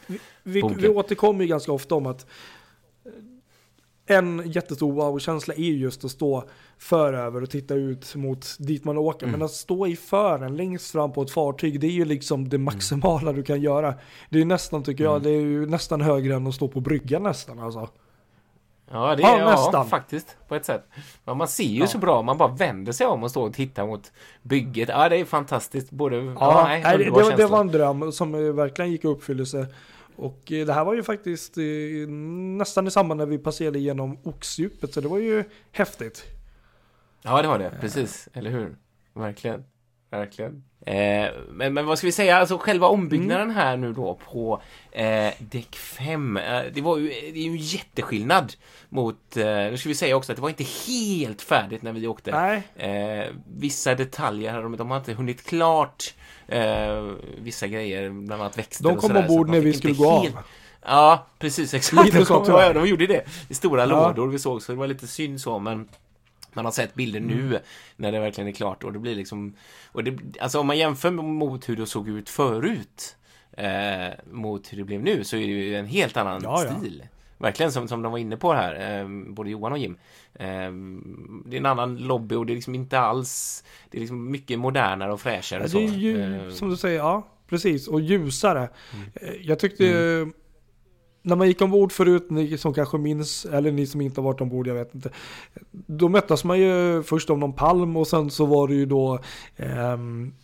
Vi, 0.43 0.63
Boken. 0.63 0.79
vi 0.79 0.89
återkommer 0.89 1.41
ju 1.45 1.47
ganska 1.49 1.73
ofta 1.73 1.95
om 1.95 2.07
att 2.07 2.27
en 4.19 4.43
jättestor 4.47 4.93
wow-känsla 4.93 5.55
är 5.55 5.59
ju 5.59 5.77
just 5.77 6.05
att 6.05 6.11
stå 6.11 6.45
föröver 6.79 7.43
och 7.43 7.51
titta 7.51 7.75
ut 7.75 8.15
mot 8.15 8.57
dit 8.59 8.85
man 8.85 8.99
åker. 8.99 9.27
Mm. 9.27 9.39
Men 9.39 9.45
att 9.45 9.53
stå 9.53 9.87
i 9.87 9.97
fören 9.97 10.57
längst 10.57 10.91
fram 10.93 11.13
på 11.13 11.23
ett 11.23 11.31
fartyg, 11.31 11.81
det 11.81 11.87
är 11.87 11.91
ju 11.91 12.05
liksom 12.05 12.49
det 12.49 12.59
maximala 12.59 13.33
du 13.33 13.43
kan 13.43 13.61
göra. 13.61 13.95
Det 14.31 14.41
är 14.41 14.45
nästan, 14.45 14.83
tycker 14.83 15.05
Mm. 15.05 15.13
jag, 15.13 15.23
det 15.23 15.31
är 15.31 15.41
ju 15.41 15.67
nästan 15.67 16.01
högre 16.01 16.35
än 16.35 16.47
att 16.47 16.55
stå 16.55 16.69
på 16.69 16.81
bryggan 16.81 17.23
nästan 17.23 17.59
alltså. 17.59 17.89
Ja, 18.91 19.17
det 19.17 19.23
Ja, 19.23 19.37
är 19.37 19.39
ja, 19.41 19.51
nästan. 19.51 19.87
faktiskt. 19.87 20.37
På 20.49 20.55
ett 20.55 20.65
sätt. 20.65 20.85
Men 21.25 21.37
man 21.37 21.49
ser 21.49 21.65
ju 21.65 21.81
Ja. 21.81 21.87
så 21.87 21.99
bra, 21.99 22.23
man 22.23 22.39
bara 22.39 22.49
vänder 22.53 22.93
sig 22.93 23.07
om 23.07 23.23
och 23.23 23.31
står 23.31 23.47
och 23.49 23.55
tittar 23.55 23.87
mot 23.87 24.13
bygget. 24.43 24.89
Ja, 24.89 25.09
det 25.09 25.17
är 25.17 25.25
fantastiskt. 25.25 25.91
Både... 25.91 26.17
Ja, 26.17 26.33
Ja, 26.41 26.65
nej, 26.69 26.99
det, 26.99 27.37
det, 27.37 27.47
var 27.47 27.61
en 27.61 27.67
dröm 27.69 28.13
som 28.13 28.35
eh, 28.35 28.41
verkligen 28.41 28.91
gick 28.91 29.05
i 29.05 29.09
uppfyllelse. 29.09 29.67
Och 30.23 30.53
eh, 30.53 30.67
det 30.67 30.73
här 30.73 30.85
var 30.85 30.95
ju 30.95 31.03
faktiskt 31.03 31.59
eh, 31.59 32.09
nästan 32.59 32.87
i 32.87 32.91
samband 32.91 33.19
när 33.19 33.27
vi 33.27 33.39
passerade 33.39 33.79
genom 33.79 34.19
Oxdjupet, 34.23 34.95
så 34.95 35.01
det 35.01 35.09
var 35.09 35.19
ju 35.19 35.45
häftigt. 35.73 36.25
Ja, 37.23 37.43
det 37.43 37.49
var 37.49 37.59
det. 37.59 37.73
Precis. 37.81 38.29
Eller 38.33 38.51
hur? 38.51 38.77
Verkligen. 39.15 39.65
Verkligen. 40.11 40.65
Eh, 40.87 41.31
men, 41.51 41.75
men 41.75 41.87
vad 41.87 41.99
ska 41.99 42.07
vi 42.07 42.13
säga, 42.13 42.37
alltså 42.37 42.59
själva 42.59 42.87
ombyggnaden 42.87 43.43
Mm. 43.43 43.57
här 43.57 43.77
nu 43.77 43.93
då 43.93 44.19
på 44.33 44.63
eh, 44.93 45.33
däck 45.39 45.77
5. 45.77 46.37
Eh, 46.37 46.63
det 46.75 46.81
var 46.81 46.99
ju, 46.99 47.09
det 47.09 47.39
är 47.39 47.43
ju 47.45 47.51
en 47.51 47.57
jätteskillnad 47.57 48.53
mot, 48.89 49.37
eh, 49.37 49.45
nu 49.47 49.77
ska 49.77 49.89
vi 49.89 49.95
säga 49.95 50.17
också 50.17 50.33
att 50.33 50.37
det 50.37 50.43
var 50.43 50.49
inte 50.49 50.65
helt 50.87 51.43
färdigt 51.43 51.83
när 51.83 51.93
vi 51.93 52.07
åkte. 52.07 52.31
Eh, 52.77 53.35
vissa 53.57 53.95
detaljer, 53.95 54.63
de, 54.63 54.77
de 54.77 54.91
har 54.91 54.99
inte 54.99 55.13
hunnit 55.13 55.45
klart 55.45 56.15
eh, 56.49 57.13
vissa 57.39 57.67
grejer, 57.67 58.11
bland 58.11 58.43
annat 58.43 58.59
växter 58.59 58.85
de 58.85 58.93
och 58.93 58.99
kom 58.99 59.09
sådär, 59.09 59.27
så 59.27 59.33
ombord 59.33 59.49
när 59.49 59.61
vi 59.61 59.73
skulle 59.73 59.95
gå 59.95 60.11
av. 60.11 60.23
helt- 60.23 60.37
Ja, 60.85 61.27
precis, 61.39 61.75
exakt. 61.75 62.13
De, 62.13 62.25
kom, 62.25 62.45
ja, 62.49 62.73
de 62.73 62.87
gjorde 62.89 63.07
det 63.07 63.25
i 63.49 63.55
stora 63.55 63.81
Ja. 63.87 63.87
lådor 64.09 64.29
vi 64.29 64.39
såg, 64.39 64.63
så 64.63 64.73
det 64.73 64.79
var 64.79 64.87
lite 64.87 65.07
synd 65.07 65.41
så, 65.41 65.59
men 65.59 65.89
man 66.53 66.65
har 66.65 66.73
sett 66.73 66.95
bilder 66.95 67.21
nu 67.21 67.41
Mm. 67.47 67.59
när 67.97 68.13
det 68.13 68.21
verkligen 68.21 68.49
är 68.49 68.53
klart 68.53 68.85
och 68.85 68.93
det 68.93 68.99
blir 68.99 69.15
liksom 69.15 69.55
och 69.93 70.05
det, 70.05 70.19
Alltså 70.41 70.61
om 70.61 70.67
man 70.67 70.79
jämför 70.79 71.11
mot 71.11 71.69
hur 71.69 71.77
det 71.77 71.87
såg 71.87 72.09
ut 72.09 72.29
förut 72.31 73.17
eh, 73.57 74.09
mot 74.31 74.73
hur 74.73 74.79
det 74.79 74.85
blev 74.85 75.03
nu 75.03 75.25
så 75.25 75.37
är 75.37 75.41
det 75.41 75.47
ju 75.47 75.77
en 75.77 75.87
helt 75.87 76.17
annan 76.17 76.41
ja. 76.45 76.59
stil. 76.59 77.07
Verkligen 77.43 77.73
som, 77.73 77.89
som 77.89 78.03
de 78.03 78.13
var 78.13 78.19
inne 78.19 78.37
på 78.37 78.53
här, 78.53 79.01
eh, 79.01 79.09
både 79.35 79.51
Johan 79.51 79.73
och 79.73 79.79
Jim. 79.79 79.97
Eh, 80.35 80.47
det 81.47 81.57
är 81.57 81.61
en 81.61 81.67
annan 81.67 81.97
lobby 81.97 82.35
och 82.35 82.47
det 82.47 82.53
är 82.53 82.55
liksom 82.55 82.75
inte 82.75 82.99
alls 83.01 83.65
Det 83.91 83.99
är 83.99 84.01
liksom 84.01 84.31
mycket 84.31 84.59
modernare 84.59 85.13
och 85.13 85.21
fräschare 85.21 85.63
Ja, 85.73 85.79
det 85.79 85.85
är 85.85 85.89
ju, 85.99 86.21
Eh, 86.21 86.27
Mm. 86.35 86.51
som 86.53 86.71
du 86.71 86.77
säger, 86.77 86.99
ja 86.99 87.27
precis. 87.49 87.89
Och 87.89 88.01
ljusare. 88.01 88.69
Eh, 89.15 89.29
Jag 89.41 89.59
tyckte, 89.59 89.85
när 91.23 91.37
man 91.37 91.49
gick 91.49 91.61
ombord 91.63 91.93
förut, 91.93 92.27
ni 92.31 92.59
som 92.59 92.75
kanske 92.75 92.99
minns, 92.99 93.45
eller 93.45 93.73
ni 93.73 93.87
som 93.87 94.01
inte 94.01 94.21
har 94.21 94.25
varit 94.25 94.41
ombord, 94.41 94.67
jag 94.67 94.75
vet 94.75 94.95
inte. 94.95 95.11
Då 95.71 96.09
möttes 96.09 96.45
man 96.45 96.61
ju 96.61 97.03
först 97.03 97.31
av 97.31 97.39
någon 97.39 97.53
palm 97.53 97.97
och 97.97 98.07
sen 98.07 98.31
så 98.31 98.47
var 98.47 98.69
det 98.69 98.75
ju 98.75 98.87
då 98.87 99.19
ehm, 99.57 100.35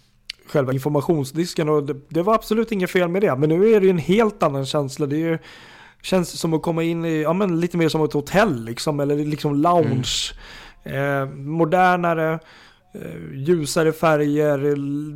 själva 0.47 0.73
informationsdisken 0.73 1.69
och 1.69 1.85
det, 1.85 1.97
det 2.09 2.23
var 2.23 2.35
absolut 2.35 2.73
inget 2.73 2.91
fel 2.91 3.09
med 3.09 3.23
det. 3.23 3.37
Men 3.37 3.49
nu 3.49 3.69
är 3.75 3.81
det 3.81 3.87
ju 3.87 3.91
en 3.91 3.99
helt 3.99 4.43
annan 4.43 4.67
känsla. 4.67 5.07
Det 5.07 5.17
är 5.17 5.31
ju, 5.31 5.39
känns 6.09 6.41
som 6.41 6.55
att 6.55 6.63
komma 6.63 6.83
in 6.83 7.05
i, 7.05 7.23
ja 7.23 7.33
men 7.33 7.61
lite 7.61 7.77
mer 7.77 7.89
som 7.89 8.05
ett 8.05 8.13
hotell 8.13 8.65
liksom, 8.65 9.01
eller 9.01 9.17
liksom 9.17 9.55
lounge. 9.55 10.33
Eh, 10.85 11.27
modernare, 11.37 12.39
eh, 12.95 13.35
ljusare 13.35 13.93
färger. 13.93 14.59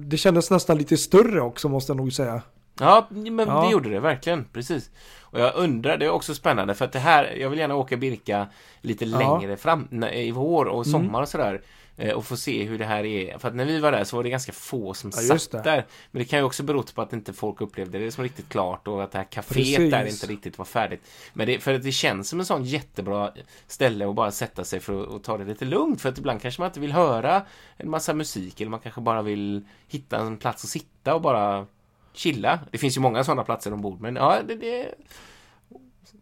Det 0.08 0.16
kändes 0.16 0.50
nästan 0.50 0.78
lite 0.78 0.96
större 0.96 1.40
också 1.40 1.68
måste 1.68 1.90
jag 1.90 1.96
nog 1.96 2.12
säga. 2.12 2.42
Ja, 2.80 3.06
men 3.10 3.38
Ja. 3.48 3.64
det 3.64 3.70
gjorde 3.72 3.88
det 3.90 4.00
verkligen, 4.00 4.44
precis. 4.52 4.90
Och 5.20 5.40
jag 5.40 5.52
undrar, 5.56 5.96
det 5.96 6.06
är 6.06 6.10
också 6.10 6.34
spännande 6.34 6.74
för 6.74 6.84
att 6.84 6.92
det 6.92 6.98
här, 6.98 7.36
jag 7.40 7.50
vill 7.50 7.58
gärna 7.58 7.74
åka 7.74 7.96
Birka 7.96 8.46
lite 8.80 9.04
Ja. 9.04 9.18
längre 9.18 9.56
fram 9.56 9.88
i 10.12 10.30
vår 10.30 10.64
och 10.64 10.86
Mm. 10.86 10.92
sommar 10.92 11.22
och 11.22 11.28
sådär. 11.28 11.60
Eh, 11.96 12.12
Och 12.12 12.24
få 12.24 12.36
se 12.36 12.64
hur 12.64 12.78
det 12.78 12.84
här 12.84 13.04
är. 13.04 13.38
För 13.38 13.48
att 13.48 13.54
när 13.54 13.64
vi 13.64 13.80
var 13.80 13.92
där 13.92 14.04
så 14.04 14.16
var 14.16 14.22
det 14.22 14.30
ganska 14.30 14.52
få 14.52 14.94
som 14.94 15.10
Ja, 15.14 15.38
satt 15.38 15.64
där. 15.64 15.86
Men 16.10 16.22
det 16.22 16.24
kan 16.24 16.38
ju 16.38 16.44
också 16.44 16.62
berott 16.62 16.94
på 16.94 17.02
att 17.02 17.12
inte 17.12 17.32
folk 17.32 17.60
upplevde 17.60 17.98
det 17.98 18.12
som 18.12 18.24
riktigt 18.24 18.48
klart 18.48 18.88
och 18.88 19.02
att 19.02 19.12
det 19.12 19.18
här 19.18 19.24
kaféet 19.24 19.54
Precis. 19.54 19.90
där 19.90 20.06
inte 20.06 20.26
riktigt 20.26 20.58
var 20.58 20.64
färdigt. 20.64 21.00
Men 21.32 21.46
det, 21.46 21.58
för 21.58 21.74
att 21.74 21.82
det 21.82 21.92
känns 21.92 22.28
som 22.28 22.40
en 22.40 22.46
sån 22.46 22.64
jättebra 22.64 23.32
ställe 23.66 24.08
att 24.08 24.14
bara 24.14 24.30
sätta 24.30 24.64
sig 24.64 24.80
för 24.80 25.16
att, 25.16 25.24
ta 25.24 25.38
det 25.38 25.44
lite 25.44 25.64
lugnt. 25.64 26.00
För 26.00 26.08
att 26.08 26.18
ibland 26.18 26.42
kanske 26.42 26.60
man 26.60 26.68
inte 26.68 26.80
vill 26.80 26.92
höra 26.92 27.42
en 27.76 27.90
massa 27.90 28.14
musik 28.14 28.60
eller 28.60 28.70
man 28.70 28.80
kanske 28.80 29.00
bara 29.00 29.22
vill 29.22 29.64
hitta 29.88 30.18
en 30.18 30.36
plats 30.36 30.64
att 30.64 30.70
sitta 30.70 31.14
och 31.14 31.20
bara 31.22 31.66
chilla. 32.12 32.60
Det 32.70 32.78
finns 32.78 32.96
ju 32.96 33.00
många 33.00 33.24
sådana 33.24 33.44
platser 33.44 33.72
ombord, 33.72 34.00
men 34.00 34.16
ja, 34.16 34.38
det, 34.48 34.54
det, 34.54 34.94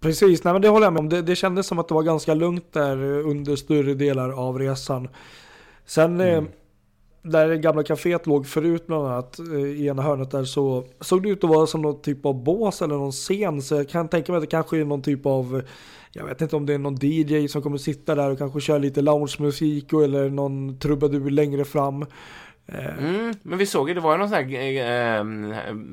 Precis, 0.00 0.44
nej 0.44 0.52
men 0.52 0.62
det 0.62 0.68
håller 0.68 0.86
jag 0.86 0.92
med 0.92 1.00
om. 1.00 1.08
Det, 1.08 1.22
det 1.22 1.36
kändes 1.36 1.66
som 1.66 1.78
att 1.78 1.88
det 1.88 1.94
var 1.94 2.02
ganska 2.02 2.34
lugnt 2.34 2.72
där 2.72 2.96
under 3.02 3.56
större 3.56 3.94
delar 3.94 4.30
av 4.30 4.58
resan. 4.58 5.08
Sen 5.86 6.20
Mm. 6.20 6.44
eh, 6.44 6.50
där 7.22 7.48
det 7.48 7.56
gamla 7.58 7.82
kaféet 7.82 8.26
låg 8.26 8.46
förut 8.46 8.86
bland 8.86 9.06
annat 9.06 9.38
eh, 9.38 9.58
i 9.58 9.86
ena 9.86 10.02
hörnet 10.02 10.30
där 10.30 10.44
så 10.44 10.84
såg 11.00 11.22
det 11.22 11.28
ut 11.28 11.44
att 11.44 11.50
vara 11.50 11.66
som 11.66 11.82
någon 11.82 12.02
typ 12.02 12.26
av 12.26 12.44
bås 12.44 12.82
eller 12.82 12.94
någon 12.94 13.12
scen. 13.12 13.62
Så 13.62 13.74
jag 13.74 13.88
kan 13.88 14.08
tänka 14.08 14.32
mig 14.32 14.36
att 14.36 14.42
det 14.42 14.46
kanske 14.50 14.80
är 14.80 14.84
någon 14.84 15.02
typ 15.02 15.26
av 15.26 15.56
eh, 15.56 15.62
jag 16.12 16.24
vet 16.26 16.40
inte 16.40 16.56
om 16.56 16.66
det 16.66 16.74
är 16.74 16.78
någon 16.78 16.96
DJ 17.00 17.48
som 17.48 17.62
kommer 17.62 17.78
sitta 17.78 18.14
där 18.14 18.30
och 18.30 18.38
kanske 18.38 18.60
köra 18.60 18.78
lite 18.78 19.02
loungemusik 19.02 19.92
eller 19.92 20.30
någon 20.30 20.78
trubadur 20.78 21.30
längre 21.30 21.64
fram. 21.64 22.06
Eh, 22.72 22.98
mm, 23.04 23.34
men 23.42 23.58
vi 23.58 23.66
såg 23.66 23.88
ju, 23.88 23.94
det 23.94 24.00
var 24.00 24.12
ju 24.12 24.18
någon 24.18 24.28
sån 24.28 24.38
här 24.38 24.54
eh, 24.54 25.16
eh, 25.18 25.24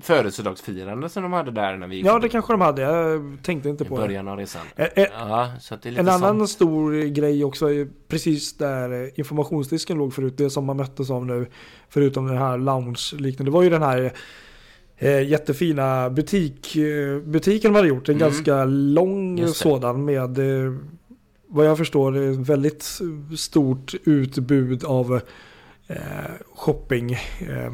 födelsedagsfirande 0.01 1.09
som 1.09 1.23
de 1.23 1.33
hade 1.33 1.51
där 1.51 1.77
när 1.77 1.87
vi 1.87 2.01
Ja, 2.01 2.19
det 2.19 2.29
kanske 2.29 2.53
de 2.53 2.61
hade. 2.61 2.81
Jag 2.81 3.37
tänkte 3.43 3.69
inte 3.69 3.83
i 3.83 3.87
på 3.87 3.95
det. 3.97 4.01
början 4.01 4.27
av 4.27 4.37
resan. 4.37 4.61
Eh, 4.75 4.85
eh, 4.95 5.05
Ja, 5.19 5.51
En 5.83 6.09
annan 6.09 6.37
sånt. 6.37 6.49
stor 6.49 6.93
grej 7.05 7.43
också 7.43 7.67
precis 8.07 8.57
där 8.57 9.19
informationsdisken 9.19 9.97
låg 9.97 10.13
förut, 10.13 10.33
det 10.37 10.49
som 10.49 10.65
man 10.65 10.77
möttes 10.77 11.09
av 11.09 11.25
nu, 11.25 11.45
förutom 11.89 12.27
den 12.27 12.37
här 12.37 12.57
lounge-liknande, 12.57 13.43
det 13.51 13.51
var 13.53 13.63
ju 13.63 13.69
den 13.69 13.83
här 13.83 14.13
eh, 14.97 15.27
jättefina 15.29 16.09
butik, 16.09 16.77
butiken 17.23 17.71
de 17.73 17.75
hade 17.77 17.87
gjort, 17.87 18.09
en 18.09 18.15
Mm. 18.15 18.27
ganska 18.29 18.65
lång 18.65 19.47
sådan 19.47 20.05
med 20.05 20.37
vad 21.47 21.65
jag 21.65 21.77
förstår 21.77 22.43
väldigt 22.43 22.99
stort 23.37 23.93
utbud 24.03 24.83
av 24.85 25.21
shopping. 26.55 27.11
Eh, 27.13 27.71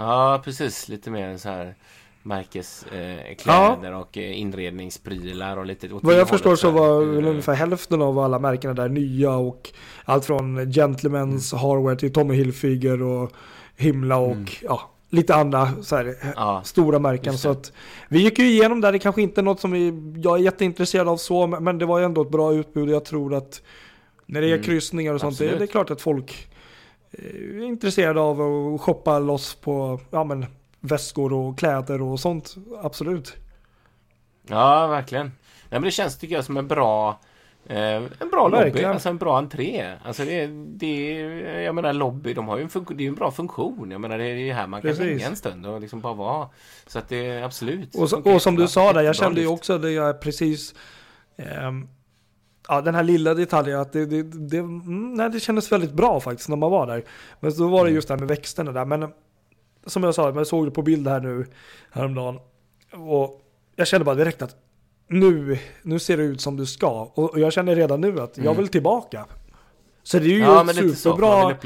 Ja, 0.00 0.40
precis. 0.44 0.88
Lite 0.88 1.10
mer 1.10 1.36
så 1.36 1.48
här 1.48 1.74
märkeskläder 2.22 3.30
eh, 3.30 3.34
kläder 3.34 3.94
och 3.94 4.18
eh, 4.18 4.40
inredningsprylar 4.40 5.56
och 5.56 5.66
lite 5.66 5.88
Vad 6.02 6.14
jag 6.14 6.28
förstår 6.28 6.56
så 6.56 6.70
var 6.70 7.02
Eh, 7.02 7.28
ungefär 7.28 7.54
hälften 7.54 8.02
av 8.02 8.18
alla 8.18 8.38
märkena 8.38 8.74
där 8.74 8.88
nya 8.88 9.30
och 9.30 9.70
allt 10.04 10.24
från 10.24 10.60
Gentlemen's 10.60 11.56
Hardware 11.56 11.96
till 11.96 12.12
Tommy 12.12 12.34
Hilfiger 12.34 13.02
och 13.02 13.32
Himla 13.76 14.16
och 14.16 14.32
Mm. 14.32 14.46
ja, 14.62 14.90
lite 15.10 15.34
andra 15.34 15.68
så 15.82 15.96
här, 15.96 16.14
Ja, 16.36 16.62
stora 16.64 16.98
märken. 16.98 17.38
Så 17.38 17.50
att 17.50 17.72
vi 18.08 18.22
gick 18.22 18.38
ju 18.38 18.48
igenom 18.50 18.80
där, 18.80 18.92
det 18.92 18.98
kanske 18.98 19.22
inte 19.22 19.40
är 19.40 19.42
något 19.42 19.60
som 19.60 19.70
vi, 19.70 20.12
jag 20.24 20.38
är 20.38 20.42
jätteintresserad 20.42 21.08
av 21.08 21.16
så, 21.16 21.46
men 21.46 21.78
det 21.78 21.86
var 21.86 21.98
ju 21.98 22.04
ändå 22.04 22.22
ett 22.22 22.30
bra 22.30 22.52
utbud. 22.54 22.88
Och 22.88 22.94
jag 22.94 23.04
tror 23.04 23.34
att 23.34 23.62
när 24.26 24.40
det 24.40 24.46
är 24.46 24.52
Mm, 24.52 24.64
kryssningar 24.64 25.14
och 25.14 25.20
sånt, 25.20 25.38
det, 25.38 25.56
det 25.56 25.64
är 25.64 25.66
klart 25.66 25.90
att 25.90 26.00
folk 26.00 26.48
eh, 27.10 27.58
är 27.58 27.62
intresserade 27.62 28.20
av 28.20 28.40
att 28.40 28.80
shoppa 28.80 29.18
loss 29.18 29.54
på 29.54 30.00
ja, 30.10 30.24
men, 30.24 30.46
väskor 30.80 31.32
och 31.32 31.58
kläder 31.58 32.02
och 32.02 32.20
sånt. 32.20 32.54
Absolut. 32.82 33.34
ja, 34.46 34.86
verkligen. 34.86 35.26
Nej, 35.26 35.80
men 35.80 35.82
det 35.82 35.90
känns 35.90 36.18
tycker 36.18 36.34
jag 36.34 36.44
som 36.44 36.56
en 36.56 36.68
bra 36.68 37.20
eh, 37.66 37.96
en 37.96 38.30
bra 38.30 38.48
lobby, 38.48 38.64
Verkligen. 38.64 38.90
alltså 38.90 39.08
en 39.08 39.18
bra 39.18 39.38
entré. 39.38 39.94
Alltså 40.04 40.24
det, 40.24 40.46
det 40.66 41.14
jag 41.62 41.74
menar 41.74 41.92
lobby, 41.92 42.34
de 42.34 42.48
har 42.48 42.56
ju 42.56 42.62
en, 42.62 42.86
det 42.96 43.04
är 43.04 43.08
en 43.08 43.14
bra 43.14 43.30
funktion. 43.30 43.90
Jag 43.90 44.00
menar 44.00 44.18
det 44.18 44.24
är 44.24 44.34
ju 44.34 44.52
här 44.52 44.66
man 44.66 44.82
kan 44.82 44.90
Precis. 44.90 45.06
hänga 45.06 45.26
en 45.26 45.36
stund 45.36 45.66
och 45.66 45.80
liksom 45.80 46.00
bara 46.00 46.14
vara. 46.14 46.48
Så 46.86 46.98
att 46.98 47.08
det 47.08 47.26
är 47.26 47.42
absolut. 47.42 47.94
Och, 47.94 48.10
så, 48.10 48.20
och 48.34 48.42
som 48.42 48.56
du 48.56 48.68
sa 48.68 48.92
där, 48.92 49.02
jag 49.02 49.16
kände 49.16 49.40
ju 49.40 49.46
också 49.46 49.78
det 49.78 49.90
jag 49.90 50.20
precis 50.20 50.74
ehm, 51.36 51.88
Ja, 52.68 52.80
den 52.80 52.94
här 52.94 53.02
lilla 53.02 53.34
detaljen 53.34 53.80
att 53.80 53.92
det, 53.92 54.06
det, 54.06 54.22
det, 54.22 54.58
mm, 54.58 55.14
nej, 55.14 55.30
det 55.30 55.40
kändes 55.40 55.72
väldigt 55.72 55.92
bra 55.92 56.20
faktiskt 56.20 56.48
när 56.48 56.56
man 56.56 56.70
var 56.70 56.86
där. 56.86 57.04
Men 57.40 57.52
så 57.52 57.68
var 57.68 57.78
det 57.84 57.88
Mm. 57.90 57.94
just 57.94 58.08
det 58.08 58.14
här 58.14 58.18
med 58.18 58.28
växterna 58.28 58.72
där. 58.72 58.84
Men 58.84 59.08
som 59.86 60.02
jag 60.02 60.14
sa, 60.14 60.30
jag 60.30 60.46
såg 60.46 60.66
det 60.66 60.70
på 60.70 60.82
bild 60.82 61.08
här 61.08 61.20
nu 61.20 61.46
häromdagen. 61.90 62.38
Och 62.92 63.40
jag 63.76 63.86
kände 63.86 64.04
bara 64.04 64.14
direkt 64.14 64.42
att 64.42 64.56
nu, 65.08 65.58
nu 65.82 65.98
ser 65.98 66.16
det 66.16 66.22
ut 66.22 66.40
som 66.40 66.56
det 66.56 66.66
ska. 66.66 67.10
Och, 67.14 67.40
jag 67.40 67.52
känner 67.52 67.76
redan 67.76 68.00
nu 68.00 68.20
att 68.20 68.36
jag 68.36 68.46
Mm. 68.46 68.56
vill 68.56 68.68
tillbaka. 68.68 69.26
Så 70.02 70.18
det 70.18 70.24
är 70.24 70.28
ju 70.28 70.38
Ja, 70.38 70.70
ett 70.70 70.76
superbra 70.98 71.56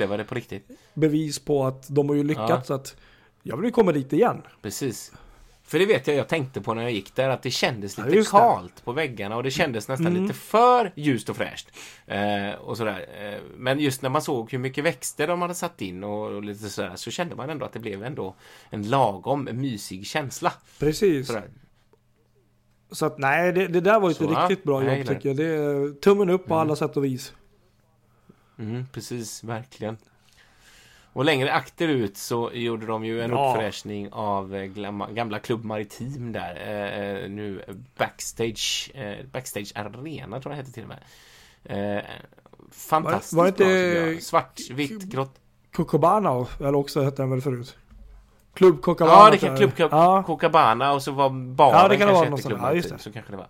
bevis 0.95 1.39
på 1.39 1.65
att 1.65 1.87
de 1.89 2.09
har 2.09 2.17
ju 2.17 2.25
lyckats. 2.25 2.67
Så 2.67 2.75
att 2.75 2.97
jag 3.43 3.57
vill 3.57 3.65
ju 3.67 3.71
komma 3.73 3.93
dit 3.93 4.13
igen. 4.13 4.43
Precis. 4.63 5.13
För 5.73 5.79
det 5.79 5.87
vet 5.87 6.07
jag 6.07 6.17
jag 6.17 6.29
tänkte 6.29 6.61
på 6.61 6.75
när 6.75 6.83
jag 6.83 6.93
gick 6.93 7.15
där 7.15 7.29
att 7.29 7.43
det 7.43 7.51
kändes 7.51 7.99
Ja, 7.99 8.05
lite 8.05 8.17
det. 8.19 8.29
kalt 8.31 8.85
på 8.85 8.93
väggarna 8.93 9.37
och 9.37 9.43
det 9.43 9.51
kändes 9.51 9.89
nästan 9.89 10.07
Mm. 10.07 10.23
lite 10.23 10.35
för 10.35 10.93
ljust 10.95 11.29
och 11.29 11.37
fräscht. 11.37 11.69
Eh, 12.07 12.51
och 12.61 12.77
sådär. 12.77 13.07
Eh, 13.21 13.41
men 13.57 13.79
just 13.81 14.03
när 14.03 14.11
man 14.11 14.23
såg 14.23 14.53
hur 14.53 14.59
mycket 14.59 14.85
växter 14.85 15.27
de 15.27 15.43
hade 15.43 15.55
satt 15.55 15.81
in 15.83 16.05
och, 16.05 16.33
och 16.33 16.45
lite 16.45 16.69
sådär 16.69 16.93
så 16.97 17.11
kände 17.11 17.35
man 17.37 17.51
ändå 17.51 17.65
att 17.67 17.73
det 17.73 17.79
blev 17.79 18.05
ändå 18.05 18.35
en 18.71 18.83
lagom 18.91 19.49
mysig 19.53 20.07
känsla. 20.07 20.53
Precis. 20.79 21.27
Sådär. 21.27 21.51
Så 22.91 23.07
att 23.07 23.19
nej, 23.19 23.53
det, 23.53 23.67
det 23.69 23.81
där 23.81 24.01
var 24.01 24.09
ju 24.09 24.13
ett 24.13 24.21
ja. 24.21 24.27
riktigt 24.49 24.65
bra 24.65 24.97
jobb 24.97 25.07
tycker 25.09 25.29
jag. 25.29 25.37
Det 25.37 25.47
är 25.47 26.01
tummen 26.01 26.31
upp 26.31 26.47
på 26.47 26.55
Mm. 26.55 26.61
alla 26.67 26.77
sätt 26.77 26.97
och 26.97 27.05
vis. 27.05 27.33
Mm, 28.59 28.87
precis, 28.93 29.45
verkligen. 29.45 29.97
Och 31.15 31.25
längre 31.25 31.53
akterut 31.53 32.17
så 32.17 32.51
gjorde 32.53 32.87
de 32.87 33.05
ju 33.05 33.23
en 33.23 33.31
Ja. 33.31 33.51
uppfräschning 33.55 34.13
av 34.13 34.55
eh, 34.55 34.65
gamla, 35.11 35.39
Club 35.39 35.65
Maritim 35.65 36.33
där. 36.33 36.55
Eh, 36.67 37.23
eh, 37.25 37.31
nu 37.31 37.63
Backstage, 37.99 38.91
eh, 38.95 39.27
Backstage 39.33 39.73
Arena 39.75 40.41
tror 40.41 40.43
jag 40.43 40.53
det 40.53 40.57
hette 40.57 40.73
till 40.73 40.83
och 40.83 40.89
med. 40.89 41.99
Eh, 41.99 42.05
fantastiskt 42.71 43.33
Var- 43.33 43.45
var 43.45 43.53
bra 43.53 44.09
inte-. 44.11 44.25
Svart, 44.25 44.61
vitt, 44.71 45.03
grått. 45.03 45.35
Cocobana, 45.73 46.47
eller 46.61 46.75
också 46.75 47.03
hette 47.03 47.23
den 47.23 47.31
väl 47.31 47.41
förut? 47.41 47.77
Klubb 48.55 48.83
Cocobana. 48.83 49.13
Ja, 49.25 49.31
det 49.31 49.39
kan. 49.39 49.57
Club 49.57 49.71
Ja, 49.77 50.23
Cocabana 50.27 50.93
och 50.93 51.03
så 51.03 51.13
var 51.13 51.31
baren 51.31 51.73
Ja, 51.75 51.89
det 51.89 51.97
kan 51.97 52.09
kanske 52.09 52.25
hette. 52.31 52.43
Club 52.43 52.59
Ja, 52.59 52.63
Maritim. 52.63 52.91
det. 52.97 53.03
Så 53.03 53.13
kanske 53.13 53.33
det 53.33 53.37
var. 53.37 53.47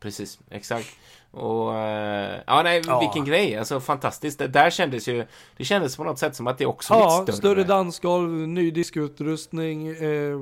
Precis, 0.00 0.38
exakt. 0.50 0.86
Och 1.34 1.74
eh, 1.74 2.40
ja, 2.46 2.62
nej, 2.62 2.82
Ja. 2.86 3.00
vilken 3.00 3.24
grej. 3.24 3.56
Alltså 3.56 3.80
fantastiskt. 3.80 4.38
Det 4.38 4.46
där 4.48 4.70
kändes 4.70 5.08
ju, 5.08 5.24
det 5.56 5.64
kändes 5.64 5.96
på 5.96 6.04
något 6.04 6.18
sätt 6.18 6.36
som 6.36 6.46
att 6.46 6.58
det 6.58 6.66
också 6.66 6.94
ja 6.94 7.22
blev 7.26 7.34
större 7.34 7.64
dansgolv, 7.64 8.30
ny 8.30 8.70
diskutrustning, 8.70 9.88
eh, 9.88 10.38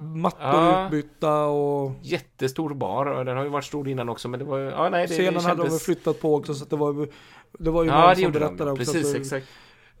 mattor 0.00 0.40
Ja. 0.48 0.84
utbytta 0.86 1.44
och 1.44 1.92
jättestor 2.02 2.74
bar 2.74 3.06
och 3.06 3.24
den 3.24 3.36
har 3.36 3.44
ju 3.44 3.50
varit 3.50 3.64
stor 3.64 3.88
innan 3.88 4.08
också 4.08 4.28
men 4.28 4.38
det 4.40 4.44
var 4.46 4.58
ju, 4.58 4.64
ja 4.64 4.88
nej 4.88 5.06
det, 5.06 5.12
scenen 5.14 5.34
det 5.34 5.40
hade 5.40 5.56
de 5.56 5.62
kändes... 5.62 5.84
flyttat 5.84 6.20
på 6.20 6.34
också 6.34 6.54
så 6.54 6.64
att 6.64 6.70
det 6.70 6.76
var 6.76 7.08
det 7.58 7.70
var 7.70 7.82
ju 7.84 7.88
Ja 7.90 8.06
någon 8.06 8.14
som 8.14 8.24
de, 8.24 8.30
berättade 8.38 8.64
ja. 8.64 8.72
också 8.72 8.92
precis 8.92 9.10
att 9.14 9.20
exakt. 9.20 9.46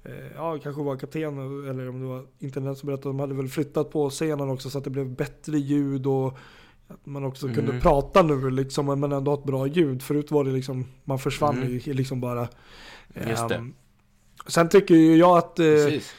eh, 0.04 0.12
ja 0.36 0.58
kanske 0.62 0.82
var 0.82 0.96
kapten 0.96 1.38
eller 1.70 1.88
om 1.88 2.00
det 2.00 2.06
var 2.06 2.24
internet 2.38 2.78
som 2.78 2.86
berättade 2.86 3.08
de 3.08 3.20
hade 3.20 3.34
väl 3.34 3.48
flyttat 3.48 3.90
på 3.90 4.10
scenen 4.10 4.50
också 4.50 4.70
så 4.70 4.78
att 4.78 4.84
det 4.84 4.90
blev 4.90 5.08
bättre 5.08 5.58
ljud 5.58 6.06
och 6.06 6.38
att 6.88 7.06
man 7.06 7.24
också 7.24 7.46
kunde 7.46 7.70
Mm. 7.70 7.80
prata 7.80 8.22
nu 8.22 8.50
liksom 8.50 8.86
men 9.00 9.12
ändå 9.12 9.30
ha 9.30 9.38
ett 9.38 9.44
bra 9.44 9.66
ljud. 9.66 10.02
Förut 10.02 10.30
var 10.30 10.44
det 10.44 10.50
liksom 10.50 10.86
man 11.04 11.18
försvann 11.18 11.56
Mm. 11.56 11.68
i, 11.84 11.92
liksom 11.92 12.20
bara. 12.20 12.48
Just 13.28 13.48
det. 13.48 13.54
Ehm, 13.54 13.74
Sen 14.46 14.68
tycker 14.68 14.94
ju 14.94 15.16
jag 15.16 15.38
att 15.38 15.58
eh, 15.58 15.64
Precis. 15.64 16.14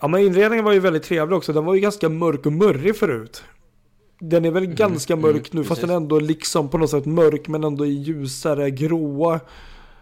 Ja 0.00 0.08
men 0.08 0.20
inredningen 0.20 0.64
var 0.64 0.72
ju 0.72 0.78
väldigt 0.80 1.02
trevlig 1.02 1.36
också. 1.38 1.52
Den 1.52 1.64
var 1.64 1.74
ju 1.74 1.80
ganska 1.80 2.08
mörk 2.08 2.46
och 2.46 2.52
murrig 2.52 2.96
förut. 2.96 3.44
Den 4.18 4.44
är 4.44 4.50
väl 4.50 4.66
ganska 4.66 5.12
mm, 5.12 5.22
mörk 5.22 5.52
nu 5.52 5.60
fast 5.64 5.68
precis. 5.68 5.80
den 5.82 5.90
är 5.90 5.96
ändå 5.96 6.18
liksom 6.18 6.68
på 6.68 6.78
något 6.78 6.90
sätt 6.90 7.06
mörk 7.06 7.48
men 7.48 7.64
ändå 7.64 7.86
ljusare 7.86 8.70
gråa. 8.70 9.40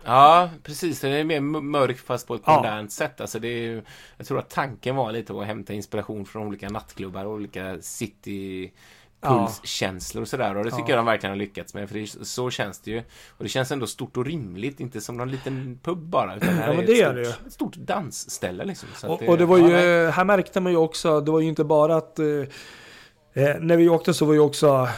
Ja 0.05 0.51
precis, 0.63 1.01
den 1.01 1.13
är 1.13 1.25
mer 1.25 1.41
mörk 1.41 1.99
fast 1.99 2.27
på 2.27 2.35
ett 2.35 2.43
Ja. 2.45 2.57
modernt 2.57 2.93
sätt. 2.93 3.21
Alltså 3.21 3.39
det 3.39 3.49
är 3.49 3.83
jag 4.17 4.27
tror 4.27 4.39
att 4.39 4.51
tanken 4.51 4.97
var 4.97 5.13
lite 5.13 5.33
att 5.41 5.47
hämta 5.47 5.73
inspiration 5.73 6.25
från 6.27 6.47
olika 6.47 6.69
nattklubbar 6.69 7.25
och 7.25 7.33
olika 7.33 7.77
city 7.81 8.73
pulskänslor 9.21 10.23
och 10.23 10.29
sådär 10.29 10.57
och 10.57 10.65
det 10.65 10.71
tycker 10.71 10.83
Ja. 10.83 10.89
jag 10.91 10.99
de 10.99 11.07
verkligen 11.07 11.31
har 11.31 11.39
lyckats 11.39 11.75
med 11.75 11.89
för 11.89 11.99
det, 11.99 12.27
så 12.27 12.51
känns 12.51 12.81
det 12.81 12.91
ju. 12.91 12.99
Och 13.29 13.45
det 13.45 13.49
känns 13.49 13.71
ändå 13.73 13.87
stort 13.87 14.17
och 14.17 14.27
rimligt, 14.27 14.81
inte 14.81 15.01
som 15.01 15.17
någon 15.17 15.31
liten 15.31 15.79
pub 15.83 15.99
bara 15.99 16.37
utan 16.37 16.49
det 16.49 16.55
här 16.55 16.69
Ja, 16.69 16.73
men 16.75 16.83
är, 16.83 16.87
det 16.87 17.01
ett, 17.01 17.09
är 17.09 17.15
det 17.15 17.25
stort, 17.25 17.47
ett 17.47 17.53
stort 17.53 17.77
dansställe 17.77 18.65
liksom. 18.65 18.89
Så 18.97 19.13
att 19.15 19.23
Och, 19.23 19.29
och 19.29 19.39
det 19.39 19.45
var 19.45 19.59
ja, 19.59 19.67
ju, 19.67 19.73
nej. 19.73 20.11
här 20.11 20.25
märkte 20.25 20.61
man 20.61 20.73
ju 20.73 20.79
också, 20.79 21.21
det 21.21 21.31
var 21.31 21.41
ju 21.41 21.49
inte 21.49 21.65
bara 21.65 21.97
att 21.97 22.19
eh, 22.19 22.27
eh, 22.27 23.57
när 23.61 23.77
vi 23.77 23.89
åkte 23.89 24.15
så 24.15 24.25
var 24.25 24.35
ju 24.35 24.41
också 24.41 24.89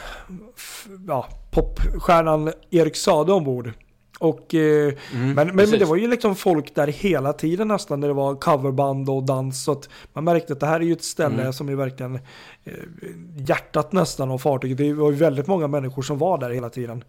ja, 1.07 1.27
popstjärnan 1.51 2.51
Erik 2.71 2.95
Sade 2.95 3.33
ombord. 3.33 3.71
Och, 4.23 4.55
eh, 4.55 4.93
Mm, 5.13 5.33
men, 5.33 5.35
men, 5.47 5.55
men 5.55 5.69
det 5.79 5.85
var 5.85 5.95
ju 5.95 6.07
liksom 6.07 6.35
folk 6.35 6.75
där 6.75 6.87
hela 6.87 7.33
tiden 7.33 7.67
nästan 7.67 7.99
när 7.99 8.07
det 8.07 8.13
var 8.13 8.35
coverband 8.35 9.09
och 9.09 9.23
dans. 9.23 9.63
Så 9.63 9.71
att 9.71 9.89
man 10.13 10.23
märkte 10.23 10.53
att 10.53 10.59
det 10.59 10.65
här 10.65 10.79
är 10.79 10.83
ju 10.85 10.93
ett 10.93 11.03
ställe 11.03 11.41
Mm. 11.41 11.53
som 11.53 11.69
är 11.69 11.75
verkligen 11.75 12.15
eh, 12.63 12.73
hjärtat 13.47 13.91
nästan 13.91 14.31
av 14.31 14.37
fartyget. 14.37 14.77
Det 14.77 14.93
var 14.93 15.11
ju 15.11 15.17
väldigt 15.17 15.47
många 15.47 15.67
människor 15.67 16.01
som 16.01 16.17
var 16.17 16.37
där 16.37 16.49
hela 16.49 16.69
tiden. 16.69 17.03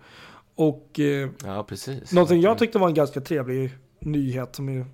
Och 0.55 1.01
eh, 1.01 1.29
Ja 1.45 1.65
precis. 1.69 2.13
Någonting 2.13 2.41
jag 2.41 2.59
tyckte 2.59 2.79
var 2.79 2.89
en 2.89 2.95
ganska 2.95 3.21
trevlig 3.21 3.71
nyhet 4.01 4.57
som 4.57 4.85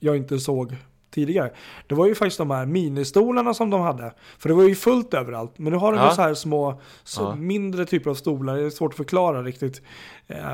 jag 0.00 0.16
inte 0.16 0.38
såg 0.38 0.76
tidigare. 1.10 1.50
Det 1.86 1.94
var 1.94 2.06
ju 2.06 2.14
faktiskt 2.14 2.38
de 2.38 2.50
här 2.50 2.66
ministolarna 2.66 3.54
som 3.54 3.70
de 3.70 3.80
hade. 3.80 4.12
För 4.38 4.48
det 4.48 4.54
var 4.54 4.62
ju 4.68 4.74
fullt 4.74 5.14
överallt. 5.14 5.58
Men 5.58 5.72
nu 5.72 5.78
har 5.78 5.92
de 5.92 5.98
Ja. 5.98 6.08
ju 6.10 6.14
så 6.14 6.22
här 6.22 6.34
små, 6.34 6.80
så 7.04 7.22
Ja. 7.22 7.34
mindre 7.34 7.84
typer 7.84 8.10
av 8.10 8.14
stolar. 8.14 8.56
Det 8.56 8.62
är 8.66 8.70
svårt 8.70 8.92
att 8.92 8.96
förklara 8.96 9.42
riktigt. 9.42 9.82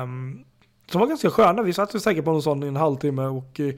Um, 0.03 0.43
som 0.91 1.01
var 1.01 1.07
ganska 1.07 1.29
sköna. 1.29 1.61
Vi 1.61 1.73
satt 1.73 1.95
ju 1.95 1.99
säkert 1.99 2.25
på 2.25 2.31
någon 2.31 2.41
sån 2.43 2.63
i 2.63 2.67
en 2.67 2.75
halvtimme 2.75 3.25
och 3.25 3.59
eh, 3.59 3.73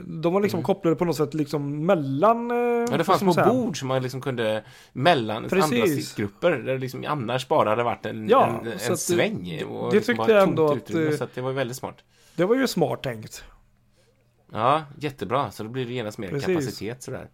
de 0.00 0.32
var 0.32 0.40
liksom 0.40 0.62
kopplade 0.62 0.96
på 0.96 1.04
något 1.04 1.16
sätt 1.16 1.34
liksom 1.34 1.86
mellan... 1.86 2.50
eh, 2.50 2.56
Mm. 2.56 2.90
Ja, 2.92 2.98
det 2.98 3.04
fanns 3.04 3.22
man 3.22 3.34
små 3.34 3.42
säga? 3.44 3.54
bord 3.54 3.78
som 3.78 3.88
man 3.88 4.02
liksom 4.02 4.20
kunde 4.20 4.64
mellan 4.92 5.36
andra 5.36 5.48
Precis. 5.48 5.94
sittgrupper 6.08 6.50
där 6.50 6.72
det 6.72 6.78
liksom 6.78 7.04
annars 7.08 7.48
bara 7.48 7.70
hade 7.70 7.82
varit 7.82 8.06
en, 8.06 8.28
Ja, 8.28 8.46
en, 8.46 8.66
en 8.66 8.72
att 8.72 8.78
det- 8.88 8.96
sväng. 8.96 9.64
Och 9.64 9.90
det 9.90 9.96
liksom 9.96 10.14
tyckte 10.16 10.32
jag 10.32 10.42
ändå 10.42 10.70
att, 10.70 10.76
utrymme, 10.76 11.10
eh, 11.10 11.16
Så 11.16 11.24
att 11.24 11.34
det 11.34 11.40
var 11.40 11.52
väldigt 11.52 11.76
smart. 11.76 11.96
Det 12.36 12.44
var 12.44 12.54
ju 12.56 12.66
smart 12.66 13.02
tänkt. 13.02 13.44
Ja, 14.52 14.82
jättebra. 14.98 15.50
Så 15.50 15.62
då 15.62 15.68
blir 15.68 15.86
det 15.86 15.92
genast 15.92 16.18
mer 16.18 16.28
Precis. 16.28 16.46
kapacitet 16.46 17.02
sådär. 17.02 17.28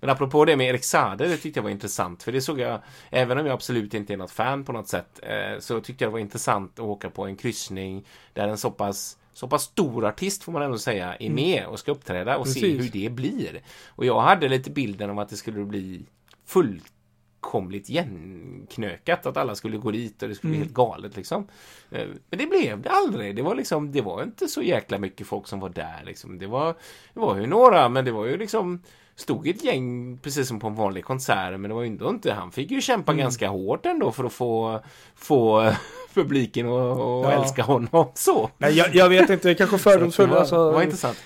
Men 0.00 0.10
apropå 0.10 0.44
det 0.44 0.56
med 0.56 0.66
Erik 0.68 0.84
Sade, 0.84 1.28
det 1.28 1.36
tyckte 1.36 1.58
jag 1.58 1.62
var 1.64 1.70
intressant. 1.70 2.22
För 2.22 2.32
det 2.32 2.40
såg 2.40 2.60
jag, 2.60 2.80
även 3.10 3.38
om 3.38 3.46
jag 3.46 3.52
absolut 3.54 3.94
inte 3.94 4.12
är 4.12 4.16
något 4.16 4.30
fan 4.30 4.64
på 4.64 4.72
något 4.72 4.88
sätt, 4.88 5.20
eh, 5.22 5.58
så 5.58 5.80
tyckte 5.80 6.04
jag 6.04 6.10
det 6.10 6.12
var 6.12 6.18
intressant 6.20 6.72
att 6.78 6.84
åka 6.84 7.10
på 7.10 7.26
en 7.26 7.36
kryssning 7.36 8.06
där 8.32 8.48
en 8.48 8.58
så 8.58 8.70
pass 8.70 9.16
så 9.32 9.48
pass 9.48 9.62
stor 9.62 10.06
artist 10.06 10.42
får 10.44 10.52
man 10.52 10.62
ändå 10.62 10.78
säga 10.78 11.14
är 11.16 11.30
med 11.30 11.66
och 11.66 11.78
ska 11.78 11.92
uppträda 11.92 12.36
och 12.38 12.48
se 12.48 12.60
Mm. 12.66 12.76
Precis. 12.78 12.94
hur 12.94 13.00
det 13.02 13.10
blir. 13.10 13.62
Och 13.88 14.04
jag 14.04 14.20
hade 14.20 14.48
lite 14.48 14.70
bilden 14.70 15.10
om 15.10 15.18
att 15.18 15.28
det 15.28 15.36
skulle 15.36 15.64
bli 15.64 16.02
fullkomligt 16.46 17.88
igenknökat. 17.90 19.26
Att 19.26 19.36
alla 19.36 19.54
skulle 19.54 19.76
gå 19.76 19.90
dit 19.90 20.22
och 20.22 20.28
det 20.28 20.34
skulle 20.34 20.50
bli 20.50 20.56
Mm. 20.56 20.66
helt 20.66 20.74
galet 20.74 21.16
liksom. 21.16 21.48
Eh, 21.90 22.08
Men 22.30 22.38
det 22.38 22.46
blev 22.46 22.80
det 22.82 22.90
aldrig. 22.90 23.36
Det 23.36 23.42
var 23.42 23.54
liksom, 23.54 23.92
det 23.92 24.00
var 24.00 24.22
inte 24.22 24.48
så 24.48 24.62
jäkla 24.62 24.98
mycket 24.98 25.26
folk 25.26 25.46
som 25.46 25.60
var 25.60 25.68
där 25.68 26.02
liksom. 26.04 26.38
Det 26.38 26.46
var, 26.46 26.74
det 27.14 27.20
var 27.20 27.36
ju 27.36 27.46
några, 27.46 27.88
men 27.88 28.04
det 28.04 28.12
var 28.12 28.26
ju 28.26 28.36
liksom 28.36 28.82
Stod 29.20 29.48
ett 29.48 29.64
gäng 29.64 30.18
precis 30.22 30.48
som 30.48 30.60
på 30.60 30.66
en 30.66 30.74
vanlig 30.74 31.04
konsert 31.04 31.50
men 31.50 31.62
det 31.62 31.74
var 31.74 31.82
ju 31.82 31.88
ändå 31.88 32.08
inte, 32.08 32.32
han 32.32 32.50
fick 32.52 32.70
ju 32.70 32.80
kämpa 32.80 33.12
Mm. 33.12 33.22
ganska 33.22 33.48
hårt 33.48 33.86
ändå 33.86 34.12
för 34.12 34.24
att 34.24 34.32
få, 34.32 34.80
få 35.14 35.72
publiken 36.14 36.66
att 36.66 36.98
Ja. 36.98 37.30
älska 37.32 37.62
honom 37.62 38.06
så. 38.14 38.50
Nej, 38.58 38.72
jag, 38.76 38.94
jag 38.94 39.08
vet 39.08 39.30
inte, 39.30 39.54
kanske 39.54 39.78
fördomsfull. 39.78 40.30
Alltså, 40.32 40.66
det 40.66 40.72
var 40.72 40.82
intressant. 40.82 41.18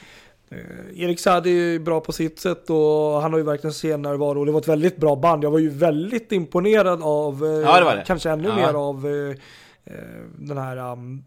Eh, 0.51 1.03
Erik 1.03 1.21
Saade 1.21 1.49
är 1.51 1.53
ju 1.53 1.79
bra 1.79 2.01
på 2.01 2.13
sitt 2.13 2.41
sätt 2.41 2.71
och 2.71 3.23
han 3.23 3.33
har 3.33 3.39
ju 3.39 3.45
verkligen 3.45 3.73
scennärvaro 3.75 4.39
och 4.41 4.47
det 4.47 4.53
var 4.53 4.61
ett 4.61 4.69
väldigt 4.69 4.97
bra 4.97 5.17
band. 5.17 5.45
Jag 5.45 5.51
var 5.51 5.59
ju 5.59 5.69
väldigt 5.71 6.33
imponerad 6.33 7.03
av, 7.03 7.45
eh, 7.45 7.51
Ja, 7.51 7.79
det 7.79 7.85
var 7.85 7.97
det. 7.97 8.05
kanske 8.07 8.31
ännu 8.31 8.49
Ja. 8.49 8.55
mer 8.57 8.75
av 8.75 9.07
eh, 9.07 9.37
den 10.39 10.59
här, 10.59 10.77
um, 10.93 11.25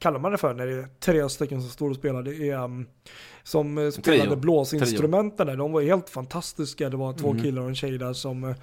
kallar 0.00 0.18
man 0.18 0.32
det 0.32 0.38
för 0.38 0.54
när 0.54 0.66
det 0.66 0.72
är 0.72 0.88
tre 1.00 1.28
stycken 1.28 1.60
som 1.62 1.70
står 1.70 1.90
och 1.90 1.96
spelar? 1.96 2.22
Det 2.22 2.48
är 2.50 2.64
um, 2.64 2.86
som 3.42 3.78
eh, 3.78 3.90
spelade 3.90 4.22
Trio. 4.30 4.36
blåsinstrumenten 4.36 5.46
där. 5.46 5.56
De 5.56 5.72
var 5.72 5.80
helt 5.82 6.10
fantastiska. 6.10 6.88
Det 6.88 6.96
var 6.96 7.12
två 7.12 7.32
Mhm. 7.32 7.42
killar 7.42 7.62
och 7.62 7.68
en 7.68 7.74
tjej 7.74 7.98
där 7.98 8.12
som 8.12 8.44
eh, 8.44 8.54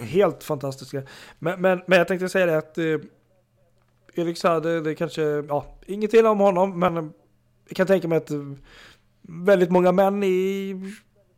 helt 0.00 0.44
fantastiska. 0.44 1.02
Men, 1.38 1.60
men, 1.60 1.80
men 1.86 1.98
jag 1.98 2.08
tänkte 2.08 2.28
säga 2.28 2.46
det 2.46 2.58
att 2.58 2.78
eh, 2.78 2.84
Erik 4.14 4.38
Saade, 4.38 4.80
det 4.80 4.94
kanske, 4.94 5.22
ja, 5.22 5.66
inget 5.86 6.14
illa 6.14 6.30
om 6.30 6.38
honom, 6.40 6.78
men 6.78 6.94
jag 7.68 7.76
kan 7.76 7.86
tänka 7.86 8.08
mig 8.08 8.18
att 8.18 8.30
väldigt 9.22 9.70
många 9.70 9.92
män 9.92 10.22
i 10.22 10.74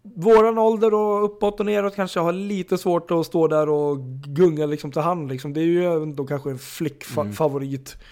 våran 0.03 0.59
ålder 0.59 0.95
och 0.95 1.25
uppåt 1.25 1.61
och 1.61 1.67
neråt 1.67 1.95
kanske 1.97 2.21
har 2.21 2.33
lite 2.33 2.79
svårt 2.79 3.11
att 3.11 3.27
stå 3.27 3.49
där 3.49 3.69
och 3.69 3.99
gunga 4.27 4.67
liksom 4.67 4.93
till 4.93 5.03
hand. 5.03 5.29
Liksom. 5.29 5.53
Det 5.53 5.61
är 5.61 5.65
ju 5.65 5.85
ändå 6.03 6.27
kanske 6.27 6.51
en 6.51 6.59
flickfavorit. 6.59 7.97
Mm. 7.97 8.07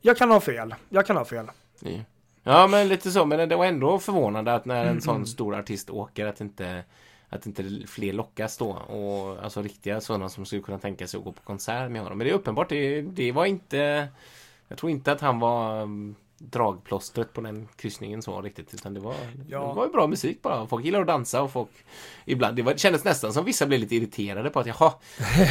Jag 0.00 0.16
kan 0.16 0.30
ha 0.30 0.40
fel. 0.40 0.74
Jag 0.88 1.06
kan 1.06 1.16
ha 1.16 1.24
fel. 1.24 1.46
Ja. 1.80 1.90
Ja 2.42 2.66
men 2.66 2.88
lite 2.88 3.10
så, 3.10 3.26
men 3.26 3.48
det 3.48 3.56
var 3.56 3.66
ändå 3.66 3.98
förvånande 3.98 4.54
att 4.54 4.64
när 4.64 4.80
en 4.82 4.88
Mm. 4.88 5.00
sån 5.00 5.26
stor 5.26 5.54
artist 5.56 5.90
åker 5.90 6.26
att 6.26 6.40
inte 6.40 6.84
att 7.28 7.46
inte 7.46 7.64
fler 7.86 8.12
lockas 8.12 8.56
då 8.58 8.70
och 8.70 9.44
alltså 9.44 9.62
riktiga 9.62 10.00
sådana 10.00 10.28
som 10.28 10.46
skulle 10.46 10.62
kunna 10.62 10.78
tänka 10.78 11.06
sig 11.06 11.18
att 11.18 11.24
gå 11.24 11.32
på 11.32 11.42
konsert 11.42 11.90
med 11.90 12.02
honom. 12.02 12.18
Men 12.18 12.24
det 12.26 12.30
är 12.32 12.34
uppenbart, 12.34 12.68
det, 12.68 13.02
det 13.02 13.32
var 13.32 13.44
inte 13.46 14.08
Jag 14.68 14.78
tror 14.78 14.90
inte 14.90 15.12
att 15.12 15.20
han 15.20 15.38
var 15.38 15.88
dragplåstret 16.42 17.32
på 17.32 17.40
den 17.40 17.68
kryssningen 17.76 18.22
så 18.22 18.40
riktigt. 18.42 18.74
Utan 18.74 18.94
det 18.94 19.00
var, 19.00 19.14
Ja. 19.48 19.58
det 19.68 19.74
var 19.74 19.84
ju 19.86 19.92
bra 19.92 20.06
musik 20.06 20.42
bara. 20.42 20.66
Folk 20.66 20.84
gillar 20.84 21.00
att 21.00 21.06
dansa 21.06 21.42
och 21.42 21.52
folk 21.52 21.68
ibland, 22.24 22.56
det, 22.56 22.62
var, 22.62 22.72
det 22.72 22.78
kändes 22.78 23.04
nästan 23.04 23.32
som 23.32 23.44
vissa 23.44 23.66
blev 23.66 23.80
lite 23.80 23.96
irriterade 23.96 24.50
på 24.50 24.60
att 24.60 24.66
jaha, 24.66 24.92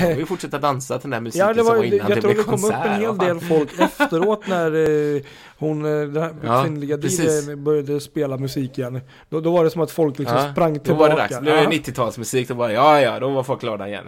jag 0.01 0.15
vill 0.17 0.25
fortsätta 0.25 0.57
dansa 0.59 0.99
till 0.99 1.09
den 1.09 1.13
här 1.13 1.21
musiken 1.21 1.47
Ja, 1.47 1.53
det 1.53 1.61
var, 1.63 1.69
som 1.69 1.77
var 1.77 1.83
innan 1.83 1.99
jag 1.99 2.17
det 2.17 2.21
tror 2.21 2.33
blev 2.33 2.45
det 2.45 2.51
kom 2.51 2.63
upp 2.63 2.85
en 2.85 3.01
hel 3.01 3.17
del 3.17 3.39
folk 3.39 3.79
efteråt 3.79 4.47
när 4.47 5.15
eh, 5.15 5.21
hon, 5.57 5.85
eh, 5.85 5.91
den 6.07 6.23
här 6.23 6.35
Ja, 6.43 6.63
kvinnliga. 6.63 6.97
DJn 6.97 7.63
började 7.63 7.99
spela 8.01 8.37
musik 8.37 8.77
igen. 8.77 9.01
Då, 9.29 9.39
då 9.39 9.51
var 9.51 9.63
det 9.63 9.69
som 9.69 9.81
att 9.81 9.91
folk 9.91 10.19
liksom 10.19 10.37
Ja, 10.37 10.51
sprang 10.51 10.73
Då 10.73 10.79
tillbaka. 10.79 11.01
var 11.01 11.09
det 11.09 11.15
dags. 11.15 11.41
Nu 11.41 11.51
är 11.51 11.67
det 11.67 11.77
90-talsmusik. 11.77 12.47
Då 12.47 12.55
bara, 12.55 12.73
ja, 12.73 13.01
ja, 13.01 13.19
då 13.19 13.29
var 13.29 13.43
folk 13.43 13.61
glada 13.61 13.87
igen. 13.87 14.05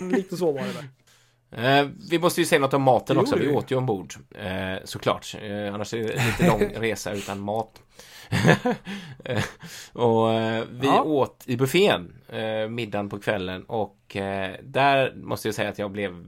Lite 0.00 0.36
så 0.36 0.52
var 0.52 0.60
det 0.62 0.72
där. 0.72 0.88
Eh, 1.54 1.86
vi 2.10 2.18
måste 2.18 2.40
ju 2.40 2.46
säga 2.46 2.60
något 2.60 2.74
om 2.74 2.82
maten 2.82 3.16
Det 3.16 3.22
också. 3.22 3.36
Vi 3.36 3.48
åt 3.48 3.70
ju 3.70 3.76
ombord. 3.76 4.14
Eh, 4.38 4.74
såklart. 4.84 5.34
Eh, 5.42 5.74
annars 5.74 5.94
är 5.94 5.98
det 5.98 6.26
lite 6.26 6.46
lång 6.46 6.60
resa 6.76 7.12
utan 7.12 7.40
mat. 7.40 7.82
Eh, 9.24 9.42
och 9.92 10.32
eh, 10.32 10.64
vi 10.70 10.86
Ja. 10.86 11.02
åt 11.02 11.42
i 11.46 11.56
buffén 11.56 12.12
eh, 12.28 12.68
middagen 12.68 13.08
på 13.08 13.18
kvällen 13.18 13.64
och 13.64 14.16
där 14.62 15.14
måste 15.16 15.48
jag 15.48 15.54
säga 15.54 15.68
att 15.68 15.78
jag 15.78 15.90
blev 15.90 16.24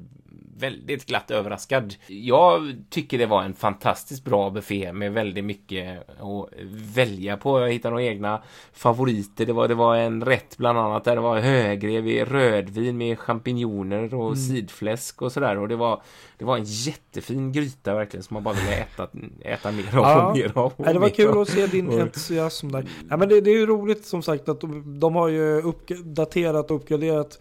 väldigt 0.58 1.06
glatt 1.06 1.30
överraskad. 1.30 1.94
Jag 2.06 2.76
tycker 2.90 3.18
det 3.18 3.26
var 3.26 3.42
en 3.42 3.54
fantastiskt 3.54 4.24
bra 4.24 4.50
buffé 4.50 4.92
med 4.92 5.12
väldigt 5.12 5.44
mycket 5.44 5.98
att 6.20 6.48
välja 6.94 7.36
på. 7.36 7.60
Jag 7.60 7.72
hittade 7.72 7.90
några 7.90 8.04
egna 8.04 8.42
favoriter. 8.72 9.46
Det 9.46 9.52
var, 9.52 9.68
det 9.68 9.74
var 9.74 9.96
en 9.96 10.24
rätt 10.24 10.56
bland 10.58 10.78
annat 10.78 11.04
där 11.04 11.14
det 11.14 11.22
var 11.22 11.38
högrev 11.40 12.08
i 12.08 12.24
rödvin 12.24 12.96
med 12.98 13.18
champinjoner 13.18 14.14
och 14.14 14.26
Mm. 14.26 14.36
sidfläsk 14.36 15.22
och 15.22 15.32
sådär. 15.32 15.58
Och 15.58 15.68
det 15.68 15.76
var, 15.76 16.02
det 16.38 16.44
var 16.44 16.56
en 16.56 16.64
jättefin 16.64 17.52
gryta 17.52 17.94
verkligen 17.94 18.22
som 18.22 18.34
man 18.34 18.42
bara 18.42 18.54
ville 18.54 18.76
äta, 18.76 19.08
äta 19.40 19.72
mer 19.72 19.96
av 19.98 20.04
Ja. 20.04 20.26
och 20.30 20.36
mer 20.36 20.52
av. 20.58 20.72
och 20.76 20.84
det 20.84 20.98
var 20.98 21.08
kul 21.08 21.28
av. 21.28 21.38
att 21.38 21.48
se 21.48 21.66
din 21.66 22.00
entusiasm 22.00 22.68
där. 22.68 22.82
Nej, 23.08 23.18
men 23.18 23.28
det, 23.28 23.40
det 23.40 23.50
är 23.50 23.58
ju 23.58 23.66
roligt 23.66 24.04
som 24.06 24.22
sagt 24.22 24.48
att 24.48 24.60
de, 24.60 25.00
de 25.00 25.14
har 25.14 25.28
ju 25.28 25.62
uppdaterat 25.62 26.70
och 26.70 26.76
uppgraderat 26.76 27.38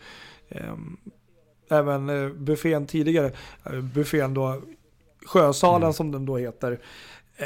ehm, 0.49 0.97
även 1.69 2.09
eh, 2.09 2.29
buffén 2.29 2.87
tidigare. 2.87 3.31
Eh, 3.65 3.79
buffén 3.81 4.33
då, 4.33 4.61
Sjösalen 5.25 5.83
Mm. 5.83 5.93
som 5.93 6.11
den 6.11 6.25
då 6.25 6.37
heter. 6.37 6.71
Eh, 7.37 7.45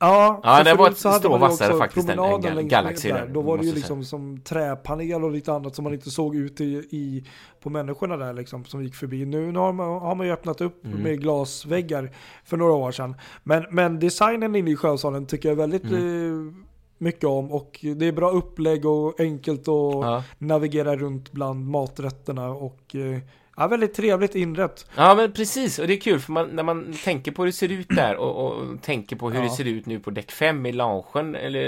Ja, 0.00 0.40
Ja, 0.44 0.64
det 0.64 0.74
var 0.74 0.90
ett 0.90 0.96
strå 0.98 1.38
vassare 1.38 1.68
också 1.68 1.78
faktiskt 1.78 2.08
än- 2.08 2.18
än 2.58 2.68
Galaxy 2.68 3.08
där, 3.08 3.26
Då 3.26 3.40
var 3.42 3.58
det 3.58 3.64
ju 3.66 3.74
liksom 3.74 4.04
som 4.04 4.40
träpanel 4.40 5.24
och 5.24 5.30
lite 5.30 5.52
annat 5.52 5.74
som 5.74 5.84
man 5.84 5.94
inte 5.94 6.10
såg 6.10 6.36
ute 6.36 6.64
i, 6.64 6.74
i 6.90 7.24
på 7.62 7.70
människorna 7.70 8.16
där 8.16 8.32
liksom 8.32 8.64
som 8.64 8.82
gick 8.84 8.94
förbi. 8.94 9.24
Nu, 9.26 9.52
nu 9.52 9.58
har, 9.58 9.72
man, 9.72 10.00
har 10.00 10.14
man 10.14 10.26
ju 10.26 10.32
öppnat 10.32 10.60
upp 10.60 10.84
Mm. 10.84 10.98
med 11.02 11.20
glasväggar 11.20 12.10
för 12.44 12.56
några 12.56 12.72
år 12.72 12.92
sedan. 12.92 13.14
Men, 13.44 13.64
men 13.70 13.98
designen 14.00 14.56
inne 14.56 14.70
i 14.70 14.76
Sjösalen 14.76 15.26
tycker 15.26 15.48
jag 15.48 15.56
väldigt 15.56 15.84
Mm. 15.84 16.48
eh, 16.58 16.67
mycket 16.98 17.24
om 17.24 17.52
och 17.52 17.78
det 17.96 18.06
är 18.06 18.12
bra 18.12 18.30
upplägg 18.30 18.84
och 18.86 19.20
enkelt 19.20 19.60
att 19.60 19.66
Ja. 19.68 20.22
navigera 20.38 20.96
runt 20.96 21.32
bland 21.32 21.66
maträtterna 21.70 22.48
och 22.50 22.94
eh, 22.94 23.18
ja, 23.56 23.66
väldigt 23.68 23.94
trevligt 23.94 24.34
inrett. 24.34 24.86
Ja 24.96 25.14
men 25.14 25.32
precis, 25.32 25.78
och 25.78 25.86
det 25.86 25.92
är 25.94 26.00
kul 26.00 26.20
för 26.20 26.32
man, 26.32 26.48
när 26.48 26.62
man 26.62 26.94
tänker 27.04 27.32
på 27.32 27.42
hur 27.42 27.46
det 27.46 27.52
ser 27.52 27.68
ut 27.72 27.88
där 27.88 28.16
och, 28.16 28.46
och 28.46 28.82
tänker 28.82 29.16
på 29.16 29.30
hur 29.30 29.36
Ja. 29.38 29.44
det 29.44 29.50
ser 29.50 29.64
ut 29.64 29.86
nu 29.86 30.00
på 30.00 30.10
däck 30.10 30.30
5 30.30 30.66
i 30.66 30.72
loungen 30.72 31.34
eller 31.34 31.60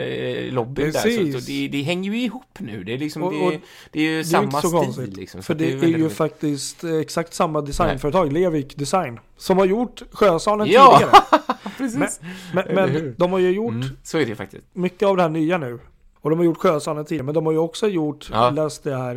eh, 0.47 0.53
lobbyn 0.53 0.85
där. 0.93 0.93
Så, 0.93 1.09
Precis. 1.09 1.45
så 1.45 1.51
det, 1.51 1.69
det 1.69 1.83
hänger 1.83 2.11
ju 2.13 2.21
ihop 2.23 2.59
nu. 2.59 2.85
Det 2.85 2.95
är 2.95 2.99
liksom, 2.99 3.23
Och- 3.23 3.29
och 3.29 3.53
är, 3.53 3.61
det 3.93 3.99
är 3.99 4.03
ju 4.03 4.09
Det 4.09 4.13
är 4.13 4.17
ju 4.19 4.25
samma 4.25 4.51
så 4.61 4.69
stil 4.69 4.79
konstigt. 4.79 5.17
liksom. 5.17 5.43
för 5.43 5.55
det 5.55 5.65
är, 5.65 5.77
väldigt 5.77 6.01
ju 6.01 6.05
roligt. 6.05 6.13
faktiskt 6.17 6.85
eh, 6.85 6.95
exakt 6.95 7.35
samma 7.35 7.61
designföretag, 7.61 8.33
Levik 8.33 8.77
Design, 8.77 9.21
som 9.37 9.59
har 9.59 9.67
gjort 9.67 10.03
Sjösalen 10.13 10.69
Ja, 10.71 10.99
tidigare. 10.99 11.23
precis. 11.81 12.21
Men, 12.55 12.65
men 12.75 12.89
hur? 12.91 13.15
de 13.19 13.33
har 13.33 13.39
ju 13.39 13.51
gjort 13.51 13.73
Mm, 13.73 13.87
så 14.03 14.19
är 14.19 14.27
det 14.27 14.35
faktiskt. 14.37 14.65
mycket 14.73 15.09
av 15.09 15.17
det 15.17 15.23
här 15.23 15.29
nya 15.31 15.59
nu. 15.59 15.79
Och 16.21 16.31
de 16.31 16.39
har 16.39 16.47
gjort 16.47 16.59
Sjösalen 16.59 17.05
tidigare, 17.05 17.25
men 17.25 17.35
de 17.35 17.47
har 17.47 17.53
ju 17.53 17.59
också 17.59 17.89
gjort, 17.89 18.29
Ja. 18.33 18.51
läste 18.51 18.91
jag 18.91 18.99
här, 18.99 19.17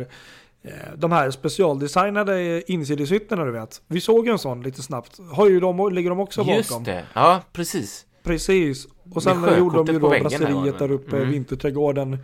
eh, 0.62 0.70
de 0.96 1.12
här 1.12 1.30
specialdesignade 1.30 2.62
insidesytterna 2.72 3.44
du 3.44 3.50
vet. 3.52 3.82
Vi 3.86 4.00
såg 4.00 4.26
ju 4.26 4.32
en 4.32 4.38
sån 4.38 4.62
lite 4.62 4.82
snabbt. 4.82 5.18
Har 5.32 5.48
ju 5.48 5.60
de, 5.60 5.92
ligger 5.94 6.10
de 6.10 6.20
också 6.20 6.42
Just 6.42 6.68
bakom? 6.70 6.84
det, 6.84 7.04
ja 7.14 7.40
precis. 7.52 8.06
Precis. 8.22 8.86
Och 9.14 9.22
sen 9.22 9.58
gjorde 9.58 9.76
de 9.84 9.92
ju 9.92 9.98
då 9.98 10.10
det 10.10 10.20
brasseriet 10.20 10.78
där 10.78 10.90
uppe, 10.90 11.16
Mm. 11.16 11.30
Vinterträdgården. 11.30 12.18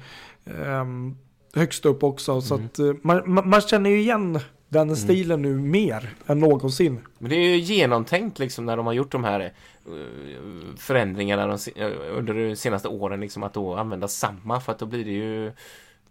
ehm, 0.66 1.16
högst 1.54 1.86
upp 1.86 2.02
också. 2.04 2.40
Så 2.40 2.54
Mm. 2.54 2.66
att 2.66 2.78
eh, 2.78 2.92
man, 3.02 3.22
man, 3.26 3.48
man 3.48 3.60
känner 3.60 3.90
ju 3.90 4.00
igen 4.00 4.40
den 4.68 4.82
Mm. 4.82 4.96
stilen 4.96 5.42
nu 5.42 5.54
mer 5.58 6.10
än 6.26 6.38
någonsin. 6.38 7.00
Men 7.18 7.30
det 7.30 7.36
är 7.36 7.48
ju 7.48 7.56
genomtänkt 7.56 8.38
liksom 8.38 8.66
när 8.66 8.76
de 8.76 8.86
har 8.86 8.92
gjort 8.92 9.12
de 9.12 9.24
här 9.24 9.52
förändringarna 10.78 11.46
de, 11.46 11.58
eh, 11.76 11.90
under 12.10 12.34
de 12.34 12.56
senaste 12.56 12.88
åren 12.88 13.20
liksom 13.20 13.42
att 13.42 13.54
då 13.54 13.74
använda 13.74 14.08
samma 14.08 14.60
för 14.60 14.72
att 14.72 14.78
då 14.78 14.86
blir 14.86 15.04
det 15.04 15.10
ju 15.10 15.52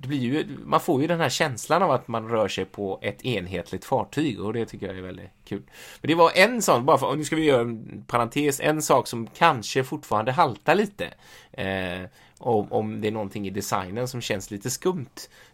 det 0.02 0.08
blir 0.08 0.20
ju, 0.20 0.46
man 0.66 0.80
får 0.80 1.02
ju 1.02 1.08
den 1.08 1.20
här 1.20 1.30
känslan 1.30 1.84
av 1.84 1.92
att 1.92 2.08
man 2.08 2.30
rör 2.30 2.48
sig 2.48 2.66
på 2.66 3.00
ett 3.02 3.26
enhetligt 3.26 3.86
fartyg 3.86 4.40
och 4.42 4.54
det 4.54 4.66
tycker 4.66 4.88
jag 4.88 4.98
är 4.98 5.02
väldigt 5.02 5.30
kul. 5.46 5.62
Men 6.02 6.08
det 6.08 6.16
var 6.16 6.32
en 6.36 6.62
sån, 6.62 6.86
bara 6.86 6.98
för, 6.98 7.16
nu 7.16 7.24
ska 7.24 7.36
vi 7.36 7.44
göra 7.44 7.62
en 7.62 8.04
parentes, 8.08 8.60
en 8.60 8.82
sak 8.82 9.08
som 9.08 9.28
kanske 9.28 9.84
fortfarande 9.84 10.32
haltar 10.32 10.76
lite. 10.76 11.06
Eh, 11.52 12.10
om, 12.38 12.72
om 12.72 13.02
det 13.02 13.08
är 13.08 13.12
någonting 13.12 13.48
i 13.48 13.50
designen 13.50 14.08
som 14.08 14.22
känns 14.22 14.52
lite 14.52 14.70
skumt. 14.70 15.06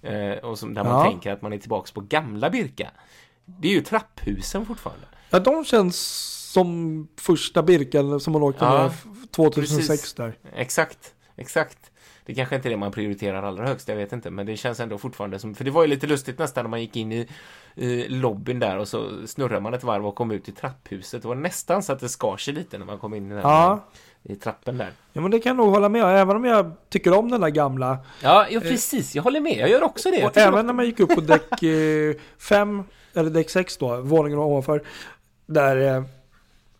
Eh, 0.01 0.31
och 0.31 0.59
som, 0.59 0.73
där 0.73 0.83
man 0.83 0.93
Ja. 0.93 1.03
tänker 1.11 1.31
att 1.31 1.41
man 1.41 1.53
är 1.53 1.57
tillbaks 1.57 1.91
på 1.91 2.01
gamla 2.01 2.49
Birka. 2.49 2.91
Det 3.45 3.67
är 3.67 3.71
ju 3.71 3.81
trapphusen 3.81 4.65
fortfarande. 4.65 5.05
Ja, 5.29 5.39
de 5.39 5.65
känns 5.65 5.97
som 6.55 7.07
första 7.21 7.63
Birken 7.63 8.19
som 8.19 8.33
man 8.33 8.43
åkte 8.43 8.65
Ja, 8.65 8.77
med 8.77 8.85
f- 8.85 9.03
2006 9.35 9.87
precis. 9.89 10.13
där. 10.13 10.37
Exakt, 10.55 11.13
exakt. 11.37 11.77
Det 12.25 12.33
kanske 12.33 12.55
inte 12.55 12.67
är 12.67 12.69
det 12.69 12.77
man 12.77 12.91
prioriterar 12.91 13.43
allra 13.43 13.67
högst, 13.67 13.87
jag 13.87 13.95
vet 13.95 14.13
inte. 14.13 14.29
Men 14.29 14.45
det 14.45 14.57
känns 14.57 14.79
ändå 14.79 14.97
fortfarande 14.97 15.39
som... 15.39 15.55
För 15.55 15.63
det 15.63 15.71
var 15.71 15.81
ju 15.81 15.87
lite 15.87 16.07
lustigt 16.07 16.39
nästan 16.39 16.63
när 16.63 16.69
man 16.69 16.81
gick 16.81 16.95
in 16.95 17.11
i, 17.11 17.27
i 17.75 18.07
lobbyn 18.09 18.59
där 18.59 18.77
och 18.77 18.87
så 18.87 19.27
snurrade 19.27 19.61
man 19.61 19.73
ett 19.73 19.83
varv 19.83 20.07
och 20.07 20.15
kom 20.15 20.31
ut 20.31 20.49
i 20.49 20.51
trapphuset. 20.51 21.21
Det 21.21 21.27
var 21.27 21.35
nästan 21.35 21.83
så 21.83 21.93
att 21.93 21.99
det 21.99 22.09
skar 22.09 22.37
sig 22.37 22.53
lite 22.53 22.77
när 22.77 22.85
man 22.85 22.97
kom 22.99 23.13
in 23.13 23.25
i, 23.31 23.33
den 23.33 23.41
Ja. 23.43 23.85
i 24.23 24.35
trappen 24.35 24.77
där. 24.77 24.89
Ja 25.13 25.21
men 25.21 25.31
det 25.31 25.39
kan 25.39 25.49
jag 25.49 25.57
nog 25.65 25.73
hålla 25.73 25.89
med 25.89 26.03
även 26.21 26.35
om 26.35 26.45
jag 26.45 26.71
tycker 26.89 27.13
om 27.17 27.31
den 27.31 27.41
där 27.41 27.49
gamla. 27.49 27.97
Ja, 28.23 28.47
ja 28.49 28.59
precis. 28.59 29.15
Jag 29.15 29.23
håller 29.23 29.41
med. 29.41 29.57
Jag 29.57 29.69
gör 29.69 29.83
också 29.83 30.11
det. 30.11 30.25
Och 30.25 30.37
även 30.37 30.65
när 30.65 30.73
man 30.73 30.85
gick 30.85 30.99
upp 30.99 31.15
på 31.15 31.21
däck 31.21 31.63
5, 32.39 32.83
eller 33.13 33.29
däck 33.29 33.49
6 33.49 33.77
då, 33.77 34.01
våningen 34.01 34.39
ovanför. 34.39 34.83
Där 35.45 35.95
eh, 35.97 36.03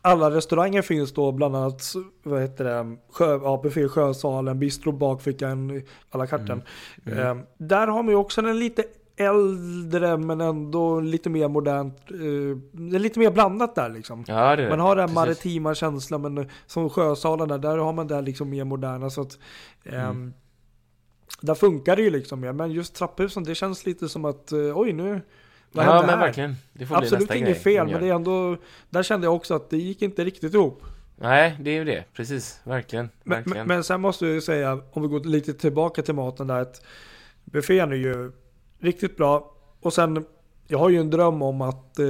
alla 0.06 0.32
restauranger 0.32 0.82
finns 0.82 1.14
då, 1.14 1.32
bland 1.32 1.56
annat, 1.56 1.94
vad 2.24 2.42
heter 2.42 2.64
det, 2.64 2.98
sjö, 3.12 3.40
ja, 3.44 3.60
buffé 3.64 3.88
Sjösalen, 3.88 4.60
bistro 4.60 4.92
bakfickan, 4.92 5.82
alla 6.10 6.28
karten. 6.28 6.62
Mm. 7.06 7.20
Eh, 7.20 7.44
där 7.58 7.88
har 7.88 8.04
man 8.04 8.10
ju 8.10 8.16
också 8.16 8.42
en 8.42 8.60
lite 8.60 8.84
äldre 9.18 10.18
men 10.18 10.42
ändå 10.42 11.00
lite 11.00 11.30
mer 11.30 11.48
modernt, 11.48 11.98
eh, 12.12 13.00
lite 13.00 13.20
mer 13.20 13.32
blandat 13.32 13.76
där 13.76 13.90
liksom. 13.90 14.24
Ja. 14.28 14.70
Man 14.70 14.80
har 14.80 14.96
den 14.96 15.14
maritima 15.14 15.76
känslan 15.76 16.22
men 16.22 16.50
som 16.68 16.90
Sjösalen 16.90 17.48
där, 17.48 17.58
där 17.58 17.78
har 17.78 17.94
man 17.94 18.08
det 18.08 18.22
liksom 18.22 18.50
mer 18.50 18.64
moderna 18.64 19.10
så 19.10 19.22
att 19.22 19.40
ehm, 19.84 19.96
Mm. 19.96 20.34
där 21.42 21.56
funkar 21.56 21.96
det 21.96 22.02
ju 22.02 22.10
liksom 22.10 22.40
mer. 22.40 22.54
Men 22.54 22.72
just 22.72 22.96
trapphusen 22.96 23.44
det 23.44 23.56
känns 23.56 23.86
lite 23.86 24.10
som 24.10 24.26
att 24.26 24.52
eh, 24.52 24.78
oj 24.80 24.94
nu, 24.94 25.22
Ja, 25.76 26.04
men 26.08 26.20
verkligen. 26.20 26.56
Det 26.74 26.86
får 26.86 26.96
bli 26.96 27.06
Absolut 27.06 27.20
nästa 27.22 27.36
inget 27.36 27.64
fel 27.64 27.88
men 27.88 28.02
det 28.02 28.08
är 28.10 28.14
ändå, 28.14 28.58
där 28.90 29.04
kände 29.04 29.28
jag 29.28 29.36
också 29.36 29.54
att 29.56 29.70
det 29.70 29.78
gick 29.78 30.02
inte 30.02 30.24
riktigt 30.24 30.54
ihop. 30.54 30.82
Nej, 31.18 31.56
det 31.60 31.70
är 31.70 31.76
ju 31.76 31.84
det. 31.84 32.04
Precis. 32.14 32.60
Verkligen. 32.64 33.10
Men, 33.24 33.38
Verkligen. 33.44 33.68
men, 33.68 33.84
sen 33.84 34.02
måste 34.02 34.26
jag 34.26 34.34
ju 34.34 34.42
säga, 34.42 34.80
om 34.92 35.02
vi 35.02 35.08
går 35.08 35.20
lite 35.20 35.54
tillbaka 35.54 36.02
till 36.02 36.16
maten 36.16 36.48
där, 36.48 36.62
att 36.62 36.82
buffén 37.46 37.92
är 37.92 37.96
ju 37.96 38.32
riktigt 38.80 39.18
bra. 39.18 39.52
Och 39.82 39.94
sen, 39.94 40.26
jag 40.68 40.80
har 40.80 40.90
ju 40.90 41.00
en 41.00 41.10
dröm 41.10 41.42
om 41.42 41.62
att 41.62 42.00
eh, 42.00 42.06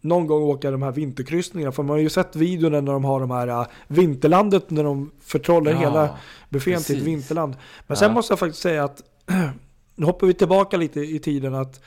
någon 0.00 0.26
gång 0.26 0.42
åka 0.42 0.70
de 0.70 0.82
här 0.82 0.92
vinterkryssningarna. 0.92 1.72
För 1.72 1.82
man 1.82 1.90
har 1.90 1.98
ju 1.98 2.08
sett 2.08 2.36
videorna 2.36 2.80
när 2.80 2.92
de 2.92 3.04
har 3.04 3.20
de 3.20 3.30
här 3.30 3.48
eh, 3.48 3.66
vinterlandet, 3.88 4.70
när 4.70 4.84
de 4.84 5.10
förtrollar 5.20 5.72
Ja, 5.72 5.78
hela 5.78 6.16
buffén 6.48 6.72
till 6.74 6.80
ett 6.80 6.86
precis. 6.86 7.02
vinterland. 7.02 7.52
Men 7.54 7.84
Ja. 7.86 7.96
sen 7.96 8.12
måste 8.12 8.32
jag 8.32 8.38
faktiskt 8.38 8.62
säga 8.62 8.84
att, 8.84 9.02
nu 9.94 10.06
hoppar 10.06 10.26
vi 10.26 10.34
tillbaka 10.34 10.76
lite 10.76 11.00
i 11.00 11.18
tiden 11.18 11.54
att 11.54 11.80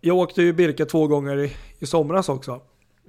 jag 0.00 0.16
åkte 0.16 0.42
ju 0.42 0.52
Birka 0.52 0.86
två 0.86 1.06
gånger 1.06 1.38
i, 1.38 1.52
i 1.78 1.86
somras 1.86 2.28
också. 2.28 2.60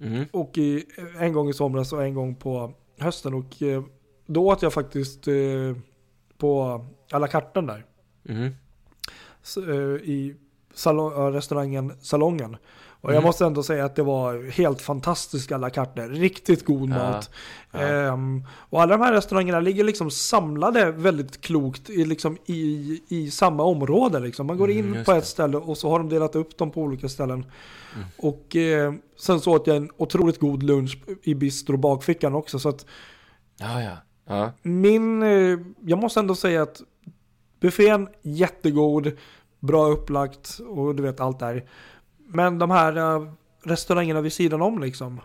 Mm. 0.02 0.26
Och 0.31 0.57
i, 0.57 0.85
en 1.19 1.34
gång 1.34 1.49
i 1.49 1.53
somras 1.53 1.94
och 1.94 2.03
en 2.03 2.14
gång 2.14 2.35
på 2.35 2.73
hösten. 2.99 3.34
Och 3.34 3.61
eh, 3.61 3.84
då 4.26 4.48
åt 4.48 4.61
jag 4.61 4.73
faktiskt 4.73 5.27
eh, 5.27 5.34
på 6.38 6.85
alla 7.11 7.27
kartan 7.27 7.65
där. 7.65 7.85
Mm. 8.30 8.52
Så, 9.41 9.72
eh, 9.72 9.95
I 9.95 10.35
salong, 10.73 11.34
restaurangen 11.34 11.94
Salongen. 12.02 12.57
Och 13.07 13.13
jag 13.13 13.17
Mm. 13.17 13.27
måste 13.27 13.45
ändå 13.45 13.63
säga 13.63 13.85
att 13.85 13.95
det 13.95 14.03
var 14.03 14.51
helt 14.51 14.81
fantastiska 14.81 15.55
alla 15.55 15.69
kartor. 15.69 16.07
Riktigt 16.09 16.65
god 16.65 16.89
Ja, 16.89 16.95
mat. 16.95 17.29
ja. 17.71 17.79
Ehm, 17.79 18.43
och 18.69 18.81
alla 18.81 18.97
de 18.97 19.03
här 19.03 19.13
restaurangerna 19.13 19.59
ligger 19.59 19.84
liksom 19.84 20.11
samlade 20.11 20.91
väldigt 20.91 21.41
klokt 21.41 21.89
i, 21.89 22.05
liksom 22.05 22.38
i, 22.45 23.01
i 23.07 23.31
samma 23.31 23.63
område. 23.63 24.19
Liksom. 24.19 24.47
Man 24.47 24.57
går 24.57 24.71
Mm, 24.71 24.85
in 24.88 24.93
just 24.93 25.05
på 25.05 25.11
det. 25.11 25.17
ett 25.17 25.25
ställe 25.27 25.57
och 25.57 25.77
så 25.77 25.89
har 25.89 25.99
de 25.99 26.09
delat 26.09 26.35
upp 26.35 26.57
dem 26.57 26.71
på 26.71 26.81
olika 26.81 27.09
ställen. 27.09 27.45
Mm. 27.95 28.07
Och 28.17 28.55
eh, 28.55 28.93
sen 29.19 29.39
så 29.39 29.51
åt 29.55 29.67
jag 29.67 29.75
en 29.77 29.89
otroligt 29.97 30.39
god 30.39 30.63
lunch 30.63 30.97
i 31.23 31.34
bistro 31.35 31.77
bakfickan 31.77 32.35
också. 32.35 32.59
Så 32.59 32.69
att 32.69 32.85
Ja, 33.59 33.81
ja. 33.81 33.91
Ja, 34.29 34.51
min, 34.61 35.23
eh, 35.23 35.59
jag 35.85 35.99
måste 35.99 36.19
ändå 36.19 36.35
säga 36.35 36.61
att 36.61 36.81
buffén 37.59 38.07
jättegod, 38.21 39.11
bra 39.59 39.88
upplagt 39.88 40.59
och 40.69 40.95
du 40.95 41.03
vet 41.03 41.19
allt 41.19 41.39
där. 41.39 41.65
Men 42.27 42.59
de 42.59 42.71
här 42.71 42.97
eh, 42.97 43.27
restaurangerna 43.63 44.21
vid 44.21 44.33
sidan 44.33 44.61
om 44.61 44.79
liksom. 44.79 45.21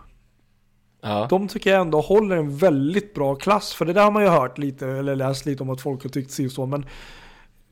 ja. 1.01 1.27
De 1.29 1.47
tycker 1.47 1.71
jag 1.71 1.81
ändå 1.81 2.01
håller 2.01 2.35
en 2.37 2.57
väldigt 2.57 3.13
bra 3.13 3.35
klass. 3.35 3.73
För 3.73 3.85
det 3.85 3.93
där 3.93 4.03
har 4.03 4.11
man 4.11 4.23
ju 4.23 4.29
hört 4.29 4.57
lite, 4.57 4.87
eller 4.87 5.15
läst 5.15 5.45
lite 5.45 5.63
om 5.63 5.69
att 5.69 5.81
folk 5.81 6.03
har 6.03 6.09
tyckt 6.09 6.31
sig 6.31 6.49
så. 6.49 6.65
Men 6.65 6.85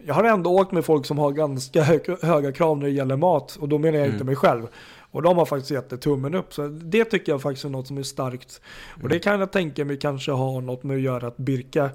jag 0.05 0.13
har 0.13 0.23
ändå 0.23 0.49
åkt 0.59 0.71
med 0.71 0.85
folk 0.85 1.05
som 1.05 1.17
har 1.19 1.31
ganska 1.31 1.83
hö- 1.83 2.17
höga 2.21 2.51
krav 2.51 2.77
när 2.77 2.85
det 2.85 2.91
gäller 2.91 3.17
mat. 3.17 3.55
Och 3.61 3.69
då 3.69 3.77
menar 3.77 3.97
jag 3.97 4.07
inte 4.07 4.15
Mm. 4.15 4.27
mig 4.27 4.35
själv. 4.35 4.67
Och 5.11 5.21
de 5.21 5.37
har 5.37 5.45
faktiskt 5.45 5.71
gett 5.71 5.89
det 5.89 5.97
tummen 5.97 6.35
upp. 6.35 6.53
Så 6.53 6.67
det 6.67 7.05
tycker 7.05 7.31
jag 7.31 7.41
faktiskt 7.41 7.65
är 7.65 7.69
något 7.69 7.87
som 7.87 7.97
är 7.97 8.03
starkt. 8.03 8.61
Och 9.03 9.09
det 9.09 9.19
kan 9.19 9.39
jag 9.39 9.51
tänka 9.51 9.85
mig 9.85 9.99
kanske 9.99 10.31
har 10.31 10.61
något 10.61 10.83
med 10.83 10.95
att 10.95 11.01
göra 11.01 11.27
att 11.27 11.37
Birka 11.37 11.89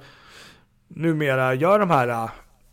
numera 0.89 1.55
gör 1.55 1.79
de 1.79 1.91
här 1.91 2.09
äh, 2.09 2.31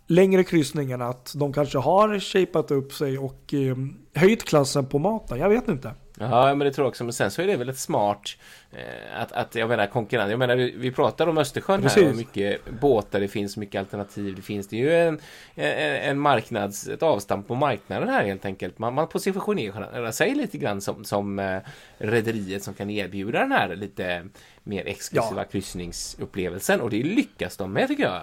längre 0.08 0.44
kryssningarna. 0.44 1.06
Att 1.06 1.34
de 1.36 1.54
kanske 1.54 1.78
har 1.78 2.20
shapat 2.20 2.72
upp 2.72 2.94
sig 2.94 3.18
och 3.18 3.54
eh, 3.54 3.76
höjt 4.16 4.44
klassen 4.44 4.86
på 4.86 5.00
maten. 5.00 5.40
Jag 5.40 5.50
vet 5.50 5.68
inte. 5.68 5.92
Ja, 6.20 6.56
men 6.56 6.60
det 6.60 6.74
tror 6.74 6.86
jag 6.86 6.90
också. 6.90 7.04
Men 7.04 7.14
sen 7.14 7.32
så 7.32 7.42
är 7.42 7.48
det 7.48 7.58
väl 7.58 7.70
ett 7.70 7.78
smart 7.78 8.38
eh, 8.72 9.22
att, 9.22 9.32
att 9.32 9.56
jag 9.56 9.70
menar 9.70 9.88
konkurrens. 9.88 10.30
Jag 10.30 10.40
menar, 10.40 10.56
vi, 10.56 10.74
vi 10.78 10.92
pratar 10.92 11.28
om 11.28 11.38
Östersjön 11.38 11.82
här 11.82 11.90
Precis. 11.90 12.10
och 12.10 12.16
mycket 12.16 12.80
båtar, 12.82 13.20
det 13.20 13.28
finns 13.28 13.58
mycket 13.58 13.80
alternativ. 13.80 14.36
Det 14.36 14.42
finns 14.42 14.68
det 14.68 14.76
är 14.76 14.80
ju 14.80 14.96
en, 14.96 15.20
en, 15.56 15.96
en 16.10 16.20
marknads, 16.20 16.88
ett 16.88 17.04
avstamp 17.04 17.48
på 17.48 17.56
marknaden 17.56 18.10
här 18.10 18.26
helt 18.26 18.46
enkelt. 18.46 18.80
Man, 18.80 18.94
man 18.94 19.08
positionerar 19.08 20.12
sig 20.12 20.36
lite 20.36 20.58
grann 20.58 20.82
som, 20.82 21.04
som 21.04 21.40
eh, 21.40 21.60
rederiet 21.98 22.64
som 22.64 22.74
kan 22.74 22.90
erbjuda 22.90 23.40
den 23.40 23.52
här 23.52 23.76
lite 23.76 24.26
mer 24.64 24.86
exklusiva 24.88 25.42
Ja. 25.42 25.48
kryssningsupplevelsen 25.52 26.82
och 26.82 26.90
det 26.90 27.04
lyckas 27.04 27.58
de 27.58 27.74
med 27.74 27.88
tycker 27.88 28.04
jag. 28.04 28.22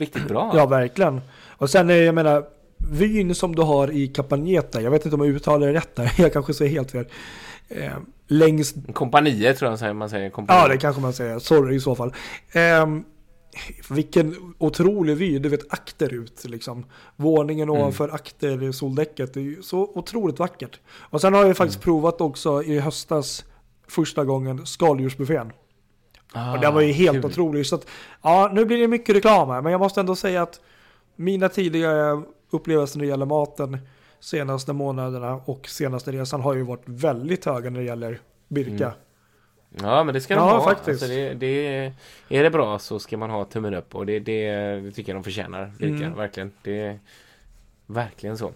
Riktigt 0.00 0.28
bra. 0.28 0.52
Ja, 0.54 0.66
verkligen. 0.66 1.20
Och 1.56 1.70
sen, 1.70 1.88
jag 1.88 2.14
menar, 2.14 2.44
vyn 2.90 3.34
som 3.34 3.54
du 3.56 3.62
har 3.62 3.90
i 3.90 4.08
Capagneta, 4.08 4.80
jag 4.82 4.90
vet 4.90 5.04
inte 5.04 5.14
om 5.16 5.24
jag 5.26 5.34
uttalar 5.36 5.66
det 5.66 5.72
rätt 5.72 5.96
där, 5.96 6.12
jag 6.18 6.32
kanske 6.32 6.54
säger 6.54 6.70
helt 6.70 6.90
fel. 6.90 7.06
Eh, 7.68 7.90
längst, 8.28 8.76
Kompaniet 8.92 9.58
tror 9.58 9.76
jag 9.80 9.96
man 9.96 10.10
säger. 10.10 10.30
Kompaniet. 10.30 10.62
ja 10.62 10.68
det 10.68 10.78
kanske 10.78 11.02
man 11.02 11.12
säger, 11.12 11.38
sorry 11.38 11.76
i 11.76 11.80
så 11.80 11.94
fall. 11.94 12.14
Eh, 12.52 12.86
vilken 13.90 14.54
otrolig 14.58 15.16
vy, 15.16 15.38
du 15.38 15.48
vet 15.48 15.72
akterut 15.72 16.44
liksom. 16.44 16.84
Våningen 17.16 17.68
Mm. 17.68 17.80
ovanför 17.80 18.08
aktersoldäcket, 18.08 19.34
det 19.34 19.40
är 19.40 19.44
ju 19.44 19.62
så 19.62 19.78
otroligt 19.94 20.38
vackert. 20.38 20.80
Och 21.10 21.20
sen 21.20 21.34
har 21.34 21.44
jag 21.46 21.56
faktiskt 21.56 21.78
Mm. 21.78 21.84
provat 21.84 22.20
också 22.20 22.62
i 22.62 22.78
höstas, 22.78 23.44
första 23.88 24.24
gången, 24.24 24.66
skaldjursbuffén. 24.66 25.52
Ah, 26.32 26.52
Och 26.54 26.60
den 26.60 26.74
var 26.74 26.80
ju 26.80 26.92
helt 26.92 27.16
kul. 27.16 27.24
otrolig. 27.26 27.66
Så 27.66 27.74
att, 27.74 27.86
ja, 28.22 28.50
nu 28.54 28.64
blir 28.64 28.78
det 28.78 28.88
mycket 28.88 29.16
reklam 29.16 29.48
här, 29.50 29.62
men 29.62 29.72
jag 29.72 29.78
måste 29.78 30.00
ändå 30.00 30.16
säga 30.16 30.42
att 30.42 30.60
mina 31.16 31.48
tidigare 31.48 32.22
upplevelser 32.50 32.98
när 32.98 33.04
det 33.04 33.10
gäller 33.10 33.26
maten 33.26 33.78
senaste 34.20 34.72
månaderna 34.72 35.34
och 35.44 35.68
senaste 35.68 36.12
resan 36.12 36.40
har 36.40 36.54
ju 36.54 36.62
varit 36.62 36.82
väldigt 36.84 37.44
höga 37.44 37.70
när 37.70 37.80
det 37.80 37.86
gäller 37.86 38.20
Birka. 38.48 38.84
Mm. 38.84 38.96
Ja 39.82 40.04
men 40.04 40.14
det 40.14 40.20
ska 40.20 40.34
de 40.34 40.40
Ja, 40.48 40.58
ha. 40.58 40.64
faktiskt. 40.64 40.88
Alltså 41.02 41.06
det, 41.06 41.34
det, 41.34 41.92
är 42.28 42.42
det 42.42 42.50
bra 42.50 42.78
så 42.78 42.98
ska 42.98 43.16
man 43.16 43.30
ha 43.30 43.44
tummen 43.44 43.74
upp 43.74 43.94
och 43.94 44.06
det, 44.06 44.18
det, 44.18 44.50
det 44.80 44.90
tycker 44.92 45.12
jag 45.12 45.16
de 45.16 45.24
förtjänar. 45.24 45.72
Birka, 45.78 46.04
Mm. 46.04 46.16
Verkligen. 46.16 46.52
Det 46.62 46.80
är 46.80 46.98
verkligen 47.86 48.38
så. 48.38 48.52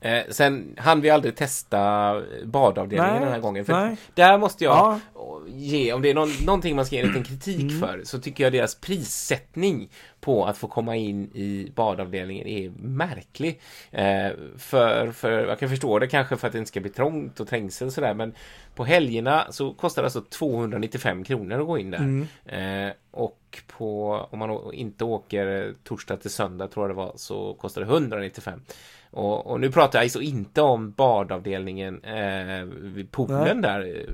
Eh, 0.00 0.22
sen 0.30 0.74
hann 0.78 1.00
vi 1.00 1.10
aldrig 1.10 1.36
testa 1.36 2.14
badavdelningen 2.44 3.12
Nej, 3.14 3.20
den 3.24 3.32
här 3.32 3.40
gången. 3.40 3.64
För 3.64 3.72
nej. 3.72 3.96
där 4.14 4.38
måste 4.38 4.64
jag 4.64 5.00
Ja, 5.14 5.40
ge, 5.48 5.92
om 5.92 6.02
det 6.02 6.10
är 6.10 6.14
någon, 6.14 6.30
någonting 6.44 6.76
man 6.76 6.86
ska 6.86 6.96
ge 6.96 7.02
en 7.02 7.08
liten 7.08 7.24
kritik 7.24 7.60
Mm. 7.62 7.80
för 7.80 8.00
så 8.04 8.18
tycker 8.18 8.44
jag 8.44 8.52
deras 8.52 8.74
prissättning 8.74 9.90
på 10.20 10.44
att 10.44 10.58
få 10.58 10.68
komma 10.68 10.96
in 10.96 11.30
i 11.34 11.72
badavdelningen 11.74 12.46
är 12.46 12.70
märklig. 12.78 13.60
Eh, 13.90 14.28
för, 14.58 15.12
för, 15.12 15.30
jag 15.48 15.58
kan 15.58 15.68
förstå 15.68 15.98
det 15.98 16.06
kanske 16.06 16.36
för 16.36 16.46
att 16.46 16.52
det 16.52 16.58
inte 16.58 16.68
ska 16.68 16.80
bli 16.80 16.90
trångt 16.90 17.40
och 17.40 17.48
trängsel 17.48 17.86
och 17.86 17.92
sådär 17.92 18.14
men 18.14 18.34
på 18.74 18.84
helgerna 18.84 19.46
så 19.50 19.72
kostar 19.74 20.02
det 20.02 20.06
alltså 20.06 20.20
295 20.20 21.24
kronor 21.24 21.60
att 21.60 21.66
gå 21.66 21.78
in 21.78 21.90
där. 21.90 21.98
Mm. 21.98 22.28
Eh, 22.46 22.92
och 23.10 23.62
på, 23.66 24.12
om 24.30 24.38
man 24.38 24.74
inte 24.74 25.04
åker 25.04 25.74
torsdag 25.84 26.16
till 26.16 26.30
söndag 26.30 26.68
tror 26.68 26.84
jag 26.84 26.90
det 26.90 26.94
var 27.02 27.12
så 27.16 27.54
kostar 27.54 27.80
det 27.80 27.86
195. 27.86 28.60
Och, 29.16 29.46
och 29.46 29.60
nu 29.60 29.70
pratar 29.70 29.98
jag 29.98 30.04
alltså 30.04 30.20
inte 30.20 30.62
om 30.62 30.90
badavdelningen 30.90 32.04
eh, 32.04 32.64
vid 32.82 33.10
poolen 33.10 33.62
där 33.62 33.80
eh, 33.80 34.12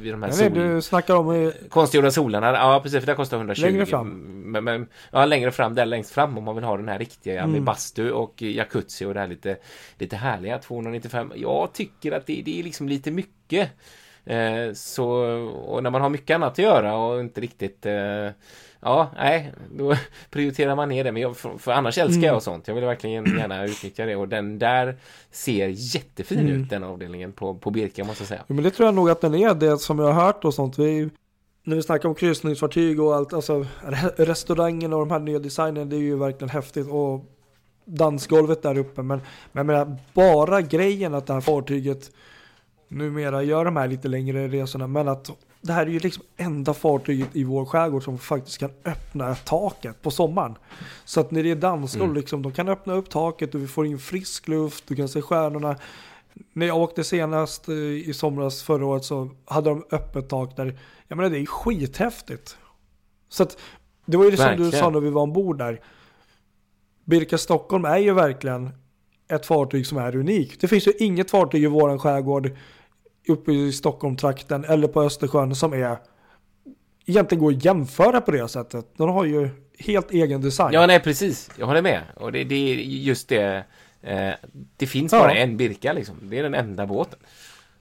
vid 0.00 0.12
de 0.12 0.22
här 0.22 0.30
jag 0.30 0.36
vet, 0.36 0.52
sol... 0.54 0.74
du 0.74 0.82
snackar 0.82 1.14
om 1.14 1.30
eh, 1.30 1.50
Konstgjorda 1.68 2.10
solarna, 2.10 2.52
ja 2.52 2.80
precis 2.82 3.00
för 3.00 3.06
det 3.06 3.14
kostar 3.14 3.36
120 3.36 3.62
Längre 3.62 3.86
fram. 3.86 4.08
men, 4.52 4.64
men, 4.64 4.86
Ja 5.10 5.26
längre 5.26 5.52
fram, 5.52 5.74
där 5.74 5.86
längst 5.86 6.10
fram 6.10 6.38
om 6.38 6.44
man 6.44 6.54
vill 6.54 6.64
ha 6.64 6.76
den 6.76 6.88
här 6.88 6.98
riktiga 6.98 7.34
med 7.34 7.54
Mm. 7.54 7.64
bastu 7.64 8.10
och 8.10 8.42
jacuzzi 8.42 9.04
och 9.04 9.14
det 9.14 9.20
här 9.20 9.26
lite 9.26 9.56
Lite 9.98 10.16
härliga 10.16 10.58
295 10.58 11.32
Jag 11.36 11.72
tycker 11.72 12.12
att 12.12 12.26
det, 12.26 12.42
det 12.44 12.60
är 12.60 12.62
liksom 12.62 12.88
lite 12.88 13.10
mycket 13.10 13.70
eh, 14.26 14.72
Så 14.74 15.06
och 15.66 15.82
när 15.82 15.90
man 15.90 16.00
har 16.02 16.08
mycket 16.10 16.34
annat 16.34 16.52
att 16.52 16.58
göra 16.58 16.96
och 16.96 17.20
inte 17.20 17.40
riktigt 17.40 17.86
eh, 17.86 18.28
Ja, 18.86 19.10
nej, 19.16 19.52
då 19.76 19.94
prioriterar 20.30 20.76
man 20.76 20.88
ner 20.88 21.04
det. 21.04 21.12
Men 21.12 21.22
jag, 21.22 21.36
för, 21.36 21.58
för 21.58 21.72
annars 21.72 21.98
älskar 21.98 22.18
Mm. 22.22 22.34
jag 22.34 22.42
sånt. 22.42 22.68
Jag 22.68 22.74
vill 22.74 22.84
verkligen 22.84 23.24
gärna 23.38 23.64
utnyttja 23.64 24.06
det. 24.06 24.16
Och 24.16 24.28
den 24.28 24.58
där 24.58 24.96
ser 25.30 25.68
jättefin 25.68 26.38
Mm. 26.38 26.52
ut, 26.62 26.70
den 26.70 26.84
avdelningen 26.84 27.32
på, 27.32 27.54
på 27.54 27.70
Birka 27.70 28.04
måste 28.04 28.22
jag 28.22 28.28
säga. 28.28 28.40
Ja, 28.48 28.54
men 28.54 28.64
det 28.64 28.70
tror 28.70 28.86
jag 28.86 28.94
nog 28.94 29.10
att 29.10 29.20
den 29.20 29.34
är 29.34 29.54
det 29.54 29.78
som 29.78 29.98
jag 29.98 30.12
har 30.12 30.24
hört 30.26 30.44
och 30.44 30.54
sånt. 30.54 30.78
Vi, 30.78 31.10
när 31.64 31.76
vi 31.76 31.82
snackar 31.82 32.08
om 32.08 32.14
kryssningsfartyg 32.14 33.00
och 33.00 33.14
allt, 33.14 33.32
alltså 33.32 33.66
re- 33.82 34.12
restaurangen 34.24 34.92
och 34.92 34.98
de 35.00 35.10
här 35.10 35.18
nya 35.18 35.38
designen, 35.38 35.88
det 35.88 35.96
är 35.96 36.00
ju 36.00 36.16
verkligen 36.18 36.48
häftigt. 36.50 36.86
Och 36.90 37.24
dansgolvet 37.84 38.62
där 38.62 38.78
uppe. 38.78 39.02
Men, 39.02 39.20
men 39.52 39.66
jag 39.66 39.66
menar, 39.66 39.96
bara 40.12 40.60
grejen 40.62 41.14
att 41.14 41.26
det 41.26 41.32
här 41.32 41.40
fartyget 41.40 42.10
numera 42.94 43.42
gör 43.42 43.64
de 43.64 43.76
här 43.76 43.88
lite 43.88 44.08
längre 44.08 44.48
resorna. 44.48 44.86
Men 44.86 45.08
att 45.08 45.30
det 45.60 45.72
här 45.72 45.86
är 45.86 45.90
ju 45.90 45.98
liksom 45.98 46.22
enda 46.36 46.74
fartyget 46.74 47.28
i 47.32 47.44
vår 47.44 47.64
skärgård 47.64 48.02
som 48.04 48.18
faktiskt 48.18 48.58
kan 48.58 48.70
öppna 48.84 49.34
taket 49.34 50.02
på 50.02 50.10
sommaren. 50.10 50.54
Så 51.04 51.20
att 51.20 51.30
när 51.30 51.42
det 51.42 51.50
är 51.50 51.56
dansgolv, 51.56 52.04
Mm. 52.04 52.16
liksom, 52.16 52.42
de 52.42 52.52
kan 52.52 52.68
öppna 52.68 52.94
upp 52.94 53.10
taket 53.10 53.54
och 53.54 53.62
vi 53.62 53.66
får 53.66 53.86
in 53.86 53.98
frisk 53.98 54.48
luft, 54.48 54.84
du 54.88 54.96
kan 54.96 55.08
se 55.08 55.22
stjärnorna. 55.22 55.76
När 56.52 56.66
jag 56.66 56.76
åkte 56.78 57.04
senast 57.04 57.68
eh, 57.68 57.74
i 57.74 58.12
somras 58.14 58.62
förra 58.62 58.86
året 58.86 59.04
så 59.04 59.30
hade 59.44 59.70
de 59.70 59.84
öppet 59.90 60.28
tak 60.28 60.56
där. 60.56 60.78
Jag 61.08 61.16
menar 61.16 61.30
det 61.30 61.38
är 61.38 61.46
skithäftigt. 61.46 62.56
Så 63.28 63.42
att 63.42 63.58
det 64.06 64.16
var 64.16 64.24
ju 64.24 64.30
det 64.30 64.36
som 64.36 64.56
du 64.56 64.70
sa 64.70 64.90
när 64.90 65.00
vi 65.00 65.10
var 65.10 65.22
ombord 65.22 65.58
där. 65.58 65.80
Birka 67.04 67.38
Stockholm 67.38 67.84
är 67.84 67.98
ju 67.98 68.12
verkligen 68.14 68.70
ett 69.28 69.46
fartyg 69.46 69.86
som 69.86 69.98
är 69.98 70.16
unikt. 70.16 70.60
Det 70.60 70.68
finns 70.68 70.86
ju 70.86 70.92
inget 70.98 71.30
fartyg 71.30 71.62
i 71.62 71.66
våran 71.66 71.98
skärgård 71.98 72.50
uppe 73.28 73.52
i 73.52 73.72
Stockholm-trakten 73.72 74.64
eller 74.64 74.88
på 74.88 75.02
Östersjön 75.02 75.54
som 75.54 75.72
är 75.72 75.96
egentligen 77.06 77.44
går 77.44 77.52
att 77.52 77.64
jämföra 77.64 78.20
på 78.20 78.30
det 78.30 78.48
sättet. 78.48 78.86
De 78.96 79.08
har 79.10 79.24
ju 79.24 79.48
helt 79.78 80.10
egen 80.10 80.40
design. 80.40 80.72
Ja, 80.72 80.86
nej 80.86 81.00
precis. 81.00 81.50
Jag 81.58 81.66
håller 81.66 81.82
med. 81.82 82.02
Och 82.16 82.32
det, 82.32 82.44
det 82.44 82.54
är 82.54 82.74
just 82.76 83.28
det. 83.28 83.64
Eh, 84.02 84.30
det 84.76 84.86
finns 84.86 85.12
Ja. 85.12 85.18
bara 85.18 85.34
en 85.34 85.56
Birka 85.56 85.92
liksom. 85.92 86.16
Det 86.22 86.38
är 86.38 86.42
den 86.42 86.54
enda 86.54 86.86
båten. 86.86 87.18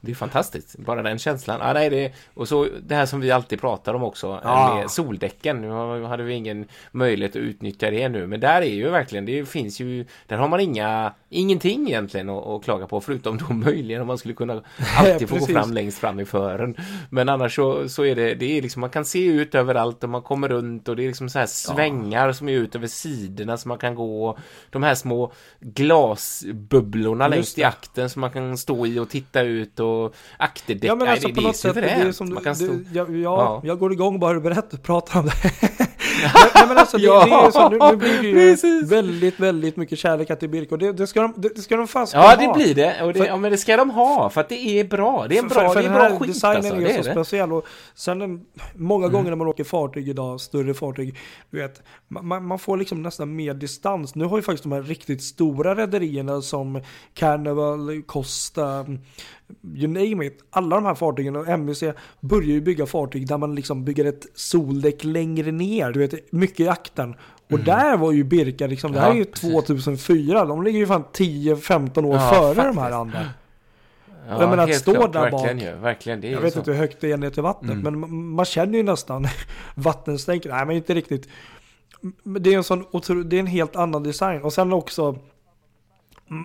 Det 0.06 0.12
är 0.12 0.16
fantastiskt. 0.16 0.78
Bara 0.78 1.02
den 1.04 1.18
känslan. 1.18 1.62
Ah, 1.62 1.74
nej, 1.74 1.90
det, 1.90 2.14
och 2.34 2.48
så 2.48 2.68
det 2.82 2.96
här 2.96 3.06
som 3.06 3.20
vi 3.20 3.32
alltid 3.32 3.62
pratar 3.62 3.94
om 3.94 4.04
också. 4.04 4.40
Ja. 4.44 4.76
Med 4.76 4.92
soldäcken. 4.92 5.62
Nu 5.62 6.04
hade 6.04 6.24
vi 6.24 6.34
ingen 6.34 6.68
möjlighet 6.92 7.32
att 7.32 7.42
utnyttja 7.42 7.92
det 7.92 8.10
nu. 8.10 8.28
Men 8.28 8.40
där 8.40 8.62
är 8.62 8.74
ju 8.74 8.90
verkligen, 8.90 9.26
det 9.26 9.50
finns 9.50 9.80
ju, 9.80 10.06
där 10.28 10.38
har 10.38 10.48
man 10.48 10.60
inga, 10.60 11.14
ingenting 11.30 11.88
egentligen 11.88 12.30
att, 12.30 12.48
att 12.48 12.64
klaga 12.64 12.88
på. 12.88 13.02
Förutom 13.02 13.38
då 13.38 13.54
möjligen 13.54 14.02
om 14.02 14.08
man 14.08 14.18
skulle 14.18 14.34
kunna 14.34 14.54
alltid 14.98 15.30
få 15.30 15.38
gå 15.38 15.46
fram 15.46 15.74
längst 15.74 16.00
fram 16.00 16.20
i 16.20 16.26
fören. 16.26 16.76
Men 17.10 17.30
annars 17.30 17.56
så, 17.56 17.90
så 17.90 18.06
är 18.06 18.16
det, 18.16 18.36
det 18.36 18.58
är 18.58 18.62
liksom, 18.62 18.82
man 18.82 18.90
kan 18.90 19.06
se 19.06 19.26
ut 19.26 19.56
överallt 19.56 20.04
och 20.04 20.10
man 20.10 20.22
kommer 20.22 20.50
runt 20.50 20.88
och 20.88 20.96
det 20.96 21.04
är 21.04 21.08
liksom 21.08 21.30
så 21.30 21.40
här 21.40 21.46
svängar 21.46 22.32
som 22.32 22.50
är 22.50 22.54
ut 22.54 22.76
över 22.76 22.88
sidorna 22.88 23.58
som 23.58 23.70
man 23.70 23.78
kan 23.78 23.96
gå. 23.96 24.38
De 24.70 24.84
här 24.84 24.96
små 24.96 25.32
glasbubblorna 25.60 27.26
Just 27.26 27.36
längst 27.36 27.58
i 27.58 27.64
akten 27.64 28.10
som 28.10 28.20
man 28.20 28.32
kan 28.32 28.58
stå 28.58 28.86
i 28.86 29.00
och 29.00 29.10
titta 29.10 29.42
ut 29.42 29.80
och 29.80 29.93
akterdäck. 30.38 30.90
Ja 30.90 30.96
men 30.96 31.06
Nej, 31.06 31.12
alltså 31.12 31.28
det, 31.28 31.34
på 31.34 31.42
det 31.42 31.48
är 31.48 31.54
sätt, 31.54 31.74
det 31.76 31.82
är 31.82 31.90
suveränt. 31.96 32.16
som 32.16 32.28
du, 32.30 32.34
man 32.34 32.44
kan 32.44 32.56
stå... 32.56 32.66
du, 32.66 32.86
ja, 32.94 33.06
ja, 33.10 33.16
Ja. 33.24 33.62
jag 33.64 33.80
går 33.80 33.94
igång 33.94 34.20
bara 34.20 34.34
du 34.34 34.40
berättar, 34.40 34.78
pratar 34.78 35.20
om 35.20 35.26
det. 35.26 35.34
nej, 36.56 36.68
men 36.68 36.78
alltså, 36.78 36.98
det, 36.98 37.04
Ja, 37.04 37.26
det 37.26 37.32
är 37.32 37.52
så, 37.52 37.70
nu, 37.70 37.78
nu 37.92 37.96
blir 37.98 38.22
det 38.22 38.28
ju 38.28 38.34
precis. 38.34 38.92
väldigt, 38.92 39.40
väldigt 39.40 39.78
mycket 39.78 40.00
kärlek 40.00 40.40
till 40.40 40.50
Birka 40.50 40.76
och 40.76 40.80
det, 40.80 40.92
det, 40.92 41.08
ska 41.08 41.22
de, 41.22 41.34
det, 41.38 41.50
det 41.56 41.62
ska 41.62 41.76
de 41.78 41.88
fan 41.88 42.08
ska 42.08 42.18
Ja, 42.18 42.36
de 42.36 42.42
det 42.42 42.48
ha. 42.48 42.54
blir 42.56 42.76
det. 42.76 43.02
Och 43.04 43.14
det 43.14 43.20
För- 43.20 43.26
ja, 43.28 43.38
men 43.38 43.52
det 43.52 43.58
ska 43.58 43.78
de 43.78 43.90
ha, 43.90 44.30
för 44.30 44.42
att 44.42 44.50
det 44.50 44.80
är 44.80 44.84
bra. 44.84 45.26
Det 45.30 45.38
är 45.38 45.42
en 45.44 45.48
bra, 45.48 45.68
för, 45.68 45.74
för 45.74 45.82
det 45.82 45.88
är 45.96 46.10
bra 46.10 46.20
skit 46.20 46.28
designen 46.34 46.56
alltså. 46.58 46.76
är 46.76 46.80
Det 46.82 46.94
så 46.94 47.00
är 47.00 47.04
det. 47.04 47.12
speciell 47.12 47.54
och 47.54 47.66
sen 47.96 48.22
en, 48.22 48.42
många 48.76 49.06
Mm. 49.06 49.14
gånger 49.14 49.30
när 49.30 49.38
man 49.38 49.48
åker 49.48 49.64
fartyg 49.64 50.10
idag, 50.10 50.42
större 50.42 50.74
fartyg, 50.74 51.16
du 51.52 51.58
vet, 51.62 51.82
man, 52.08 52.46
man 52.46 52.60
får 52.60 52.78
liksom 52.78 53.04
nästan 53.04 53.36
mer 53.36 53.54
distans. 53.54 54.16
Nu 54.16 54.26
har 54.26 54.38
ju 54.38 54.42
faktiskt 54.42 54.64
de 54.64 54.72
här 54.72 54.82
riktigt 54.82 55.24
stora 55.24 55.76
rederierna 55.76 56.42
som 56.42 56.82
Carnival, 57.14 58.02
Costa, 58.06 58.86
you 59.76 59.88
name 59.88 60.26
it. 60.26 60.38
Alla 60.50 60.76
de 60.76 60.86
här 60.86 60.96
fartygen 60.96 61.36
och 61.36 61.48
MVC 61.48 61.84
börjar 62.20 62.48
ju 62.50 62.62
bygga 62.62 62.86
fartyg 62.86 63.28
där 63.28 63.38
man 63.38 63.56
liksom 63.56 63.86
bygger 63.86 64.06
ett 64.06 64.26
soldäck 64.36 65.04
längre 65.04 65.52
ner, 65.52 65.92
du 65.92 66.00
vet, 66.00 66.32
mycket 66.32 66.60
i 66.60 66.68
akten. 66.68 67.16
Och 67.52 67.60
där 67.60 67.98
var 67.98 68.12
ju 68.12 68.24
Birka 68.24 68.68
liksom, 68.68 68.92
det 68.92 69.00
här 69.00 69.06
Mm. 69.12 69.18
Ja, 69.18 69.24
är 69.24 69.26
ju 69.26 69.32
precis. 69.32 69.52
2004, 69.52 70.46
de 70.46 70.64
ligger 70.64 70.80
ju 70.80 70.86
fan 70.88 71.04
10-15 71.14 72.06
år 72.06 72.16
Ja, 72.16 72.30
före 72.30 72.48
de 72.48 72.56
faktiskt. 72.56 72.80
här 72.82 72.92
andra. 72.92 73.20
Ja, 74.30 74.40
Jag 74.42 74.50
menar, 74.50 74.64
att 74.64 74.76
stå 74.76 74.94
klart, 74.94 75.14
där 75.14 75.22
verkligen 75.32 75.58
bak. 75.58 75.66
Ju, 75.66 75.76
verkligen, 75.82 76.22
det 76.22 76.28
är 76.28 76.32
Jag 76.32 76.42
vet 76.42 76.54
så. 76.54 76.60
inte 76.60 76.72
hur 76.72 76.78
högt 76.80 77.02
det 77.02 77.12
är 77.12 77.18
ner 77.18 77.30
till 77.30 77.44
vattnet, 77.44 77.72
Mm. 77.72 78.00
men 78.00 78.26
man- 78.30 78.46
känner 78.46 78.78
ju 78.78 78.84
nästan 78.84 79.28
vattenstänket. 79.76 80.52
Nej, 80.52 80.66
men 80.66 80.76
inte 80.76 80.94
riktigt. 80.94 81.28
Det 82.24 82.54
är 82.54 82.58
en 82.58 82.64
sån 82.64 82.86
det 83.30 83.36
är 83.36 83.40
en 83.40 83.48
helt 83.48 83.76
annan 83.76 84.04
design. 84.04 84.42
Och 84.42 84.54
sen 84.54 84.74
också 84.74 85.06
mm, 85.06 85.22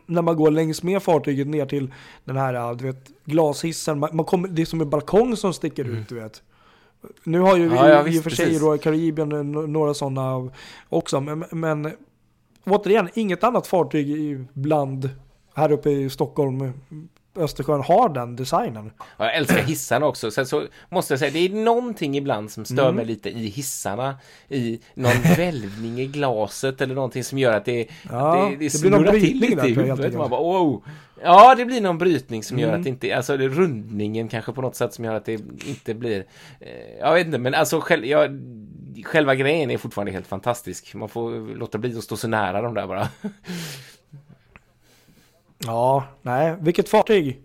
när 0.07 0.23
man 0.23 0.37
går 0.37 0.51
längs 0.51 0.83
med 0.83 1.03
fartyget 1.03 1.47
ner 1.47 1.67
till 1.67 1.93
den 2.25 2.37
här 2.37 2.75
du 2.75 2.85
vet, 2.85 3.09
glashissen. 3.25 3.99
Man, 3.99 4.11
man 4.17 4.25
kommer, 4.27 4.49
det 4.49 4.63
är 4.63 4.67
som 4.67 4.81
en 4.81 4.91
balkong 4.91 5.37
som 5.37 5.53
sticker 5.53 5.85
ut, 5.85 6.09
du 6.09 6.15
vet. 6.15 6.43
Nu 7.25 7.41
har 7.41 7.57
ju 7.57 7.65
Mm. 7.65 7.77
Ja, 7.77 7.89
ja, 7.89 7.99
i, 7.99 8.09
i 8.09 8.11
visst, 8.11 8.19
och 8.27 8.33
för 8.33 8.37
sig. 8.37 8.59
Royal 8.59 8.79
Caribbean 8.79 9.33
eh, 9.33 9.43
några 9.69 9.95
sådana 9.95 10.51
också. 10.89 11.21
Men, 11.21 11.45
men 11.51 11.93
återigen, 12.65 13.09
inget 13.15 13.45
annat 13.45 13.67
fartyg 13.67 14.11
i- 14.11 14.45
bland 14.53 15.11
här 15.55 15.73
uppe 15.73 15.91
i 15.91 16.11
Stockholm, 16.11 16.73
Östersjön 17.41 17.81
har 17.81 18.09
den 18.09 18.37
designen. 18.37 18.91
Ja, 18.99 19.25
Jag 19.25 19.37
älskar 19.37 19.63
hissarna 19.63 20.07
också. 20.07 20.31
Sen 20.31 20.47
så 20.47 20.67
måste 20.89 21.13
jag 21.13 21.19
säga, 21.19 21.31
det 21.31 21.39
är 21.39 21.49
någonting 21.65 22.17
ibland 22.17 22.51
som 22.51 22.65
stör 22.65 22.83
Mm. 22.85 22.97
mig 22.97 23.05
lite 23.05 23.31
i 23.31 23.47
hissarna. 23.49 24.17
I 24.49 24.81
någon 24.95 25.13
välvning 25.37 26.01
i 26.01 26.07
glaset 26.07 26.81
eller 26.81 26.95
någonting 26.95 27.25
som 27.25 27.39
gör 27.39 27.53
att 27.53 27.65
det, 27.65 27.87
Ja, 28.11 28.49
det, 28.51 28.57
det, 28.57 28.73
det 28.73 28.81
blir 28.81 28.91
någon 28.91 29.03
brytning 29.03 29.57
där, 29.57 29.67
i 29.67 29.73
jag, 29.75 29.83
huvudet. 29.83 30.15
Man 30.15 30.31
bara, 30.31 30.41
wow. 30.43 30.83
Ja, 31.23 31.55
det 31.55 31.65
blir 31.65 31.81
någon 31.81 31.99
brytning 31.99 32.43
som 32.43 32.59
gör 32.59 32.69
Mm. 32.69 32.81
att 32.81 32.85
det 32.85 32.91
inte, 32.91 33.17
alltså 33.17 33.37
det 33.37 33.49
rundningen 33.49 34.29
kanske 34.29 34.53
på 34.53 34.63
något 34.63 34.77
sätt 34.77 34.95
som 34.95 35.05
gör 35.05 35.15
att 35.15 35.25
det 35.25 35.33
inte 35.67 35.95
blir, 35.95 36.25
eh, 36.61 36.69
jag 37.01 37.15
vet 37.15 37.27
inte, 37.27 37.39
men 37.39 37.55
alltså 37.55 37.81
själv, 37.81 38.05
ja, 38.07 38.29
själva 39.05 39.35
grejen 39.35 39.71
är 39.71 39.79
fortfarande 39.79 40.13
helt 40.13 40.27
fantastisk. 40.27 40.95
Man 40.95 41.09
får 41.09 41.55
låta 41.57 41.79
bli 41.79 41.99
att 41.99 42.05
stå 42.05 42.17
så 42.17 42.29
nära 42.29 42.63
de 42.63 42.75
där 42.75 42.87
bara. 42.87 43.09
Ja, 45.59 46.05
nej, 46.23 46.57
vilket 46.61 46.89
fartyg? 46.89 47.41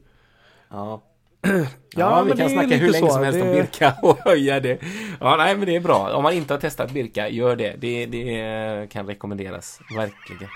Ja. 0.69 1.01
Ja, 1.95 2.17
Ja, 2.17 2.21
vi 2.23 2.31
kan 2.37 2.49
snacka 2.49 2.75
hur 2.75 2.89
länge 2.91 3.07
så. 3.07 3.13
som 3.13 3.23
helst 3.23 3.41
om 3.41 3.47
Det- 3.47 3.53
Birka 3.53 3.93
och 4.01 4.17
höja 4.17 4.59
det. 4.59 4.77
Ja, 5.19 5.35
nej, 5.37 5.55
men 5.57 5.65
det 5.65 5.75
är 5.75 5.79
bra. 5.79 6.13
Om 6.15 6.23
man 6.23 6.33
inte 6.33 6.53
har 6.53 6.59
testat 6.61 6.91
Birka, 6.91 7.29
gör 7.29 7.55
det. 7.55 7.75
Det, 7.79 8.05
det 8.05 8.89
kan 8.91 9.07
rekommenderas, 9.07 9.79
verkligen. 9.95 10.49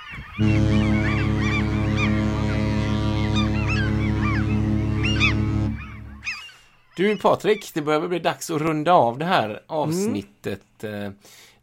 Du 6.95 7.17
Patrik, 7.17 7.71
det 7.73 7.81
börjar 7.81 8.07
bli 8.07 8.19
dags 8.19 8.49
att 8.51 8.61
runda 8.61 8.93
av 8.93 9.17
det 9.17 9.25
här 9.25 9.61
avsnittet 9.67 10.83
eh, 10.83 11.09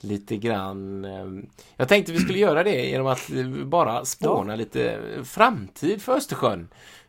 lite 0.04 0.36
grann. 0.36 1.04
Eh, 1.04 1.26
Jag 1.76 1.88
tänkte 1.88 2.12
vi 2.12 2.18
skulle 2.18 2.38
göra 2.38 2.64
det 2.64 2.86
genom 2.86 3.06
att 3.06 3.30
eh, 3.30 3.46
bara 3.64 4.04
spåna 4.04 4.56
lite 4.56 4.98
framtid 5.24 6.02
för 6.02 6.12
Östersjön. 6.16 6.68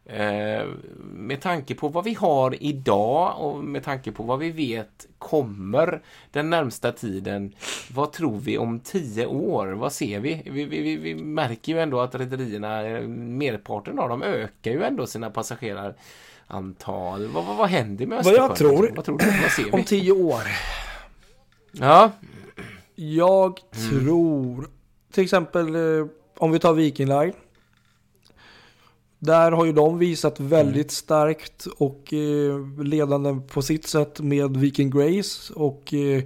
Eh, 0.09 0.65
med 1.13 1.41
tanke 1.41 1.75
på 1.75 1.87
vad 1.87 2.03
vi 2.03 2.13
har 2.13 2.63
idag 2.63 3.35
och 3.39 3.63
med 3.63 3.83
tanke 3.83 4.11
på 4.11 4.23
vad 4.23 4.39
vi 4.39 4.51
vet 4.51 5.07
kommer 5.17 6.01
den 6.31 6.49
närmsta 6.49 6.91
tiden. 6.91 7.55
Vad 7.93 8.11
tror 8.13 8.39
vi 8.39 8.57
om 8.57 8.79
tio 8.79 9.25
år? 9.25 9.67
Vad 9.67 9.93
ser 9.93 10.19
vi? 10.19 10.41
Vi, 10.45 10.65
vi, 10.65 10.95
vi, 10.97 11.15
märker 11.15 11.71
ju 11.73 11.79
ändå 11.79 11.99
att 12.01 12.15
rederierna, 12.15 12.81
eh, 12.87 13.07
merparten 13.07 13.99
av 13.99 14.09
dem 14.09 14.23
ökar 14.23 14.71
ju 14.71 14.83
ändå 14.83 15.07
sina 15.07 15.29
passagerarantal. 15.29 17.27
Vad, 17.27 17.45
vad, 17.45 17.55
vad 17.57 17.69
händer 17.69 18.05
med 18.05 18.23
Vad 18.23 18.33
Östersjön? 18.33 18.47
jag 18.49 18.57
tror- 18.57 18.91
Vad 18.95 19.05
tror 19.05 19.17
du? 19.17 19.25
Vad 19.41 19.51
ser 19.51 19.73
Om 19.73 19.79
vi? 19.79 19.85
tio 19.85 20.11
år. 20.11 20.41
Ja, 21.71 22.11
Jag 22.95 23.59
Mm. 23.75 24.05
tror, 24.05 24.67
till 25.11 25.23
exempel 25.23 25.75
eh, 25.75 26.05
om 26.37 26.51
vi 26.51 26.59
tar 26.59 26.73
Viking 26.73 27.07
Line. 27.07 27.33
Där 29.19 29.51
har 29.51 29.65
ju 29.65 29.71
de 29.71 29.97
visat 29.97 30.39
väldigt 30.39 30.75
Mm. 30.75 30.89
starkt 30.89 31.65
och 31.77 32.13
eh, 32.13 32.83
ledande 32.83 33.37
på 33.53 33.61
sitt 33.61 33.87
sätt 33.87 34.19
med 34.19 34.57
Viking 34.57 34.89
Grace 34.89 35.53
och 35.53 35.93
eh, 35.93 36.23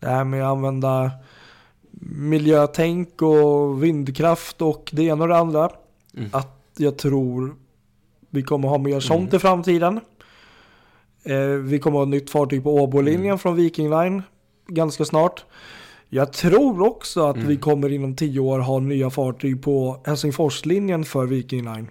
det 0.00 0.06
här 0.06 0.24
med 0.24 0.42
att 0.44 0.50
använda 0.56 1.10
miljötänk 2.12 3.22
och 3.22 3.82
vindkraft 3.84 4.62
och 4.62 4.90
det 4.92 5.02
ena 5.02 5.22
och 5.22 5.28
det 5.28 5.36
andra. 5.36 5.70
Mm. 6.16 6.28
Att 6.32 6.64
jag 6.76 6.98
tror 6.98 7.56
vi 8.30 8.42
kommer 8.42 8.68
ha 8.68 8.78
mer 8.78 9.00
sånt 9.00 9.20
Mm. 9.28 9.36
i 9.36 9.38
framtiden. 9.38 10.00
Eh, 11.22 11.38
vi 11.48 11.78
kommer 11.78 11.96
ha 11.98 12.02
ett 12.02 12.08
nytt 12.08 12.30
fartyg 12.30 12.62
på 12.62 12.74
Åbolinjen 12.74 13.24
Mm. 13.24 13.38
från 13.38 13.56
Viking 13.56 13.90
Line 13.90 14.22
ganska 14.66 15.04
snart. 15.04 15.44
Jag 16.10 16.32
tror 16.32 16.82
också 16.86 17.20
att 17.26 17.36
Mm. 17.36 17.48
vi 17.48 17.56
kommer 17.56 17.92
inom 17.92 18.16
tio 18.16 18.40
år 18.40 18.58
ha 18.58 18.78
nya 18.80 19.10
fartyg 19.10 19.62
på 19.62 20.00
Helsingforslinjen 20.06 21.04
för 21.04 21.26
Viking 21.26 21.64
Line. 21.64 21.90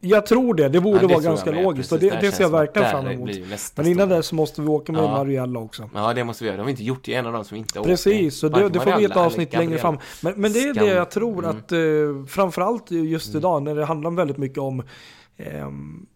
Jag 0.00 0.26
tror 0.26 0.54
det, 0.54 0.68
det 0.68 0.80
borde 0.80 0.96
Ja, 1.02 1.08
det 1.08 1.14
vara 1.14 1.22
ganska 1.24 1.50
logiskt 1.50 1.90
Precis, 1.90 2.10
det, 2.12 2.18
det 2.20 2.32
ser 2.32 2.42
jag 2.44 2.50
verkligen 2.50 2.90
fram 2.90 3.06
emot. 3.06 3.30
Men 3.76 3.86
innan 3.86 4.08
dess 4.08 4.32
måste 4.32 4.62
vi 4.62 4.68
åka 4.68 4.92
med 4.92 5.02
Ja. 5.04 5.10
Mariella 5.10 5.60
också. 5.60 5.90
Ja, 5.94 6.14
det 6.14 6.24
måste 6.24 6.44
vi 6.44 6.48
göra. 6.48 6.56
Det 6.56 6.62
har 6.62 6.70
inte 6.70 6.84
gjort. 6.84 7.04
Det 7.04 7.14
en 7.14 7.26
av 7.26 7.32
dem 7.32 7.44
som 7.44 7.56
inte 7.56 7.80
åker. 7.80 7.90
Precis, 7.90 8.38
så 8.38 8.48
det, 8.48 8.68
det 8.68 8.80
får 8.80 8.98
vi 8.98 9.04
ett 9.04 9.16
avsnitt 9.16 9.52
längre 9.52 9.78
fram. 9.78 9.98
Men, 10.22 10.32
men 10.36 10.52
det 10.52 10.58
är 10.58 10.74
det 10.74 10.86
jag 10.86 11.10
tror 11.10 11.38
Mm. 11.44 11.50
att 11.56 11.72
eh, 11.72 12.26
framförallt 12.28 12.90
just 12.90 13.34
idag 13.34 13.62
när 13.62 13.74
det 13.74 13.84
handlar 13.84 14.10
väldigt 14.10 14.36
mycket 14.38 14.58
om 14.58 14.82
ehm, 15.36 16.06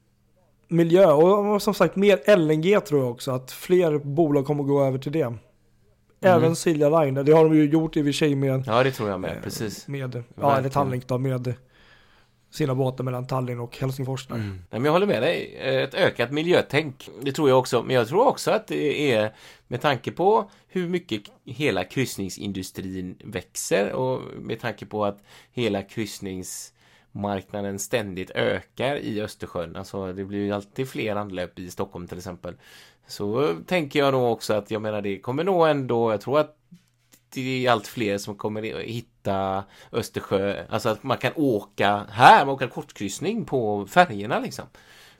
miljö 0.69 1.12
och, 1.12 1.55
och 1.55 1.62
som 1.62 1.75
sagt 1.75 1.97
mer 1.97 2.37
LNG 2.37 2.81
tror 2.81 3.01
jag 3.01 3.11
också 3.11 3.31
att 3.31 3.53
fler 3.53 3.99
bolag 3.99 4.47
kommer 4.47 4.65
gå 4.65 4.85
över 4.85 4.99
till 4.99 5.12
det. 5.12 5.35
Även 6.20 6.57
Silja 6.57 7.01
Line, 7.01 7.15
det 7.15 7.32
har 7.32 7.45
de 7.45 7.55
ju 7.55 7.65
gjort 7.65 7.97
i 7.97 8.01
och 8.01 8.05
för 8.05 8.12
sig 8.12 8.35
med, 8.35 8.62
Ja, 8.66 8.82
det 8.82 8.90
tror 8.90 9.09
jag 9.11 9.20
med. 9.20 9.36
eh, 9.36 9.43
Precis. 9.43 9.89
med 9.89 10.24
ja, 10.40 10.59
eller. 10.59 10.69
Tallink 10.69 11.09
då, 11.09 11.19
med 11.19 11.55
sina 12.51 12.74
båtar 12.74 13.05
mellan 13.05 13.27
Tallinn 13.27 13.61
och 13.61 13.78
Helsingfors 13.78 14.27
där. 14.27 14.35
Mm. 14.35 14.49
Nej, 14.51 14.61
men 14.70 14.85
jag 14.85 14.93
håller 14.93 15.07
med 15.07 15.23
dig. 15.23 15.57
Ett 15.61 15.95
ökat 15.95 16.31
miljötänk. 16.32 17.09
Det 17.23 17.32
tror 17.32 17.49
jag 17.49 17.59
också. 17.59 17.82
Men 17.82 17.97
jag 17.97 18.09
tror 18.09 18.27
också 18.27 18.51
att 18.51 18.66
det 18.66 19.12
är 19.12 19.32
med 19.69 19.81
tanke 19.81 20.12
på 20.12 20.51
hur 20.69 20.89
mycket 20.89 21.23
hela 21.45 21.85
kryssningsindustrin 21.85 23.16
växer 23.24 23.93
och 23.93 24.23
med 24.40 24.61
tanke 24.61 24.86
på 24.86 25.05
att 25.05 25.23
hela 25.53 25.82
kryssningsmarknaden 27.19 27.78
ständigt 27.78 28.31
ökar 28.31 28.97
i 28.97 29.20
Östersjön. 29.20 29.77
Alltså 29.77 30.12
det 30.12 30.24
blir 30.24 30.39
ju 30.39 30.53
alltid 30.53 30.89
fler 30.89 31.16
anlöp 31.16 31.59
i 31.59 31.70
Stockholm 31.70 32.07
till 32.07 32.19
exempel. 32.19 32.55
Så 33.07 33.55
tänker 33.66 33.99
jag 33.99 34.12
nog 34.12 34.32
också 34.32 34.55
att 34.55 34.70
jag 34.70 34.82
menar 34.82 35.03
det 35.03 35.20
kommer 35.20 35.45
nog 35.45 35.69
ändå, 35.69 36.12
jag 36.12 36.20
tror 36.20 36.40
att 36.40 36.57
det 37.35 37.66
är 37.66 37.70
allt 37.70 37.86
fler 37.86 38.19
som 38.19 38.35
kommer 38.35 38.62
hitta 38.81 39.65
Östersjö, 39.93 40.65
alltså 40.70 40.89
att 40.89 41.03
man 41.03 41.19
kan 41.19 41.32
åka 41.36 42.07
här, 42.11 42.47
man 42.47 42.55
åker 42.55 42.69
kortkryssning 42.69 43.45
på 43.45 43.86
färgerna 43.86 44.40
liksom. 44.40 44.65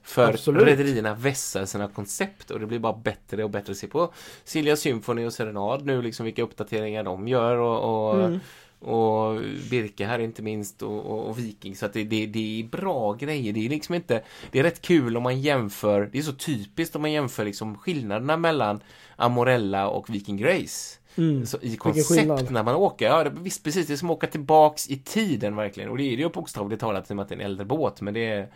För 0.03 0.33
rederierna 0.65 1.15
vässar 1.15 1.67
sina 1.67 1.89
koncept 1.89 2.51
och 2.51 2.61
det 2.61 2.67
blir 2.67 2.79
bara 2.79 2.97
bättre 2.97 3.45
och 3.45 3.51
bättre. 3.51 3.75
Se 3.75 3.87
på 3.87 4.13
Silja 4.45 4.77
Symphony 4.77 5.27
och 5.27 5.33
Serenad 5.33 5.87
nu 5.87 6.03
liksom 6.03 6.25
vilka 6.25 6.43
uppdateringar 6.43 7.05
de 7.05 7.29
gör 7.29 7.57
och, 7.57 8.09
och, 8.09 8.15
Mm. 8.15 8.41
Och 8.81 9.41
Birka 9.71 10.07
här 10.07 10.19
inte 10.19 10.43
minst 10.43 10.83
och, 10.83 11.07
och, 11.07 11.29
och 11.29 11.39
Viking. 11.39 11.77
Så 11.77 11.87
att 11.87 11.93
det, 11.93 12.05
det, 12.05 12.27
det 12.27 12.61
är 12.61 12.65
bra 12.65 13.13
grejer. 13.13 13.53
Det 13.53 13.67
är 13.67 13.69
liksom 13.69 13.95
inte, 13.95 14.23
det 14.51 14.59
är 14.59 14.63
rätt 14.63 14.83
kul 14.83 15.17
om 15.17 15.23
man 15.23 15.41
jämför, 15.41 16.09
det 16.13 16.19
är 16.19 16.23
så 16.23 16.33
typiskt 16.33 16.97
om 16.97 17.03
man 17.03 17.13
jämför 17.13 17.45
liksom 17.45 17.79
skillnaderna 17.79 18.37
mellan 18.37 18.81
Amorella 19.17 19.89
och 19.89 20.15
Viking 20.15 20.37
Grace. 20.37 20.99
Mm. 21.17 21.47
Så 21.47 21.59
I 21.61 21.77
koncept 21.77 22.51
när 22.51 22.63
man 22.63 22.75
åker, 22.75 23.07
ja 23.07 23.25
det, 23.25 23.31
visst 23.31 23.65
precis, 23.65 23.87
det 23.87 23.93
är 23.93 23.97
som 23.97 24.11
att 24.11 24.17
åka 24.17 24.27
tillbaks 24.27 24.89
i 24.89 24.99
tiden 24.99 25.57
verkligen. 25.57 25.91
Och 25.91 25.99
det 25.99 26.03
är 26.03 26.17
det 26.17 26.23
ju 26.23 26.29
bokstavligt 26.29 26.81
talat 26.81 27.11
i 27.11 27.13
och 27.13 27.17
med 27.17 27.23
att 27.23 27.29
det 27.29 27.35
är 27.35 27.39
en 27.39 27.45
äldre 27.45 27.65
båt, 27.65 28.01
men 28.01 28.15
det 28.15 28.27
är, 28.27 28.49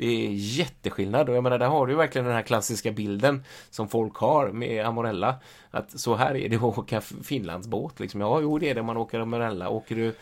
det 0.00 0.26
är 0.26 0.30
jätteskillnad. 0.32 1.28
Och 1.28 1.36
jag 1.36 1.42
menar, 1.42 1.58
där 1.58 1.66
har 1.66 1.86
du 1.86 1.94
verkligen 1.94 2.24
den 2.26 2.34
här 2.34 2.42
klassiska 2.42 2.92
bilden 2.92 3.44
som 3.70 3.88
folk 3.88 4.16
har 4.16 4.48
med 4.52 4.86
Amorella. 4.86 5.34
Att 5.70 6.00
så 6.00 6.14
här 6.14 6.36
är 6.36 6.48
det 6.48 6.56
att 6.56 6.62
åka 6.62 7.00
Finlandsbåt 7.00 8.00
liksom. 8.00 8.20
Ja, 8.20 8.40
jo 8.40 8.58
det 8.58 8.70
är 8.70 8.74
det 8.74 8.82
man 8.82 8.96
åker 8.96 9.20
Amorella. 9.20 9.68
Åker 9.68 9.96
du 9.96 10.06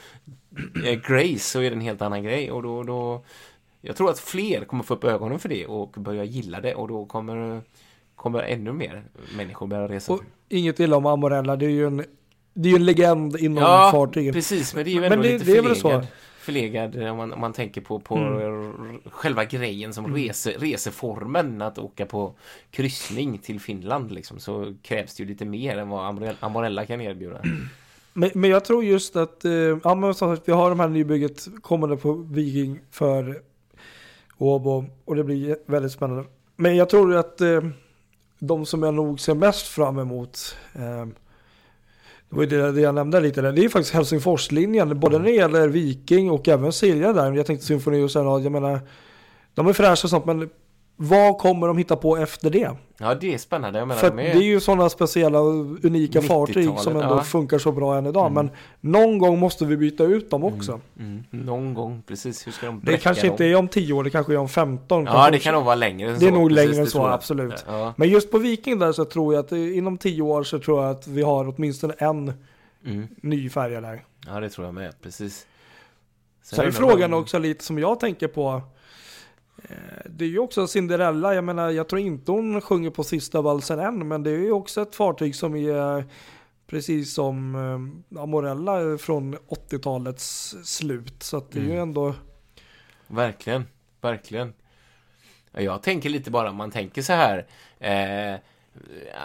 eh, 0.89 1.01
Grace 1.09 1.39
så 1.39 1.61
är 1.61 1.71
det 1.71 1.77
en 1.77 1.81
helt 1.81 2.03
annan 2.03 2.23
grej. 2.23 2.51
Och 2.51 2.63
då, 2.63 2.83
då 2.83 3.25
jag 3.81 3.97
tror 3.97 4.11
att 4.11 4.19
fler 4.21 4.65
kommer 4.65 4.83
få 4.85 4.95
upp 4.95 5.05
ögonen 5.05 5.39
för 5.39 5.49
det 5.49 5.67
och 5.67 5.91
börja 5.91 6.25
gilla 6.25 6.61
det 6.61 6.75
och 6.75 6.89
då 6.89 7.05
kommer 7.07 7.61
kommer 8.15 8.43
ännu 8.43 8.73
mer 8.73 9.05
människor 9.37 9.67
börja 9.67 9.89
resa. 9.89 10.13
Och 10.13 10.21
inget 10.49 10.81
illa 10.81 10.97
om 10.97 11.07
Amorella, 11.07 11.57
det 11.57 11.67
är 11.67 11.71
ju 11.71 11.87
en, 11.87 12.05
det 12.55 12.69
är 12.69 12.71
ju 12.71 12.77
en 12.77 12.85
legend 12.85 13.37
inom 13.37 13.63
ja, 13.65 13.91
fartyget. 13.93 14.35
precis, 14.35 14.75
men 14.75 14.85
det 14.85 14.91
är 14.91 14.93
ju 14.93 15.01
Men 15.01 15.13
ändå 15.13 15.23
det- 15.23 15.33
lite 15.33 15.45
det 15.45 15.57
är 15.59 15.63
väl 15.63 15.77
så. 15.77 16.03
Förlegad 16.49 17.03
eh, 17.03 17.11
om 17.11 17.17
man, 17.17 17.33
om 17.33 17.41
man 17.41 17.53
tänker 17.53 17.81
på, 17.81 18.01
på 18.01 18.17
Mm. 18.17 19.01
själva 19.05 19.45
grejen 19.45 19.93
som 19.93 20.15
rese, 20.15 20.51
reseformen 20.59 21.63
att 21.63 21.79
åka 21.79 22.07
på 22.07 22.35
kryssning 22.71 23.39
till 23.39 23.61
Finland 23.61 24.13
liksom, 24.13 24.39
så 24.39 24.75
krävs 24.83 25.15
det 25.17 25.23
ju 25.23 25.29
lite 25.29 25.45
mer 25.45 25.79
än 25.79 25.89
vad 25.89 26.35
Amorella 26.41 26.87
kan 26.87 27.01
erbjuda. 27.01 27.41
Men, 28.13 28.31
men 28.35 28.51
jag 28.51 28.65
tror 28.65 28.85
just 28.85 29.17
att, 29.17 29.45
eh, 29.45 29.53
ja 29.85 29.95
men 29.95 30.15
som 30.15 30.37
sagt, 30.37 30.49
vi 30.49 30.53
har 30.53 30.71
de 30.71 30.81
här 30.81 30.89
nybygget 30.89 31.47
kommande 31.63 31.97
på 31.97 32.13
Viking 32.13 32.81
för 32.91 33.43
Åbo 34.39 34.85
och 35.05 35.17
det 35.17 35.25
blir 35.25 35.57
väldigt 35.67 35.93
spännande. 35.93 36.25
Men 36.57 36.77
jag 36.77 36.89
tror 36.89 37.17
att 37.17 37.41
eh, 37.41 37.61
de 38.39 38.67
som 38.67 38.83
jag 38.83 38.95
nog 38.95 39.21
ser 39.21 39.35
mest 39.35 39.67
fram 39.67 39.99
emot, 39.99 40.57
eh, 40.75 41.07
det 42.31 42.37
var 42.37 42.43
ju 42.43 42.49
det, 42.49 42.73
det 42.73 42.81
jag 42.81 42.95
nämnde 42.95 43.21
lite 43.21 43.41
det 43.41 43.65
är 43.65 43.69
faktiskt 43.69 43.95
Helsingforslinjen, 43.95 45.01
både 45.01 45.19
när 45.19 45.25
det 45.25 45.31
gäller 45.31 45.69
Viking 45.69 46.31
och 46.31 46.49
även 46.49 46.73
Silja 46.73 47.13
där. 47.13 47.33
Jag 47.33 47.47
tänkte 47.47 47.67
Symfoni 47.67 48.03
och 48.03 48.11
sen, 48.11 48.25
jag 48.25 48.53
menar, 48.53 48.81
de 49.55 49.67
är 49.67 49.73
fräscha 49.73 50.07
och 50.07 50.11
sånt, 50.11 50.27
men 50.27 50.51
vad 51.01 51.39
kommer 51.39 51.67
de 51.67 51.79
hitta 51.79 51.97
på 51.97 52.17
efter 52.17 52.51
det? 52.51 52.71
Ja, 52.99 53.15
det 53.15 53.35
är 53.35 53.39
spännande. 53.39 53.79
Jag 53.79 53.89
menar, 53.89 54.01
För 54.01 54.11
de 54.11 54.17
det 54.17 54.31
är 54.31 54.43
ju 54.43 54.61
sådana 54.61 54.89
speciella 54.89 55.39
unika 55.83 56.23
fartyg 56.23 56.65
som 56.65 56.75
90-talet, 56.77 57.03
ändå 57.03 57.17
ja. 57.17 57.23
funkar 57.23 57.59
så 57.59 57.73
bra 57.73 57.97
än 57.99 58.07
idag. 58.07 58.27
Mm. 58.27 58.35
Men 58.35 58.51
någon 58.93 59.19
gång 59.19 59.39
måste 59.39 59.65
vi 59.67 59.77
byta 59.77 60.05
ut 60.05 60.31
dem 60.31 60.45
också. 60.45 60.81
Mm, 60.99 61.25
någon 61.31 61.75
gång, 61.75 62.03
precis. 62.07 62.47
Hur 62.47 62.53
ska 62.53 62.67
de 62.67 62.81
Det 62.85 62.97
kanske 62.99 63.23
dem? 63.27 63.33
inte 63.33 63.45
är 63.45 63.57
om 63.57 63.69
10 63.69 63.93
år, 63.93 64.05
det 64.05 64.11
kanske 64.11 64.33
är 64.33 64.37
om 64.37 64.49
15. 64.49 65.05
Ja, 65.05 65.13
kanske 65.13 65.31
det 65.31 65.39
kan 65.39 65.55
nog 65.55 65.65
vara 65.65 65.75
längre 65.75 66.11
än 66.11 66.19
Det 66.19 66.27
är 66.27 66.31
så. 66.31 66.35
nog 66.35 66.49
Precis, 66.49 66.69
längre 66.69 66.81
än 66.83 66.91
så, 66.91 67.07
absolut. 67.07 67.65
Ja. 67.69 67.95
Men 67.97 68.09
just 68.09 68.31
på 68.31 68.39
Viking 68.39 68.79
där 68.79 68.93
så 68.93 69.05
tror 69.05 69.35
jag 69.35 69.45
att 69.45 69.53
inom 69.53 69.99
10 69.99 70.23
år 70.23 70.43
så 70.43 70.59
tror 70.59 70.83
jag 70.83 70.91
att 70.91 71.07
vi 71.07 71.23
har 71.23 71.55
åtminstone 71.57 71.95
en 71.99 72.33
Mm. 72.87 73.09
ny 73.23 73.51
färja 73.51 73.81
där. 73.81 74.05
ja, 74.27 74.41
det 74.41 74.49
tror 74.49 74.67
jag 74.67 74.75
med. 74.75 74.95
Precis. 75.03 75.47
Sen 76.43 76.61
är 76.61 76.65
undrar 76.67 76.81
frågan 76.81 77.15
också 77.15 77.39
lite 77.39 77.65
som 77.65 77.79
jag 77.79 78.01
tänker 78.01 78.29
på. 78.29 78.63
Eh, 79.63 79.77
Det 80.07 80.25
är 80.25 80.29
ju 80.29 80.39
också 80.39 80.67
Cinderella, 80.67 81.35
jag 81.35 81.45
menar 81.45 81.71
jag 81.71 81.89
tror 81.89 82.01
inte 82.01 82.33
hon 82.33 82.61
sjunger 82.61 82.91
på 82.91 83.05
sista 83.05 83.41
valsen 83.41 83.79
än, 83.79 84.09
men 84.09 84.23
det 84.23 84.31
är 84.31 84.39
ju 84.39 84.53
också 84.53 84.83
ett 84.83 84.95
fartyg 84.95 85.35
som 85.37 85.55
är 85.57 86.05
precis 86.67 87.15
som 87.15 87.55
eh, 88.15 88.23
Amorella 88.23 88.99
från 88.99 89.37
80-talets 89.39 90.57
slut. 90.65 91.23
Så 91.23 91.37
att 91.37 91.51
det 91.53 91.59
är 91.59 91.63
ju 91.65 91.69
Mm. 91.71 91.83
ändå, 91.83 92.15
Verkligen, 93.07 93.65
verkligen. 94.01 94.53
Ja, 95.53 95.61
Jag 95.61 95.83
tänker 95.83 96.09
lite 96.11 96.31
bara, 96.31 96.53
man 96.53 96.71
tänker 96.71 97.03
så 97.03 97.13
här. 97.13 97.47
Eh, 97.79 98.41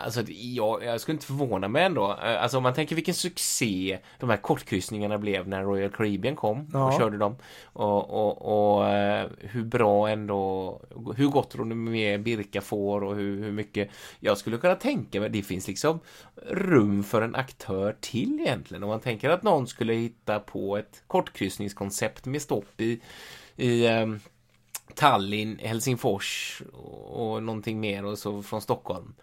alltså, 0.03 0.23
jag, 0.31 0.83
jag 0.83 1.01
skulle 1.01 1.13
inte 1.13 1.25
förvåna 1.25 1.67
mig 1.67 1.83
ändå. 1.83 2.11
Eh, 2.11 2.43
Alltså 2.43 2.57
om 2.57 2.63
man 2.63 2.73
tänker 2.73 2.95
vilken 2.95 3.13
succé 3.13 3.99
de 4.19 4.29
här 4.29 4.37
kortkryssningarna 4.37 5.17
blev 5.17 5.47
när 5.47 5.63
Royal 5.63 5.91
Caribbean 5.91 6.35
kom 6.35 6.69
Ja. 6.73 6.87
och 6.87 6.99
körde 6.99 7.17
dem. 7.17 7.35
Och, 7.63 8.09
och, 8.09 8.77
och 8.77 8.89
eh, 8.89 9.27
hur 9.39 9.63
bra 9.63 10.09
ändå, 10.09 10.81
hur 11.15 11.27
gott 11.27 11.55
med 11.55 12.23
Birka 12.23 12.61
får 12.61 13.03
och 13.03 13.15
hur, 13.15 13.43
hur 13.43 13.51
mycket. 13.51 13.89
Jag 14.19 14.37
skulle 14.37 14.57
kunna 14.57 14.75
tänka 14.75 15.19
mig, 15.19 15.29
det 15.29 15.41
finns 15.41 15.67
liksom 15.67 15.99
rum 16.47 17.03
för 17.03 17.21
en 17.21 17.35
aktör 17.35 17.95
till 18.01 18.39
egentligen. 18.39 18.83
Om 18.83 18.89
man 18.89 18.99
tänker 18.99 19.29
att 19.29 19.43
någon 19.43 19.67
skulle 19.67 19.93
hitta 19.93 20.39
på 20.39 20.77
ett 20.77 21.03
kortkryssningskoncept 21.07 22.25
med 22.25 22.41
stopp 22.41 22.81
i, 22.81 23.01
i 23.55 23.87
ehm, 23.87 24.19
Tallinn, 24.95 25.59
Helsingfors 25.63 26.61
och, 26.73 27.31
och 27.33 27.43
någonting 27.43 27.79
mer 27.79 28.05
och 28.05 28.17
så 28.17 28.43
från 28.43 28.61
Stockholm. 28.61 29.13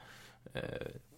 Eh, 0.54 0.60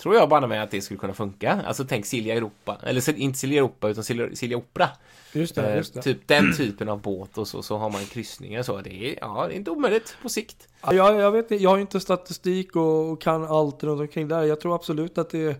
tror 0.02 0.14
jag 0.14 0.28
bara 0.28 0.46
med 0.46 0.62
att 0.62 0.70
det 0.70 0.80
skulle 0.80 1.00
kunna 1.00 1.14
funka. 1.14 1.62
Alltså 1.66 1.84
tänk 1.88 2.06
Silja 2.06 2.34
Europa, 2.34 2.78
eller 2.82 3.18
inte 3.18 3.38
Silja 3.38 3.59
Europa 3.59 3.88
utan 3.88 4.04
Silja, 4.04 4.28
Silja 4.36 4.56
Opera. 4.56 4.88
just 5.32 5.54
det, 5.54 5.70
Eh, 5.70 5.76
just 5.76 5.94
det. 5.94 6.02
Typ 6.02 6.28
den 6.28 6.56
typen 6.56 6.88
av 6.88 7.00
båt 7.02 7.38
och 7.38 7.48
så, 7.48 7.62
så 7.62 7.76
har 7.76 7.90
man 7.90 8.04
kryssningar 8.04 8.62
så. 8.62 8.80
Det 8.80 8.90
är, 9.10 9.18
ja, 9.20 9.46
det 9.48 9.54
är 9.54 9.56
inte 9.56 9.70
omöjligt 9.70 10.16
på 10.22 10.28
sikt. 10.28 10.68
Ja, 10.82 10.94
jag, 10.94 11.14
jag 11.20 11.32
vet 11.32 11.50
inte, 11.50 11.62
jag 11.64 11.70
har 11.70 11.78
inte 11.78 12.00
statistik 12.00 12.76
och, 12.76 13.10
och 13.10 13.20
kan 13.22 13.44
allt 13.44 13.82
runt 13.84 14.00
omkring 14.00 14.28
där. 14.28 14.42
Jag 14.42 14.60
tror 14.60 14.74
absolut 14.74 15.18
att 15.18 15.30
det 15.30 15.56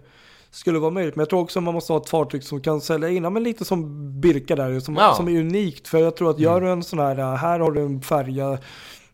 skulle 0.51 0.79
vara 0.79 0.91
möjligt. 0.91 1.17
Men 1.17 1.21
jag 1.23 1.31
tror 1.31 1.41
också 1.41 1.61
man 1.61 1.75
måste 1.75 1.93
ha 1.93 2.01
ett 2.01 2.09
fartyg 2.09 2.45
som 2.45 2.61
kan 2.61 2.81
sälja 2.81 3.09
in, 3.09 3.25
ja, 3.25 3.31
men 3.31 3.43
lite 3.43 3.65
som 3.65 4.11
Birka 4.21 4.57
där, 4.57 4.81
som, 4.81 4.95
Ja. 4.97 5.15
som 5.15 5.29
är 5.29 5.41
unikt. 5.41 5.89
För 5.89 5.99
jag 5.99 6.17
tror 6.17 6.31
att 6.31 6.39
gör 6.39 6.61
du 6.61 6.71
en 6.71 6.83
sån 6.83 6.99
här, 6.99 7.37
här 7.37 7.61
har 7.61 7.71
du 7.71 7.81
en 7.81 8.01
färja, 8.03 8.59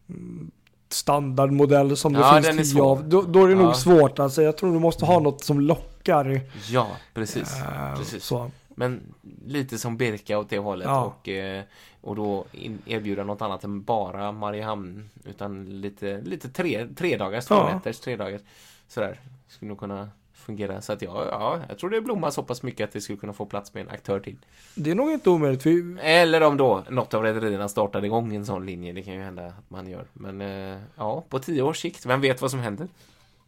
mm, 0.08 0.50
standardmodell 0.88 1.96
som 1.96 2.12
det 2.12 2.18
Ja, 2.18 2.42
finns 2.42 2.72
tio 2.72 2.82
av. 2.82 3.08
Då, 3.08 3.22
då 3.22 3.44
är 3.44 3.48
det 3.48 3.54
nog 3.54 3.66
Ja. 3.70 3.74
svårt 3.74 4.18
alltså. 4.18 4.42
Jag 4.42 4.56
tror 4.56 4.72
du 4.72 4.78
måste 4.78 5.04
ha 5.04 5.20
något 5.20 5.44
som 5.44 5.60
lockar. 5.60 6.40
Ja, 6.70 6.86
precis. 7.14 7.56
Äh, 7.60 7.96
precis. 7.98 8.24
Så. 8.24 8.50
Men 8.68 9.00
lite 9.46 9.78
som 9.78 9.96
Birka 9.96 10.38
åt 10.38 10.50
det 10.50 10.58
hållet 10.58 10.86
Ja. 10.88 11.04
och, 11.04 11.28
eh, 11.28 11.62
och 12.00 12.16
då 12.16 12.44
erbjuda 12.86 13.24
något 13.24 13.42
annat 13.42 13.64
än 13.64 13.82
bara 13.82 14.32
Mariehamn 14.32 15.10
utan 15.24 15.80
lite, 15.80 16.20
lite 16.20 16.48
tre, 16.48 16.86
tre 16.96 17.16
dagars, 17.16 17.44
två 17.46 17.54
Ja. 17.54 17.74
nätters, 17.74 17.98
tre 18.00 18.16
dagars 18.16 18.40
sådär. 18.88 19.20
Skulle 19.48 19.68
nog 19.68 19.78
kunna 19.78 20.08
fungera. 20.48 20.80
Så 20.80 20.92
att 20.92 21.02
ja, 21.02 21.26
ja, 21.30 21.60
jag 21.68 21.78
tror 21.78 21.90
det 21.90 22.00
blommar 22.00 22.30
så 22.30 22.42
pass 22.42 22.62
mycket 22.62 22.84
att 22.84 22.92
det 22.92 23.00
skulle 23.00 23.18
kunna 23.18 23.32
få 23.32 23.46
plats 23.46 23.74
med 23.74 23.80
en 23.80 23.88
aktör 23.88 24.20
till. 24.20 24.36
Det 24.74 24.90
är 24.90 24.94
nog 24.94 25.12
inte 25.12 25.30
omöjligt. 25.30 25.66
Vi, 25.66 25.96
Eller 26.02 26.40
om 26.40 26.56
då 26.56 26.84
något 26.90 27.14
av 27.14 27.22
rederierna 27.22 27.68
startade 27.68 28.06
igång 28.06 28.34
en 28.34 28.46
sån 28.46 28.66
linje. 28.66 28.92
Det 28.92 29.02
kan 29.02 29.14
ju 29.14 29.20
hända 29.20 29.46
att 29.46 29.70
man 29.70 29.88
gör. 29.88 30.04
Men 30.12 30.40
eh, 30.40 30.78
ja, 30.96 31.24
på 31.28 31.38
tio 31.38 31.62
års 31.62 31.78
sikt, 31.80 32.06
vem 32.06 32.20
vet 32.20 32.42
vad 32.42 32.50
som 32.50 32.60
händer? 32.60 32.88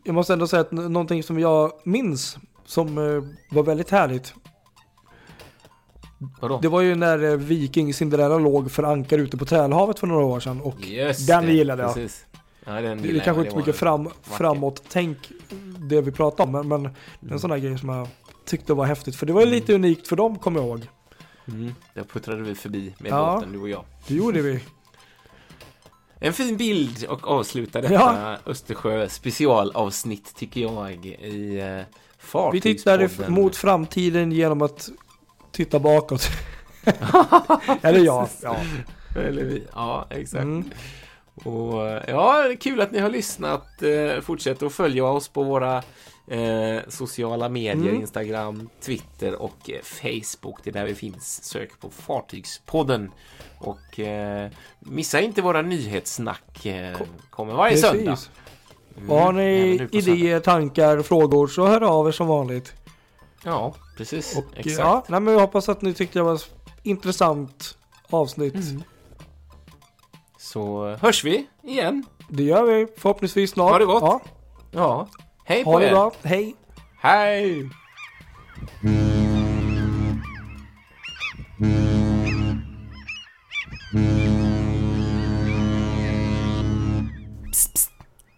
jag 0.05 0.15
måste 0.15 0.33
ändå 0.33 0.47
säga 0.47 0.61
att 0.61 0.73
någonting 0.73 1.23
som 1.23 1.39
jag 1.39 1.73
minns 1.85 2.39
som 2.65 2.99
eh, 2.99 3.23
var 3.51 3.63
väldigt 3.63 3.91
härligt. 3.91 4.35
Vadå? 6.41 6.59
Det 6.63 6.69
var 6.69 6.81
ju 6.81 6.95
när 6.95 7.25
eh, 7.25 7.37
Viking 7.37 7.95
Cinderella 7.95 8.39
låg 8.39 8.71
för 8.71 8.83
ankar 8.83 9.19
ute 9.19 9.37
på 9.37 9.45
Tälhavet 9.45 9.99
för 9.99 10.07
några 10.07 10.25
år 10.25 10.41
sedan. 10.41 10.61
Och 10.61 10.81
Just 10.81 11.27
den 11.27 11.47
det, 11.47 11.53
gillade 11.53 11.83
jag. 11.83 11.95
Precis. 11.95 12.27
Ja, 12.75 12.81
den 12.81 13.03
det 13.03 13.09
är 13.17 13.21
kanske 13.21 13.41
inte 13.41 13.51
så 13.53 13.57
mycket 13.59 13.77
fram, 13.77 14.05
vackert. 14.05 14.19
framåt 14.25 14.83
tänk 14.89 15.19
det 15.79 16.01
vi 16.01 16.11
pratar 16.13 16.45
om. 16.45 16.53
Men, 16.53 16.69
men 16.69 16.81
Mm. 16.81 16.93
en 17.33 17.39
sån 17.41 17.51
här 17.51 17.59
grej 17.59 17.79
som 17.79 17.89
jag 17.89 18.09
tyckte 18.45 18.75
var 18.75 18.85
häftigt. 18.85 19.17
För 19.17 19.27
det 19.27 19.33
var 19.33 19.41
ju 19.41 19.47
lite 19.47 19.75
unikt 19.75 20.09
för 20.09 20.17
dem, 20.17 20.39
kommer 20.39 20.61
jag 20.61 20.69
ihåg. 20.69 20.89
Mm, 21.49 21.75
där 21.95 22.03
puttrade 22.05 22.43
vi 22.43 22.55
förbi 22.55 22.95
med 22.99 23.11
Ja. 23.13 23.35
båten, 23.35 23.53
du 23.53 23.59
och 23.59 23.69
jag. 23.69 23.85
Det 24.07 24.15
gjorde 24.15 24.43
vi. 24.43 24.61
En 26.23 26.33
fin 26.33 26.57
bild 26.57 27.05
och 27.05 27.29
avsluta 27.29 27.81
detta 27.81 27.95
Ja. 27.95 28.37
Östersjö 28.47 29.09
specialavsnitt 29.09 30.35
tycker 30.37 30.61
jag 30.61 31.07
i 31.07 31.59
eh, 32.33 32.51
Vi 32.53 32.61
tittar 32.61 33.31
mot 33.31 33.57
framtiden 33.57 34.33
genom 34.33 34.63
att 34.63 34.89
titta 35.53 35.79
bakåt. 35.79 36.29
Eller 37.83 38.01
ja. 38.01 38.29
ja. 38.43 38.57
Eller 39.17 39.45
vi. 39.45 39.67
Ja, 39.73 40.07
exakt. 40.11 40.43
Mm. 40.43 40.65
Och 41.45 41.89
eh, 41.89 42.03
ja, 42.09 42.45
kul 42.61 42.81
att 42.81 42.93
ni 42.93 42.99
har 42.99 43.11
lyssnat. 43.11 43.83
Eh, 43.83 44.21
fortsätt 44.21 44.63
att 44.63 44.73
följa 44.73 45.05
oss 45.05 45.29
på 45.29 45.43
våra 45.43 45.77
eh, 46.29 46.81
sociala 46.89 47.49
medier, 47.49 47.75
Mm. 47.89 48.01
Instagram, 48.01 48.69
Twitter 48.81 49.35
och 49.43 49.71
eh, 49.71 49.81
Facebook. 49.83 50.59
Det 50.65 50.71
är 50.71 50.75
där 50.75 50.85
vi 50.87 50.95
finns. 50.95 51.45
Sök 51.45 51.81
på 51.81 51.91
Fartygspodden. 51.91 53.11
Och 53.59 54.01
eh, 54.01 54.51
missa 54.81 55.21
inte 55.21 55.43
våra 55.43 55.63
nyhetssnack. 55.63 56.67
Kommer 57.31 57.55
varje 57.55 57.77
söndag. 57.77 58.11
Precis. 58.11 58.31
Mm, 58.97 59.11
Och 59.11 59.19
har 59.21 59.33
ni 59.33 59.79
söndag. 59.79 59.99
idéer, 59.99 60.41
tankar, 60.41 61.03
frågor 61.03 61.47
så 61.47 61.67
hör 61.67 61.81
av 61.81 62.09
er 62.09 62.13
som 62.13 62.27
vanligt. 62.27 62.73
Ja, 63.45 63.75
precis. 63.97 64.37
Och 64.39 64.45
Exakt. 64.57 64.79
ja, 64.79 65.05
nej, 65.09 65.21
men 65.21 65.35
jag 65.35 65.41
hoppas 65.41 65.69
att 65.69 65.83
ni 65.83 65.95
tyckte 65.95 66.19
det 66.19 66.23
var 66.23 66.35
ett 66.35 66.51
intressant 66.83 67.77
avsnitt. 68.11 68.55
Mm. 68.55 68.83
Så 70.53 70.97
hörs 71.01 71.25
vi 71.25 71.47
igen. 71.63 72.05
Det 72.29 72.43
gör 72.43 72.63
vi 72.65 72.87
förhoppningsvis 72.97 73.51
snart. 73.51 73.71
Ha 73.73 73.79
det 73.79 73.85
gott. 73.85 74.03
Ja, 74.03 74.21
Ja. 74.73 75.09
Hej 75.45 75.65
på 75.65 75.71
ha 75.73 75.79
det 75.79 75.87
er. 75.87 75.91
bra. 75.91 76.13
Hej. 76.23 76.55
Hej! 77.01 77.71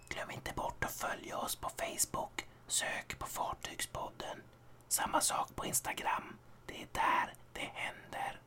Glöm 0.09 0.31
inte 0.31 0.53
bort 0.57 0.85
att 0.85 0.93
följa 0.93 1.39
oss 1.39 1.57
på 1.57 1.69
Facebook. 1.69 2.45
Sök 2.67 3.19
på 3.19 3.27
Fartygspodden. 3.27 4.39
Samma 4.89 5.21
sak 5.21 5.49
på 5.57 5.67
Instagram. 5.67 6.25
Det 6.67 6.75
är 6.75 6.87
där 6.93 7.35
det 7.53 7.71
händer. 7.75 8.41